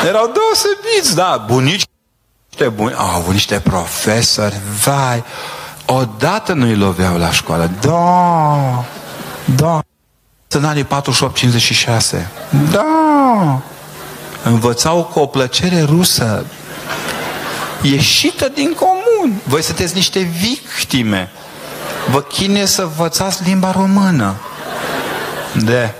Erau 0.08 0.32
deosebiți, 0.34 1.16
da, 1.16 1.44
bunici. 1.48 1.84
Buni, 2.74 2.94
au 2.94 3.16
avut 3.16 3.34
niște 3.34 3.60
profesori, 3.60 4.60
vai, 4.84 5.24
odată 5.86 6.54
nu-i 6.54 6.76
loveau 6.76 7.18
la 7.18 7.32
școală. 7.32 7.72
Da, 7.82 8.86
da. 9.56 9.80
În 10.48 10.66
anii 10.66 10.86
48-56. 10.86 10.88
Da. 12.72 13.62
Învățau 14.44 15.04
cu 15.04 15.20
o 15.20 15.26
plăcere 15.26 15.82
rusă. 15.82 16.46
Ieșită 17.82 18.48
din 18.54 18.74
comun. 18.74 19.42
Voi 19.44 19.62
sunteți 19.62 19.96
niște 19.96 20.20
victime. 20.20 21.32
Vă 22.12 22.22
chine 22.22 22.66
să 22.66 22.82
învățați 22.82 23.44
limba 23.44 23.72
română. 23.72 24.36
De. 25.56 25.94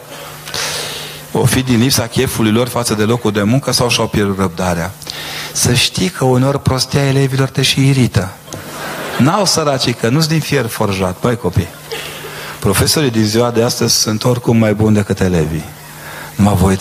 O 1.32 1.46
fi 1.46 1.62
din 1.62 1.80
lipsa 1.80 2.08
chefului 2.08 2.52
lor 2.52 2.68
față 2.68 2.94
de 2.94 3.04
locul 3.04 3.32
de 3.32 3.44
muncă 3.44 3.72
sau 3.72 3.90
și-au 3.90 4.08
pierdut 4.08 4.38
răbdarea. 4.38 4.92
Să 5.54 5.74
știi 5.74 6.10
că 6.10 6.26
uneori 6.26 6.62
prostia 6.62 7.06
elevilor 7.06 7.50
te 7.50 7.62
și 7.62 7.88
irită. 7.88 8.32
N-au 9.18 9.46
săracii, 9.46 9.94
că 9.94 10.10
nu-s 10.10 10.28
din 10.28 10.40
fier 10.40 10.66
forjat. 10.66 11.20
Băi 11.20 11.38
copii, 11.38 11.68
profesorii 12.60 13.12
din 13.12 13.26
ziua 13.26 13.52
de 13.52 13.64
astăzi 13.64 13.96
sunt 13.96 14.24
oricum 14.24 14.58
mai 14.58 14.74
buni 14.74 14.96
decât 14.96 15.20
elevii. 15.20 15.64
Mă 16.36 16.54
voi 16.54 16.78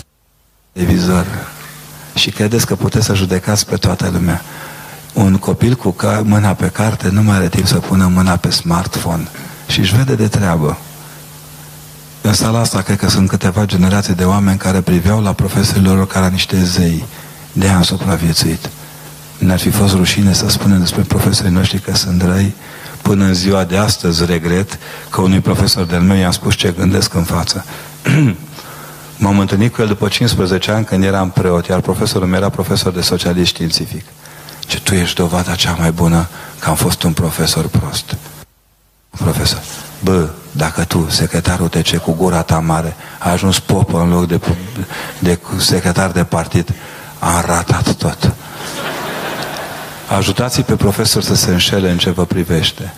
televizor 0.73 1.27
și 2.15 2.31
credeți 2.31 2.67
că 2.67 2.75
puteți 2.75 3.05
să 3.05 3.15
judecați 3.15 3.67
pe 3.67 3.77
toată 3.77 4.11
lumea. 4.13 4.43
Un 5.13 5.37
copil 5.37 5.75
cu 5.75 5.97
mâna 6.23 6.55
pe 6.55 6.69
carte 6.69 7.09
nu 7.09 7.23
mai 7.23 7.37
are 7.37 7.49
timp 7.49 7.67
să 7.67 7.79
pună 7.79 8.07
mâna 8.07 8.37
pe 8.37 8.51
smartphone 8.51 9.29
și 9.69 9.81
își 9.81 9.97
vede 9.97 10.15
de 10.15 10.29
treabă. 10.29 10.79
În 12.27 12.33
sala 12.33 12.59
asta 12.59 12.83
cred 12.83 12.99
că 12.99 13.09
sunt 13.09 13.29
câteva 13.29 13.65
generații 13.65 14.15
de 14.15 14.25
oameni 14.25 14.59
care 14.59 14.81
priveau 14.81 15.23
la 15.23 15.33
profesorii 15.33 15.83
lor 15.83 16.07
ca 16.07 16.21
la 16.21 16.29
niște 16.29 16.65
zei 16.65 17.05
de 17.53 17.69
a 17.69 17.83
supraviețuit. 17.83 18.71
Ne-ar 19.39 19.59
fi 19.59 19.71
fost 19.71 19.95
rușine 19.95 20.33
să 20.33 20.49
spunem 20.49 20.79
despre 20.79 21.03
profesorii 21.03 21.53
noștri 21.53 21.79
că 21.79 21.95
sunt 21.95 22.23
răi. 22.23 22.55
Până 23.03 23.25
în 23.25 23.35
ziua 23.35 23.65
de 23.65 23.77
astăzi 23.77 24.25
regret 24.25 24.79
că 25.11 25.21
unui 25.21 25.41
profesor 25.41 25.85
de-al 25.85 26.03
meu 26.03 26.17
i-am 26.17 26.31
spus 26.31 26.55
ce 26.55 26.75
gândesc 26.79 27.15
în 27.15 27.23
față. 27.23 27.65
M-am 29.19 29.39
întâlnit 29.39 29.75
cu 29.75 29.81
el 29.81 29.87
după 29.87 30.09
15 30.09 30.71
ani 30.71 30.85
când 30.85 31.05
eram 31.05 31.31
preot, 31.31 31.67
iar 31.67 31.81
profesorul 31.81 32.29
meu 32.29 32.39
era 32.39 32.49
profesor 32.49 32.93
de 32.93 33.01
socialist 33.01 33.49
științific. 33.49 34.05
Și 34.67 34.83
tu 34.83 34.95
ești 34.95 35.17
dovada 35.17 35.55
cea 35.55 35.77
mai 35.79 35.93
bună 35.93 36.29
că 36.59 36.69
am 36.69 36.75
fost 36.75 37.03
un 37.03 37.13
profesor 37.13 37.67
prost. 37.67 38.17
Profesor, 39.17 39.63
bă, 40.03 40.29
dacă 40.53 40.85
tu, 40.85 41.07
secretarul 41.11 41.69
TC 41.69 41.97
cu 41.97 42.13
gura 42.13 42.43
ta 42.43 42.59
mare, 42.59 42.97
a 43.19 43.31
ajuns 43.31 43.59
popă 43.59 44.01
în 44.01 44.11
loc 44.11 44.27
de, 44.27 44.41
de 45.19 45.39
secretar 45.59 46.11
de 46.11 46.25
partid, 46.25 46.75
am 47.19 47.43
ratat 47.47 47.93
tot. 47.93 48.33
Ajutați 50.17 50.61
pe 50.61 50.75
profesor 50.77 51.23
să 51.23 51.35
se 51.35 51.51
înșele 51.51 51.91
în 51.91 51.99
ce 51.99 52.11
vă 52.11 52.25
privește. 52.25 52.95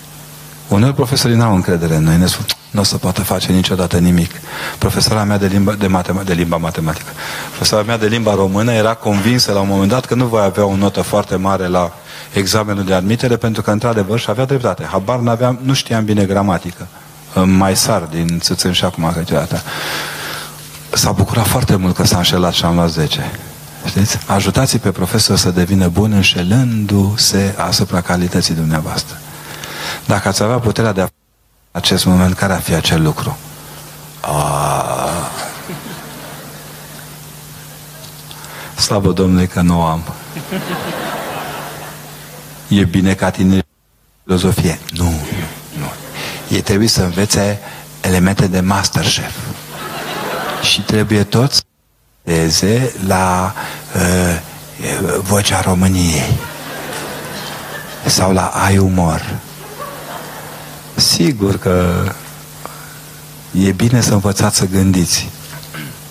Uneori 0.69 0.95
profesorii 0.95 1.37
n-au 1.37 1.55
încredere 1.55 1.95
în 1.95 2.03
noi, 2.03 2.17
ne 2.17 2.27
spun, 2.27 2.45
nu 2.71 2.81
o 2.81 2.83
să 2.85 2.97
poată 2.97 3.23
face 3.23 3.53
niciodată 3.53 3.99
nimic. 3.99 4.31
Profesora 4.79 5.25
mea 5.25 5.39
de 5.39 5.47
limba, 5.47 5.73
de, 5.73 5.87
matem- 5.87 6.25
de 6.25 6.33
limba 6.33 6.57
matematică, 6.57 7.11
profesora 7.49 7.83
mea 7.83 7.99
de 7.99 8.07
limba 8.07 8.35
română 8.35 8.73
era 8.73 8.95
convinsă 8.95 9.53
la 9.53 9.61
un 9.61 9.69
moment 9.69 9.91
dat 9.91 10.05
că 10.05 10.15
nu 10.15 10.27
voi 10.27 10.43
avea 10.43 10.65
o 10.65 10.77
notă 10.77 11.03
foarte 11.03 11.37
mare 11.37 11.67
la 11.67 11.93
examenul 12.33 12.85
de 12.85 12.95
admitere, 12.95 13.37
pentru 13.37 13.63
că 13.63 13.71
într-adevăr 13.71 14.19
și 14.19 14.31
avea 14.31 14.45
dreptate. 14.45 14.85
Habar 14.91 15.19
n-aveam, 15.19 15.59
nu 15.63 15.73
știam 15.73 16.05
bine 16.05 16.25
gramatică. 16.25 16.87
Mai 17.45 17.77
sar 17.77 18.01
din 18.01 18.39
țâțân 18.41 18.73
și 18.73 18.85
acum 18.85 19.13
câteodată. 19.15 19.63
S-a 20.93 21.13
bucurat 21.13 21.47
foarte 21.47 21.77
mult 21.77 21.95
că 21.95 22.05
s-a 22.05 22.17
înșelat 22.17 22.53
și 22.53 22.65
am 22.65 22.75
luat 22.75 22.91
10. 22.91 23.33
Știți? 23.87 24.19
Ajutați 24.27 24.79
pe 24.79 24.91
profesor 24.91 25.37
să 25.37 25.51
devină 25.51 25.89
bun 25.89 26.13
înșelându-se 26.13 27.55
asupra 27.57 28.01
calității 28.01 28.55
dumneavoastră. 28.55 29.17
Dacă 30.07 30.29
ați 30.29 30.43
avea 30.43 30.59
puterea 30.59 30.93
de 30.93 31.01
a 31.01 31.09
acest 31.71 32.05
moment, 32.05 32.35
care 32.35 32.53
ar 32.53 32.61
fi 32.61 32.75
acel 32.75 33.03
lucru? 33.03 33.39
Ah. 34.21 34.99
Slavă 38.77 39.13
Domnului 39.13 39.47
că 39.47 39.61
nu 39.61 39.83
am. 39.83 40.03
E 42.69 42.85
bine 42.85 43.15
ca 43.15 43.31
tine 43.31 43.67
filozofie. 44.25 44.79
Nu, 44.95 45.05
nu, 45.05 45.11
nu. 45.79 45.93
Ei 46.49 46.61
trebuie 46.61 46.89
să 46.89 47.03
învețe 47.03 47.59
elemente 48.01 48.47
de 48.47 48.61
masterchef. 48.61 49.35
Și 50.63 50.81
trebuie 50.81 51.25
toți 51.25 51.63
să 52.49 52.93
la 53.07 53.55
uh, 53.95 54.41
vocea 55.23 55.61
României 55.61 56.39
sau 58.07 58.33
la 58.33 58.47
ai 58.47 58.79
umor. 58.79 59.39
Sigur 60.99 61.59
că 61.59 62.05
e 63.53 63.73
bine 63.73 64.01
să 64.01 64.13
învățați 64.13 64.57
să 64.57 64.67
gândiți, 64.67 65.29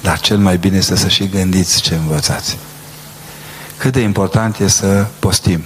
dar 0.01 0.19
cel 0.19 0.37
mai 0.37 0.57
bine 0.57 0.77
este 0.77 0.95
să 0.95 1.07
și 1.07 1.27
gândiți 1.27 1.81
ce 1.81 1.95
învățați. 1.95 2.57
Cât 3.77 3.93
de 3.93 3.99
important 3.99 4.59
e 4.59 4.67
să 4.67 5.05
postim. 5.19 5.63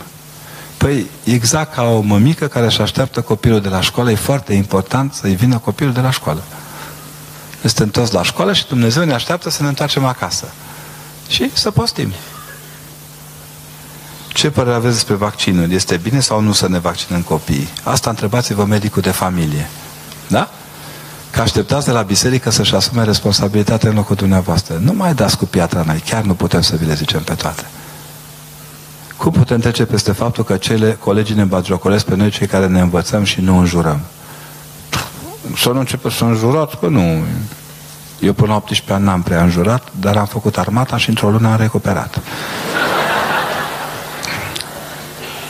Păi, 0.77 1.09
exact 1.23 1.73
ca 1.73 1.83
o 1.83 1.99
mămică 1.99 2.47
care 2.47 2.65
își 2.65 2.81
așteaptă 2.81 3.21
copilul 3.21 3.61
de 3.61 3.69
la 3.69 3.81
școală, 3.81 4.11
e 4.11 4.15
foarte 4.15 4.53
important 4.53 5.13
să-i 5.13 5.35
vină 5.35 5.57
copilul 5.57 5.93
de 5.93 6.01
la 6.01 6.11
școală. 6.11 6.43
Suntem 7.59 7.89
toți 7.89 8.13
la 8.13 8.23
școală 8.23 8.53
și 8.53 8.67
Dumnezeu 8.67 9.03
ne 9.03 9.13
așteaptă 9.13 9.49
să 9.49 9.61
ne 9.61 9.67
întoarcem 9.67 10.05
acasă. 10.05 10.45
Și 11.27 11.51
să 11.53 11.71
postim. 11.71 12.13
Ce 14.33 14.49
părere 14.49 14.75
aveți 14.75 14.93
despre 14.93 15.13
vaccinuri? 15.13 15.75
Este 15.75 15.97
bine 15.97 16.19
sau 16.19 16.41
nu 16.41 16.51
să 16.51 16.67
ne 16.67 16.79
vaccinăm 16.79 17.21
copiii? 17.21 17.69
Asta 17.83 18.09
întrebați-vă 18.09 18.65
medicul 18.65 19.01
de 19.01 19.11
familie. 19.11 19.69
Da? 20.27 20.49
Că 21.29 21.41
așteptați 21.41 21.85
de 21.85 21.91
la 21.91 22.01
biserică 22.01 22.49
să-și 22.49 22.75
asume 22.75 23.03
responsabilitatea 23.03 23.89
în 23.89 23.95
locul 23.95 24.15
dumneavoastră. 24.15 24.79
Nu 24.81 24.93
mai 24.93 25.13
dați 25.13 25.37
cu 25.37 25.45
piatra 25.45 25.83
noi. 25.85 26.03
Chiar 26.05 26.23
nu 26.23 26.33
putem 26.33 26.61
să 26.61 26.75
vi 26.75 26.85
le 26.85 26.93
zicem 26.93 27.21
pe 27.21 27.33
toate. 27.33 27.65
Cum 29.17 29.31
putem 29.31 29.59
trece 29.59 29.85
peste 29.85 30.11
faptul 30.11 30.43
că 30.43 30.57
cele 30.57 30.97
colegii 30.99 31.35
ne 31.35 31.43
bagiocoresc 31.43 32.05
pe 32.05 32.15
noi 32.15 32.29
cei 32.29 32.47
care 32.47 32.67
ne 32.67 32.79
învățăm 32.79 33.23
și 33.23 33.41
nu 33.41 33.57
înjurăm? 33.57 33.99
Să 35.57 35.69
nu 35.69 35.79
începe 35.79 36.09
să 36.09 36.23
înjurați, 36.23 36.77
că 36.77 36.87
nu. 36.87 37.23
Eu 38.19 38.33
până 38.33 38.47
la 38.47 38.55
18 38.55 38.93
ani 38.93 39.03
n-am 39.03 39.21
prea 39.21 39.43
înjurat, 39.43 39.87
dar 39.99 40.17
am 40.17 40.25
făcut 40.25 40.57
armata 40.57 40.97
și 40.97 41.09
într-o 41.09 41.29
lună 41.29 41.47
am 41.47 41.57
recuperat. 41.57 42.19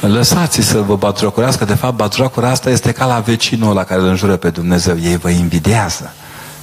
Lăsați 0.08 0.62
să 0.62 0.82
vă 0.82 0.96
batjocurească. 0.96 1.66
De 1.66 1.74
fapt, 1.74 1.96
batjocura 1.96 2.50
asta 2.50 2.70
este 2.70 2.92
ca 2.92 3.06
la 3.06 3.20
vecinul 3.20 3.74
la 3.74 3.84
care 3.84 4.02
îl 4.02 4.08
înjură 4.08 4.36
pe 4.36 4.50
Dumnezeu. 4.50 4.98
Ei 5.00 5.18
vă 5.18 5.30
invidiază. 5.30 6.14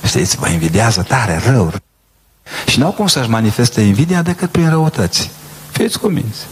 Știți, 0.05 0.37
vă 0.37 0.49
invidiază 0.49 1.03
tare, 1.03 1.43
rău. 1.47 1.73
Și 2.67 2.79
n-au 2.79 2.91
cum 2.91 3.07
să-și 3.07 3.29
manifeste 3.31 3.81
invidia 3.81 4.23
decât 4.23 4.51
prin 4.51 4.69
răutăți. 4.69 5.31
Fiți 5.71 5.99
cuminți. 5.99 6.47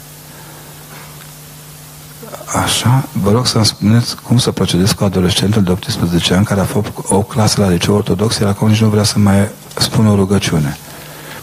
Așa, 2.65 3.09
vă 3.13 3.31
rog 3.31 3.47
să-mi 3.47 3.67
spuneți 3.67 4.17
cum 4.23 4.39
să 4.39 4.51
procedez 4.51 4.93
cu 4.93 5.05
adolescentul 5.05 5.63
de 5.63 5.71
18 5.71 6.35
ani 6.35 6.45
care 6.45 6.61
a 6.61 6.65
făcut 6.65 7.05
o 7.09 7.23
clasă 7.23 7.61
la 7.61 7.69
liceu 7.69 7.95
ortodox, 7.95 8.39
iar 8.39 8.49
acum 8.49 8.69
nici 8.69 8.81
nu 8.81 8.89
vrea 8.89 9.03
să 9.03 9.19
mai 9.19 9.49
spun 9.77 10.07
o 10.07 10.15
rugăciune. 10.15 10.77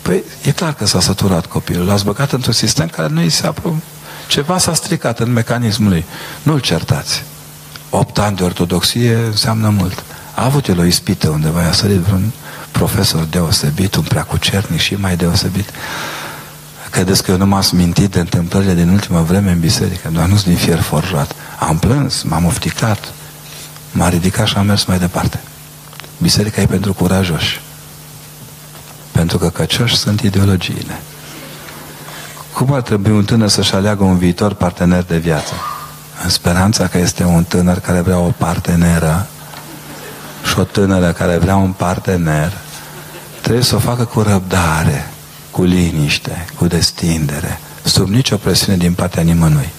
Păi 0.01 0.23
e 0.43 0.51
clar 0.51 0.73
că 0.73 0.85
s-a 0.85 0.99
săturat 0.99 1.45
copilul. 1.45 1.85
L-ați 1.85 2.05
băgat 2.05 2.31
într-un 2.31 2.53
sistem 2.53 2.87
care 2.87 3.07
nu 3.07 3.21
i 3.21 3.29
se 3.29 3.47
apro... 3.47 3.73
Ceva 4.33 4.57
s-a 4.57 4.73
stricat 4.73 5.19
în 5.19 5.31
mecanismul 5.31 5.89
lui. 5.89 6.05
Nu-l 6.43 6.59
certați. 6.59 7.23
Opt 7.89 8.17
ani 8.17 8.35
de 8.35 8.43
ortodoxie 8.43 9.15
înseamnă 9.15 9.69
mult. 9.69 10.03
A 10.35 10.43
avut 10.45 10.67
el 10.67 10.79
o 10.79 10.83
ispită 10.83 11.29
undeva, 11.29 11.67
a 11.67 11.71
sărit 11.71 11.97
vreun 11.97 12.31
profesor 12.71 13.23
deosebit, 13.23 13.95
un 13.95 14.03
preacucernic 14.03 14.79
și 14.79 14.95
mai 14.95 15.15
deosebit. 15.15 15.69
Credeți 16.89 17.23
că 17.23 17.31
eu 17.31 17.37
nu 17.37 17.45
m-am 17.45 17.63
mintit 17.71 18.11
de 18.11 18.19
întâmplările 18.19 18.73
din 18.73 18.89
ultima 18.89 19.21
vreme 19.21 19.51
în 19.51 19.59
biserică? 19.59 20.09
Doar 20.13 20.27
nu 20.27 20.41
din 20.45 20.55
fier 20.55 20.81
forjat. 20.81 21.35
Am 21.59 21.77
plâns, 21.79 22.21
m-am 22.21 22.45
ofticat, 22.45 23.13
m-a 23.91 24.09
ridicat 24.09 24.47
și 24.47 24.57
am 24.57 24.65
mers 24.65 24.85
mai 24.85 24.99
departe. 24.99 25.39
Biserica 26.17 26.61
e 26.61 26.65
pentru 26.65 26.93
curajoși. 26.93 27.61
Pentru 29.11 29.37
că 29.37 29.49
căcioși 29.49 29.95
sunt 29.95 30.21
ideologiile. 30.21 31.01
Cum 32.53 32.73
ar 32.73 32.81
trebui 32.81 33.11
un 33.11 33.23
tânăr 33.23 33.47
să-și 33.47 33.73
aleagă 33.73 34.03
un 34.03 34.17
viitor 34.17 34.53
partener 34.53 35.03
de 35.03 35.17
viață? 35.17 35.53
În 36.23 36.29
speranța 36.29 36.87
că 36.87 36.97
este 36.97 37.23
un 37.23 37.43
tânăr 37.43 37.79
care 37.79 37.99
vrea 37.99 38.17
o 38.17 38.31
parteneră 38.37 39.27
și 40.45 40.59
o 40.59 40.63
tânără 40.63 41.11
care 41.11 41.37
vrea 41.37 41.55
un 41.55 41.71
partener, 41.71 42.53
trebuie 43.41 43.63
să 43.63 43.75
o 43.75 43.79
facă 43.79 44.03
cu 44.03 44.21
răbdare, 44.21 45.09
cu 45.51 45.63
liniște, 45.63 46.45
cu 46.57 46.67
destindere, 46.67 47.59
sub 47.83 48.07
nicio 48.07 48.35
presiune 48.35 48.77
din 48.77 48.93
partea 48.93 49.23
nimănui. 49.23 49.69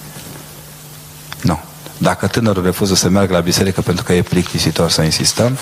Nu. 1.41 1.59
Dacă 1.97 2.27
tânărul 2.27 2.63
refuză 2.63 2.95
să 2.95 3.09
meargă 3.09 3.33
la 3.33 3.39
biserică 3.39 3.81
pentru 3.81 4.03
că 4.03 4.13
e 4.13 4.21
plictisitor, 4.21 4.89
să 4.89 5.01
insistăm, 5.01 5.57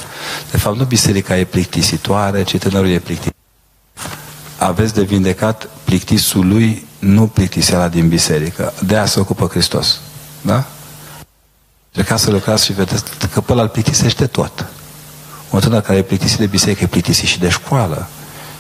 de 0.52 0.58
fapt 0.58 0.78
nu 0.78 0.84
biserica 0.84 1.38
e 1.38 1.44
plictisitoare, 1.44 2.44
ci 2.44 2.58
tânărul 2.58 2.90
e 2.90 3.00
plictisitor. 3.00 3.43
Aveți 4.64 4.94
de 4.94 5.04
vindecat 5.04 5.70
plictisul 5.84 6.48
lui, 6.48 6.86
nu 7.00 7.28
plictiseala 7.28 7.88
din 7.88 8.08
biserică. 8.08 8.74
De 8.86 8.96
aia 8.96 9.06
se 9.06 9.20
ocupă 9.20 9.48
Hristos. 9.48 10.00
Da? 10.42 10.64
Încercați 11.92 12.24
să 12.24 12.32
lucrați 12.32 12.66
și 12.66 12.74
vedeți 12.74 13.04
că 13.34 13.42
pe 13.42 13.52
ăla 13.52 13.62
îl 13.62 13.68
plictisește 13.68 14.26
tot. 14.26 14.66
Un 15.50 15.60
tânăr 15.60 15.82
care 15.82 15.98
e 15.98 16.02
plictisit 16.02 16.38
de 16.38 16.46
biserică 16.46 16.84
e 16.84 16.88
plictisit 16.88 17.28
și 17.28 17.40
de 17.40 17.50
școală. 17.50 18.08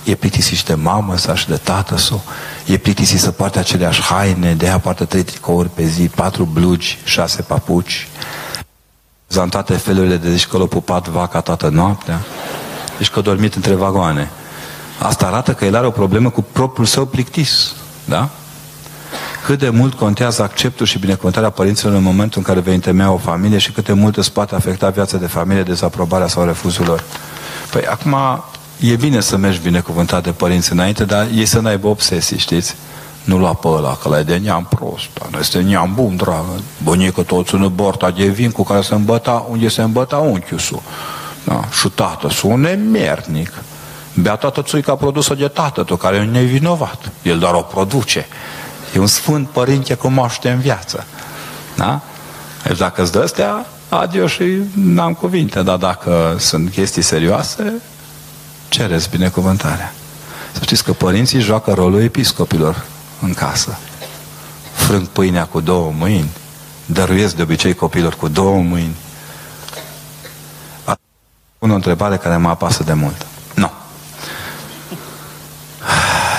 E 0.04 0.16
plictisit 0.16 0.58
și 0.58 0.66
de 0.66 0.74
mamă 0.74 1.18
sa 1.18 1.36
și 1.36 1.48
de 1.48 1.56
tată 1.56 1.98
sau 1.98 2.24
E 2.66 2.78
plictisit 2.78 3.20
să 3.20 3.32
poarte 3.32 3.60
aceleași 3.60 4.02
haine, 4.02 4.54
de 4.54 4.66
aia 4.66 4.80
poartă 4.80 5.06
trei 5.06 5.24
tricouri 5.24 5.70
pe 5.70 5.84
zi, 5.86 6.08
patru 6.08 6.44
blugi, 6.44 7.00
șase 7.04 7.42
papuci. 7.42 8.08
În 9.28 9.50
toate 9.50 9.74
felurile 9.74 10.18
de 10.18 10.32
zici 10.32 10.48
că 10.48 10.58
l-a 10.58 10.66
pupat 10.66 11.08
vaca 11.08 11.42
toată 11.42 11.70
noaptea. 11.70 12.22
Deci 12.98 13.10
că 13.10 13.20
a 13.20 13.22
dormit 13.22 13.56
între 13.56 13.74
vagoane. 13.74 14.32
Asta 15.04 15.26
arată 15.26 15.54
că 15.54 15.66
el 15.66 15.76
are 15.76 15.86
o 15.86 15.92
problemă 15.92 16.30
cu 16.30 16.46
propriul 16.52 16.86
său 16.88 17.06
plictis. 17.06 17.74
Da? 18.06 18.30
cât 19.46 19.60
de 19.60 19.70
mult 19.70 19.94
contează 19.94 20.44
acceptul 20.44 20.86
și 20.86 21.00
binecuvântarea 21.00 21.50
părinților 21.50 21.94
în 21.94 22.04
momentul 22.04 22.38
în 22.38 22.44
care 22.44 22.60
vei 22.60 22.74
întemeia 22.74 23.12
o 23.12 23.18
familie 23.18 23.58
și 23.58 23.72
cât 23.72 23.86
de 23.86 23.94
mult 23.94 24.18
îți 24.18 24.32
poate 24.32 24.56
afecta 24.56 24.90
viața 24.90 25.18
de 25.18 25.26
familie, 25.28 25.64
dezaprobarea 25.64 26.28
sau 26.28 26.46
refuzul 26.46 26.86
lor. 26.86 27.04
Păi 27.72 27.86
acum 27.86 28.16
e 28.80 28.96
bine 28.96 29.20
să 29.20 29.38
mergi 29.38 29.60
binecuvântat 29.60 30.24
de 30.24 30.32
părinți 30.32 30.72
înainte, 30.72 31.04
dar 31.06 31.28
ei 31.36 31.46
să 31.46 31.60
n-aibă 31.60 31.88
obsesii, 31.88 32.38
știți? 32.38 32.76
Nu 33.24 33.38
lua 33.38 33.54
pe 33.54 33.68
ăla, 33.68 33.96
că 33.96 34.18
e 34.20 34.24
de 34.24 34.36
neam 34.36 34.68
prost, 34.70 35.06
dar 35.32 35.40
este 35.40 35.62
neam 35.62 35.92
bun, 35.96 36.16
dragă. 36.16 36.62
Bunică 36.84 37.22
toți 37.22 37.54
în 37.54 37.72
borta 37.76 38.12
de 38.12 38.26
vin 38.26 38.52
cu 38.52 38.64
care 38.64 38.82
se 38.82 38.94
îmbăta, 38.94 39.46
unde 39.50 39.68
se 39.68 39.82
îmbăta 39.82 40.18
unchiul 40.18 40.60
su. 40.60 40.82
Da? 41.44 41.62
Și 41.80 41.90
tată, 41.90 42.30
su 42.30 42.48
un 42.48 42.62
nemernic. 42.62 43.64
Bea 44.14 44.35
toată 44.35 44.61
țuica 44.61 44.95
produsă 44.95 45.34
de 45.34 45.48
tată, 45.48 45.84
tu, 45.84 45.95
care 45.95 46.15
e 46.15 46.19
un 46.19 46.31
nevinovat. 46.31 47.11
El 47.22 47.40
doar 47.40 47.53
o 47.53 47.61
produce. 47.61 48.27
E 48.95 48.99
un 48.99 49.07
sfânt 49.07 49.48
părinte 49.48 49.94
cu 49.94 50.07
moaște 50.07 50.49
în 50.49 50.60
viață. 50.60 51.06
Da? 51.76 52.02
Deci 52.64 52.77
dacă 52.77 53.02
îți 53.02 53.11
dă 53.11 53.22
astea, 53.22 53.65
adio 53.90 54.27
și 54.27 54.44
n-am 54.73 55.14
cuvinte, 55.14 55.61
dar 55.61 55.77
dacă 55.77 56.35
sunt 56.40 56.72
chestii 56.72 57.02
serioase, 57.02 57.73
cereți 58.69 59.10
binecuvântarea. 59.10 59.94
Să 60.52 60.60
știți 60.64 60.84
că 60.84 60.94
părinții 60.94 61.40
joacă 61.40 61.73
rolul 61.73 62.02
episcopilor 62.02 62.85
în 63.22 63.34
casă. 63.34 63.77
Frâng 64.73 65.07
pâinea 65.07 65.45
cu 65.45 65.60
două 65.60 65.91
mâini, 65.98 66.30
dăruiesc 66.85 67.35
de 67.35 67.41
obicei 67.41 67.73
copilor 67.73 68.15
cu 68.15 68.27
două 68.27 68.61
mâini. 68.61 68.95
Pun 71.57 71.72
o 71.72 71.76
întrebare 71.76 72.18
care 72.18 72.38
mă 72.38 72.49
apasă 72.49 72.84
de 72.84 72.94
mult. 72.94 73.26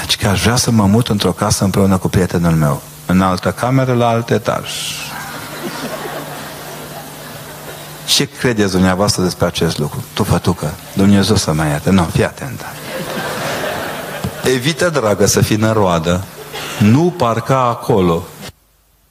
Nu 0.04 0.10
ci 0.10 0.16
că 0.16 0.28
aș 0.28 0.42
vrea 0.42 0.56
să 0.56 0.70
mă 0.70 0.86
mut 0.86 1.08
într-o 1.08 1.32
casă 1.32 1.64
împreună 1.64 1.96
cu 1.96 2.08
prietenul 2.08 2.52
meu. 2.52 2.82
În 3.06 3.20
altă 3.20 3.52
cameră, 3.52 3.94
la 3.94 4.08
alt 4.08 4.30
etaj. 4.30 4.70
Ce 8.06 8.24
credeți 8.24 8.72
dumneavoastră 8.72 9.22
despre 9.22 9.46
acest 9.46 9.78
lucru? 9.78 10.04
Tu, 10.12 10.22
fătucă, 10.22 10.74
Dumnezeu 10.92 11.36
să 11.36 11.52
mai 11.52 11.68
ierte. 11.68 11.90
Nu, 11.90 12.02
fii 12.02 12.24
atentă. 12.24 12.64
Evită, 14.54 14.90
dragă, 14.90 15.26
să 15.26 15.40
fii 15.40 15.56
năroadă. 15.56 16.24
Nu 16.80 17.14
parca 17.16 17.60
acolo. 17.60 18.22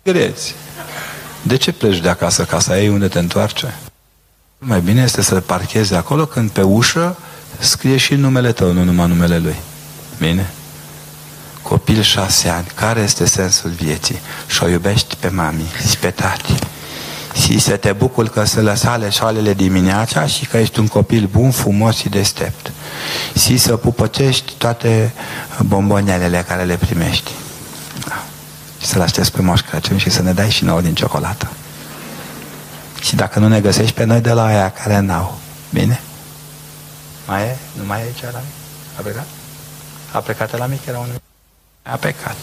Creți. 0.03 0.55
De 1.41 1.55
ce 1.55 1.71
pleci 1.71 1.99
de 1.99 2.09
acasă? 2.09 2.43
Casa 2.43 2.79
ei 2.79 2.89
unde 2.89 3.07
te 3.07 3.19
întoarce? 3.19 3.79
Mai 4.57 4.79
bine 4.79 5.01
este 5.01 5.21
să 5.21 5.39
parchezi 5.39 5.93
acolo 5.93 6.25
când 6.25 6.49
pe 6.49 6.61
ușă 6.61 7.17
scrie 7.59 7.97
și 7.97 8.15
numele 8.15 8.51
tău, 8.51 8.71
nu 8.71 8.83
numai 8.83 9.07
numele 9.07 9.37
lui. 9.37 9.55
Bine? 10.19 10.53
Copil 11.73 12.01
șase 12.01 12.49
ani, 12.49 12.67
care 12.75 12.99
este 12.99 13.25
sensul 13.25 13.69
vieții? 13.69 14.19
Și 14.47 14.63
o 14.63 14.67
iubești 14.67 15.15
pe 15.15 15.27
mami 15.27 15.65
și 15.89 15.97
pe 15.97 16.09
tati. 16.09 16.55
Și 17.43 17.59
să 17.59 17.77
te 17.77 17.91
bucuri 17.91 18.31
că 18.31 18.43
se 18.43 18.59
lăsa 18.59 19.09
șoalele 19.09 19.53
dimineața 19.53 20.25
și 20.25 20.45
că 20.45 20.57
ești 20.57 20.79
un 20.79 20.87
copil 20.87 21.29
bun, 21.31 21.51
frumos 21.51 21.95
și 21.95 22.09
destept. 22.09 22.71
Și 23.37 23.57
să 23.57 23.75
pupăcești 23.75 24.53
toate 24.57 25.13
bombonelele 25.59 26.43
care 26.47 26.63
le 26.63 26.75
primești. 26.75 27.31
Da. 28.07 28.23
Și 28.79 28.87
să-l 28.87 29.01
aștepți 29.01 29.31
pe 29.31 29.41
Moș 29.41 29.61
Crăciun 29.61 29.97
și 29.97 30.09
să 30.09 30.21
ne 30.21 30.33
dai 30.33 30.49
și 30.49 30.63
nouă 30.63 30.81
din 30.81 30.93
ciocolată. 30.93 31.47
Și 33.01 33.15
dacă 33.15 33.39
nu 33.39 33.47
ne 33.47 33.59
găsești 33.59 33.93
pe 33.93 34.03
noi 34.03 34.21
de 34.21 34.31
la 34.31 34.45
aia 34.45 34.71
care 34.71 34.99
n-au. 34.99 35.37
Bine? 35.69 36.01
Mai 37.27 37.41
e? 37.41 37.57
Nu 37.77 37.83
mai 37.85 37.99
e 37.99 38.03
aici 38.03 38.21
la 38.21 38.39
mic? 38.39 38.53
A 38.97 39.01
plecat? 39.01 39.27
A 40.11 40.19
plecat 40.19 40.57
la 40.57 40.65
mic? 40.65 40.85
Era 40.85 40.99
un 40.99 41.07
a 41.83 41.95
pecat. 41.95 42.35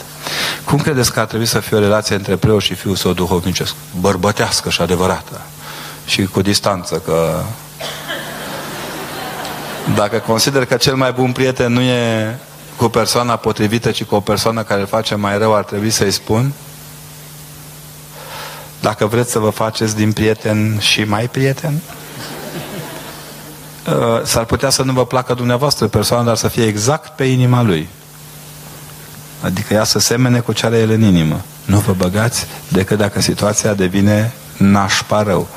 Cum 0.65 0.79
credeți 0.79 1.13
că 1.13 1.21
ar 1.21 1.27
trebui 1.27 1.47
să 1.47 1.61
fie 1.61 1.77
o 1.77 1.81
relație 1.81 2.17
între 2.17 2.37
preot 2.37 2.63
și 2.63 2.75
fiul 2.75 2.97
său 2.97 3.13
duhovnicesc? 3.13 3.75
Bărbătească 4.01 4.71
și 4.71 4.83
adevărată. 4.83 5.41
Și 6.07 6.25
cu 6.25 6.43
distanță, 6.43 6.99
că... 6.99 7.43
Dacă 9.95 10.19
consider 10.19 10.65
că 10.65 10.77
cel 10.77 10.95
mai 10.95 11.13
bun 11.13 11.33
prieten 11.33 11.73
nu 11.73 11.81
e 11.81 12.39
cu 12.77 12.89
persoana 12.89 13.37
potrivită, 13.37 13.91
ci 13.91 14.05
cu 14.05 14.15
o 14.15 14.21
persoană 14.21 14.63
care 14.63 14.81
îl 14.81 14.87
face 14.87 15.15
mai 15.15 15.39
rău, 15.39 15.55
ar 15.55 15.65
trebui 15.65 15.91
să-i 15.91 16.11
spun? 16.11 16.53
Dacă 18.81 19.07
vreți 19.07 19.31
să 19.31 19.39
vă 19.39 19.51
faceți 19.51 19.97
din 19.97 20.13
prieten 20.13 20.79
și 20.79 21.05
mai 21.05 21.29
prieten? 21.29 21.81
Uh, 23.87 24.23
s-ar 24.25 24.45
putea 24.45 24.71
să 24.71 24.83
nu 24.83 24.93
vă 24.93 25.07
placă 25.07 25.35
dumneavoastră 25.35 25.87
persoana, 25.87 26.25
dar 26.25 26.37
să 26.37 26.49
fie 26.49 26.67
exact 26.67 27.17
pe 27.17 27.25
inima 27.25 27.63
lui. 27.63 27.89
Adică 29.41 29.75
ea 29.75 29.85
să 29.85 29.99
semene 29.99 30.39
cu 30.41 30.53
ce 30.53 30.67
are 30.67 30.79
el 30.79 30.91
în 30.91 31.03
inimă. 31.03 31.41
Nu 31.65 31.79
vă 31.79 31.93
băgați 31.93 32.47
decât 32.69 32.99
dacă 32.99 33.21
situația 33.21 33.75
devine 33.75 34.33
nașpa 34.57 35.23
rău. 35.23 35.49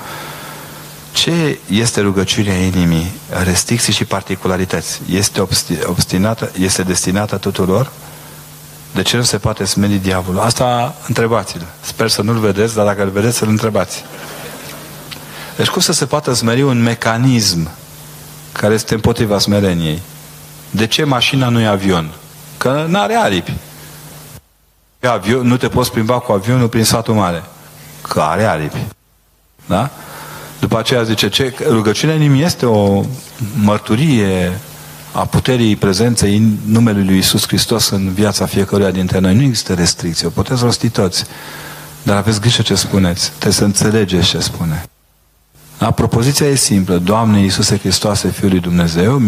Ce 1.12 1.58
este 1.70 2.02
rugăciunea 2.02 2.56
inimii? 2.56 3.12
Restricții 3.44 3.94
și 3.94 4.06
particularități. 4.06 5.02
Este 5.10 5.48
obstinată, 5.86 6.52
este 6.60 6.84
destinată 6.84 7.38
tuturor? 7.38 7.92
De 8.94 9.02
ce 9.02 9.18
nu 9.18 9.24
se 9.24 9.38
poate 9.38 9.66
smeri 9.66 9.94
diavolul? 9.94 10.42
Asta 10.42 10.96
întrebați-l. 11.08 11.66
Sper 11.82 12.10
să 12.10 12.22
nu-l 12.22 12.40
vedeți, 12.40 12.76
dar 12.76 12.86
dacă 12.86 13.04
îl 13.04 13.10
vedeți, 13.10 13.38
să-l 13.38 13.48
întrebați. 13.48 14.04
Deci 15.56 15.68
cum 15.68 15.82
să 15.82 15.92
se 15.92 16.06
poată 16.06 16.34
smeri 16.34 16.62
un 16.62 16.82
mecanism 16.82 17.70
care 18.52 18.74
este 18.74 18.94
împotriva 18.94 19.40
smereniei? 19.40 20.02
De 20.70 20.88
ce 20.88 21.04
mașina 21.04 21.50
nu 21.50 21.60
e 21.60 21.68
avion? 21.68 22.12
Că 22.58 22.86
nu 22.88 23.00
are 23.00 23.16
aripi 23.16 23.54
avion, 25.08 25.48
nu 25.48 25.58
te 25.58 25.68
poți 25.68 25.92
plimba 25.92 26.20
cu 26.20 26.32
avionul 26.32 26.68
prin 26.68 26.84
satul 26.84 27.14
mare. 27.14 27.44
Că 28.02 28.22
are 28.22 28.44
aripi. 28.44 28.86
Da? 29.66 29.90
După 30.60 30.78
aceea 30.78 31.04
zice, 31.04 31.30
ce, 31.30 31.54
rugăciunea 31.68 32.16
inimii 32.16 32.44
este 32.44 32.66
o 32.66 33.04
mărturie 33.56 34.60
a 35.12 35.26
puterii 35.26 35.76
prezenței 35.76 36.58
numelui 36.66 37.06
lui 37.06 37.18
Isus 37.18 37.48
Hristos 37.48 37.90
în 37.90 38.14
viața 38.14 38.46
fiecăruia 38.46 38.92
dintre 38.92 39.20
noi. 39.20 39.36
Nu 39.36 39.42
există 39.42 39.74
restricție, 39.74 40.28
o 40.28 40.30
puteți 40.30 40.64
rosti 40.64 40.90
toți. 40.90 41.26
Dar 42.04 42.18
aveți 42.18 42.40
grijă 42.40 42.62
ce 42.62 42.76
spuneți. 42.76 43.28
Trebuie 43.30 43.54
să 43.54 43.64
înțelegeți 43.64 44.28
ce 44.28 44.40
spune. 44.40 44.86
Da? 45.78 45.92
Propoziția 45.92 46.48
e 46.48 46.56
simplă. 46.56 46.98
Doamne 46.98 47.40
Iisuse 47.40 47.78
Hristoase, 47.78 48.30
Fiul 48.30 48.50
lui 48.50 48.60
Dumnezeu, 48.60 49.22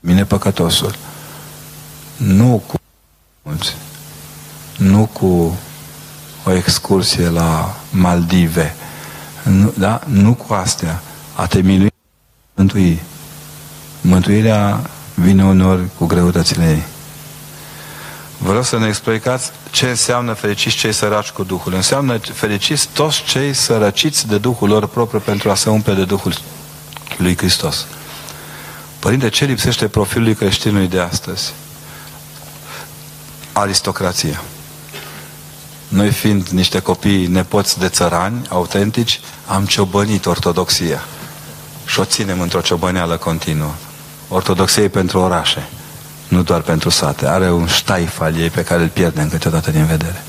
mine 0.00 0.24
păcătosul. 0.24 0.94
Nu 2.16 2.62
cu 2.66 2.74
mulți. 3.42 3.76
Nu 4.76 5.08
cu 5.12 5.58
o 6.44 6.52
excursie 6.52 7.28
la 7.28 7.76
Maldive. 7.90 8.74
Nu, 9.42 9.72
da? 9.78 10.00
nu 10.06 10.34
cu 10.34 10.52
astea. 10.52 11.02
A 11.34 11.46
te 11.46 11.60
milui, 11.60 11.92
mântui. 12.54 13.02
Mântuirea 14.00 14.80
vine 15.14 15.44
uneori 15.44 15.82
cu 15.98 16.06
greutățile 16.06 16.70
ei. 16.70 16.82
Vreau 18.38 18.62
să 18.62 18.78
ne 18.78 18.86
explicați 18.86 19.50
ce 19.70 19.88
înseamnă 19.88 20.32
fericiți 20.32 20.76
cei 20.76 20.92
săraci 20.92 21.30
cu 21.30 21.44
Duhul. 21.44 21.74
Înseamnă 21.74 22.18
fericiți 22.18 22.88
toți 22.92 23.22
cei 23.22 23.52
sărăciți 23.52 24.26
de 24.26 24.38
Duhul 24.38 24.68
lor 24.68 24.86
propriu 24.86 25.20
pentru 25.20 25.50
a 25.50 25.54
se 25.54 25.70
umple 25.70 25.94
de 25.94 26.04
Duhul 26.04 26.34
lui 27.16 27.36
Hristos. 27.36 27.86
Părinte, 28.98 29.28
ce 29.28 29.44
lipsește 29.44 29.88
profilului 29.88 30.34
creștinului 30.34 30.88
de 30.88 31.00
astăzi? 31.00 31.52
Aristocrația. 33.52 34.42
Noi 35.88 36.10
fiind 36.10 36.48
niște 36.48 36.78
copii 36.78 37.26
nepoți 37.26 37.78
de 37.78 37.88
țărani, 37.88 38.46
autentici, 38.48 39.20
am 39.46 39.64
ciobănit 39.64 40.26
ortodoxia. 40.26 41.00
Și 41.84 42.00
o 42.00 42.04
ținem 42.04 42.40
într-o 42.40 42.60
ciobăneală 42.60 43.16
continuă. 43.16 43.72
Ortodoxia 44.28 44.82
e 44.82 44.88
pentru 44.88 45.18
orașe, 45.18 45.68
nu 46.28 46.42
doar 46.42 46.60
pentru 46.60 46.88
sate. 46.88 47.26
Are 47.26 47.50
un 47.50 47.66
ștaif 47.66 48.20
al 48.20 48.36
ei 48.36 48.50
pe 48.50 48.64
care 48.64 48.82
îl 48.82 48.88
pierdem 48.88 49.28
câteodată 49.28 49.70
din 49.70 49.86
vedere. 49.86 50.24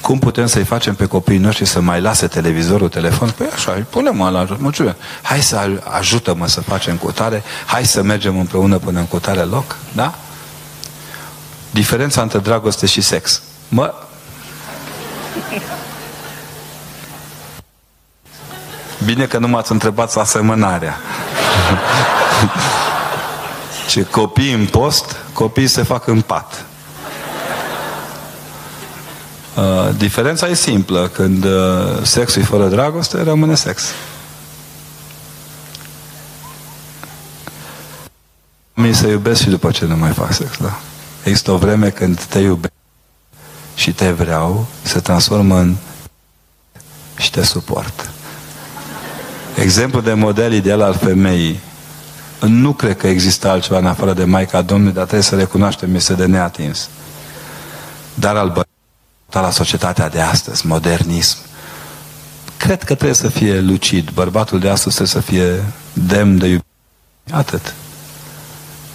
Cum 0.00 0.18
putem 0.18 0.46
să-i 0.46 0.64
facem 0.64 0.94
pe 0.94 1.06
copiii 1.06 1.38
noștri 1.38 1.64
să 1.64 1.80
mai 1.80 2.00
lase 2.00 2.26
televizorul, 2.26 2.88
telefon? 2.88 3.30
Păi 3.36 3.46
așa, 3.54 3.72
îi 3.72 3.86
punem 3.90 4.18
la 4.18 4.56
mulțumesc. 4.58 4.96
Hai 5.22 5.40
să 5.40 5.80
ajută-mă 5.82 6.48
să 6.48 6.60
facem 6.60 6.96
cutare, 6.96 7.42
hai 7.66 7.86
să 7.86 8.02
mergem 8.02 8.38
împreună 8.38 8.78
până 8.78 8.98
în 8.98 9.06
cutare 9.06 9.40
loc, 9.42 9.76
da? 9.92 10.14
Diferența 11.70 12.22
între 12.22 12.38
dragoste 12.38 12.86
și 12.86 13.00
sex. 13.00 13.42
Mă... 13.68 13.94
Bine 19.04 19.26
că 19.26 19.38
nu 19.38 19.48
m-ați 19.48 19.72
întrebat 19.72 20.16
asemănarea. 20.16 20.96
Ce 23.88 24.04
copii 24.04 24.52
în 24.52 24.66
post, 24.66 25.16
copiii 25.32 25.66
se 25.66 25.82
fac 25.82 26.06
în 26.06 26.20
pat. 26.20 26.64
Uh, 29.56 29.94
diferența 29.96 30.46
e 30.48 30.54
simplă. 30.54 31.08
Când 31.08 31.44
uh, 31.44 32.02
sexul 32.02 32.42
e 32.42 32.44
fără 32.44 32.68
dragoste, 32.68 33.22
rămâne 33.22 33.54
sex. 33.54 33.82
Mi 38.74 38.94
se 38.94 39.08
iubesc 39.08 39.40
și 39.40 39.48
după 39.48 39.70
ce 39.70 39.84
nu 39.84 39.96
mai 39.96 40.10
fac 40.10 40.32
sex, 40.32 40.56
da? 40.56 40.78
Există 41.22 41.50
o 41.50 41.56
vreme 41.56 41.88
când 41.90 42.20
te 42.20 42.38
iubesc 42.38 42.72
și 43.82 43.92
te 43.92 44.10
vreau, 44.10 44.66
se 44.82 45.00
transformă 45.00 45.58
în 45.58 45.76
și 47.16 47.30
te 47.30 47.42
suport. 47.42 48.10
Exemplu 49.56 50.00
de 50.00 50.12
model 50.12 50.52
ideal 50.52 50.80
al 50.80 50.94
femeii. 50.94 51.60
Nu 52.40 52.72
cred 52.72 52.96
că 52.96 53.06
există 53.06 53.48
altceva 53.48 53.78
în 53.78 53.86
afară 53.86 54.12
de 54.12 54.24
Maica 54.24 54.62
Domnului, 54.62 54.92
dar 54.92 55.02
trebuie 55.02 55.22
să 55.22 55.36
recunoaștem, 55.36 55.94
este 55.94 56.14
de 56.14 56.26
neatins. 56.26 56.88
Dar 58.14 58.36
al 58.36 58.50
bă 58.50 58.62
la 59.30 59.50
societatea 59.50 60.08
de 60.08 60.20
astăzi, 60.20 60.66
modernism. 60.66 61.38
Cred 62.56 62.82
că 62.82 62.94
trebuie 62.94 63.16
să 63.16 63.28
fie 63.28 63.60
lucid. 63.60 64.10
Bărbatul 64.10 64.58
de 64.58 64.68
astăzi 64.68 64.94
trebuie 64.94 65.22
să 65.22 65.30
fie 65.30 65.64
demn 65.92 66.38
de 66.38 66.46
iubire. 66.46 66.66
Atât. 67.30 67.74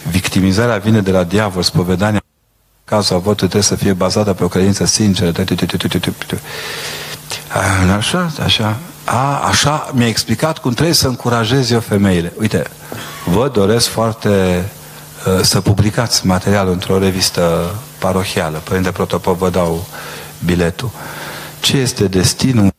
Victimizarea 0.10 0.78
vine 0.78 1.02
de 1.02 1.12
la 1.12 1.24
diavol, 1.24 1.64
spovedania 1.64 2.22
cazul 2.90 3.16
avortului 3.16 3.50
trebuie 3.50 3.62
să 3.62 3.76
fie 3.76 3.94
bazată 3.94 4.34
pe 4.34 4.44
o 4.44 4.48
credință 4.48 4.86
sinceră. 4.86 5.32
Așa, 7.98 8.32
așa. 8.44 8.78
A, 9.04 9.40
așa 9.48 9.92
mi-a 9.94 10.08
explicat 10.08 10.58
cum 10.58 10.72
trebuie 10.72 10.96
să 10.96 11.08
încurajez 11.08 11.70
eu 11.70 11.80
femeile. 11.80 12.34
Uite, 12.40 12.64
vă 13.26 13.50
doresc 13.54 13.88
foarte 13.88 14.66
uh, 15.26 15.42
să 15.44 15.62
publicați 15.62 16.26
material 16.26 16.68
într-o 16.68 17.00
revistă 17.00 17.76
parohială. 18.00 18.58
Părinte 18.58 18.92
Protopop 18.92 19.38
vă 19.38 19.50
dau 19.50 19.88
biletul. 20.46 20.90
Ce 21.60 21.78
este 21.78 22.08
destinul? 22.08 22.74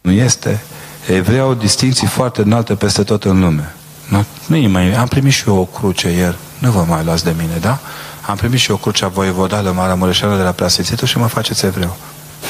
Nu 0.00 0.10
este? 0.10 0.62
Evrei 1.08 1.38
au 1.38 1.54
distinții 1.54 2.06
foarte 2.06 2.42
înalte 2.42 2.74
peste 2.74 3.02
tot 3.02 3.24
în 3.24 3.40
lume. 3.40 3.74
Nu, 4.08 4.24
nu 4.46 4.68
mai, 4.68 4.94
am 4.94 5.08
primit 5.08 5.32
și 5.32 5.44
eu 5.46 5.56
o 5.56 5.64
cruce 5.64 6.08
ieri. 6.08 6.36
Nu 6.58 6.70
vă 6.70 6.84
mai 6.88 7.04
luați 7.04 7.24
de 7.24 7.34
mine, 7.38 7.56
da? 7.60 7.78
Am 8.26 8.36
primit 8.36 8.58
și 8.58 8.70
eu 8.70 8.76
crucea 8.76 9.08
voievodală 9.08 9.70
Maramureșeană 9.70 10.36
de 10.36 10.42
la 10.42 10.50
Preasfințitul 10.50 11.06
și 11.06 11.18
mă 11.18 11.26
faceți 11.26 11.66
evreu. 11.66 11.96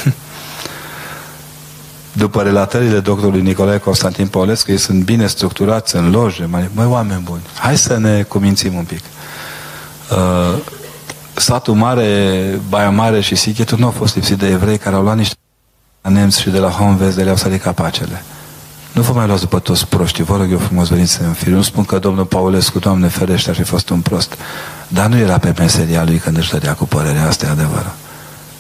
După 2.12 2.43
relatările 2.43 3.01
doctorului 3.01 3.40
Nicolae 3.40 3.78
Constantin 3.78 4.27
Paulescu, 4.27 4.70
ei 4.70 4.78
sunt 4.78 5.03
bine 5.03 5.27
structurați 5.27 5.97
în 5.97 6.11
loje, 6.11 6.44
mai, 6.44 6.70
măi, 6.74 6.86
oameni 6.86 7.20
buni, 7.20 7.43
hai 7.59 7.77
să 7.77 7.99
ne 7.99 8.23
cumințim 8.23 8.74
un 8.74 8.85
pic. 8.85 9.01
Uh, 10.11 10.59
satul 11.35 11.74
mare, 11.74 12.61
Baia 12.69 12.90
Mare 12.90 13.20
și 13.20 13.35
Sighetul 13.35 13.78
nu 13.78 13.85
au 13.85 13.90
fost 13.90 14.15
lipsit 14.15 14.39
de 14.39 14.49
evrei 14.49 14.78
care 14.78 14.97
au 14.97 15.03
luat 15.03 15.16
niște 15.16 15.36
nemți 16.01 16.40
și 16.40 16.51
de 16.51 16.59
la 16.59 16.69
Honvez 16.69 17.15
de 17.15 17.23
le-au 17.23 17.36
sărit 17.36 17.62
capacele. 17.62 18.23
Nu 18.93 19.02
vă 19.02 19.12
mai 19.12 19.27
luați 19.27 19.40
după 19.40 19.59
toți 19.59 19.86
proștii, 19.86 20.24
vă 20.24 20.36
rog 20.36 20.51
eu 20.51 20.59
frumos 20.59 20.89
veniți 20.89 21.20
în 21.20 21.32
fir. 21.32 21.48
Nu 21.48 21.62
spun 21.62 21.85
că 21.85 21.98
domnul 21.98 22.24
Paulescu, 22.24 22.78
Doamne 22.78 23.09
ferește, 23.09 23.51
ar 23.51 23.56
fi 23.56 23.62
fost 23.62 23.89
un 23.89 24.01
prost. 24.01 24.35
Dar 24.89 25.06
nu 25.06 25.16
era 25.16 25.39
pe 25.39 25.55
meseria 25.59 26.05
lui 26.05 26.19
când 26.19 26.36
își 26.36 26.51
dădea 26.51 26.74
cu 26.74 26.85
părerea 26.85 27.27
asta, 27.27 27.51
adevărul. 27.51 27.94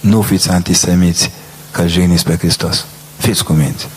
Nu 0.00 0.22
fiți 0.22 0.50
antisemiți 0.50 1.30
că 1.70 1.86
jigniți 1.86 2.24
pe 2.24 2.36
Hristos. 2.36 2.86
Fiți 3.16 3.44
cu 3.44 3.52
minți. 3.52 3.88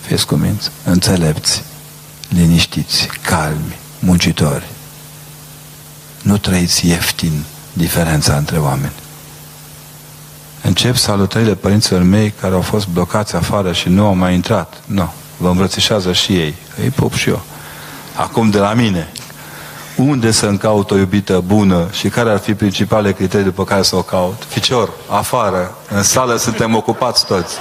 Fiți 0.00 0.26
cu 0.26 0.34
minți. 0.34 0.70
Înțelepți, 0.84 1.62
liniștiți, 2.28 3.08
calmi, 3.22 3.78
muncitori. 3.98 4.66
Nu 6.22 6.36
trăiți 6.38 6.86
ieftin 6.86 7.44
diferența 7.72 8.36
între 8.36 8.58
oameni. 8.58 8.92
Încep 10.62 10.96
salutările 10.96 11.54
părinților 11.54 12.02
mei 12.02 12.30
care 12.40 12.54
au 12.54 12.60
fost 12.60 12.88
blocați 12.88 13.36
afară 13.36 13.72
și 13.72 13.88
nu 13.88 14.06
au 14.06 14.14
mai 14.14 14.34
intrat. 14.34 14.82
Nu. 14.86 15.12
Vă 15.40 15.48
îmbrățișează 15.48 16.12
și 16.12 16.32
ei. 16.32 16.54
Îi 16.82 16.88
pup 16.88 17.14
și 17.14 17.28
eu. 17.28 17.40
Acum 18.14 18.50
de 18.50 18.58
la 18.58 18.72
mine. 18.72 19.12
Unde 19.96 20.30
să-mi 20.30 20.58
caut 20.58 20.90
o 20.90 20.96
iubită 20.96 21.42
bună 21.46 21.88
și 21.92 22.08
care 22.08 22.30
ar 22.30 22.38
fi 22.38 22.54
principalele 22.54 23.12
criterii 23.12 23.44
după 23.44 23.64
care 23.64 23.82
să 23.82 23.96
o 23.96 24.02
caut? 24.02 24.42
Ficior, 24.48 24.90
afară, 25.08 25.74
în 25.90 26.02
sală 26.02 26.36
suntem 26.36 26.74
ocupați 26.74 27.26
toți. 27.26 27.54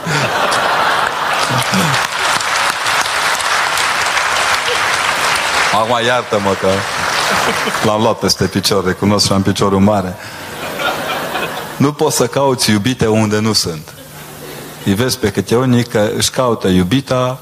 Acum 5.74 6.06
iartă-mă 6.06 6.56
că 6.60 6.68
l-am 7.86 8.02
luat 8.02 8.20
peste 8.20 8.46
picior, 8.46 8.86
recunosc 8.86 9.26
și 9.26 9.32
am 9.32 9.42
piciorul 9.42 9.80
mare. 9.80 10.16
Nu 11.78 11.94
poți 11.94 12.16
să 12.16 12.28
cauți 12.28 12.70
iubite 12.70 13.08
unde 13.08 13.40
nu 13.40 13.54
sunt. 13.54 13.94
Îi 14.86 14.94
vezi 14.94 15.20
pe 15.20 15.32
câte 15.32 15.56
unii 15.56 15.84
că 15.84 16.10
își 16.18 16.30
caută 16.30 16.68
iubita 16.68 17.40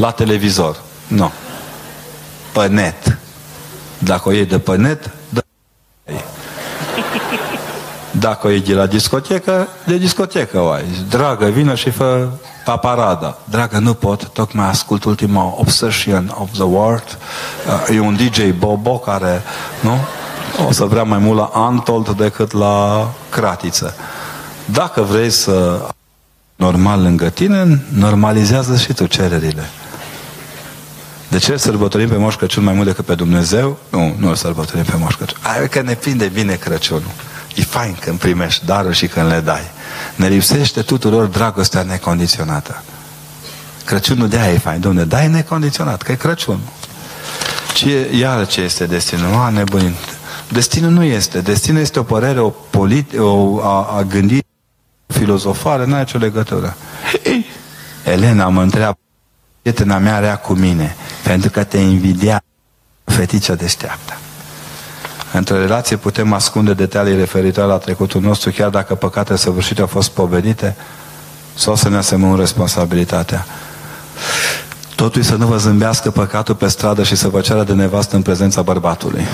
la 0.00 0.10
televizor. 0.10 0.76
Nu. 1.06 1.30
Pe 2.52 2.66
net. 2.66 3.18
Dacă 3.98 4.28
o 4.28 4.32
iei 4.32 4.46
de 4.46 4.58
pe 4.58 4.76
net, 4.76 5.10
dă 5.28 5.42
Dacă 8.10 8.46
o 8.46 8.50
iei 8.50 8.60
de 8.60 8.74
la 8.74 8.86
discotecă, 8.86 9.68
de 9.86 9.96
discotecă 9.96 10.60
o 10.60 10.70
ai. 10.70 10.84
Dragă, 11.08 11.46
vină 11.46 11.74
și 11.74 11.90
fă 11.90 12.28
paparada. 12.64 13.38
Dragă, 13.44 13.78
nu 13.78 13.94
pot, 13.94 14.28
tocmai 14.28 14.68
ascult 14.68 15.04
ultima 15.04 15.54
Obsession 15.56 16.34
of 16.38 16.50
the 16.52 16.62
World. 16.62 17.18
Uh, 17.88 17.96
e 17.96 18.00
un 18.00 18.16
DJ 18.16 18.50
Bobo 18.58 18.98
care, 18.98 19.42
nu? 19.80 19.98
O 20.68 20.72
să 20.72 20.84
vrea 20.84 21.02
mai 21.02 21.18
mult 21.18 21.38
la 21.38 21.58
Untold 21.58 22.10
decât 22.10 22.52
la 22.52 23.08
Cratiță. 23.28 23.94
Dacă 24.64 25.02
vrei 25.02 25.30
să 25.30 25.86
normal 26.56 27.02
lângă 27.02 27.28
tine, 27.28 27.84
normalizează 27.94 28.76
și 28.76 28.92
tu 28.92 29.06
cererile. 29.06 29.70
De 31.30 31.38
ce 31.38 31.56
sărbătorim 31.56 32.08
pe 32.08 32.16
Moș 32.16 32.34
Crăciun 32.34 32.64
mai 32.64 32.74
mult 32.74 32.86
decât 32.86 33.04
pe 33.04 33.14
Dumnezeu? 33.14 33.78
Nu, 33.90 34.14
nu 34.18 34.28
îl 34.28 34.34
sărbătorim 34.34 34.84
pe 34.84 34.96
Moș 34.96 35.14
Crăciun. 35.14 35.38
Ai 35.42 35.68
că 35.68 35.82
ne 35.82 35.94
prinde 35.94 36.26
bine 36.26 36.54
Crăciunul. 36.54 37.10
E 37.54 37.62
fain 37.62 37.96
când 38.00 38.18
primești 38.18 38.64
darul 38.64 38.92
și 38.92 39.06
când 39.06 39.28
le 39.28 39.40
dai. 39.40 39.70
Ne 40.14 40.28
lipsește 40.28 40.82
tuturor 40.82 41.26
dragostea 41.26 41.82
necondiționată. 41.82 42.82
Crăciunul 43.84 44.28
de 44.28 44.38
aia 44.38 44.52
e 44.52 44.58
fain. 44.58 44.80
Domne, 44.80 45.04
dai 45.04 45.28
necondiționat, 45.28 46.02
că 46.02 46.12
e 46.12 46.14
Crăciun. 46.14 46.58
Ce, 47.74 48.10
iar 48.14 48.46
ce 48.46 48.60
este 48.60 48.86
destinul? 48.86 49.34
A, 49.34 49.48
nebunit. 49.48 49.94
Destinul 50.48 50.90
nu 50.90 51.02
este. 51.02 51.40
Destinul 51.40 51.80
este 51.80 51.98
o 51.98 52.02
părere, 52.02 52.40
o, 52.40 52.48
polit, 52.48 53.18
o 53.18 53.60
a, 53.62 53.96
a 53.96 54.02
gândi 54.02 54.38
filozofare, 55.06 55.86
n-are 55.86 56.02
nicio 56.02 56.18
legătură. 56.18 56.76
Elena 58.04 58.48
mă 58.48 58.62
întreabă, 58.62 58.98
prietena 59.62 59.98
mea 59.98 60.18
rea 60.18 60.36
cu 60.36 60.52
mine, 60.52 60.96
pentru 61.22 61.50
că 61.50 61.64
te 61.64 61.78
invidia 61.78 62.42
feticea 63.04 63.54
deșteaptă. 63.54 64.12
Într-o 65.32 65.56
relație 65.56 65.96
putem 65.96 66.32
ascunde 66.32 66.74
detalii 66.74 67.16
referitoare 67.16 67.70
la 67.70 67.78
trecutul 67.78 68.20
nostru, 68.20 68.50
chiar 68.50 68.68
dacă 68.68 68.94
păcatele 68.94 69.36
săvârșite 69.36 69.80
au 69.80 69.86
fost 69.86 70.10
povedite, 70.10 70.76
sau 71.54 71.74
să 71.74 71.88
ne 71.88 71.96
asemăm 71.96 72.36
responsabilitatea. 72.36 73.46
Totul 74.94 75.22
să 75.22 75.34
nu 75.34 75.46
vă 75.46 75.56
zâmbească 75.56 76.10
păcatul 76.10 76.54
pe 76.54 76.68
stradă 76.68 77.02
și 77.02 77.14
să 77.14 77.28
vă 77.28 77.40
ceară 77.40 77.62
de 77.62 77.72
nevastă 77.72 78.16
în 78.16 78.22
prezența 78.22 78.62
bărbatului. 78.62 79.24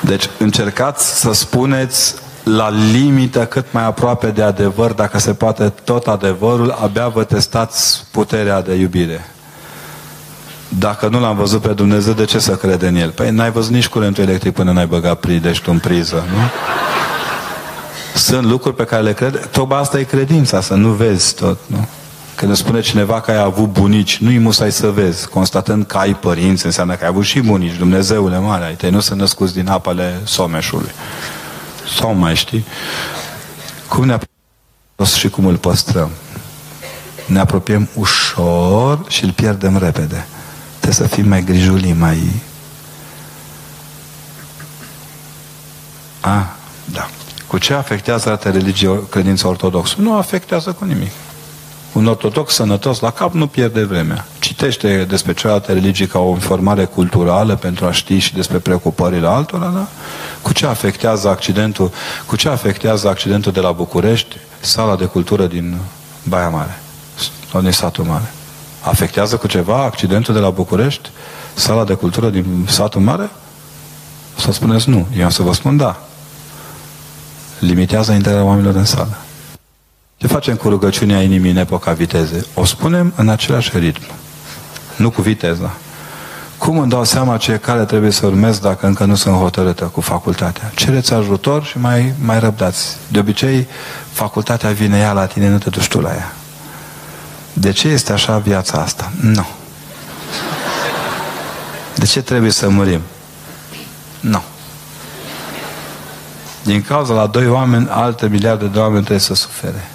Deci 0.00 0.30
încercați 0.38 1.20
să 1.20 1.32
spuneți 1.32 2.14
la 2.44 2.70
limită 2.92 3.46
cât 3.46 3.66
mai 3.70 3.84
aproape 3.84 4.26
de 4.26 4.42
adevăr, 4.42 4.92
dacă 4.92 5.18
se 5.18 5.32
poate 5.32 5.72
tot 5.84 6.06
adevărul, 6.06 6.78
abia 6.82 7.08
vă 7.08 7.24
testați 7.24 8.04
puterea 8.10 8.62
de 8.62 8.74
iubire. 8.74 9.26
Dacă 10.68 11.08
nu 11.08 11.20
l-am 11.20 11.36
văzut 11.36 11.60
pe 11.60 11.72
Dumnezeu, 11.72 12.12
de 12.12 12.24
ce 12.24 12.38
să 12.38 12.56
crede 12.56 12.86
în 12.86 12.96
El? 12.96 13.10
Păi 13.10 13.30
n-ai 13.30 13.50
văzut 13.50 13.72
nici 13.72 13.88
curentul 13.88 14.24
electric 14.24 14.54
până 14.54 14.72
n-ai 14.72 14.86
băgat 14.86 15.20
pridești 15.20 15.68
în 15.68 15.78
priză, 15.78 16.14
nu? 16.14 16.38
Sunt 18.14 18.44
lucruri 18.44 18.76
pe 18.76 18.84
care 18.84 19.02
le 19.02 19.12
cred. 19.12 19.48
Tocmai 19.50 19.80
asta 19.80 19.98
e 19.98 20.02
credința, 20.02 20.60
să 20.60 20.74
nu 20.74 20.88
vezi 20.88 21.34
tot, 21.34 21.58
nu? 21.66 21.88
Când 22.34 22.50
îți 22.50 22.60
spune 22.60 22.80
cineva 22.80 23.20
că 23.20 23.30
ai 23.30 23.42
avut 23.42 23.72
bunici, 23.72 24.18
nu-i 24.18 24.38
musai 24.38 24.72
să 24.72 24.90
vezi. 24.90 25.28
Constatând 25.28 25.86
că 25.86 25.96
ai 25.96 26.14
părinți, 26.14 26.66
înseamnă 26.66 26.94
că 26.94 27.02
ai 27.02 27.08
avut 27.08 27.24
și 27.24 27.40
bunici, 27.40 27.76
Dumnezeule 27.76 28.38
mare, 28.38 28.64
ai 28.64 28.74
tăi 28.74 28.90
nu 28.90 29.00
sunt 29.00 29.18
născuți 29.18 29.54
din 29.54 29.68
apele 29.68 30.20
someșului. 30.24 30.90
Sau 31.98 32.14
mai 32.14 32.34
știi? 32.36 32.64
Cum 33.88 34.04
ne 34.04 34.12
apropiem 34.12 35.16
și 35.18 35.28
cum 35.28 35.46
îl 35.46 35.56
păstrăm? 35.56 36.10
Ne 37.26 37.38
apropiem 37.38 37.88
ușor 37.94 39.04
și 39.08 39.24
îl 39.24 39.32
pierdem 39.32 39.76
repede. 39.76 40.26
Trebuie 40.80 41.08
să 41.08 41.14
fim 41.14 41.28
mai 41.28 41.44
grijuli, 41.44 41.92
mai... 41.92 42.42
A, 46.20 46.56
da. 46.84 47.08
Cu 47.46 47.58
ce 47.58 47.74
afectează 47.74 48.30
altă 48.30 48.50
religie 48.50 49.08
credința 49.08 49.48
ortodoxă? 49.48 49.94
Nu 49.98 50.16
afectează 50.16 50.72
cu 50.72 50.84
nimic. 50.84 51.10
Un 51.94 52.06
ortodox 52.06 52.54
sănătos 52.54 53.00
la 53.00 53.10
cap 53.10 53.32
nu 53.32 53.46
pierde 53.46 53.84
vremea. 53.84 54.26
Citește 54.38 55.04
despre 55.04 55.32
celelalte 55.32 55.72
religii 55.72 56.06
ca 56.06 56.18
o 56.18 56.30
informare 56.30 56.84
culturală 56.84 57.56
pentru 57.56 57.84
a 57.84 57.92
ști 57.92 58.18
și 58.18 58.34
despre 58.34 58.58
preocupările 58.58 59.26
altora, 59.26 59.68
da? 59.68 59.86
Cu 60.42 60.52
ce 60.52 60.66
afectează 60.66 61.28
accidentul, 61.28 61.90
cu 62.26 62.36
ce 62.36 62.48
afectează 62.48 63.08
accidentul 63.08 63.52
de 63.52 63.60
la 63.60 63.72
București, 63.72 64.36
sala 64.60 64.96
de 64.96 65.04
cultură 65.04 65.46
din 65.46 65.76
Baia 66.28 66.48
Mare, 66.48 66.80
sau 67.50 67.60
din 67.60 67.72
satul 67.72 68.04
mare? 68.04 68.32
Afectează 68.80 69.36
cu 69.36 69.46
ceva 69.46 69.82
accidentul 69.82 70.34
de 70.34 70.40
la 70.40 70.50
București, 70.50 71.10
sala 71.54 71.84
de 71.84 71.94
cultură 71.94 72.28
din 72.28 72.66
satul 72.68 73.00
mare? 73.00 73.30
Să 74.38 74.52
spuneți 74.52 74.88
nu. 74.88 75.06
Eu 75.16 75.24
am 75.24 75.30
să 75.30 75.42
vă 75.42 75.52
spun 75.52 75.76
da. 75.76 76.02
Limitează 77.58 78.12
intrarea 78.12 78.44
oamenilor 78.44 78.74
în 78.74 78.84
sală. 78.84 79.18
Ce 80.16 80.26
facem 80.26 80.56
cu 80.56 80.68
rugăciunea 80.68 81.22
inimii 81.22 81.50
în 81.50 81.56
epoca 81.56 81.92
viteze? 81.92 82.46
O 82.54 82.64
spunem 82.64 83.12
în 83.16 83.28
același 83.28 83.78
ritm, 83.78 84.02
nu 84.96 85.10
cu 85.10 85.22
viteza. 85.22 85.74
Cum 86.58 86.78
îmi 86.78 86.90
dau 86.90 87.04
seama 87.04 87.36
ce 87.36 87.56
care 87.58 87.84
trebuie 87.84 88.10
să 88.10 88.26
urmez 88.26 88.58
dacă 88.58 88.86
încă 88.86 89.04
nu 89.04 89.14
sunt 89.14 89.34
hotărâtă 89.34 89.84
cu 89.84 90.00
facultatea? 90.00 90.72
Cereți 90.74 91.12
ajutor 91.12 91.64
și 91.64 91.78
mai, 91.78 92.12
mai 92.24 92.40
răbdați. 92.40 92.96
De 93.08 93.18
obicei, 93.18 93.66
facultatea 94.12 94.70
vine 94.70 94.98
ea 94.98 95.12
la 95.12 95.26
tine, 95.26 95.48
nu 95.48 95.58
te 95.58 95.70
duci 95.70 95.88
tu 95.88 96.00
la 96.00 96.14
ea. 96.14 96.32
De 97.52 97.72
ce 97.72 97.88
este 97.88 98.12
așa 98.12 98.38
viața 98.38 98.78
asta? 98.78 99.12
Nu. 99.20 99.46
De 101.94 102.04
ce 102.04 102.22
trebuie 102.22 102.50
să 102.50 102.68
murim? 102.68 103.00
Nu. 104.20 104.42
Din 106.62 106.82
cauza 106.82 107.14
la 107.14 107.26
doi 107.26 107.48
oameni, 107.48 107.88
alte 107.90 108.28
miliarde 108.28 108.66
de 108.66 108.78
oameni 108.78 109.00
trebuie 109.00 109.18
să 109.18 109.34
sufere. 109.34 109.88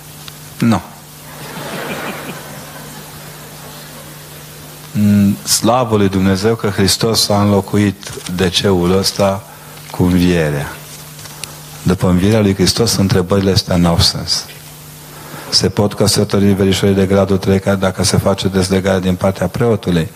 Nu. 0.60 0.82
Mm, 4.92 5.38
slavă 5.44 5.98
lui 5.98 6.10
Dumnezeu 6.10 6.56
că 6.56 6.68
Hristos 6.68 7.30
a 7.30 7.42
înlocuit 7.42 8.14
deceul 8.36 8.98
ăsta 8.98 9.44
cu 9.92 10.04
învierea. 10.04 10.72
După 11.84 12.10
învierea 12.10 12.40
lui 12.40 12.54
Hristos, 12.54 12.96
întrebările 12.96 13.52
astea 13.52 13.76
n-au 13.76 14.00
sens. 14.00 14.46
Se 15.50 15.70
pot 15.70 15.94
căsători 15.94 16.54
verișorii 16.54 16.96
de 16.96 17.06
gradul 17.06 17.38
3 17.38 17.62
dacă 17.80 18.04
se 18.04 18.18
face 18.18 18.48
deslegare 18.48 19.00
din 19.00 19.16
partea 19.16 19.48
preotului. 19.48 20.10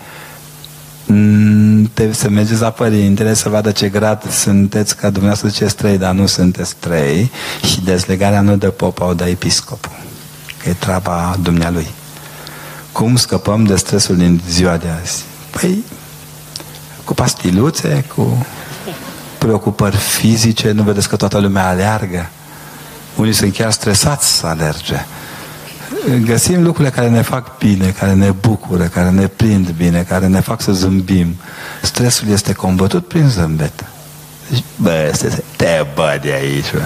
Mm, 1.06 1.90
trebuie 1.94 2.14
să 2.14 2.28
mergeți 2.28 2.60
la 2.60 2.70
părintele 2.70 3.34
să 3.34 3.48
vadă 3.48 3.70
ce 3.70 3.88
grad 3.88 4.30
sunteți, 4.30 4.96
ca 4.96 5.10
dumneavoastră 5.10 5.48
ziceți 5.48 5.76
trei, 5.76 5.98
dar 5.98 6.14
nu 6.14 6.26
sunteți 6.26 6.74
trei 6.78 7.30
și 7.66 7.80
deslegarea 7.80 8.40
nu 8.40 8.56
de 8.56 8.68
popa, 8.68 9.06
o 9.06 9.14
de 9.14 9.24
episcopul. 9.24 9.92
Că 10.64 10.70
e 10.70 10.72
treaba 10.72 11.36
dumnealui. 11.42 11.86
Cum 12.92 13.16
scăpăm 13.16 13.64
de 13.64 13.76
stresul 13.76 14.16
din 14.16 14.40
ziua 14.48 14.76
de 14.76 14.88
azi? 15.00 15.24
Păi, 15.50 15.84
cu 17.04 17.14
pastiluțe, 17.14 18.04
cu 18.16 18.46
preocupări 19.38 19.96
fizice, 19.96 20.70
nu 20.70 20.82
vedeți 20.82 21.08
că 21.08 21.16
toată 21.16 21.38
lumea 21.38 21.68
aleargă? 21.68 22.28
Unii 23.16 23.32
sunt 23.32 23.54
chiar 23.54 23.70
stresați 23.70 24.36
să 24.36 24.46
alerge 24.46 25.04
găsim 26.24 26.62
lucrurile 26.62 26.94
care 26.94 27.08
ne 27.08 27.22
fac 27.22 27.58
bine, 27.58 27.94
care 27.98 28.12
ne 28.12 28.30
bucură, 28.30 28.84
care 28.84 29.10
ne 29.10 29.26
prind 29.26 29.70
bine, 29.70 30.02
care 30.02 30.26
ne 30.26 30.40
fac 30.40 30.60
să 30.60 30.72
zâmbim. 30.72 31.36
Stresul 31.82 32.28
este 32.28 32.52
combătut 32.52 33.08
prin 33.08 33.28
zâmbet. 33.28 33.84
Deci, 34.50 34.64
bă, 34.76 35.08
este, 35.12 35.42
te 35.56 35.86
bă 35.94 36.18
de 36.22 36.32
aici, 36.32 36.72
bă. 36.72 36.82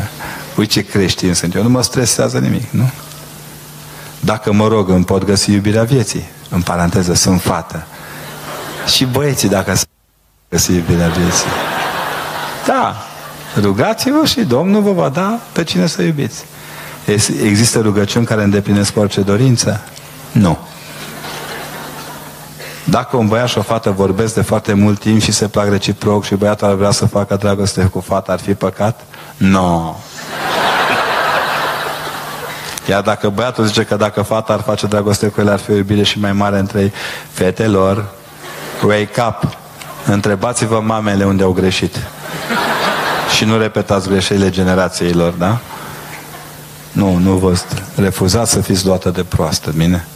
Uite 0.57 0.73
ce 0.73 0.85
creștin 0.85 1.35
sunt 1.35 1.55
eu, 1.55 1.63
nu 1.63 1.69
mă 1.69 1.83
stresează 1.83 2.39
nimic, 2.39 2.71
nu? 2.71 2.91
Dacă 4.29 4.53
mă 4.53 4.69
rog, 4.69 4.89
îmi 4.89 5.05
pot 5.05 5.25
găsi 5.25 5.53
iubirea 5.53 5.83
vieții. 5.83 6.29
În 6.51 6.63
paranteză, 6.63 7.15
sunt 7.15 7.41
fată. 7.41 7.87
Și 8.87 9.05
băieții, 9.05 9.49
dacă 9.49 9.75
să 9.75 9.85
găsi 10.49 10.73
iubirea 10.73 11.09
vieții. 11.09 11.47
Da, 12.67 12.97
rugați-vă 13.61 14.27
și 14.27 14.41
Domnul 14.41 14.83
vă 14.83 14.93
va 14.93 15.09
da 15.09 15.39
pe 15.53 15.65
cine 15.65 15.87
să 15.87 16.03
iubiți. 16.03 16.45
Există 17.43 17.81
rugăciuni 17.81 18.27
care 18.27 18.43
îndeplinesc 18.43 18.97
orice 18.97 19.21
dorință? 19.21 19.81
Nu. 20.33 20.59
Dacă 22.85 23.17
un 23.17 23.27
băiat 23.27 23.49
și 23.49 23.59
o 23.59 23.63
fată 23.63 23.91
vorbesc 23.91 24.35
de 24.35 24.43
foarte 24.43 24.73
mult 24.73 25.01
timp 25.01 25.21
și 25.21 25.33
se 25.33 25.49
plac 25.49 25.69
reciproc 25.69 26.25
și 26.25 26.35
băiatul 26.35 26.67
ar 26.67 26.75
vrea 26.75 26.91
să 26.91 27.07
facă 27.07 27.37
dragoste 27.37 27.85
cu 27.85 28.01
fata, 28.01 28.33
ar 28.33 28.41
fi 28.41 28.55
păcat? 28.55 29.01
Nu. 29.37 29.49
No. 29.49 29.95
Iar 32.89 33.03
dacă 33.03 33.29
băiatul 33.29 33.65
zice 33.65 33.85
că 33.85 33.97
dacă 33.97 34.23
fata 34.23 34.53
ar 34.53 34.61
face 34.61 34.87
dragoste 34.87 35.27
cu 35.27 35.41
el, 35.41 35.49
ar 35.49 35.59
fi 35.59 35.71
o 35.71 35.75
iubire 35.75 36.03
și 36.03 36.21
mai 36.21 36.33
mare 36.33 36.59
între 36.59 36.81
ei, 36.81 36.93
fetelor, 37.31 38.05
wake 38.85 39.21
up! 39.29 39.57
Întrebați-vă 40.07 40.81
mamele 40.81 41.25
unde 41.25 41.43
au 41.43 41.53
greșit. 41.53 41.97
și 43.37 43.45
nu 43.45 43.59
repetați 43.59 44.09
greșelile 44.09 44.51
generațiilor, 44.51 45.33
da? 45.33 45.59
Nu, 46.93 47.17
nu 47.17 47.33
vă 47.33 47.59
refuzați 47.95 48.51
să 48.51 48.61
fiți 48.61 48.87
luată 48.87 49.11
de 49.11 49.25
proastă, 49.25 49.71
bine? 49.77 50.07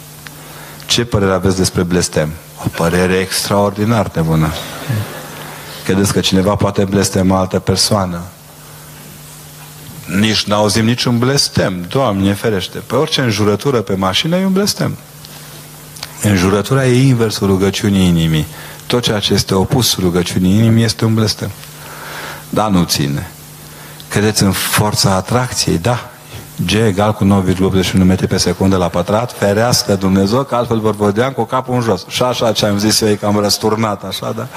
Ce 0.86 1.04
părere 1.04 1.32
aveți 1.32 1.56
despre 1.56 1.82
blestem? 1.82 2.30
O 2.64 2.68
părere 2.76 3.14
extraordinar 3.14 4.06
de 4.06 4.20
bună. 4.20 4.48
Credeți 5.84 6.12
că 6.12 6.20
cineva 6.20 6.54
poate 6.54 6.84
blestema 6.84 7.38
altă 7.38 7.58
persoană? 7.58 8.20
Nici 10.18 10.44
n-auzim 10.44 10.84
niciun 10.84 11.18
blestem. 11.18 11.84
Doamne 11.88 12.32
ferește. 12.32 12.78
Pe 12.78 12.94
orice 12.94 13.20
înjurătură 13.20 13.80
pe 13.80 13.94
mașină 13.94 14.36
e 14.36 14.44
un 14.44 14.52
blestem. 14.52 14.96
Înjurătura 16.22 16.86
e 16.86 17.06
inversul 17.06 17.46
rugăciunii 17.46 18.06
inimii. 18.06 18.46
Tot 18.86 19.02
ceea 19.02 19.18
ce 19.18 19.32
este 19.32 19.54
opus 19.54 19.96
rugăciunii 19.98 20.58
inimii 20.58 20.84
este 20.84 21.04
un 21.04 21.14
blestem. 21.14 21.50
Da, 22.48 22.68
nu 22.68 22.82
ține. 22.82 23.30
Credeți 24.08 24.42
în 24.42 24.52
forța 24.52 25.14
atracției? 25.14 25.78
Da. 25.78 26.10
G 26.66 26.72
egal 26.72 27.12
cu 27.12 27.44
9,81 27.54 27.92
metri 27.92 28.26
pe 28.26 28.36
secundă 28.36 28.76
la 28.76 28.88
pătrat, 28.88 29.32
ferească 29.38 29.94
Dumnezeu, 29.94 30.42
că 30.42 30.54
altfel 30.54 30.80
vor 30.80 30.94
vedea 30.94 31.32
cu 31.32 31.44
capul 31.44 31.74
în 31.74 31.80
jos. 31.80 32.04
Și 32.08 32.22
așa 32.22 32.52
ce 32.52 32.66
am 32.66 32.78
zis 32.78 33.00
eu 33.00 33.08
e 33.08 33.14
cam 33.14 33.36
răsturnat, 33.36 34.04
așa, 34.04 34.32
da? 34.36 34.48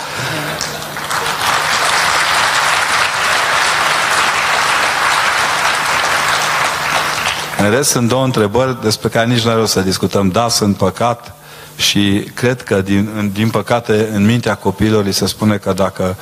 În 7.58 7.70
rest, 7.70 7.90
sunt 7.90 8.08
două 8.08 8.24
întrebări 8.24 8.82
despre 8.82 9.10
care 9.10 9.28
nici 9.28 9.44
nu 9.44 9.52
are 9.52 9.62
o 9.62 9.66
să 9.66 9.82
discutăm. 9.82 10.30
Da, 10.30 10.48
sunt 10.50 10.78
păcat 10.78 11.36
și 11.76 12.30
cred 12.34 12.62
că, 12.64 12.82
din, 12.82 13.32
din 13.34 13.50
păcate, 13.50 14.10
în 14.14 14.26
mintea 14.26 14.56
copiilor 14.56 15.06
li 15.06 15.14
se 15.14 15.26
spune 15.26 15.58
că 15.58 15.74
dacă 15.74 16.16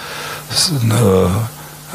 uh, 0.88 1.30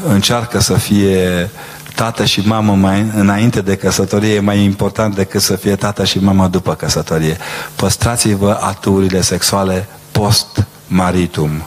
încearcă 0.07 0.59
să 0.59 0.73
fie 0.73 1.49
tată 1.95 2.25
și 2.25 2.41
mamă 2.45 2.75
mai 2.75 3.11
înainte 3.15 3.61
de 3.61 3.75
căsătorie 3.75 4.33
e 4.33 4.39
mai 4.39 4.63
important 4.63 5.15
decât 5.15 5.41
să 5.41 5.55
fie 5.55 5.75
tată 5.75 6.05
și 6.05 6.19
mamă 6.19 6.47
după 6.47 6.75
căsătorie. 6.75 7.37
Păstrați-vă 7.75 8.57
aturile 8.61 9.21
sexuale 9.21 9.87
post-maritum. 10.11 11.63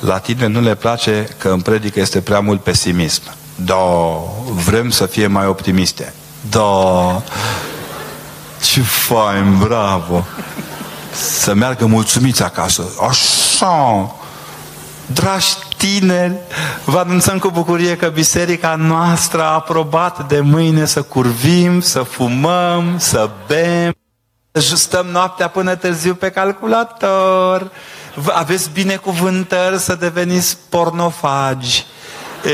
La 0.00 0.18
tine 0.18 0.46
nu 0.46 0.60
le 0.60 0.74
place 0.74 1.28
că 1.38 1.48
în 1.48 1.60
predică 1.60 2.00
este 2.00 2.20
prea 2.20 2.40
mult 2.40 2.62
pesimism. 2.62 3.22
Da, 3.64 3.74
vrem 4.64 4.90
să 4.90 5.06
fie 5.06 5.26
mai 5.26 5.46
optimiste. 5.46 6.12
Da, 6.50 7.22
ce 8.62 8.80
fain, 8.80 9.58
bravo. 9.58 10.24
Să 11.12 11.54
meargă 11.54 11.86
mulțumiți 11.86 12.42
acasă. 12.42 12.82
Așa. 13.08 14.14
Dragi 15.06 15.46
tineri, 15.76 16.34
vă 16.84 16.98
anunțăm 16.98 17.38
cu 17.38 17.50
bucurie 17.50 17.96
că 17.96 18.08
biserica 18.08 18.74
noastră 18.74 19.42
a 19.42 19.54
aprobat 19.54 20.28
de 20.28 20.40
mâine 20.40 20.84
să 20.84 21.02
curvim, 21.02 21.80
să 21.80 22.02
fumăm, 22.02 22.94
să 22.98 23.30
bem, 23.46 23.94
să 24.52 24.76
stăm 24.76 25.06
noaptea 25.06 25.48
până 25.48 25.74
târziu 25.74 26.14
pe 26.14 26.30
calculator. 26.30 27.70
Aveți 28.32 28.70
binecuvântări 28.72 29.78
să 29.78 29.94
deveniți 29.94 30.56
pornofagi 30.68 31.84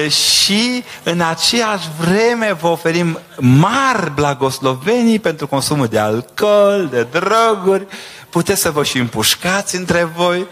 și 0.09 0.85
în 1.03 1.21
aceeași 1.21 1.89
vreme 2.01 2.57
vă 2.61 2.67
oferim 2.67 3.19
mari 3.39 4.13
blagoslovenii 4.15 5.19
pentru 5.19 5.47
consumul 5.47 5.87
de 5.87 5.99
alcool, 5.99 6.89
de 6.91 7.07
droguri, 7.11 7.87
puteți 8.31 8.61
să 8.61 8.71
vă 8.71 8.83
și 8.83 8.99
împușcați 8.99 9.77
între 9.77 10.05
voi, 10.17 10.47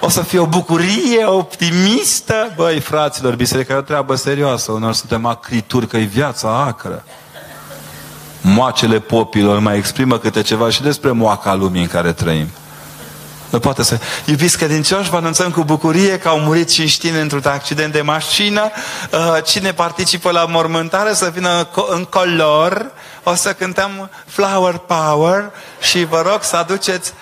o 0.00 0.08
să 0.08 0.22
fie 0.22 0.38
o 0.38 0.46
bucurie 0.46 1.24
optimistă. 1.24 2.52
Băi, 2.56 2.80
fraților, 2.80 3.34
biserica 3.34 3.74
e 3.74 3.76
o 3.76 3.80
treabă 3.80 4.14
serioasă. 4.14 4.72
Unor 4.72 4.92
suntem 4.92 5.26
acrituri 5.26 5.86
că 5.86 5.96
e 5.96 6.04
viața 6.04 6.64
acră. 6.66 7.04
Moacele 8.40 8.98
popilor 8.98 9.58
mai 9.58 9.76
exprimă 9.76 10.18
câte 10.18 10.42
ceva 10.42 10.70
și 10.70 10.82
despre 10.82 11.10
moaca 11.10 11.54
lumii 11.54 11.82
în 11.82 11.88
care 11.88 12.12
trăim. 12.12 12.46
Nu 13.52 13.58
poate 13.58 13.82
să... 13.82 13.98
Iubiți 14.24 14.56
credincioși, 14.56 15.10
vă 15.10 15.16
anunțăm 15.16 15.50
cu 15.50 15.64
bucurie 15.64 16.18
că 16.18 16.28
au 16.28 16.38
murit 16.38 16.68
cinci 16.68 16.98
tineri 16.98 17.22
într-un 17.22 17.42
accident 17.44 17.92
de 17.92 18.00
mașină. 18.00 18.70
Uh, 19.12 19.42
cine 19.44 19.72
participă 19.72 20.30
la 20.30 20.44
mormântare 20.44 21.14
să 21.14 21.30
vină 21.34 21.68
în 21.88 22.04
color. 22.04 22.90
O 23.22 23.34
să 23.34 23.52
cântăm 23.52 24.10
Flower 24.26 24.76
Power 24.76 25.50
și 25.80 26.04
vă 26.04 26.22
rog 26.26 26.42
să 26.42 26.56
aduceți 26.56 27.12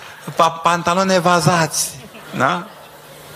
pantaloni 0.63 1.13
evazați. 1.13 1.89
Da? 2.37 2.67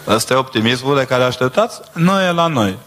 Ăsta 0.08 0.34
e 0.34 0.38
optimismul 0.38 0.98
de 0.98 1.06
care 1.06 1.24
așteptați? 1.24 1.80
Nu 1.92 2.22
e 2.22 2.32
la 2.32 2.48
noi. 2.48 2.78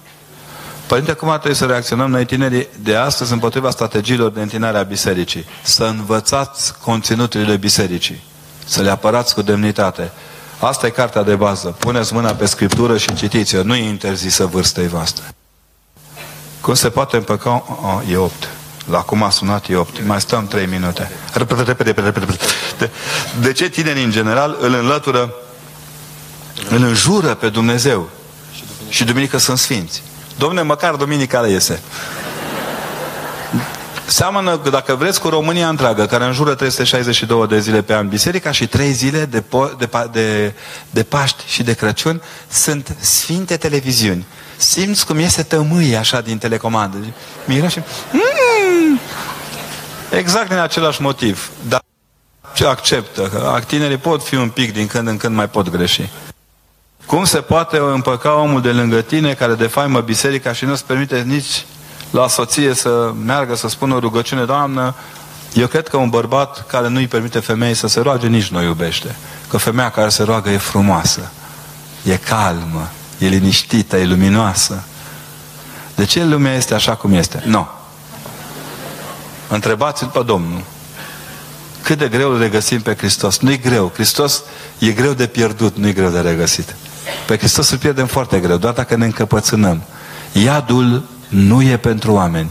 Părinte, 0.87 1.13
cum 1.13 1.29
ar 1.29 1.39
trebui 1.39 1.57
să 1.57 1.65
reacționăm 1.65 2.11
noi 2.11 2.25
tinerii 2.25 2.69
de 2.79 2.97
astăzi 2.97 3.33
împotriva 3.33 3.71
strategiilor 3.71 4.31
de 4.31 4.41
întinare 4.41 4.79
a 4.79 4.83
bisericii? 4.83 5.47
Să 5.63 5.85
învățați 5.85 6.79
conținuturile 6.79 7.57
bisericii. 7.57 8.27
Să 8.69 8.83
le 8.83 8.91
apărați 8.91 9.35
cu 9.35 9.43
demnitate. 9.43 10.11
Asta 10.59 10.87
e 10.87 10.91
cartea 10.91 11.23
de 11.23 11.35
bază. 11.35 11.69
Puneți 11.79 12.15
mâna 12.15 12.35
pe 12.35 12.47
scriptură 12.47 12.97
și 12.97 13.15
citiți-o. 13.15 13.63
Nu 13.63 13.75
e 13.75 13.89
interzisă 13.89 14.47
vârstei 14.47 14.89
voastre. 14.89 15.25
Cum 16.61 16.75
se 16.75 16.89
poate 16.89 17.17
împăca? 17.17 17.65
Oh, 17.83 18.13
e 18.13 18.17
8. 18.17 18.49
La 18.91 18.99
cum 18.99 19.23
a 19.23 19.31
sunat 19.31 19.69
e 19.69 19.77
8. 19.77 20.07
Mai 20.07 20.21
stăm 20.21 20.47
3 20.47 20.67
minute. 20.67 21.11
Repede, 21.33 21.63
repede, 21.63 21.91
repede, 21.91 22.19
repede. 22.19 22.37
De, 22.79 22.91
de 23.41 23.53
ce 23.53 23.69
tinerii 23.69 24.05
în 24.05 24.11
general 24.11 24.57
îl 24.61 24.75
înlătură, 24.75 25.35
îl 26.69 26.83
înjură 26.83 27.35
pe 27.35 27.49
Dumnezeu? 27.49 28.09
Și 28.89 29.05
duminică 29.05 29.39
sunt 29.39 29.59
sfinți. 29.59 30.03
Domne, 30.39 30.63
măcar 30.63 30.95
duminica 30.95 31.41
le 31.41 31.51
iese. 31.51 31.83
Seamănă, 34.09 34.61
dacă 34.71 34.95
vreți, 34.95 35.21
cu 35.21 35.29
România 35.29 35.69
întreagă, 35.69 36.07
care 36.07 36.25
înjură 36.25 36.55
362 36.55 37.47
de 37.47 37.61
zile 37.61 37.83
pe 37.83 37.95
an 37.95 38.09
biserica 38.09 38.51
și 38.51 38.67
3 38.67 38.93
zile 38.93 39.25
de, 39.25 39.41
po- 39.43 39.77
de, 39.79 39.89
de, 40.13 40.55
de 40.91 41.03
Paști 41.03 41.43
și 41.47 41.63
de 41.63 41.75
Crăciun 41.75 42.23
sunt 42.49 42.97
sfinte 43.01 43.57
televiziuni. 43.57 44.27
Simți 44.57 45.07
cum 45.07 45.19
iese 45.19 45.43
tămâie 45.43 45.97
așa 45.97 46.21
din 46.21 46.39
telecomandă. 46.39 46.97
Miră 47.45 47.69
și... 47.69 47.79
Mm! 48.13 48.99
Exact 50.11 50.49
din 50.49 50.59
același 50.59 51.03
motiv. 51.03 51.51
Dar 51.69 51.83
ce 52.55 52.67
acceptă? 52.67 53.23
Că 53.23 53.61
tinerii 53.67 53.97
pot 53.97 54.23
fi 54.23 54.35
un 54.35 54.49
pic 54.49 54.73
din 54.73 54.87
când 54.87 55.09
în 55.09 55.17
când 55.17 55.35
mai 55.35 55.49
pot 55.49 55.69
greși. 55.69 56.11
Cum 57.07 57.25
se 57.25 57.39
poate 57.39 57.77
împăca 57.77 58.35
omul 58.35 58.61
de 58.61 58.71
lângă 58.73 59.01
tine 59.01 59.35
care 59.35 59.55
defaimă 59.55 60.01
biserica 60.01 60.53
și 60.53 60.65
nu-ți 60.65 60.85
permite 60.85 61.21
nici 61.21 61.65
la 62.11 62.29
soție 62.29 62.75
să 62.75 63.13
meargă 63.25 63.57
să 63.57 63.69
spună 63.69 63.95
o 63.95 63.99
rugăciune, 63.99 64.45
Doamnă, 64.45 64.95
eu 65.55 65.67
cred 65.67 65.89
că 65.89 65.97
un 65.97 66.09
bărbat 66.09 66.67
care 66.67 66.89
nu 66.89 66.99
îi 66.99 67.07
permite 67.07 67.39
femeii 67.39 67.75
să 67.75 67.87
se 67.87 68.01
roage, 68.01 68.27
nici 68.27 68.49
nu 68.49 68.63
iubește. 68.63 69.17
Că 69.49 69.57
femeia 69.57 69.91
care 69.91 70.09
se 70.09 70.23
roagă 70.23 70.51
e 70.51 70.57
frumoasă, 70.57 71.31
e 72.03 72.17
calmă, 72.17 72.89
e 73.19 73.27
liniștită, 73.27 73.97
e 73.97 74.05
luminoasă. 74.05 74.83
De 75.95 76.05
ce 76.05 76.25
lumea 76.25 76.55
este 76.55 76.75
așa 76.75 76.95
cum 76.95 77.13
este? 77.13 77.43
Nu. 77.45 77.51
No. 77.51 77.67
Întrebați-l 79.49 80.07
pe 80.07 80.23
Domnul. 80.23 80.63
Cât 81.83 81.99
de 81.99 82.09
greu 82.09 82.31
îl 82.33 82.39
regăsim 82.39 82.81
pe 82.81 82.95
Hristos? 82.97 83.39
Nu-i 83.39 83.61
greu. 83.61 83.91
Hristos 83.95 84.43
e 84.79 84.91
greu 84.91 85.13
de 85.13 85.27
pierdut, 85.27 85.77
nu 85.77 85.89
e 85.89 85.93
greu 85.93 86.11
de 86.11 86.21
regăsit. 86.21 86.75
Pe 87.27 87.37
Hristos 87.37 87.71
îl 87.71 87.79
pierdem 87.79 88.07
foarte 88.07 88.39
greu, 88.39 88.57
doar 88.57 88.73
dacă 88.73 88.97
ne 88.97 89.05
încăpățânăm. 89.05 89.83
Iadul 90.33 91.03
nu 91.29 91.63
e 91.63 91.77
pentru 91.77 92.13
oameni. 92.13 92.51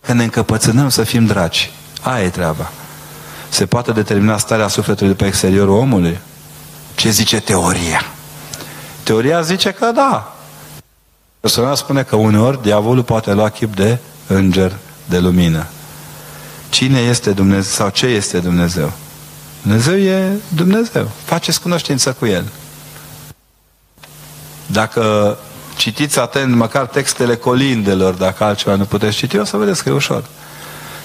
Că 0.00 0.12
ne 0.12 0.22
încăpățânăm 0.22 0.88
să 0.88 1.02
fim 1.02 1.26
dragi. 1.26 1.70
Aia 2.02 2.24
e 2.24 2.28
treaba. 2.28 2.70
Se 3.48 3.66
poate 3.66 3.92
determina 3.92 4.38
starea 4.38 4.68
sufletului 4.68 5.14
pe 5.14 5.26
exteriorul 5.26 5.76
omului? 5.76 6.18
Ce 6.94 7.10
zice 7.10 7.40
teoria? 7.40 8.04
Teoria 9.02 9.40
zice 9.40 9.70
că 9.70 9.90
da. 9.94 10.36
Personal 11.40 11.74
spune 11.74 12.02
că 12.02 12.16
uneori 12.16 12.62
diavolul 12.62 13.02
poate 13.02 13.32
lua 13.32 13.48
chip 13.48 13.74
de 13.74 13.98
înger 14.26 14.76
de 15.08 15.18
lumină. 15.18 15.66
Cine 16.68 16.98
este 16.98 17.30
Dumnezeu 17.30 17.72
sau 17.72 17.88
ce 17.88 18.06
este 18.06 18.38
Dumnezeu? 18.38 18.92
Dumnezeu 19.62 19.96
e 19.96 20.32
Dumnezeu. 20.48 21.10
Faceți 21.24 21.60
cunoștință 21.60 22.12
cu 22.12 22.26
El. 22.26 22.44
Dacă 24.66 25.38
Citiți 25.76 26.18
atent 26.18 26.54
măcar 26.54 26.86
textele 26.86 27.36
colindelor, 27.36 28.14
dacă 28.14 28.44
altceva 28.44 28.76
nu 28.76 28.84
puteți 28.84 29.16
citi, 29.16 29.38
o 29.38 29.44
să 29.44 29.56
vedeți 29.56 29.82
că 29.82 29.88
e 29.88 29.92
ușor. 29.92 30.24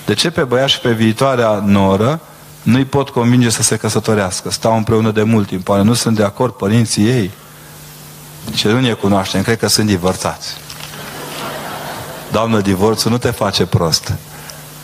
De 0.05 0.13
ce 0.13 0.29
pe 0.29 0.43
băiat 0.43 0.67
și 0.67 0.79
pe 0.79 0.91
viitoarea 0.91 1.63
noră 1.65 2.19
nu-i 2.61 2.85
pot 2.85 3.09
convinge 3.09 3.49
să 3.49 3.63
se 3.63 3.77
căsătorească? 3.77 4.51
Stau 4.51 4.75
împreună 4.75 5.11
de 5.11 5.23
mult 5.23 5.47
timp, 5.47 5.69
oare 5.69 5.83
nu 5.83 5.93
sunt 5.93 6.15
de 6.15 6.23
acord 6.23 6.53
părinții 6.53 7.07
ei? 7.07 7.31
Și 8.53 8.67
nu 8.67 8.79
ne 8.79 8.91
cunoaștem, 8.91 9.41
cred 9.41 9.57
că 9.57 9.67
sunt 9.67 9.87
divorțați. 9.87 10.53
Doamnă, 12.31 12.59
divorțul 12.61 13.11
nu 13.11 13.17
te 13.17 13.31
face 13.31 13.65
prost. 13.65 14.13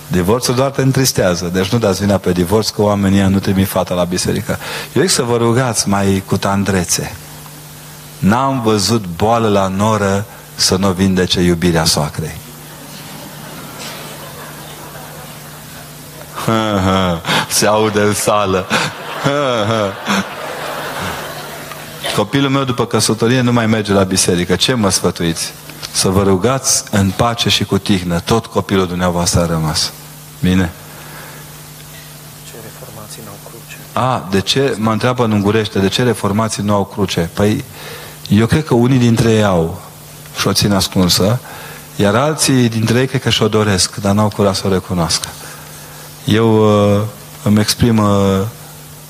Divorțul 0.08 0.56
doar 0.56 0.70
te 0.70 0.82
întristează. 0.82 1.50
Deci 1.54 1.70
nu 1.70 1.78
dați 1.78 2.00
vina 2.00 2.18
pe 2.18 2.32
divorț 2.32 2.70
că 2.70 2.82
oamenii 2.82 3.22
nu 3.22 3.40
trimit 3.40 3.68
fata 3.68 3.94
la 3.94 4.04
biserică. 4.04 4.58
Eu 4.94 5.02
zic 5.02 5.12
să 5.12 5.22
vă 5.22 5.38
rugați 5.38 5.90
mai 5.90 6.24
cu 6.26 6.38
tandrețe. 6.38 7.16
N-am 8.20 8.62
văzut 8.62 9.06
boală 9.16 9.48
la 9.48 9.68
noră 9.68 10.26
să 10.56 10.76
nu 10.76 10.92
vindece 10.92 11.42
iubirea 11.42 11.86
soacrei. 11.86 12.38
Se 17.50 17.66
aude 17.66 18.02
în 18.02 18.14
sală. 18.14 18.68
Copilul 22.16 22.50
meu 22.50 22.64
după 22.64 22.86
căsătorie 22.86 23.42
nu 23.42 23.52
mai 23.52 23.66
merge 23.66 23.94
la 23.94 24.04
biserică. 24.04 24.56
Ce 24.56 24.74
mă 24.74 24.90
sfătuiți? 24.90 25.54
Să 25.92 26.08
vă 26.10 26.24
rugați 26.24 26.84
în 26.92 27.12
pace 27.16 27.50
și 27.50 27.64
cu 27.64 27.78
tihnă. 27.78 28.20
Tot 28.20 28.46
copilul 28.46 28.88
dumneavoastră 28.88 29.42
a 29.42 29.46
rămas. 29.46 29.92
Bine? 30.42 30.72
Ce 32.48 32.54
reformații 32.64 33.22
nu 33.26 33.30
au 33.30 33.38
cruce? 33.50 33.78
A, 33.94 34.28
de 34.32 34.42
ce, 34.42 34.76
mă 34.78 34.92
întreabă 34.92 35.24
în 35.24 35.32
ungurește, 35.32 35.80
de 35.80 35.88
ce 35.88 36.04
reformații 36.04 36.64
nu 36.64 36.74
au 36.74 36.86
cruce? 36.86 37.30
Păi, 37.34 37.64
eu 38.30 38.46
cred 38.46 38.64
că 38.64 38.74
unii 38.74 38.98
dintre 38.98 39.32
ei 39.32 39.44
au 39.44 39.82
și 40.38 40.48
o 40.48 40.54
țin 40.54 40.72
ascunsă, 40.72 41.40
iar 41.96 42.16
alții 42.16 42.70
dintre 42.70 43.00
ei 43.00 43.08
cred 43.08 43.22
că 43.22 43.30
și-o 43.30 43.48
doresc, 43.48 43.96
dar 43.96 44.14
n-au 44.14 44.28
curaj 44.28 44.56
să 44.56 44.68
o 44.68 44.70
recunoască. 44.70 45.28
Eu 46.26 46.56
uh, 46.96 47.02
îmi 47.44 47.60
exprim 47.60 47.98
uh, 47.98 48.42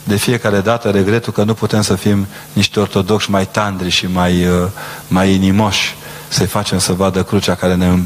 de 0.03 0.15
fiecare 0.15 0.59
dată 0.59 0.89
regretul 0.89 1.33
că 1.33 1.43
nu 1.43 1.53
putem 1.53 1.81
să 1.81 1.95
fim 1.95 2.27
niște 2.53 2.79
ortodoxi 2.79 3.29
mai 3.29 3.47
tandri 3.47 3.89
și 3.89 4.07
mai, 4.07 4.47
uh, 4.47 4.67
mai 5.07 5.33
inimoși, 5.33 5.95
să-i 6.27 6.45
facem 6.45 6.79
să 6.79 6.93
vadă 6.93 7.23
crucea 7.23 7.55
care 7.55 7.75
ne 7.75 7.99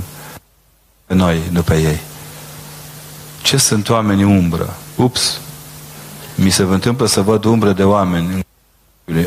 pe 1.06 1.14
noi, 1.14 1.42
nu 1.52 1.62
pe 1.62 1.76
ei. 1.76 2.00
Ce 3.42 3.58
sunt 3.58 3.90
oamenii 3.90 4.24
umbră? 4.24 4.76
Ups! 4.96 5.40
Mi 6.36 6.50
se 6.50 6.62
întâmplă 6.62 7.06
să 7.06 7.22
văd 7.22 7.44
umbră 7.44 7.72
de 7.72 7.84
oameni. 7.84 8.46
Uh, 9.06 9.18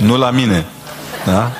nu 0.00 0.16
la 0.16 0.30
mine. 0.30 0.66
Da? 1.26 1.50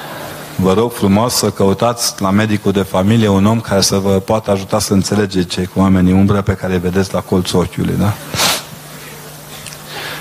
Vă 0.57 0.73
rog 0.73 0.93
frumos 0.93 1.35
să 1.35 1.51
căutați 1.51 2.15
la 2.19 2.31
medicul 2.31 2.73
de 2.73 2.83
familie 2.83 3.29
un 3.29 3.47
om 3.47 3.61
care 3.61 3.81
să 3.81 3.97
vă 3.97 4.11
poată 4.11 4.51
ajuta 4.51 4.79
să 4.79 4.93
înțelegeți 4.93 5.47
cei 5.47 5.67
cu 5.67 5.81
oamenii 5.81 6.13
umbră 6.13 6.43
pe 6.43 6.53
care 6.53 6.73
îi 6.73 6.79
vedeți 6.79 7.15
la 7.15 7.21
colțul 7.21 7.59
ochiului. 7.59 7.95
Da? 7.99 8.13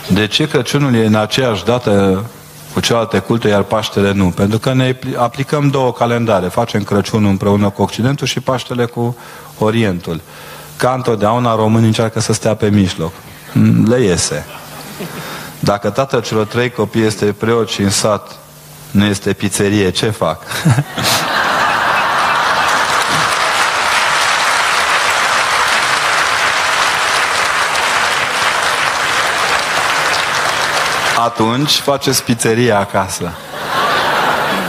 De 0.08 0.28
ce 0.28 0.48
Crăciunul 0.48 0.96
e 0.96 1.06
în 1.06 1.16
aceeași 1.16 1.66
dată 1.66 2.24
cu 2.74 2.80
celelalte 2.80 3.20
culte, 3.20 3.48
iar 3.48 3.64
Paștele 3.64 4.12
nu? 4.12 4.26
Pentru 4.26 4.60
că 4.60 4.74
ne 4.74 4.96
aplicăm 5.16 5.70
două 5.70 5.94
calendare. 5.94 6.48
Facem 6.48 6.84
Crăciunul 6.84 7.30
împreună 7.30 7.70
cu 7.70 7.82
Occidentul 7.82 8.28
și 8.28 8.40
Paștele 8.40 8.86
cu 8.86 9.18
Orientul. 9.58 10.22
Ca 10.78 10.94
întotdeauna 10.94 11.56
românii 11.56 11.88
încearcă 11.88 12.20
să 12.20 12.34
stea 12.34 12.56
pe 12.56 12.70
mijloc. 12.70 13.12
Le 13.86 14.02
iese. 14.02 14.46
Dacă 15.60 15.90
tatăl 15.90 16.22
celor 16.22 16.46
trei 16.46 16.70
copii 16.70 17.06
este 17.06 17.26
preot 17.26 17.70
și 17.70 17.82
în 17.82 17.90
sat 17.90 18.32
nu 18.92 19.06
este 19.06 19.34
pizzerie, 19.34 19.90
ce 19.90 20.10
fac? 20.10 20.42
Atunci 31.26 31.72
faceți 31.72 32.24
pizzeria 32.24 32.80
acasă. 32.80 33.32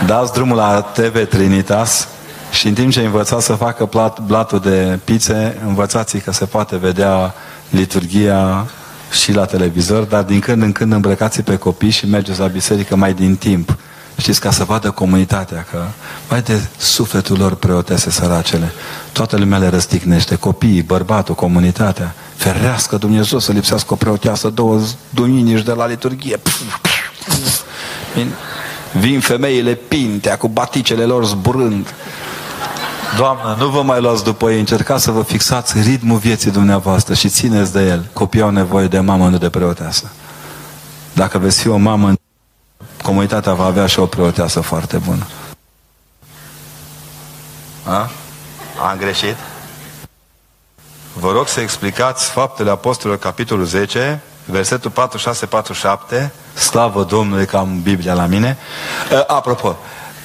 Dați 0.07 0.33
drumul 0.33 0.57
la 0.57 0.81
TV 0.81 1.29
Trinitas 1.29 2.09
și 2.51 2.69
în 2.69 2.75
timp 2.75 2.93
ce 2.93 3.01
învățați 3.01 3.45
să 3.45 3.53
facă 3.55 3.87
plat, 3.87 4.21
blatul 4.21 4.61
de 4.61 4.99
pizze, 5.05 5.61
învățați 5.67 6.19
că 6.19 6.33
se 6.33 6.45
poate 6.45 6.77
vedea 6.77 7.35
liturgia 7.69 8.67
și 9.11 9.33
la 9.33 9.45
televizor, 9.45 10.03
dar 10.03 10.23
din 10.23 10.41
când 10.41 10.63
în 10.63 10.73
când 10.73 10.93
îmbrăcați 10.93 11.43
pe 11.43 11.57
copii 11.57 11.91
și 11.91 12.07
mergeți 12.07 12.41
la 12.41 12.47
biserică 12.47 12.97
mai 12.97 13.15
din 13.15 13.37
timp. 13.37 13.77
Știți, 14.17 14.41
ca 14.41 14.51
să 14.51 14.65
vadă 14.65 14.91
comunitatea 14.91 15.67
că 15.71 15.85
mai 16.29 16.43
de 16.43 16.61
sufletul 16.77 17.39
lor 17.39 17.55
preotese 17.55 18.11
săracele. 18.11 18.73
Toată 19.13 19.37
lumea 19.37 19.59
le 19.59 19.69
răstignește, 19.69 20.35
copiii, 20.35 20.83
bărbatul, 20.83 21.35
comunitatea. 21.35 22.15
Ferească 22.37 22.97
Dumnezeu 22.97 23.39
să 23.39 23.53
lipsească 23.53 23.93
o 23.93 23.97
preoteasă 23.97 24.49
două 24.49 24.81
duminici 25.11 25.63
de 25.63 25.73
la 25.73 25.87
liturghie. 25.87 26.41
Vin 28.93 29.21
femeile 29.21 29.75
pintea 29.75 30.37
cu 30.37 30.49
baticele 30.49 31.05
lor 31.05 31.25
zburând. 31.25 31.95
Doamnă, 33.17 33.57
nu 33.59 33.69
vă 33.69 33.83
mai 33.83 34.01
luați 34.01 34.25
după 34.25 34.51
ei, 34.51 34.59
încercați 34.59 35.05
să 35.05 35.11
vă 35.11 35.23
fixați 35.23 35.81
ritmul 35.81 36.19
vieții 36.19 36.51
dumneavoastră 36.51 37.15
și 37.15 37.29
țineți 37.29 37.73
de 37.73 37.87
el. 37.87 38.09
Copiii 38.13 38.43
au 38.43 38.51
nevoie 38.51 38.87
de 38.87 39.01
mamă, 39.01 39.29
nu 39.29 39.39
de 39.39 39.51
preoteasă. 39.51 40.11
Dacă 41.13 41.39
veți 41.39 41.61
fi 41.61 41.69
o 41.69 41.77
mamă, 41.77 42.13
comunitatea 43.03 43.55
va 43.55 43.65
avea 43.65 43.87
și 43.87 43.99
o 43.99 44.07
preoteasă 44.07 44.61
foarte 44.61 44.97
bună. 44.97 45.27
A? 47.85 48.11
Am 48.91 48.97
greșit? 48.99 49.37
Vă 51.13 51.33
rog 51.33 51.49
să 51.49 51.61
explicați 51.61 52.31
faptele 52.31 52.71
Apostolilor, 52.71 53.19
capitolul 53.23 53.65
10, 53.65 54.21
versetul 54.45 54.93
46-47, 56.19 56.29
slavă 56.55 57.05
Domnului 57.05 57.47
că 57.47 57.57
am 57.57 57.83
Biblia 57.83 58.15
la 58.15 58.27
mine. 58.27 58.59
Apropo, 59.27 59.77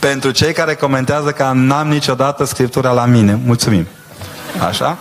pentru 0.08 0.32
cei 0.32 0.54
care 0.54 0.76
comentează 0.76 1.32
că 1.32 1.52
n-am 1.54 1.88
niciodată 1.88 2.44
Scriptura 2.44 2.92
la 2.92 3.06
mine, 3.06 3.40
mulțumim. 3.46 3.88
Așa? 4.68 4.98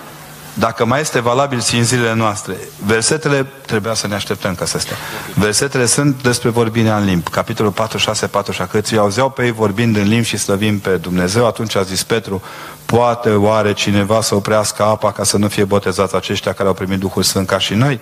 Dacă 0.54 0.84
mai 0.84 1.00
este 1.00 1.20
valabil 1.20 1.60
și 1.60 1.76
în 1.76 1.84
zilele 1.84 2.14
noastre, 2.14 2.56
versetele, 2.86 3.46
trebuia 3.66 3.94
să 3.94 4.06
ne 4.06 4.14
așteptăm 4.14 4.54
ca 4.54 4.64
să 4.64 4.78
stea. 4.78 4.96
Versetele 5.34 5.86
sunt 5.86 6.22
despre 6.22 6.48
vorbirea 6.48 6.96
în 6.96 7.04
limbi. 7.04 7.30
Capitolul 7.30 7.72
46, 7.72 8.26
47. 8.26 8.78
Câți 8.78 8.96
auzeau 8.96 9.30
pe 9.30 9.44
ei 9.44 9.52
vorbind 9.52 9.96
în 9.96 10.08
limbi 10.08 10.26
și 10.26 10.36
slăvim 10.36 10.78
pe 10.78 10.90
Dumnezeu, 10.90 11.46
atunci 11.46 11.76
a 11.76 11.82
zis 11.82 12.02
Petru, 12.02 12.42
poate 12.86 13.30
oare 13.30 13.72
cineva 13.72 14.20
să 14.20 14.34
oprească 14.34 14.82
apa 14.82 15.12
ca 15.12 15.24
să 15.24 15.36
nu 15.36 15.48
fie 15.48 15.64
botezați 15.64 16.14
aceștia 16.14 16.52
care 16.52 16.68
au 16.68 16.74
primit 16.74 16.98
Duhul 16.98 17.22
Sfânt 17.22 17.46
ca 17.46 17.58
și 17.58 17.74
noi? 17.74 18.00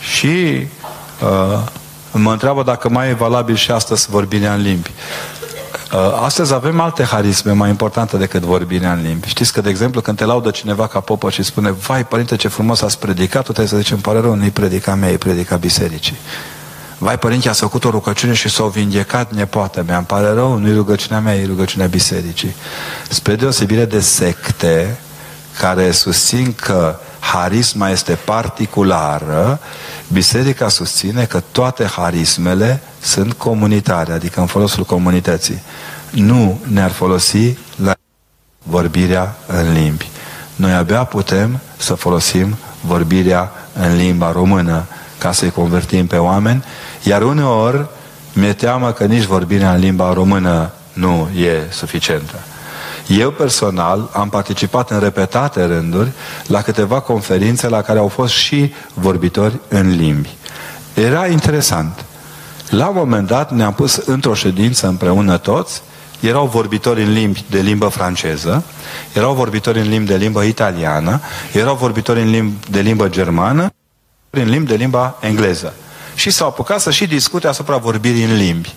Și 0.00 0.66
uh, 1.22 1.58
mă 2.10 2.32
întreabă 2.32 2.62
dacă 2.62 2.88
mai 2.88 3.08
e 3.08 3.12
valabil 3.12 3.54
și 3.54 3.70
astăzi 3.70 4.10
vorbirea 4.10 4.54
în 4.54 4.60
limbi. 4.60 4.90
Uh, 5.92 6.22
astăzi 6.24 6.52
avem 6.52 6.80
alte 6.80 7.04
harisme 7.04 7.52
mai 7.52 7.68
importante 7.68 8.16
decât 8.16 8.42
vorbirea 8.42 8.92
în 8.92 9.02
limbi. 9.02 9.28
Știți 9.28 9.52
că, 9.52 9.60
de 9.60 9.68
exemplu, 9.68 10.00
când 10.00 10.16
te 10.16 10.24
laudă 10.24 10.50
cineva 10.50 10.86
ca 10.86 11.00
popă 11.00 11.30
și 11.30 11.42
spune 11.42 11.70
Vai, 11.70 12.06
părinte, 12.06 12.36
ce 12.36 12.48
frumos 12.48 12.82
ați 12.82 12.98
predicat, 12.98 13.44
tu 13.44 13.52
trebuie 13.52 13.66
să 13.66 13.76
zici, 13.76 13.90
îmi 13.90 14.00
pare 14.00 14.20
rău, 14.20 14.34
nu-i 14.34 14.50
predica 14.50 14.94
mea, 14.94 15.10
e 15.10 15.16
predica 15.16 15.56
bisericii. 15.56 16.16
Vai, 16.98 17.18
părinte, 17.18 17.48
ați 17.48 17.60
făcut 17.60 17.84
o 17.84 17.90
rugăciune 17.90 18.32
și 18.32 18.48
s-au 18.48 18.68
vindecat 18.68 19.32
nepoate 19.32 19.80
mea, 19.80 19.96
îmi 19.96 20.06
pare 20.06 20.32
rău, 20.32 20.58
nu-i 20.58 20.74
rugăciunea 20.74 21.20
mea, 21.20 21.36
e 21.36 21.46
rugăciunea 21.46 21.86
bisericii. 21.86 22.54
Spre 23.08 23.34
deosebire 23.34 23.84
de 23.84 24.00
secte 24.00 24.98
care 25.58 25.90
susțin 25.90 26.52
că 26.52 26.98
harisma 27.18 27.90
este 27.90 28.18
particulară, 28.24 29.60
biserica 30.12 30.68
susține 30.68 31.24
că 31.24 31.42
toate 31.52 31.84
harismele 31.84 32.82
sunt 33.04 33.32
comunitare, 33.32 34.12
adică 34.12 34.40
în 34.40 34.46
folosul 34.46 34.84
comunității. 34.84 35.62
Nu 36.10 36.60
ne-ar 36.66 36.90
folosi 36.90 37.56
la 37.82 37.94
vorbirea 38.62 39.36
în 39.46 39.72
limbi. 39.72 40.08
Noi 40.56 40.72
abia 40.72 41.04
putem 41.04 41.60
să 41.76 41.94
folosim 41.94 42.56
vorbirea 42.80 43.52
în 43.72 43.96
limba 43.96 44.32
română 44.32 44.84
ca 45.18 45.32
să-i 45.32 45.50
convertim 45.50 46.06
pe 46.06 46.16
oameni, 46.16 46.64
iar 47.02 47.22
uneori 47.22 47.86
mi-e 48.32 48.52
teamă 48.52 48.92
că 48.92 49.04
nici 49.04 49.24
vorbirea 49.24 49.72
în 49.72 49.80
limba 49.80 50.12
română 50.12 50.70
nu 50.92 51.28
e 51.36 51.66
suficientă. 51.70 52.34
Eu 53.06 53.30
personal 53.30 54.10
am 54.12 54.28
participat 54.28 54.90
în 54.90 54.98
repetate 54.98 55.64
rânduri 55.64 56.12
la 56.46 56.62
câteva 56.62 57.00
conferințe 57.00 57.68
la 57.68 57.82
care 57.82 57.98
au 57.98 58.08
fost 58.08 58.32
și 58.32 58.72
vorbitori 58.94 59.60
în 59.68 59.96
limbi. 59.96 60.36
Era 60.94 61.26
interesant. 61.26 62.04
La 62.68 62.86
un 62.86 62.94
moment 62.96 63.26
dat 63.26 63.50
ne-am 63.50 63.72
pus 63.72 63.96
într-o 63.96 64.34
ședință 64.34 64.86
împreună 64.86 65.36
toți, 65.38 65.82
erau 66.20 66.46
vorbitori 66.46 67.02
în 67.02 67.12
limbi 67.12 67.44
de 67.50 67.60
limbă 67.60 67.88
franceză, 67.88 68.64
erau 69.12 69.34
vorbitori 69.34 69.78
în 69.78 69.88
limbi 69.88 70.08
de 70.08 70.16
limbă 70.16 70.42
italiană, 70.42 71.20
erau 71.52 71.74
vorbitori 71.74 72.20
în 72.20 72.30
limbi 72.30 72.70
de 72.70 72.80
limbă 72.80 73.08
germană, 73.08 73.70
în 74.30 74.48
limbi 74.48 74.68
de 74.68 74.74
limba 74.74 75.16
engleză. 75.20 75.74
Și 76.14 76.30
s-au 76.30 76.48
apucat 76.48 76.80
să 76.80 76.90
și 76.90 77.06
discute 77.06 77.46
asupra 77.46 77.76
vorbirii 77.76 78.24
în 78.24 78.36
limbi. 78.36 78.74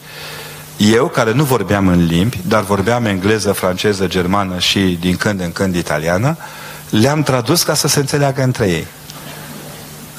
Eu, 0.77 1.07
care 1.07 1.33
nu 1.33 1.43
vorbeam 1.43 1.87
în 1.87 2.05
limbi, 2.05 2.39
dar 2.47 2.63
vorbeam 2.63 3.05
engleză, 3.05 3.51
franceză, 3.51 4.07
germană 4.07 4.59
și 4.59 4.79
din 4.79 5.15
când 5.15 5.41
în 5.41 5.51
când 5.51 5.75
italiană, 5.75 6.37
le-am 6.89 7.23
tradus 7.23 7.63
ca 7.63 7.73
să 7.73 7.87
se 7.87 7.99
înțeleagă 7.99 8.43
între 8.43 8.69
ei. 8.69 8.87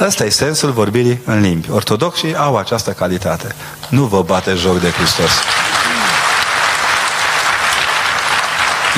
Ăsta 0.01 0.25
e 0.25 0.29
sensul 0.29 0.71
vorbirii 0.71 1.21
în 1.25 1.41
limbi. 1.41 1.71
Ortodoxii 1.71 2.37
au 2.37 2.57
această 2.57 2.91
calitate. 2.91 3.55
Nu 3.91 4.05
vă 4.05 4.23
bate 4.23 4.55
joc 4.55 4.81
de 4.81 4.91
Hristos. 4.91 5.31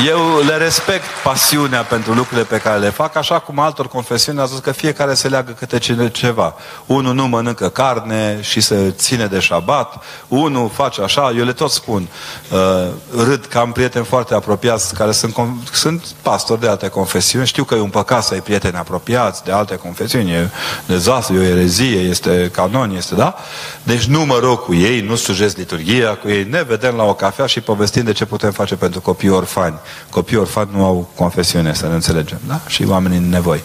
Eu 0.07 0.43
le 0.47 0.57
respect 0.57 1.05
pasiunea 1.23 1.83
pentru 1.83 2.13
lucrurile 2.13 2.47
pe 2.47 2.59
care 2.59 2.79
le 2.79 2.91
fac, 2.91 3.17
așa 3.17 3.39
cum 3.39 3.59
altor 3.59 3.89
confesiuni 3.89 4.41
a 4.41 4.45
zis 4.45 4.59
că 4.59 4.73
fiecare 4.73 5.15
se 5.15 5.29
leagă 5.29 5.53
câte 5.53 5.79
ceva. 6.13 6.55
Unul 6.87 7.15
nu 7.15 7.29
mănâncă 7.29 7.69
carne 7.69 8.39
și 8.43 8.61
se 8.61 8.91
ține 8.97 9.27
de 9.27 9.39
șabat, 9.39 10.05
unul 10.29 10.71
face 10.75 11.03
așa, 11.03 11.33
eu 11.37 11.45
le 11.45 11.53
tot 11.53 11.71
spun. 11.71 12.09
Uh, 12.51 12.89
râd 13.25 13.45
că 13.45 13.59
am 13.59 13.73
prieteni 13.73 14.05
foarte 14.05 14.35
apropiați 14.35 14.95
care 14.95 15.13
sunt, 15.13 15.35
sunt 15.73 16.07
pastori 16.23 16.61
de 16.61 16.69
alte 16.69 16.89
confesiuni, 16.89 17.47
știu 17.47 17.65
că 17.65 17.75
e 17.75 17.81
un 17.81 17.91
păcat 17.91 18.25
să 18.25 18.35
ai 18.35 18.41
prieteni 18.41 18.77
apropiați 18.77 19.45
de 19.45 19.53
alte 19.53 19.77
confesiuni, 19.77 20.33
e 20.33 20.49
dezastru, 20.87 21.35
e 21.35 21.39
o 21.39 21.43
erezie, 21.43 21.99
este 21.99 22.51
canon, 22.53 22.97
este, 22.97 23.15
da? 23.15 23.35
Deci 23.83 24.05
nu 24.05 24.25
mă 24.25 24.39
rog 24.39 24.65
cu 24.65 24.75
ei, 24.75 25.01
nu 25.01 25.15
sujez 25.15 25.55
liturgia 25.55 26.15
cu 26.15 26.29
ei, 26.29 26.47
ne 26.51 26.63
vedem 26.63 26.95
la 26.95 27.03
o 27.03 27.15
cafea 27.15 27.47
și 27.47 27.61
povestim 27.61 28.05
de 28.05 28.13
ce 28.13 28.25
putem 28.25 28.51
face 28.51 28.75
pentru 28.75 29.01
copii 29.01 29.29
orfani. 29.29 29.79
Copiii 30.11 30.41
orfani 30.41 30.69
nu 30.73 30.85
au 30.85 31.11
confesiune, 31.15 31.75
să 31.75 31.87
ne 31.87 31.95
înțelegem, 31.95 32.39
da? 32.47 32.61
Și 32.67 32.85
oamenii 32.89 33.19
în 33.19 33.29
nevoi. 33.29 33.63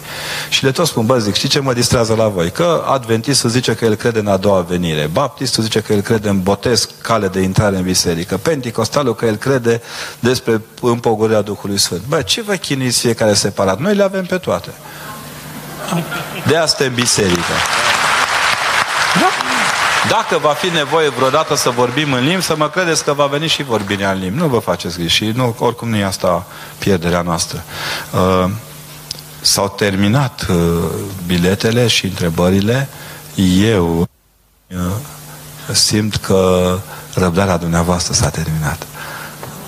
Și 0.48 0.64
le 0.64 0.70
tot 0.70 0.86
spun, 0.86 1.06
bă, 1.06 1.18
zic, 1.18 1.34
știi 1.34 1.48
ce 1.48 1.60
mă 1.60 1.72
distrează 1.72 2.14
la 2.14 2.28
voi? 2.28 2.50
Că 2.50 2.84
adventistul 2.86 3.50
zice 3.50 3.74
că 3.74 3.84
el 3.84 3.94
crede 3.94 4.18
în 4.18 4.26
a 4.26 4.36
doua 4.36 4.60
venire, 4.60 5.08
baptistul 5.12 5.62
zice 5.62 5.80
că 5.80 5.92
el 5.92 6.00
crede 6.00 6.28
în 6.28 6.42
botez, 6.42 6.88
cale 7.02 7.28
de 7.28 7.40
intrare 7.40 7.76
în 7.76 7.82
biserică, 7.82 8.36
penticostalul 8.36 9.14
că 9.14 9.26
el 9.26 9.36
crede 9.36 9.82
despre 10.20 10.62
împogorirea 10.80 11.42
Duhului 11.42 11.78
Sfânt. 11.78 12.02
Bă, 12.08 12.22
ce 12.22 12.42
vă 12.42 12.54
chinuiți 12.54 13.00
fiecare 13.00 13.34
separat? 13.34 13.78
Noi 13.78 13.94
le 13.94 14.02
avem 14.02 14.24
pe 14.24 14.36
toate. 14.36 14.70
De 16.46 16.56
asta 16.56 16.84
în 16.84 16.94
biserică. 16.94 17.52
Da? 19.20 19.55
Dacă 20.08 20.38
va 20.38 20.52
fi 20.52 20.68
nevoie 20.68 21.08
vreodată 21.08 21.54
să 21.54 21.70
vorbim 21.70 22.12
în 22.12 22.24
limbi, 22.24 22.42
să 22.42 22.56
mă 22.56 22.68
credeți 22.68 23.04
că 23.04 23.12
va 23.12 23.26
veni 23.26 23.46
și 23.46 23.62
vorbirea 23.62 24.10
în 24.10 24.18
limbi. 24.18 24.38
Nu 24.38 24.46
vă 24.46 24.58
faceți 24.58 24.96
griji 24.96 25.14
și 25.14 25.24
nu, 25.24 25.56
oricum 25.58 25.88
nu 25.88 25.96
e 25.96 26.04
asta 26.04 26.46
pierderea 26.78 27.22
noastră. 27.22 27.62
Uh, 28.12 28.50
s-au 29.40 29.68
terminat 29.68 30.46
uh, 30.50 30.56
biletele 31.26 31.86
și 31.86 32.04
întrebările. 32.04 32.88
Eu 33.70 34.08
uh, 34.68 34.78
simt 35.72 36.16
că 36.16 36.78
răbdarea 37.14 37.56
dumneavoastră 37.56 38.14
s-a 38.14 38.28
terminat. 38.28 38.86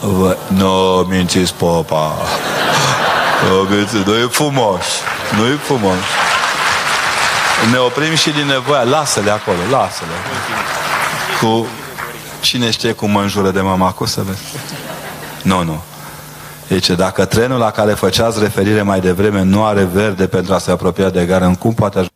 Vă, 0.00 0.36
nu 0.48 1.06
mințiți 1.08 1.54
popa. 1.54 2.16
Nu, 3.48 3.68
nu 4.04 4.16
e 4.16 4.26
frumos. 4.30 4.84
Nu 5.36 5.46
e 5.46 5.58
frumos. 5.62 5.98
Ne 7.70 7.78
oprim 7.78 8.14
și 8.14 8.30
din 8.30 8.46
nevoia. 8.46 8.82
Lasă-le 8.82 9.30
acolo, 9.30 9.58
lasă-le. 9.70 10.12
Cu 11.40 11.66
cine 12.40 12.70
știe 12.70 12.92
cum 12.92 13.10
mă 13.10 13.20
înjură 13.20 13.50
de 13.50 13.60
mama 13.60 13.92
cu 13.92 14.04
să 14.04 14.22
vezi. 14.22 14.42
Nu, 15.42 15.62
nu. 15.62 15.82
Deci 16.68 16.90
dacă 16.90 17.24
trenul 17.24 17.58
la 17.58 17.70
care 17.70 17.92
făceați 17.92 18.40
referire 18.40 18.82
mai 18.82 19.00
devreme 19.00 19.42
nu 19.42 19.64
are 19.64 19.84
verde 19.84 20.26
pentru 20.26 20.54
a 20.54 20.58
se 20.58 20.70
apropia 20.70 21.10
de 21.10 21.24
gară, 21.24 21.44
în 21.44 21.54
cum 21.54 21.74
poate 21.74 21.94
ajunge 21.94 22.14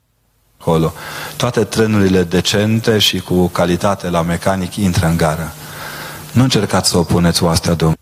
acolo? 0.61 0.93
Toate 1.37 1.65
trenurile 1.65 2.23
decente 2.23 2.99
și 2.99 3.21
cu 3.21 3.49
calitate 3.49 4.09
la 4.09 4.23
mecanic 4.23 4.77
intră 4.77 5.07
în 5.07 5.17
gară. 5.17 5.53
Nu 6.33 6.43
încercați 6.43 6.91
să 6.91 6.99
opuneți 6.99 7.43
oastea 7.43 7.75
Domnului 7.75 8.01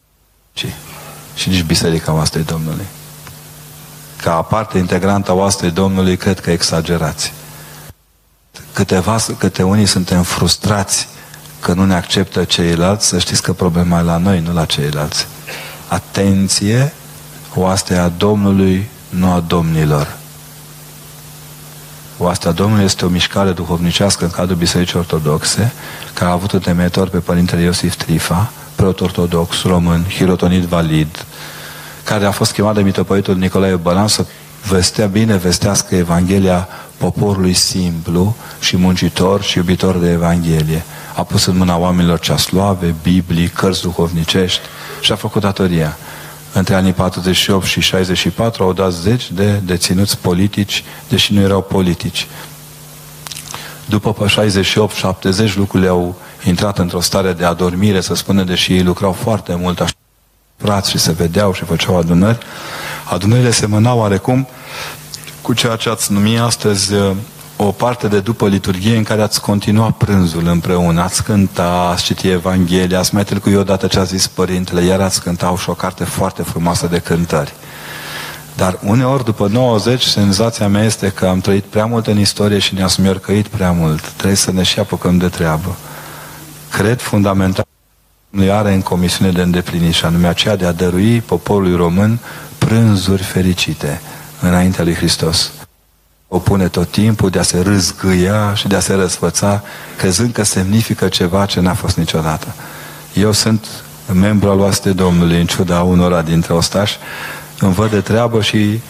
și 1.34 1.48
nici 1.48 1.62
biserica 1.62 2.12
oastei 2.12 2.42
Domnului. 2.42 2.86
Ca 4.22 4.30
parte 4.30 4.78
integrantă 4.78 5.30
a 5.30 5.34
oastei 5.34 5.70
Domnului, 5.70 6.16
cred 6.16 6.40
că 6.40 6.50
exagerați. 6.50 7.32
Câteva, 8.72 9.16
câte 9.38 9.62
unii 9.62 9.86
suntem 9.86 10.22
frustrați 10.22 11.08
că 11.60 11.72
nu 11.72 11.84
ne 11.84 11.94
acceptă 11.94 12.44
ceilalți, 12.44 13.06
să 13.06 13.18
știți 13.18 13.42
că 13.42 13.52
problema 13.52 13.98
e 13.98 14.02
la 14.02 14.16
noi, 14.16 14.40
nu 14.40 14.52
la 14.52 14.64
ceilalți. 14.64 15.26
Atenție, 15.88 16.92
oastea 17.54 18.08
Domnului, 18.08 18.88
nu 19.08 19.32
a 19.32 19.40
domnilor. 19.40 20.16
Oastea 22.18 22.50
Domnului 22.50 22.84
este 22.84 23.04
o 23.04 23.08
mișcare 23.08 23.52
duhovnicească 23.52 24.24
în 24.24 24.30
cadrul 24.30 24.56
Bisericii 24.56 24.98
Ortodoxe, 24.98 25.72
care 26.14 26.30
a 26.30 26.32
avut 26.32 26.52
un 26.52 26.60
temeitor 26.60 27.08
pe 27.08 27.18
Părintele 27.18 27.62
Iosif 27.62 27.96
Trifa, 27.96 28.50
preot 28.74 29.00
ortodox, 29.00 29.62
român, 29.62 30.04
hirotonit 30.04 30.64
valid, 30.64 31.26
care 32.04 32.24
a 32.24 32.30
fost 32.30 32.52
chemat 32.52 32.74
de 32.74 32.82
mitropolitul 32.82 33.36
Nicolae 33.36 33.76
Bălan 33.76 34.08
să 34.08 34.26
vestea 34.68 35.06
bine, 35.06 35.36
vestească 35.36 35.94
Evanghelia 35.94 36.68
poporului 36.96 37.52
simplu 37.52 38.36
și 38.60 38.76
muncitor 38.76 39.42
și 39.42 39.58
iubitor 39.58 39.96
de 39.96 40.10
Evanghelie. 40.10 40.84
A 41.14 41.22
pus 41.22 41.44
în 41.44 41.56
mâna 41.56 41.76
oamenilor 41.76 42.18
ceasloave, 42.18 42.94
Biblii, 43.02 43.48
cărți 43.48 43.82
duhovnicești 43.82 44.60
și 45.00 45.12
a 45.12 45.14
făcut 45.14 45.42
datoria. 45.42 45.96
Între 46.52 46.74
anii 46.74 46.92
48 46.92 47.64
și 47.64 47.80
64 47.80 48.62
au 48.62 48.72
dat 48.72 48.92
zeci 48.92 49.32
de 49.32 49.60
deținuți 49.64 50.18
politici, 50.18 50.84
deși 51.08 51.32
nu 51.32 51.40
erau 51.40 51.62
politici. 51.62 52.26
După 53.86 54.26
68-70 55.50 55.54
lucrurile 55.54 55.88
au 55.88 56.16
intrat 56.44 56.78
într-o 56.78 57.00
stare 57.00 57.32
de 57.32 57.44
adormire, 57.44 58.00
să 58.00 58.14
spunem, 58.14 58.44
deși 58.44 58.72
ei 58.72 58.82
lucrau 58.82 59.12
foarte 59.12 59.54
mult 59.54 59.80
așa 59.80 59.99
și 60.88 60.98
se 60.98 61.12
vedeau 61.12 61.52
și 61.52 61.64
făceau 61.64 61.98
adunări. 61.98 62.38
Adunările 63.04 63.50
semănau 63.50 63.98
oarecum 63.98 64.48
cu 65.42 65.52
ceea 65.52 65.76
ce 65.76 65.88
ați 65.88 66.12
numit 66.12 66.38
astăzi 66.38 66.94
uh, 66.94 67.10
o 67.56 67.72
parte 67.72 68.08
de 68.08 68.20
după 68.20 68.48
liturghie 68.48 68.96
în 68.96 69.02
care 69.02 69.22
ați 69.22 69.40
continua 69.40 69.90
prânzul 69.90 70.46
împreună, 70.46 71.02
ați 71.02 71.22
cânta, 71.22 71.88
ați 71.92 72.02
citi 72.02 72.28
Evanghelia, 72.28 72.98
ați 72.98 73.14
mai 73.14 73.24
tâlcui 73.24 73.54
odată 73.54 73.86
ce 73.86 73.98
a 73.98 74.02
zis 74.02 74.26
Părintele, 74.26 74.82
iar 74.82 75.00
ați 75.00 75.22
cânta 75.22 75.54
și 75.56 75.70
o 75.70 75.74
carte 75.74 76.04
foarte 76.04 76.42
frumoasă 76.42 76.86
de 76.86 76.98
cântări. 76.98 77.52
Dar 78.56 78.78
uneori, 78.84 79.24
după 79.24 79.48
90, 79.52 80.02
senzația 80.02 80.68
mea 80.68 80.84
este 80.84 81.08
că 81.08 81.26
am 81.26 81.40
trăit 81.40 81.64
prea 81.64 81.86
mult 81.86 82.06
în 82.06 82.18
istorie 82.18 82.58
și 82.58 82.74
ne-am 82.74 82.88
smiorcăit 82.88 83.46
prea 83.46 83.72
mult. 83.72 84.10
Trebuie 84.10 84.36
să 84.36 84.52
ne 84.52 84.62
și 84.62 84.78
apucăm 84.78 85.18
de 85.18 85.28
treabă. 85.28 85.76
Cred 86.70 87.00
fundamental 87.00 87.69
nu 88.30 88.52
are 88.52 88.72
în 88.72 88.80
comisiune 88.80 89.30
de 89.30 89.42
îndeplinit 89.42 89.92
și 89.92 90.04
anume 90.04 90.26
aceea 90.26 90.56
de 90.56 90.66
a 90.66 90.72
dărui 90.72 91.20
poporului 91.20 91.76
român 91.76 92.18
prânzuri 92.58 93.22
fericite 93.22 94.00
înaintea 94.40 94.84
lui 94.84 94.94
Hristos. 94.94 95.52
O 96.28 96.38
pune 96.38 96.68
tot 96.68 96.90
timpul 96.90 97.30
de 97.30 97.38
a 97.38 97.42
se 97.42 97.60
râzgâia 97.60 98.54
și 98.54 98.68
de 98.68 98.76
a 98.76 98.80
se 98.80 98.94
răsfăța, 98.94 99.62
crezând 99.96 100.32
că 100.32 100.42
semnifică 100.42 101.08
ceva 101.08 101.46
ce 101.46 101.60
n-a 101.60 101.74
fost 101.74 101.96
niciodată. 101.96 102.54
Eu 103.14 103.32
sunt 103.32 103.66
membru 104.12 104.50
al 104.50 104.58
oaste 104.58 104.92
Domnului, 104.92 105.40
în 105.40 105.46
ciuda 105.46 105.82
unora 105.82 106.22
dintre 106.22 106.52
ostași, 106.52 106.98
îmi 107.58 107.72
văd 107.72 107.90
de 107.90 108.00
treabă 108.00 108.42
și 108.42 108.80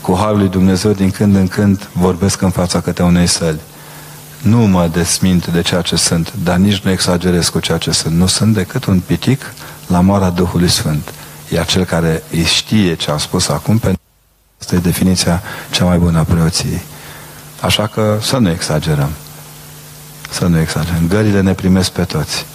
cu 0.00 0.16
Harul 0.16 0.38
lui 0.38 0.48
Dumnezeu 0.48 0.92
din 0.92 1.10
când 1.10 1.34
în 1.34 1.48
când 1.48 1.88
vorbesc 1.92 2.42
în 2.42 2.50
fața 2.50 2.80
câte 2.80 3.02
unei 3.02 3.26
săli. 3.26 3.60
Nu 4.46 4.66
mă 4.66 4.88
desmint 4.92 5.46
de 5.46 5.62
ceea 5.62 5.82
ce 5.82 5.96
sunt, 5.96 6.32
dar 6.42 6.56
nici 6.56 6.78
nu 6.78 6.90
exagerez 6.90 7.48
cu 7.48 7.60
ceea 7.60 7.78
ce 7.78 7.90
sunt. 7.90 8.14
Nu 8.14 8.26
sunt 8.26 8.54
decât 8.54 8.84
un 8.84 9.00
pitic 9.00 9.52
la 9.86 10.00
moara 10.00 10.30
Duhului 10.30 10.68
Sfânt. 10.68 11.12
Iar 11.52 11.66
cel 11.66 11.84
care 11.84 12.22
îi 12.30 12.44
știe 12.44 12.94
ce 12.94 13.10
am 13.10 13.18
spus 13.18 13.48
acum, 13.48 13.78
pentru 13.78 14.00
Asta 14.60 14.74
e 14.74 14.78
definiția 14.78 15.42
cea 15.70 15.84
mai 15.84 15.98
bună 15.98 16.18
a 16.18 16.22
preoției. 16.22 16.82
Așa 17.60 17.86
că 17.86 18.18
să 18.22 18.36
nu 18.36 18.50
exagerăm. 18.50 19.10
Să 20.30 20.46
nu 20.46 20.58
exagerăm. 20.58 21.08
Gările 21.08 21.40
ne 21.40 21.52
primesc 21.52 21.90
pe 21.90 22.04
toți. 22.04 22.46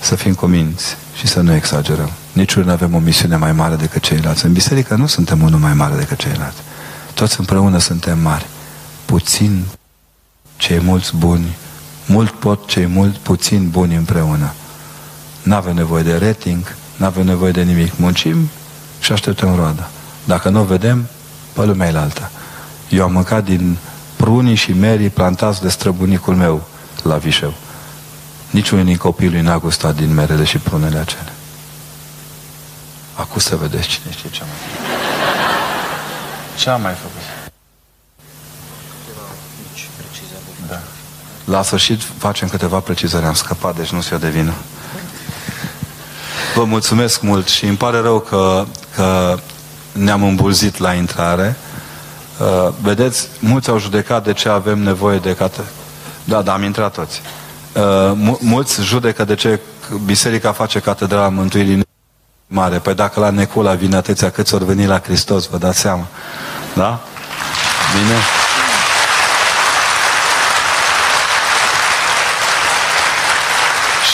Să 0.00 0.14
fim 0.14 0.34
cominți 0.34 0.96
și 1.16 1.26
să 1.26 1.40
nu 1.40 1.54
exagerăm. 1.54 2.10
Niciunul 2.32 2.66
nu 2.66 2.72
avem 2.72 2.94
o 2.94 2.98
misiune 2.98 3.36
mai 3.36 3.52
mare 3.52 3.74
decât 3.74 4.02
ceilalți. 4.02 4.44
În 4.44 4.52
biserică 4.52 4.94
nu 4.94 5.06
suntem 5.06 5.42
unul 5.42 5.58
mai 5.58 5.74
mare 5.74 5.96
decât 5.96 6.18
ceilalți. 6.18 6.58
Toți 7.14 7.38
împreună 7.38 7.78
suntem 7.78 8.18
mari. 8.18 8.46
Puțin 9.04 9.64
cei 10.56 10.80
mulți 10.80 11.16
buni, 11.16 11.56
mult 12.06 12.30
pot 12.30 12.66
cei 12.66 12.86
mult, 12.86 13.16
puțin 13.16 13.68
buni 13.70 13.94
împreună. 13.94 14.52
Nu 15.42 15.54
avem 15.54 15.74
nevoie 15.74 16.02
de 16.02 16.16
rating, 16.16 16.76
nu 16.96 17.06
avem 17.06 17.24
nevoie 17.24 17.52
de 17.52 17.62
nimic. 17.62 17.92
Muncim 17.96 18.50
și 19.00 19.12
așteptăm 19.12 19.54
roada. 19.56 19.90
Dacă 20.24 20.48
nu 20.48 20.60
o 20.60 20.64
vedem, 20.64 21.06
pe 21.52 21.64
lumea 21.64 21.88
e 21.88 21.96
alta. 21.96 22.30
Eu 22.88 23.02
am 23.02 23.12
mâncat 23.12 23.44
din 23.44 23.76
prunii 24.16 24.54
și 24.54 24.72
merii 24.72 25.08
plantați 25.08 25.62
de 25.62 25.68
străbunicul 25.68 26.34
meu 26.34 26.66
la 27.02 27.16
Vișeu. 27.16 27.54
Niciunul 28.50 28.84
din 28.84 28.96
copilului 28.96 29.40
n-a 29.40 29.58
gustat 29.58 29.96
din 29.96 30.14
merele 30.14 30.44
și 30.44 30.58
prunele 30.58 30.98
acele. 30.98 31.32
Acum 33.14 33.40
să 33.40 33.56
vedeți 33.56 33.88
cine 33.88 34.12
știe 34.12 34.30
ce 34.30 34.40
am 34.42 34.48
mai 34.48 34.58
Ce 36.58 36.70
am 36.70 36.80
mai 36.80 36.92
făcut? 36.92 37.43
La 41.44 41.62
sfârșit 41.62 42.00
facem 42.18 42.48
câteva 42.48 42.78
precizări. 42.78 43.24
Am 43.24 43.34
scăpat, 43.34 43.76
deci 43.76 43.90
nu 43.90 44.00
se 44.00 44.14
o 44.14 44.18
devină. 44.18 44.52
Vă 46.54 46.64
mulțumesc 46.64 47.20
mult 47.20 47.48
și 47.48 47.64
îmi 47.64 47.76
pare 47.76 48.00
rău 48.00 48.20
că, 48.20 48.64
că 48.94 49.38
ne-am 49.92 50.22
îmbulzit 50.22 50.78
la 50.78 50.92
intrare. 50.92 51.56
Uh, 52.38 52.72
vedeți, 52.82 53.28
mulți 53.38 53.70
au 53.70 53.78
judecat 53.78 54.24
de 54.24 54.32
ce 54.32 54.48
avem 54.48 54.78
nevoie 54.78 55.18
de 55.18 55.34
cate... 55.34 55.60
Da, 56.24 56.42
da, 56.42 56.52
am 56.52 56.62
intrat 56.62 56.92
toți. 56.92 57.20
Uh, 57.72 58.36
mulți 58.40 58.82
judecă 58.82 59.24
de 59.24 59.34
ce 59.34 59.60
biserica 60.04 60.52
face 60.52 60.78
catedrala 60.78 61.28
Mântuirii 61.28 61.82
mare. 62.46 62.78
Păi 62.78 62.94
dacă 62.94 63.20
la 63.20 63.30
Necula 63.30 63.74
vine 63.74 63.96
atâția 63.96 64.30
câți 64.30 64.54
ori 64.54 64.64
veni 64.64 64.86
la 64.86 65.00
Hristos, 65.00 65.46
vă 65.46 65.56
dați 65.56 65.78
seama. 65.78 66.06
Da? 66.74 67.00
Bine? 67.92 68.43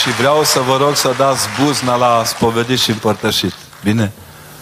Și 0.00 0.10
vreau 0.10 0.44
să 0.44 0.60
vă 0.60 0.76
rog 0.76 0.96
să 0.96 1.14
dați 1.16 1.46
buzna 1.62 1.96
la 1.96 2.22
spovedit 2.24 2.78
și 2.78 2.90
împărtășit. 2.90 3.52
Bine? 3.84 4.12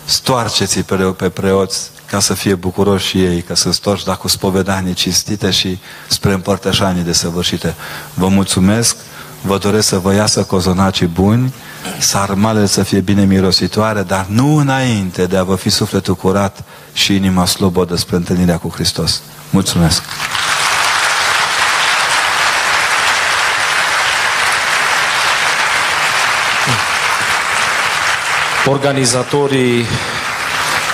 stoarceți 0.08 0.80
pe, 0.80 0.94
pe 0.94 1.28
preoți 1.28 1.90
ca 2.06 2.20
să 2.20 2.34
fie 2.34 2.54
bucuroși 2.54 3.06
și 3.06 3.24
ei, 3.24 3.42
ca 3.42 3.54
să 3.54 3.72
storci 3.72 4.04
dar 4.04 4.16
cu 4.16 4.28
spovedanii 4.28 4.94
cinstite 4.94 5.50
și 5.50 5.78
spre 6.08 6.32
împărtășanii 6.32 7.02
desăvârșite. 7.02 7.74
Vă 8.14 8.28
mulțumesc, 8.28 8.96
vă 9.40 9.58
doresc 9.58 9.88
să 9.88 9.98
vă 9.98 10.14
iasă 10.14 10.42
cozonacii 10.42 11.06
buni, 11.06 11.54
sarmalele 11.98 12.66
să 12.66 12.82
fie 12.82 13.00
bine 13.00 13.24
mirositoare, 13.24 14.02
dar 14.02 14.26
nu 14.28 14.56
înainte 14.56 15.26
de 15.26 15.36
a 15.36 15.42
vă 15.42 15.56
fi 15.56 15.70
sufletul 15.70 16.14
curat 16.14 16.64
și 16.92 17.14
inima 17.14 17.46
slobodă 17.46 17.96
spre 17.96 18.16
întâlnirea 18.16 18.58
cu 18.58 18.68
Hristos. 18.68 19.22
Mulțumesc! 19.50 20.02
Organizatorii 28.70 29.84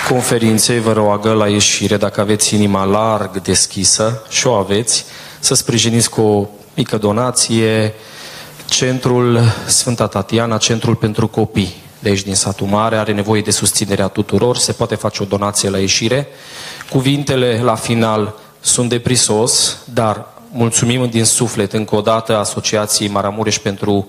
conferinței 0.09 0.81
vă 0.81 0.93
roagă 0.93 1.33
la 1.33 1.49
ieșire, 1.49 1.97
dacă 1.97 2.21
aveți 2.21 2.55
inima 2.55 2.85
larg 2.85 3.43
deschisă 3.43 4.23
și 4.29 4.47
o 4.47 4.53
aveți, 4.53 5.05
să 5.41 5.55
sprijiniți 5.55 6.11
cu 6.11 6.21
o 6.21 6.49
mică 6.75 6.97
donație 6.97 7.95
Centrul 8.69 9.41
Sfânta 9.67 10.07
Tatiana, 10.07 10.57
Centrul 10.57 10.95
pentru 10.95 11.29
Copii 11.29 11.75
de 11.99 12.09
aici 12.09 12.23
din 12.23 12.35
satul 12.35 12.67
mare, 12.67 12.97
are 12.97 13.13
nevoie 13.13 13.41
de 13.41 13.51
susținerea 13.51 14.09
tuturor, 14.09 14.57
se 14.57 14.73
poate 14.73 14.95
face 14.95 15.23
o 15.23 15.27
donație 15.27 15.71
la 15.71 15.79
ieșire. 15.79 16.29
Cuvintele 16.91 17.61
la 17.63 17.75
final 17.75 18.35
sunt 18.61 18.89
de 18.89 18.99
prisos, 18.99 19.77
dar 19.85 20.27
mulțumim 20.51 21.09
din 21.09 21.25
suflet 21.25 21.73
încă 21.73 21.95
o 21.95 22.01
dată 22.01 22.37
Asociației 22.37 23.09
Maramureș 23.09 23.59
pentru 23.59 24.09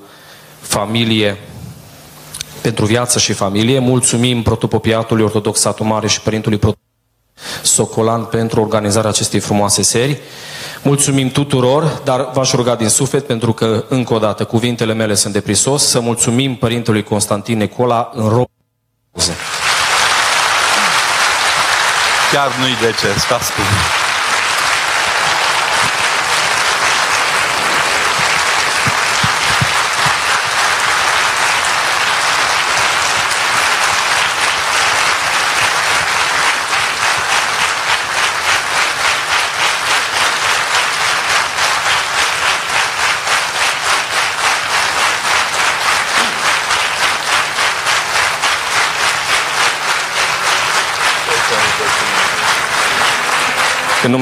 familie 0.59 1.37
pentru 2.65 2.85
viață 2.85 3.19
și 3.19 3.33
familie. 3.33 3.79
Mulțumim 3.79 4.41
protopopiatului 4.41 5.23
ortodox 5.23 5.59
Satu 5.59 5.83
Mare 5.83 6.07
și 6.07 6.21
părintului 6.21 6.59
Socolan 7.63 8.23
pentru 8.23 8.61
organizarea 8.61 9.09
acestei 9.09 9.39
frumoase 9.39 9.81
serii. 9.81 10.17
Mulțumim 10.81 11.29
tuturor, 11.29 12.01
dar 12.03 12.29
v-aș 12.33 12.51
ruga 12.51 12.75
din 12.75 12.89
suflet, 12.89 13.27
pentru 13.27 13.53
că, 13.53 13.85
încă 13.89 14.13
o 14.13 14.19
dată, 14.19 14.43
cuvintele 14.43 14.93
mele 14.93 15.13
sunt 15.13 15.33
de 15.33 15.41
prisos, 15.41 15.87
să 15.87 15.99
mulțumim 15.99 16.55
Părintelui 16.55 17.03
Constantin 17.03 17.57
Nicola 17.57 18.11
în 18.13 18.29
rog. 18.29 18.47
Chiar 22.31 22.51
nu-i 22.59 22.77
de 22.81 22.95
ce, 23.01 23.19
stați 23.19 23.51
cu 23.51 23.61
În 23.61 24.04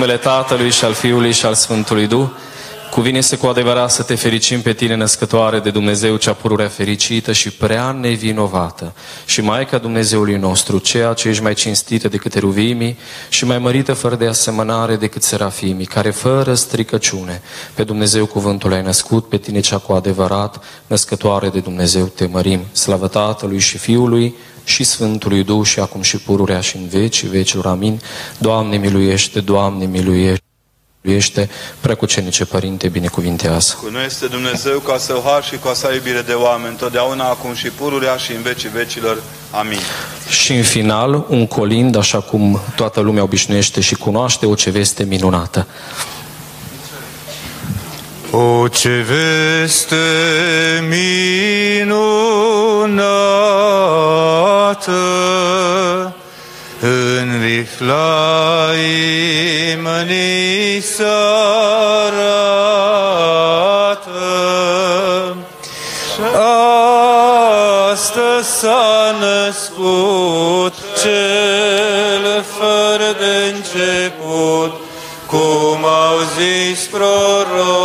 numele 0.04 0.22
Tatălui 0.22 0.72
și 0.72 0.86
al 0.86 0.94
Fiului 0.94 1.32
și 1.32 1.46
al 1.46 1.54
Sfântului 1.54 2.08
Duh, 2.08 2.28
cuvine 2.92 3.22
să 3.22 3.36
cu 3.36 3.48
adevărat 3.48 3.92
să 3.92 4.04
te 4.04 4.16
fericim 4.16 4.62
pe 4.62 4.74
tine, 4.74 4.96
născătoare 4.96 5.60
de 5.60 5.70
Dumnezeu, 5.70 6.16
cea 6.16 6.34
pururea 6.34 6.68
fericită 6.68 7.32
și 7.32 7.52
prea 7.52 7.92
nevinovată, 7.92 8.94
și 9.26 9.42
Maica 9.42 9.78
Dumnezeului 9.78 10.38
nostru, 10.38 10.78
ceea 10.78 11.14
ce 11.14 11.28
ești 11.28 11.44
mai 11.44 11.54
cinstită 11.54 12.08
decât 12.08 12.36
eruvimii 12.36 12.98
și 13.30 13.46
mai 13.46 13.58
mărită 13.58 13.94
fără 13.94 14.16
de 14.16 14.28
asemănare 14.28 14.96
decât 14.96 15.24
serafimii, 15.24 15.86
care 15.86 16.10
fără 16.10 16.54
stricăciune 16.54 17.42
pe 17.74 17.84
Dumnezeu 17.84 18.26
cuvântul 18.26 18.74
ai 18.74 18.82
născut, 18.82 19.30
pe 19.30 19.38
tine 19.38 19.60
cea 19.60 19.78
cu 19.78 19.94
adevărat, 19.94 20.64
născătoare 20.88 21.50
de 21.50 21.60
Dumnezeu, 21.60 22.06
te 22.06 22.26
mărim. 22.26 22.60
Slavă 22.72 23.08
Tatălui 23.08 23.60
și 23.60 23.78
Fiului 23.78 24.36
și 24.64 24.84
Sfântului 24.84 25.44
Duh 25.44 25.66
și 25.66 25.80
acum 25.80 26.02
și 26.02 26.18
pururea 26.18 26.60
și 26.60 26.76
în 26.76 26.88
vecii 26.88 27.28
vecilor. 27.28 27.66
Amin. 27.66 28.02
Doamne 28.38 28.78
miluiește, 28.78 29.40
Doamne 29.40 29.86
miluiește. 29.86 30.44
Miluiește, 31.06 31.50
preacucenice 31.80 32.46
Părinte, 32.46 32.88
binecuvintează. 32.88 33.78
Cu 33.84 33.90
noi 33.90 34.06
este 34.06 34.26
Dumnezeu 34.28 34.80
ca 34.80 34.98
să 34.98 35.22
har 35.26 35.44
și 35.44 35.56
ca 35.56 35.74
să 35.74 35.92
iubire 35.94 36.22
de 36.22 36.34
oameni, 36.34 36.76
totdeauna, 36.76 37.30
acum 37.30 37.54
și 37.54 37.68
pururea 37.68 38.18
și 38.18 38.32
în 38.32 38.42
vecii 38.42 38.70
vecilor. 38.70 39.24
Amin. 39.52 39.80
Și 40.30 40.54
în 40.54 40.64
final, 40.64 41.26
un 41.30 41.48
colind, 41.48 41.96
așa 41.96 42.20
cum 42.20 42.60
toată 42.76 43.00
lumea 43.00 43.24
obișnuiește 43.24 43.82
și 43.82 43.96
cunoaște, 43.96 44.46
o 44.46 44.56
ce 44.56 44.70
veste 44.70 45.04
minunată. 45.04 45.68
O 48.36 48.68
ce 48.68 49.06
veste 49.08 49.96
minunată 50.90 52.02
în 56.80 57.42
Riflaim 57.42 57.90
ni 60.08 60.82
s-arată. 60.82 61.14
Astăzi 67.92 68.50
s-a 68.60 69.16
născut 69.20 70.74
cel 71.02 72.44
fără 72.58 73.10
de 73.20 73.54
început, 73.56 74.74
cum 75.28 75.86
au 75.86 76.18
zis 76.38 76.80
prorocii. 76.86 77.83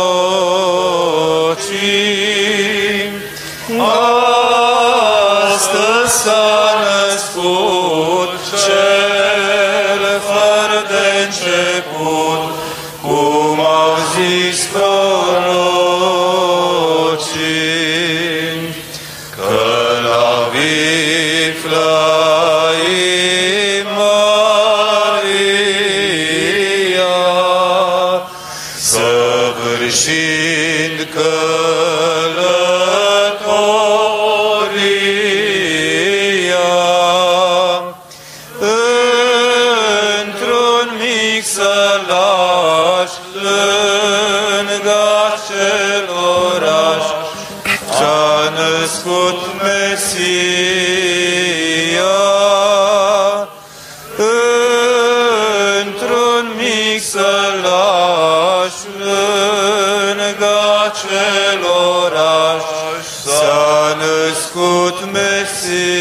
sensin. 65.69 65.98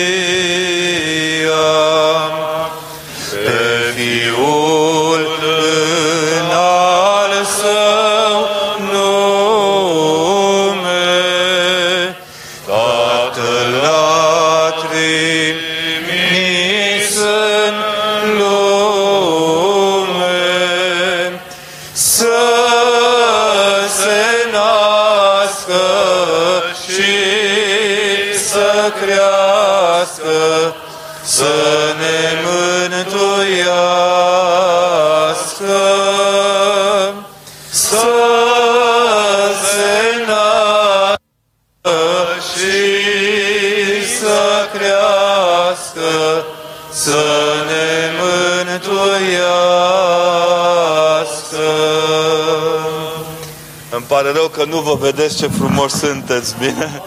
Pare 54.08 54.32
rău 54.32 54.48
că 54.48 54.64
nu 54.64 54.80
vă 54.80 54.94
vedeți 54.94 55.36
ce 55.36 55.46
frumos 55.46 55.92
sunteți, 55.92 56.54
bine? 56.58 57.02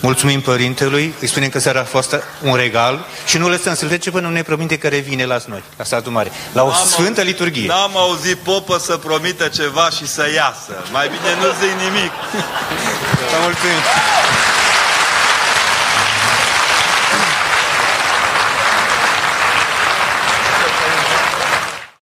Mulțumim 0.00 0.40
Părintelui, 0.40 1.14
îi 1.20 1.26
spunem 1.28 1.48
că 1.48 1.58
seara 1.58 1.80
a 1.80 1.84
fost 1.84 2.16
un 2.42 2.54
regal 2.54 3.04
și 3.26 3.38
nu 3.38 3.48
lăsăm 3.48 3.74
să-l 3.74 3.88
trece 3.88 4.10
până 4.10 4.26
nu 4.26 4.32
ne 4.32 4.42
promite 4.42 4.78
că 4.78 4.88
revine 4.88 5.24
la 5.24 5.38
noi, 5.46 5.62
la 5.76 5.84
satul 5.84 6.12
mare, 6.12 6.32
la 6.52 6.62
o 6.62 6.68
N-am 6.68 6.86
sfântă 6.86 7.20
auzit- 7.20 7.24
liturghie. 7.24 7.66
N-am 7.66 7.96
auzit 7.96 8.36
popă 8.36 8.78
să 8.78 8.96
promită 8.96 9.48
ceva 9.48 9.88
și 9.90 10.06
să 10.06 10.26
iasă. 10.34 10.84
Mai 10.92 11.06
bine 11.08 11.34
nu 11.40 11.46
zic 11.60 11.72
nimic. 11.90 12.10
Vă 13.30 13.36
mulțumim! 13.42 13.82